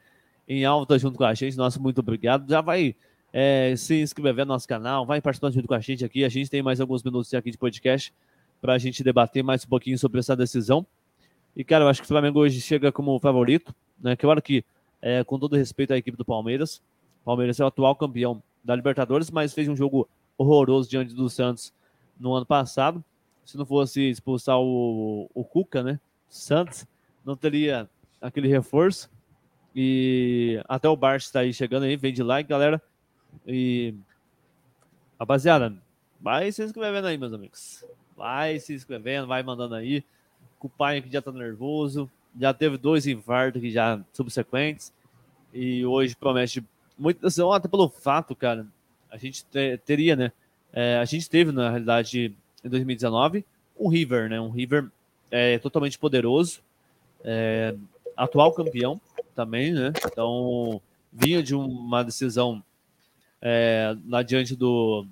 em 0.49 0.65
alta 0.65 0.97
junto 0.97 1.19
com 1.19 1.25
a 1.25 1.35
gente. 1.35 1.57
Nosso 1.57 1.83
muito 1.83 1.99
obrigado. 1.99 2.49
Já 2.49 2.61
vai 2.61 2.95
é, 3.33 3.75
se 3.77 4.01
inscrever 4.01 4.47
no 4.47 4.53
nosso 4.53 4.69
canal, 4.69 5.05
vai 5.05 5.21
participar 5.21 5.51
junto 5.51 5.67
com 5.67 5.75
a 5.75 5.81
gente 5.81 6.05
aqui. 6.05 6.25
A 6.25 6.29
gente 6.29 6.49
tem 6.49 6.63
mais 6.63 6.81
alguns 6.81 7.03
minutos 7.03 7.33
aqui 7.35 7.51
de 7.51 7.59
podcast 7.59 8.13
para 8.61 8.75
a 8.75 8.79
gente 8.79 9.03
debater 9.03 9.43
mais 9.43 9.65
um 9.65 9.69
pouquinho 9.69 9.99
sobre 9.99 10.21
essa 10.21 10.37
decisão. 10.37 10.87
E, 11.55 11.65
cara, 11.65 11.85
eu 11.85 11.89
acho 11.89 12.01
que 12.01 12.05
o 12.05 12.09
Flamengo 12.09 12.41
hoje 12.41 12.61
chega 12.61 12.93
como 12.93 13.19
favorito, 13.19 13.75
né? 14.01 14.15
Claro 14.15 14.41
que, 14.41 14.65
é, 15.03 15.25
com 15.25 15.39
todo 15.39 15.57
respeito 15.57 15.93
à 15.93 15.97
equipe 15.97 16.17
do 16.17 16.25
Palmeiras, 16.25 16.81
Palmeiras 17.27 17.59
é 17.59 17.65
o 17.65 17.67
atual 17.67 17.97
campeão 17.97 18.41
da 18.63 18.77
Libertadores, 18.77 19.33
mas 19.33 19.53
fez 19.53 19.67
um 19.69 19.75
jogo 19.75 20.09
horroroso 20.39 20.89
diante 20.89 21.13
do 21.13 21.29
Santos 21.29 21.75
no 22.21 22.33
ano 22.33 22.47
passado. 22.47 23.05
Se 23.45 23.59
não 23.59 23.67
fosse 23.67 24.09
expulsar 24.09 24.61
o, 24.61 25.29
o 25.35 25.45
Cuca, 25.45 25.83
né? 25.83 25.99
Santos 26.29 26.87
não 27.25 27.35
teria 27.35 27.91
aquele 28.23 28.47
reforço. 28.47 29.11
E 29.75 30.63
até 30.69 30.89
o 30.89 30.97
Barça 30.97 31.27
está 31.27 31.41
aí 31.41 31.53
chegando 31.53 31.83
aí, 31.83 31.97
vem 31.97 32.13
de 32.13 32.23
like, 32.23 32.49
galera. 32.49 32.81
E 33.45 33.93
rapaziada, 35.19 35.77
vai 36.21 36.53
se 36.53 36.63
inscrevendo 36.63 37.09
aí, 37.09 37.19
meus 37.19 37.33
amigos. 37.33 37.85
Vai 38.17 38.61
se 38.61 38.73
inscrevendo, 38.73 39.27
vai 39.27 39.43
mandando 39.43 39.75
aí. 39.75 40.05
O 40.61 40.69
pai 40.69 41.03
que 41.03 41.13
já 41.13 41.21
tá 41.21 41.33
nervoso, 41.33 42.09
já 42.41 42.55
teve 42.55 42.77
dois 42.77 43.05
infartos 43.05 43.61
que 43.61 43.71
já 43.73 44.01
subsequentes. 44.13 44.93
E 45.53 45.85
hoje 45.85 46.15
promete 46.15 46.65
muito 46.99 47.21
decisão, 47.21 47.53
até 47.53 47.69
pelo 47.69 47.89
fato, 47.89 48.35
cara. 48.35 48.67
A 49.11 49.17
gente 49.17 49.45
te, 49.45 49.79
teria, 49.79 50.17
né? 50.17 50.33
É, 50.73 50.99
a 50.99 51.05
gente 51.05 51.29
teve, 51.29 51.53
na 51.53 51.71
realidade, 51.71 52.35
em 52.65 52.69
2019, 52.69 53.45
um 53.79 53.89
River, 53.89 54.29
né? 54.29 54.41
Um 54.41 54.51
River 54.51 54.89
é, 55.31 55.59
totalmente 55.59 55.99
poderoso, 55.99 56.61
é, 57.25 57.75
atual 58.17 58.53
campeão 58.53 59.01
também, 59.35 59.73
né? 59.73 59.93
Então, 60.05 60.81
vinha 61.13 61.43
de 61.43 61.55
uma 61.55 62.03
decisão 62.03 62.63
é, 63.41 63.97
lá 64.09 64.23
diante 64.23 64.57
do, 64.57 65.07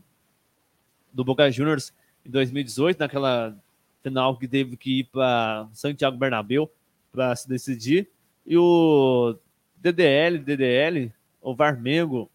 do 1.12 1.24
Boca 1.24 1.50
Juniors 1.50 1.92
em 2.24 2.30
2018, 2.30 2.98
naquela 2.98 3.56
final 4.02 4.36
que 4.36 4.46
teve 4.46 4.76
que 4.76 5.00
ir 5.00 5.04
para 5.04 5.68
Santiago 5.72 6.16
Bernabéu 6.16 6.70
para 7.10 7.34
se 7.36 7.48
decidir. 7.48 8.08
E 8.46 8.56
o 8.56 9.36
DDL, 9.76 10.38
DDL, 10.38 11.12
o 11.44 11.54
Varmengo, 11.54 12.30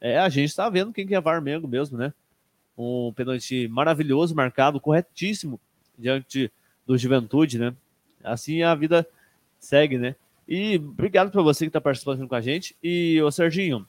é, 0.00 0.18
a 0.18 0.28
gente 0.28 0.50
está 0.50 0.68
vendo 0.68 0.92
quem 0.92 1.06
que 1.06 1.14
é 1.14 1.20
Varmengo 1.20 1.66
mesmo, 1.66 1.96
né? 1.96 2.12
Um 2.76 3.12
pênalti 3.14 3.66
maravilhoso, 3.68 4.34
marcado, 4.34 4.80
corretíssimo 4.80 5.58
diante 5.98 6.52
do 6.86 6.96
Juventude, 6.96 7.58
né? 7.58 7.74
Assim 8.22 8.62
a 8.62 8.74
vida 8.74 9.06
segue, 9.58 9.98
né? 9.98 10.14
E 10.46 10.76
obrigado 10.76 11.30
para 11.30 11.42
você 11.42 11.64
que 11.64 11.68
está 11.68 11.80
participando 11.80 12.26
com 12.28 12.34
a 12.34 12.40
gente. 12.40 12.76
E, 12.82 13.20
o 13.22 13.30
Serginho, 13.30 13.86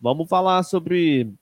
vamos 0.00 0.28
falar 0.28 0.62
sobre 0.62 1.32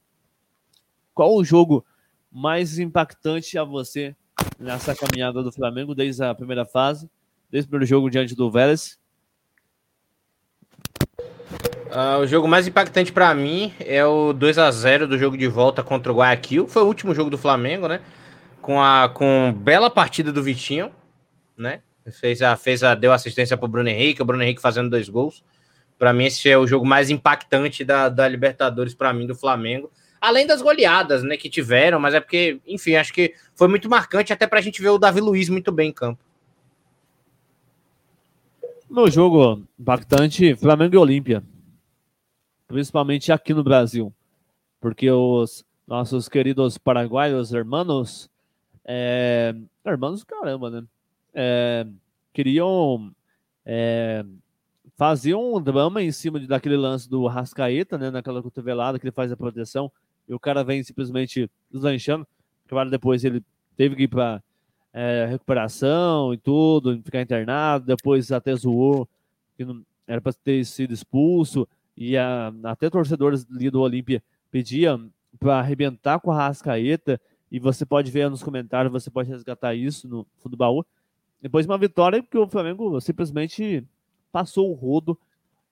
qual 1.15 1.35
o 1.35 1.45
jogo 1.45 1.85
mais 2.31 2.79
impactante 2.79 3.57
a 3.59 3.65
você 3.65 4.15
nessa 4.59 4.95
caminhada 4.95 5.43
do 5.43 5.53
Flamengo 5.53 5.95
desde 5.95 6.23
a 6.23 6.35
primeira 6.35 6.65
fase, 6.65 7.09
desde 7.51 7.67
o 7.67 7.71
primeiro 7.71 7.89
jogo 7.89 8.11
diante 8.11 8.35
do 8.35 8.51
Vélez? 8.51 8.99
Uh, 11.95 12.19
o 12.23 12.27
jogo 12.27 12.49
mais 12.49 12.67
impactante 12.67 13.13
para 13.13 13.33
mim 13.33 13.73
é 13.79 14.05
o 14.05 14.33
2 14.33 14.59
a 14.59 14.69
0 14.69 15.07
do 15.07 15.17
jogo 15.17 15.39
de 15.39 15.47
volta 15.47 15.81
contra 15.81 16.11
o 16.13 16.17
Guayaquil. 16.17 16.67
Foi 16.67 16.83
o 16.83 16.87
último 16.87 17.15
jogo 17.15 17.31
do 17.31 17.39
Flamengo, 17.39 17.87
né? 17.87 18.01
Com 18.61 18.83
a 18.83 19.09
com 19.09 19.55
bela 19.57 19.89
partida 19.89 20.33
do 20.33 20.43
Vitinho, 20.43 20.91
né? 21.57 21.83
Fez 22.11 22.43
a, 22.43 22.57
fez 22.57 22.83
a, 22.83 22.97
deu 22.97 23.13
assistência 23.13 23.57
pro 23.57 23.69
Bruno 23.69 23.89
Henrique, 23.89 24.21
o 24.21 24.25
Bruno 24.25 24.43
Henrique 24.43 24.61
fazendo 24.61 24.91
dois 24.91 25.09
gols. 25.09 25.45
Para 25.97 26.13
mim, 26.13 26.25
esse 26.25 26.51
é 26.51 26.59
o 26.59 26.67
jogo 26.67 26.85
mais 26.85 27.11
impactante 27.11 27.85
da, 27.85 28.09
da 28.09 28.27
Libertadores 28.27 28.93
para 28.93 29.13
mim 29.13 29.25
do 29.25 29.37
Flamengo. 29.37 29.89
Além 30.21 30.49
das 30.49 30.61
goleadas, 30.61 31.23
né, 31.23 31.37
que 31.37 31.49
tiveram, 31.49 32.01
mas 32.01 32.13
é 32.13 32.19
porque, 32.19 32.59
enfim, 32.67 32.97
acho 32.97 33.13
que 33.13 33.35
foi 33.55 33.69
muito 33.69 33.89
marcante 33.89 34.33
até 34.33 34.49
para 34.49 34.59
a 34.59 34.63
gente 34.63 34.83
ver 34.83 34.89
o 34.89 34.99
Davi 34.99 35.21
Luiz 35.21 35.49
muito 35.49 35.71
bem 35.71 35.91
em 35.91 35.93
campo. 35.93 36.21
No 38.91 39.09
jogo 39.09 39.63
impactante, 39.79 40.57
Flamengo 40.57 40.97
e 40.97 40.99
Olímpia 40.99 41.41
principalmente 42.67 43.33
aqui 43.33 43.53
no 43.53 43.63
Brasil, 43.63 44.13
porque 44.81 45.11
os 45.11 45.65
nossos 45.87 46.29
queridos 46.29 46.79
paraguaios 46.79 47.53
hermanos, 47.53 48.31
é, 48.85 49.55
hermanos 49.85 50.25
caramba, 50.25 50.71
né? 50.71 50.85
É, 51.33 51.87
queriam 52.33 53.13
é, 53.67 54.25
fazer 54.97 55.35
um 55.35 55.61
drama 55.61 56.03
em 56.03 56.13
cima 56.13 56.39
de, 56.41 56.47
daquele 56.47 56.77
lance 56.77 57.09
do 57.09 57.27
Rascaeta, 57.27 57.99
né? 57.99 58.11
Naquela 58.11 58.43
cotovelada 58.43 58.99
que 58.99 59.05
ele 59.05 59.13
faz 59.13 59.31
a 59.31 59.37
proteção 59.37 59.91
e 60.29 60.35
o 60.35 60.41
cara 60.41 60.65
vem 60.65 60.83
simplesmente 60.83 61.51
deslanchando. 61.71 62.27
Claro, 62.67 62.91
depois 62.91 63.25
ele 63.25 63.43
teve 63.77 63.95
que 63.95 64.03
ir 64.05 64.09
para 64.09 64.43
é, 64.93 65.27
recuperação 65.29 66.33
e 66.33 66.39
tudo, 66.39 67.01
ficar 67.03 67.21
internado. 67.21 67.85
Depois 67.85 68.33
até 68.33 68.55
zoou 68.55 69.09
que 69.57 69.65
não 69.65 69.83
era 70.07 70.21
para 70.21 70.33
ter 70.33 70.65
sido 70.65 70.93
expulso 70.93 71.69
e 71.97 72.17
a, 72.17 72.53
até 72.65 72.91
torcedores 72.91 73.47
ali 73.51 73.71
do 73.71 73.81
Olímpia 73.81 74.23
pediam 74.51 75.11
para 75.39 75.59
arrebentar 75.59 76.21
com 76.21 76.31
a 76.31 76.37
Rascaeta, 76.37 77.21
e 77.51 77.59
você 77.59 77.87
pode 77.87 78.11
ver 78.11 78.29
nos 78.29 78.43
comentários, 78.43 78.93
você 78.93 79.11
pode 79.11 79.29
resgatar 79.29 79.75
isso 79.75 80.09
no 80.09 80.27
fundo 80.39 80.53
do 80.53 80.57
baú. 80.57 80.85
Depois 81.41 81.67
uma 81.67 81.79
vitória 81.79 82.23
que 82.23 82.37
o 82.37 82.49
Flamengo 82.49 83.01
simplesmente 83.01 83.87
passou 84.33 84.71
o 84.71 84.75
rodo, 84.75 85.19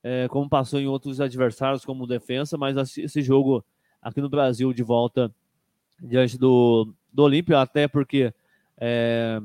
é, 0.02 0.28
como 0.28 0.48
passou 0.48 0.78
em 0.78 0.86
outros 0.86 1.20
adversários, 1.20 1.84
como 1.84 2.06
defesa, 2.06 2.56
mas 2.56 2.96
esse 2.98 3.22
jogo 3.22 3.64
aqui 4.00 4.20
no 4.20 4.28
Brasil 4.28 4.72
de 4.72 4.82
volta 4.82 5.32
diante 6.00 6.38
do, 6.38 6.92
do 7.12 7.22
Olímpia, 7.22 7.60
até 7.60 7.88
porque 7.88 8.32
é, 8.76 9.40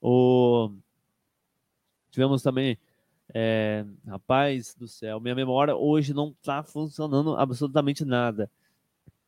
o, 0.00 0.70
tivemos 2.10 2.42
também 2.42 2.78
é, 3.34 3.84
rapaz 4.06 4.74
do 4.74 4.86
céu, 4.86 5.18
minha 5.20 5.34
memória 5.34 5.74
hoje 5.74 6.12
não 6.12 6.34
tá 6.42 6.62
funcionando 6.62 7.36
absolutamente 7.36 8.04
nada. 8.04 8.50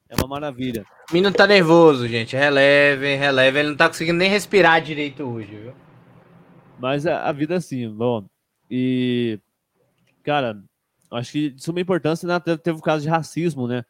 É 0.08 0.14
uma 0.16 0.28
maravilha. 0.28 0.84
O 1.10 1.14
menino 1.14 1.34
tá 1.34 1.46
nervoso, 1.46 2.06
gente. 2.06 2.36
Releve, 2.36 3.16
releve. 3.16 3.58
Ele 3.58 3.68
não 3.70 3.76
tá 3.76 3.88
conseguindo 3.88 4.18
nem 4.18 4.28
respirar 4.28 4.82
direito 4.82 5.24
hoje, 5.24 5.56
viu? 5.56 5.74
Mas 6.78 7.06
a, 7.06 7.24
a 7.24 7.32
vida 7.32 7.54
é 7.54 7.56
assim, 7.56 7.88
bom. 7.88 8.24
E, 8.70 9.40
cara, 10.22 10.62
acho 11.10 11.32
que 11.32 11.50
de 11.50 11.62
suma 11.62 11.80
importância, 11.80 12.26
né? 12.26 12.38
Teve, 12.38 12.58
teve 12.58 12.78
o 12.78 12.82
caso 12.82 13.02
de 13.02 13.08
racismo, 13.08 13.66
né? 13.66 13.84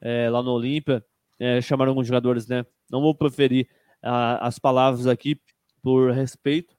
É, 0.00 0.30
lá 0.30 0.42
no 0.42 0.52
Olímpia. 0.52 1.04
É, 1.38 1.60
chamaram 1.60 1.90
alguns 1.90 2.06
jogadores, 2.06 2.46
né? 2.48 2.64
Não 2.90 3.00
vou 3.00 3.14
preferir 3.14 3.68
a, 4.02 4.46
as 4.46 4.58
palavras 4.58 5.06
aqui 5.06 5.38
por 5.82 6.10
respeito, 6.10 6.74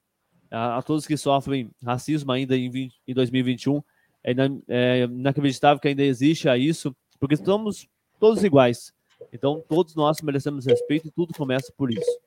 a, 0.52 0.78
a 0.78 0.82
todos 0.82 1.06
que 1.06 1.18
sofrem 1.18 1.72
racismo 1.84 2.32
ainda 2.32 2.56
em, 2.56 2.70
20, 2.70 2.96
em 3.08 3.14
2021. 3.14 3.84
É, 4.24 4.32
é 4.68 5.04
inacreditável 5.04 5.80
que 5.80 5.88
ainda 5.88 6.04
existe 6.04 6.50
a 6.50 6.58
isso, 6.58 6.96
porque 7.20 7.36
estamos 7.36 7.88
todos 8.20 8.44
iguais. 8.44 8.94
Então, 9.32 9.64
todos 9.68 9.96
nós 9.96 10.22
merecemos 10.22 10.66
respeito 10.66 11.08
e 11.08 11.12
tudo 11.12 11.34
começa 11.34 11.72
por 11.76 11.92
isso. 11.92 12.20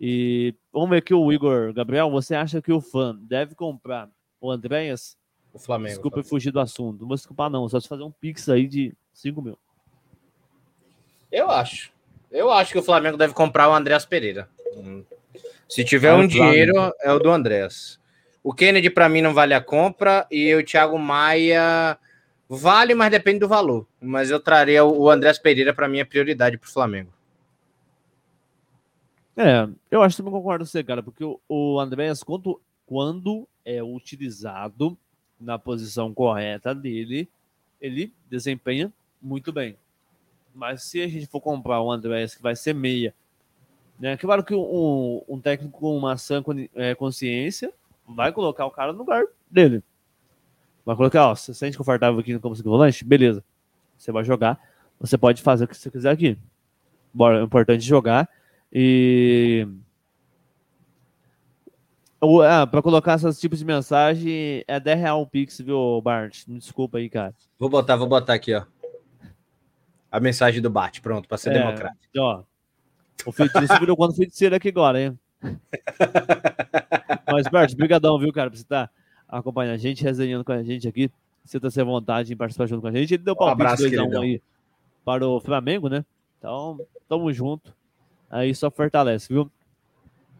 E 0.00 0.54
vamos 0.72 0.90
ver 0.90 0.98
aqui 0.98 1.12
o 1.12 1.32
Igor 1.32 1.72
Gabriel. 1.74 2.10
Você 2.10 2.34
acha 2.34 2.62
que 2.62 2.72
o 2.72 2.80
fã 2.80 3.14
deve 3.20 3.54
comprar 3.54 4.08
o 4.40 4.50
Andréas? 4.50 5.16
O 5.52 5.58
Flamengo. 5.58 5.90
Desculpa 5.90 6.14
Flamengo. 6.16 6.28
fugir 6.28 6.50
do 6.50 6.60
assunto. 6.60 7.00
Não 7.00 7.08
vou 7.08 7.16
desculpar, 7.16 7.50
não. 7.50 7.68
Só 7.68 7.78
se 7.78 7.88
fazer 7.88 8.02
um 8.02 8.10
pix 8.10 8.48
aí 8.48 8.66
de 8.66 8.94
5 9.12 9.42
mil. 9.42 9.58
Eu 11.30 11.50
acho. 11.50 11.92
Eu 12.30 12.50
acho 12.50 12.72
que 12.72 12.78
o 12.78 12.82
Flamengo 12.82 13.16
deve 13.16 13.34
comprar 13.34 13.68
o 13.68 13.74
Andréas 13.74 14.06
Pereira. 14.06 14.48
Se 15.68 15.84
tiver 15.84 16.12
um 16.14 16.26
dinheiro, 16.26 16.92
é 17.00 17.12
o 17.12 17.18
do 17.18 17.30
Andrés. 17.30 18.00
O 18.42 18.52
Kennedy, 18.52 18.90
para 18.90 19.08
mim, 19.08 19.20
não 19.20 19.34
vale 19.34 19.54
a 19.54 19.60
compra. 19.60 20.26
E 20.30 20.54
o 20.54 20.64
Thiago 20.64 20.98
Maia 20.98 21.98
vale, 22.48 22.94
mas 22.94 23.10
depende 23.10 23.40
do 23.40 23.48
valor. 23.48 23.86
Mas 24.00 24.30
eu 24.30 24.40
traria 24.40 24.84
o 24.84 25.08
Andrés 25.08 25.38
Pereira, 25.38 25.72
para 25.72 25.88
mim, 25.88 25.98
é 25.98 26.04
prioridade 26.04 26.58
para 26.58 26.68
o 26.68 26.72
Flamengo. 26.72 27.12
É, 29.36 29.68
eu 29.90 30.02
acho 30.02 30.16
que 30.16 30.22
eu 30.22 30.30
concordo 30.30 30.64
com 30.64 30.70
você, 30.70 30.82
cara, 30.82 31.02
porque 31.02 31.24
o, 31.24 31.40
o 31.48 31.80
Andrés, 31.80 32.22
quando, 32.22 32.60
quando 32.84 33.48
é 33.64 33.82
utilizado 33.82 34.98
na 35.40 35.58
posição 35.58 36.12
correta 36.12 36.74
dele, 36.74 37.28
ele 37.80 38.12
desempenha 38.28 38.92
muito 39.22 39.52
bem. 39.52 39.76
Mas 40.54 40.82
se 40.82 41.00
a 41.00 41.08
gente 41.08 41.26
for 41.26 41.40
comprar 41.40 41.80
o 41.80 41.90
Andrés, 41.90 42.34
que 42.34 42.42
vai 42.42 42.56
ser 42.56 42.74
meia, 42.74 43.14
Né? 44.00 44.16
Claro 44.16 44.42
que 44.42 44.54
um, 44.54 45.22
um 45.28 45.38
técnico 45.38 45.78
com 45.78 45.96
uma 45.96 46.16
sã 46.16 46.42
é, 46.74 46.94
consciência 46.94 47.70
vai 48.08 48.32
colocar 48.32 48.64
o 48.64 48.70
cara 48.70 48.92
no 48.92 49.00
lugar 49.00 49.24
dele. 49.50 49.84
Vai 50.86 50.96
colocar, 50.96 51.28
ó, 51.28 51.34
você 51.34 51.52
se 51.52 51.58
sente 51.58 51.76
confortável 51.76 52.18
aqui 52.18 52.32
no 52.32 52.40
campo 52.40 52.56
de 52.56 52.62
volante? 52.62 53.04
Beleza. 53.04 53.44
Você 53.98 54.10
vai 54.10 54.24
jogar, 54.24 54.58
você 54.98 55.18
pode 55.18 55.42
fazer 55.42 55.64
o 55.64 55.68
que 55.68 55.76
você 55.76 55.90
quiser 55.90 56.10
aqui. 56.10 56.38
Bora, 57.12 57.40
é 57.40 57.42
importante 57.42 57.84
jogar. 57.84 58.26
E. 58.72 59.68
Ah, 62.46 62.66
para 62.66 62.82
colocar 62.82 63.14
esses 63.16 63.40
tipos 63.40 63.58
de 63.58 63.64
mensagem 63.64 64.62
é 64.66 64.80
10 64.80 64.98
real 64.98 65.22
o 65.22 65.26
Pix, 65.26 65.60
viu, 65.60 66.00
Bart? 66.02 66.46
Me 66.46 66.58
desculpa 66.58 66.98
aí, 66.98 67.08
cara. 67.08 67.34
Vou 67.58 67.68
botar, 67.68 67.96
vou 67.96 68.06
botar 68.06 68.34
aqui, 68.34 68.54
ó. 68.54 68.64
A 70.10 70.20
mensagem 70.20 70.60
do 70.60 70.70
Bart, 70.70 71.00
pronto, 71.00 71.28
para 71.28 71.38
ser 71.38 71.50
é, 71.50 71.58
democrático. 71.58 72.04
Ó, 72.18 72.42
o 73.26 73.32
feitiço 73.32 73.78
virou 73.78 73.96
quando 73.96 74.14
feiticeiro 74.14 74.54
aqui 74.54 74.68
agora, 74.68 75.00
hein? 75.00 75.18
Mas, 77.30 77.46
Bert, 77.48 77.74
brigadão, 77.74 78.18
viu, 78.18 78.32
cara, 78.32 78.50
por 78.50 78.56
você 78.56 78.62
estar 78.62 78.88
tá 78.88 78.92
acompanhando 79.28 79.74
a 79.74 79.78
gente, 79.78 80.02
resenhando 80.02 80.44
com 80.44 80.52
a 80.52 80.62
gente 80.62 80.88
aqui. 80.88 81.10
Sinta-se 81.44 81.80
à 81.80 81.84
vontade 81.84 82.32
em 82.32 82.36
participar 82.36 82.66
junto 82.66 82.82
com 82.82 82.88
a 82.88 82.92
gente. 82.92 83.14
Ele 83.14 83.22
deu 83.22 83.34
palpite 83.36 83.62
um 83.62 83.66
abraço, 83.66 83.90
2 83.90 84.14
aí 84.16 84.42
para 85.04 85.26
o 85.26 85.40
Flamengo, 85.40 85.88
né? 85.88 86.04
Então, 86.38 86.78
tamo 87.08 87.32
junto. 87.32 87.74
Aí 88.30 88.54
só 88.54 88.70
fortalece, 88.70 89.32
viu? 89.32 89.50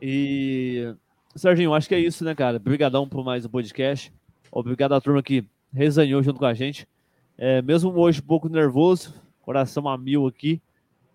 E, 0.00 0.94
Serginho, 1.34 1.74
acho 1.74 1.88
que 1.88 1.94
é 1.94 2.00
isso, 2.00 2.24
né, 2.24 2.34
cara? 2.34 2.56
Obrigadão 2.56 3.08
por 3.08 3.24
mais 3.24 3.44
um 3.44 3.48
podcast. 3.48 4.12
Obrigado 4.50 4.92
à 4.94 5.00
turma 5.00 5.22
que 5.22 5.44
resenhou 5.72 6.22
junto 6.22 6.38
com 6.38 6.46
a 6.46 6.54
gente. 6.54 6.88
É, 7.36 7.62
mesmo 7.62 7.90
hoje 7.98 8.20
um 8.20 8.26
pouco 8.26 8.48
nervoso, 8.48 9.14
coração 9.42 9.88
a 9.88 9.96
mil 9.96 10.26
aqui, 10.26 10.60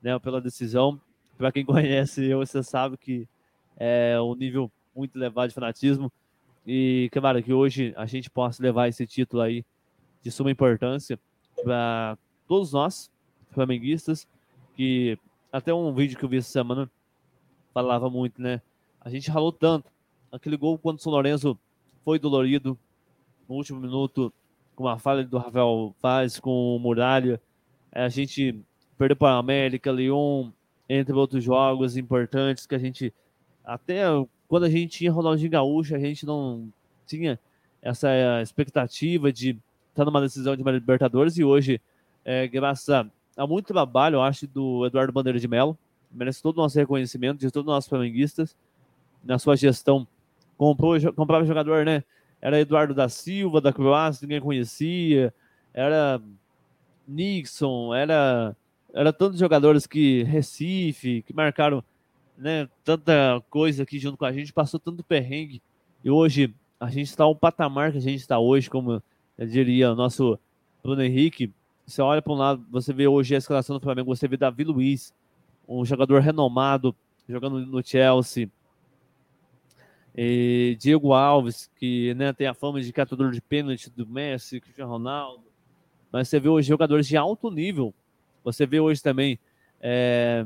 né, 0.01 0.17
pela 0.19 0.41
decisão. 0.41 0.99
Para 1.37 1.51
quem 1.51 1.63
conhece 1.65 2.25
eu, 2.25 2.39
você 2.39 2.63
sabe 2.63 2.97
que 2.97 3.27
é 3.77 4.19
um 4.19 4.35
nível 4.35 4.71
muito 4.95 5.17
elevado 5.17 5.49
de 5.49 5.55
fanatismo. 5.55 6.11
E, 6.65 7.09
claro, 7.11 7.43
que 7.43 7.53
hoje 7.53 7.93
a 7.95 8.05
gente 8.05 8.29
possa 8.29 8.61
levar 8.61 8.87
esse 8.87 9.05
título 9.05 9.41
aí 9.41 9.63
de 10.23 10.31
suma 10.31 10.49
importância 10.49 11.19
para 11.63 12.17
todos 12.47 12.73
nós, 12.73 13.11
flamenguistas, 13.51 14.27
que 14.75 15.17
até 15.51 15.73
um 15.73 15.93
vídeo 15.93 16.17
que 16.17 16.25
eu 16.25 16.29
vi 16.29 16.37
essa 16.37 16.49
semana 16.49 16.89
falava 17.73 18.09
muito, 18.09 18.41
né? 18.41 18.61
A 18.99 19.09
gente 19.09 19.29
ralou 19.29 19.51
tanto. 19.51 19.91
Aquele 20.31 20.57
gol 20.57 20.77
quando 20.77 20.97
o 20.97 21.01
São 21.01 21.11
Lourenço 21.11 21.57
foi 22.03 22.17
dolorido 22.17 22.77
no 23.47 23.55
último 23.55 23.79
minuto, 23.79 24.33
com 24.75 24.87
a 24.87 24.97
falha 24.97 25.23
do 25.23 25.37
Rafael 25.37 25.95
Vaz, 26.01 26.39
com 26.39 26.75
o 26.75 26.79
Muralha. 26.79 27.39
É, 27.91 28.03
a 28.03 28.09
gente 28.09 28.59
perdeu 28.97 29.15
para 29.15 29.35
a 29.35 29.39
América, 29.39 29.91
Lyon, 29.91 30.49
entre 30.87 31.13
outros 31.13 31.43
jogos 31.43 31.97
importantes 31.97 32.65
que 32.65 32.75
a 32.75 32.79
gente 32.79 33.13
até 33.63 34.03
quando 34.47 34.65
a 34.65 34.69
gente 34.69 34.97
tinha 34.97 35.11
Ronaldinho 35.11 35.49
Gaúcho, 35.49 35.95
a 35.95 35.99
gente 35.99 36.25
não 36.25 36.71
tinha 37.07 37.39
essa 37.81 38.09
expectativa 38.41 39.31
de 39.31 39.57
estar 39.89 40.05
numa 40.05 40.21
decisão 40.21 40.55
de 40.55 40.61
uma 40.61 40.71
Libertadores 40.71 41.37
e 41.37 41.43
hoje, 41.43 41.81
é, 42.23 42.47
graças 42.47 42.89
a, 42.89 43.47
muito 43.47 43.67
trabalho, 43.67 44.15
eu 44.15 44.21
acho, 44.21 44.47
do 44.47 44.85
Eduardo 44.85 45.11
Bandeira 45.11 45.39
de 45.39 45.47
Mello, 45.47 45.77
merece 46.11 46.41
todo 46.41 46.57
o 46.57 46.61
nosso 46.61 46.77
reconhecimento 46.77 47.39
de 47.39 47.51
todos 47.51 47.67
os 47.67 47.73
nossos 47.73 47.89
flamenguistas 47.89 48.55
na 49.23 49.37
sua 49.39 49.55
gestão. 49.55 50.07
Comprou, 50.57 50.95
comprava 51.13 51.45
jogador, 51.45 51.85
né? 51.85 52.03
Era 52.41 52.59
Eduardo 52.59 52.93
da 52.93 53.09
Silva, 53.09 53.59
da 53.59 53.73
Croácia, 53.73 54.25
ninguém 54.25 54.39
conhecia, 54.39 55.33
era 55.73 56.21
Nixon, 57.07 57.93
era 57.93 58.55
era 58.95 59.11
tantos 59.11 59.37
jogadores 59.37 59.85
que 59.85 60.23
Recife, 60.23 61.21
que 61.23 61.33
marcaram 61.33 61.83
né, 62.37 62.69
tanta 62.81 63.43
coisa 63.49 63.83
aqui 63.83 63.99
junto 63.99 64.17
com 64.17 64.23
a 64.23 64.31
gente, 64.31 64.53
passou 64.53 64.79
tanto 64.79 65.03
perrengue. 65.03 65.61
E 66.01 66.09
hoje 66.09 66.55
a 66.79 66.89
gente 66.89 67.09
está 67.09 67.25
ao 67.25 67.35
patamar 67.35 67.91
que 67.91 67.97
a 67.97 68.01
gente 68.01 68.21
está 68.21 68.39
hoje, 68.39 68.69
como 68.69 69.03
eu 69.37 69.47
diria 69.47 69.91
o 69.91 69.95
nosso 69.95 70.39
Bruno 70.81 71.03
Henrique. 71.03 71.51
Você 71.85 72.01
olha 72.01 72.21
para 72.21 72.31
um 72.31 72.37
lado, 72.37 72.65
você 72.71 72.93
vê 72.93 73.05
hoje 73.05 73.35
a 73.35 73.37
escalação 73.37 73.77
do 73.77 73.81
Flamengo, 73.81 74.15
você 74.15 74.29
vê 74.29 74.37
Davi 74.37 74.63
Luiz, 74.63 75.13
um 75.67 75.83
jogador 75.83 76.21
renomado, 76.21 76.95
jogando 77.27 77.65
no 77.65 77.85
Chelsea. 77.85 78.49
E 80.15 80.77
Diego 80.79 81.11
Alves, 81.11 81.69
que 81.75 82.13
né, 82.13 82.31
tem 82.31 82.47
a 82.47 82.53
fama 82.53 82.79
de 82.79 82.93
catador 82.93 83.31
de 83.31 83.41
pênalti 83.41 83.89
do 83.89 84.07
Messi, 84.07 84.61
Cristiano 84.61 84.89
Ronaldo. 84.89 85.43
Mas 86.13 86.29
você 86.29 86.39
vê 86.39 86.47
hoje 86.47 86.69
jogadores 86.69 87.05
de 87.05 87.17
alto 87.17 87.51
nível 87.51 87.93
você 88.45 88.65
vê 88.65 88.79
hoje 88.79 89.01
também 89.01 89.39
é, 89.81 90.45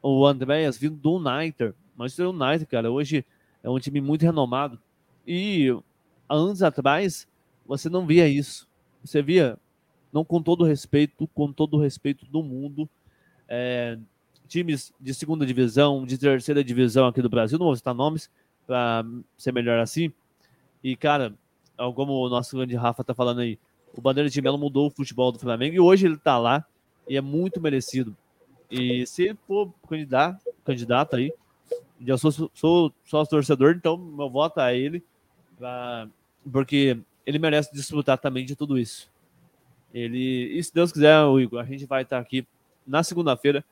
o 0.00 0.24
Andréas 0.24 0.78
vindo 0.78 0.96
do 0.96 1.16
United. 1.16 1.74
Manchester 1.96 2.30
United, 2.30 2.66
cara, 2.66 2.90
hoje 2.90 3.26
é 3.62 3.68
um 3.68 3.80
time 3.80 4.00
muito 4.00 4.22
renomado. 4.22 4.80
E 5.26 5.76
anos 6.28 6.62
atrás, 6.62 7.26
você 7.66 7.88
não 7.90 8.06
via 8.06 8.28
isso. 8.28 8.68
Você 9.04 9.20
via, 9.20 9.58
não 10.12 10.24
com 10.24 10.40
todo 10.40 10.64
respeito, 10.64 11.26
com 11.34 11.52
todo 11.52 11.76
o 11.76 11.80
respeito 11.80 12.24
do 12.26 12.42
mundo, 12.42 12.88
é, 13.48 13.98
times 14.46 14.92
de 15.00 15.12
segunda 15.12 15.44
divisão, 15.44 16.06
de 16.06 16.16
terceira 16.16 16.62
divisão 16.62 17.08
aqui 17.08 17.20
do 17.20 17.28
Brasil, 17.28 17.58
não 17.58 17.66
vou 17.66 17.76
citar 17.76 17.94
nomes 17.94 18.30
para 18.66 19.04
ser 19.36 19.52
melhor 19.52 19.80
assim. 19.80 20.12
E, 20.82 20.94
cara, 20.94 21.34
como 21.94 22.12
o 22.12 22.28
nosso 22.28 22.56
grande 22.56 22.76
Rafa 22.76 23.02
tá 23.02 23.14
falando 23.14 23.40
aí, 23.40 23.58
o 23.92 24.00
Bandeira 24.00 24.30
de 24.30 24.40
Melo 24.40 24.58
mudou 24.58 24.86
o 24.86 24.90
futebol 24.90 25.32
do 25.32 25.38
Flamengo 25.38 25.74
e 25.74 25.80
hoje 25.80 26.06
ele 26.06 26.16
tá 26.16 26.38
lá 26.38 26.64
e 27.08 27.16
é 27.16 27.20
muito 27.20 27.60
merecido. 27.60 28.16
E 28.70 29.06
se 29.06 29.34
for 29.46 29.72
candidato, 29.88 30.44
candidato 30.64 31.16
aí, 31.16 31.32
eu 32.04 32.18
sou, 32.18 32.50
sou 32.52 32.92
sócio 33.04 33.30
torcedor, 33.30 33.74
então 33.76 33.96
meu 33.96 34.28
voto 34.28 34.58
a 34.58 34.74
ele, 34.74 35.02
pra, 35.58 36.08
porque 36.50 36.98
ele 37.24 37.38
merece 37.38 37.72
desfrutar 37.72 38.18
também 38.18 38.44
de 38.44 38.54
tudo 38.54 38.78
isso. 38.78 39.08
Ele, 39.94 40.58
e 40.58 40.62
se 40.62 40.74
Deus 40.74 40.92
quiser, 40.92 41.24
Igor, 41.40 41.60
a 41.60 41.64
gente 41.64 41.86
vai 41.86 42.02
estar 42.02 42.18
aqui 42.18 42.46
na 42.86 43.02
segunda-feira 43.02 43.64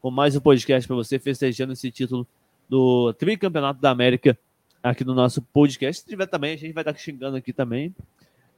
com 0.00 0.10
mais 0.10 0.36
um 0.36 0.40
podcast 0.40 0.86
para 0.86 0.96
você, 0.96 1.18
festejando 1.18 1.72
esse 1.72 1.90
título 1.90 2.26
do 2.68 3.12
Tricampeonato 3.14 3.80
da 3.80 3.90
América 3.90 4.38
aqui 4.82 5.04
no 5.04 5.14
nosso 5.14 5.42
podcast. 5.42 6.02
Se 6.02 6.08
tiver 6.08 6.26
também, 6.26 6.54
a 6.54 6.56
gente 6.56 6.72
vai 6.72 6.82
estar 6.82 6.96
xingando 6.96 7.36
aqui 7.36 7.52
também. 7.52 7.94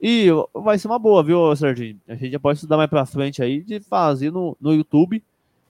E 0.06 0.28
vai 0.52 0.78
ser 0.78 0.86
uma 0.86 0.98
boa, 0.98 1.22
viu, 1.22 1.56
Serginho? 1.56 1.98
A 2.06 2.14
gente 2.14 2.32
já 2.32 2.38
pode 2.38 2.58
estudar 2.58 2.76
mais 2.76 2.90
pra 2.90 3.06
frente 3.06 3.42
aí 3.42 3.62
de 3.62 3.80
fazer 3.80 4.30
no, 4.30 4.54
no 4.60 4.74
YouTube, 4.74 5.24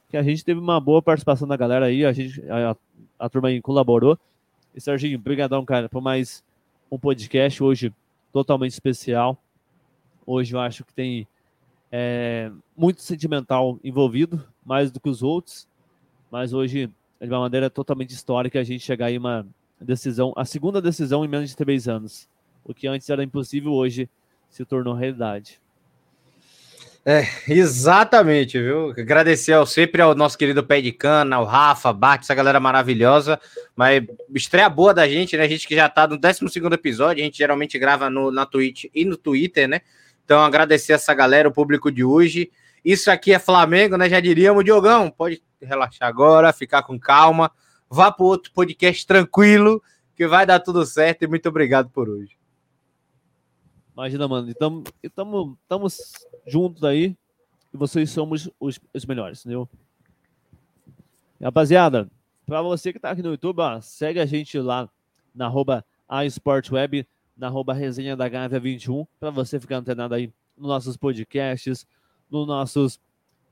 que 0.08 0.16
a 0.16 0.24
gente 0.24 0.44
teve 0.44 0.58
uma 0.58 0.80
boa 0.80 1.00
participação 1.00 1.46
da 1.46 1.56
galera 1.56 1.86
aí, 1.86 2.04
a 2.04 2.12
gente, 2.12 2.42
a, 2.50 2.76
a 3.16 3.28
turma 3.28 3.46
aí 3.46 3.62
colaborou. 3.62 4.18
E 4.74 4.80
Serginho, 4.80 5.20
brigadão, 5.20 5.64
cara, 5.64 5.88
por 5.88 6.02
mais 6.02 6.42
um 6.90 6.98
podcast 6.98 7.62
hoje 7.62 7.94
totalmente 8.32 8.72
especial. 8.72 9.38
Hoje 10.26 10.52
eu 10.52 10.58
acho 10.58 10.84
que 10.84 10.92
tem 10.92 11.28
é, 11.92 12.50
muito 12.76 13.02
sentimental 13.02 13.78
envolvido, 13.84 14.44
mais 14.66 14.90
do 14.90 14.98
que 14.98 15.08
os 15.08 15.22
outros, 15.22 15.68
mas 16.28 16.52
hoje, 16.52 16.90
de 17.20 17.28
uma 17.28 17.38
maneira 17.38 17.70
totalmente 17.70 18.10
histórica, 18.10 18.58
a 18.58 18.64
gente 18.64 18.82
chegar 18.82 19.06
aí 19.06 19.16
uma 19.16 19.46
decisão, 19.80 20.32
a 20.34 20.44
segunda 20.44 20.82
decisão 20.82 21.24
em 21.24 21.28
menos 21.28 21.50
de 21.50 21.56
três 21.56 21.86
anos. 21.86 22.28
O 22.64 22.74
que 22.74 22.88
antes 22.88 23.08
era 23.08 23.22
impossível, 23.22 23.72
hoje 23.72 24.10
se 24.54 24.64
tornou 24.64 24.94
realidade. 24.94 25.60
É, 27.04 27.26
exatamente, 27.48 28.56
viu? 28.56 28.90
Agradecer 28.90 29.52
ao, 29.52 29.66
sempre 29.66 30.00
ao 30.00 30.14
nosso 30.14 30.38
querido 30.38 30.62
Pé 30.62 30.80
de 30.80 30.92
Cana, 30.92 31.36
ao 31.36 31.44
Rafa, 31.44 31.92
Bart, 31.92 32.22
essa 32.22 32.36
galera 32.36 32.60
maravilhosa. 32.60 33.38
Mas 33.74 34.04
estreia 34.32 34.68
boa 34.68 34.94
da 34.94 35.08
gente, 35.08 35.36
né? 35.36 35.42
A 35.42 35.48
gente 35.48 35.66
que 35.66 35.74
já 35.74 35.88
tá 35.88 36.06
no 36.06 36.16
12 36.16 36.40
episódio, 36.72 37.20
a 37.20 37.24
gente 37.24 37.36
geralmente 37.36 37.76
grava 37.80 38.08
no, 38.08 38.30
na 38.30 38.46
Twitch 38.46 38.84
e 38.94 39.04
no 39.04 39.16
Twitter, 39.16 39.68
né? 39.68 39.80
Então, 40.24 40.40
agradecer 40.40 40.92
essa 40.92 41.12
galera, 41.12 41.48
o 41.48 41.52
público 41.52 41.90
de 41.90 42.04
hoje. 42.04 42.50
Isso 42.84 43.10
aqui 43.10 43.32
é 43.32 43.40
Flamengo, 43.40 43.96
né? 43.96 44.08
Já 44.08 44.20
diríamos, 44.20 44.64
Diogão, 44.64 45.10
pode 45.10 45.42
relaxar 45.60 46.08
agora, 46.08 46.52
ficar 46.52 46.84
com 46.84 46.98
calma. 46.98 47.50
Vá 47.90 48.12
para 48.12 48.24
outro 48.24 48.52
podcast 48.52 49.04
tranquilo, 49.04 49.82
que 50.14 50.28
vai 50.28 50.46
dar 50.46 50.60
tudo 50.60 50.86
certo. 50.86 51.24
E 51.24 51.26
muito 51.26 51.48
obrigado 51.48 51.90
por 51.90 52.08
hoje. 52.08 52.43
Imagina, 53.94 54.26
mano. 54.26 54.50
Estamos 54.50 55.56
tamo, 55.68 55.88
juntos 56.46 56.82
aí. 56.82 57.16
E 57.72 57.76
vocês 57.76 58.10
somos 58.10 58.50
os, 58.58 58.78
os 58.92 59.04
melhores, 59.06 59.40
entendeu? 59.40 59.68
Rapaziada, 61.40 62.08
para 62.46 62.62
você 62.62 62.92
que 62.92 62.98
tá 62.98 63.10
aqui 63.10 63.22
no 63.22 63.30
YouTube, 63.30 63.60
ó, 63.60 63.80
segue 63.80 64.20
a 64.20 64.26
gente 64.26 64.58
lá 64.58 64.88
na 65.34 65.46
arroba 65.46 65.84
iSportWeb, 66.24 67.06
na 67.36 67.48
arroba 67.48 67.74
resenha 67.74 68.16
da 68.16 68.28
Gávea 68.28 68.60
21, 68.60 69.06
para 69.18 69.30
você 69.30 69.58
ficar 69.58 69.78
antenado 69.78 70.14
aí 70.14 70.32
nos 70.56 70.68
nossos 70.68 70.96
podcasts, 70.96 71.86
nos 72.30 72.46
nossos. 72.46 73.00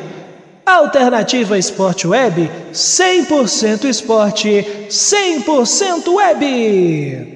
Alternativa 0.64 1.56
Esporte 1.56 2.06
Web, 2.06 2.48
100% 2.72 3.84
esporte, 3.84 4.64
100% 4.89 6.09
web. 6.09 7.31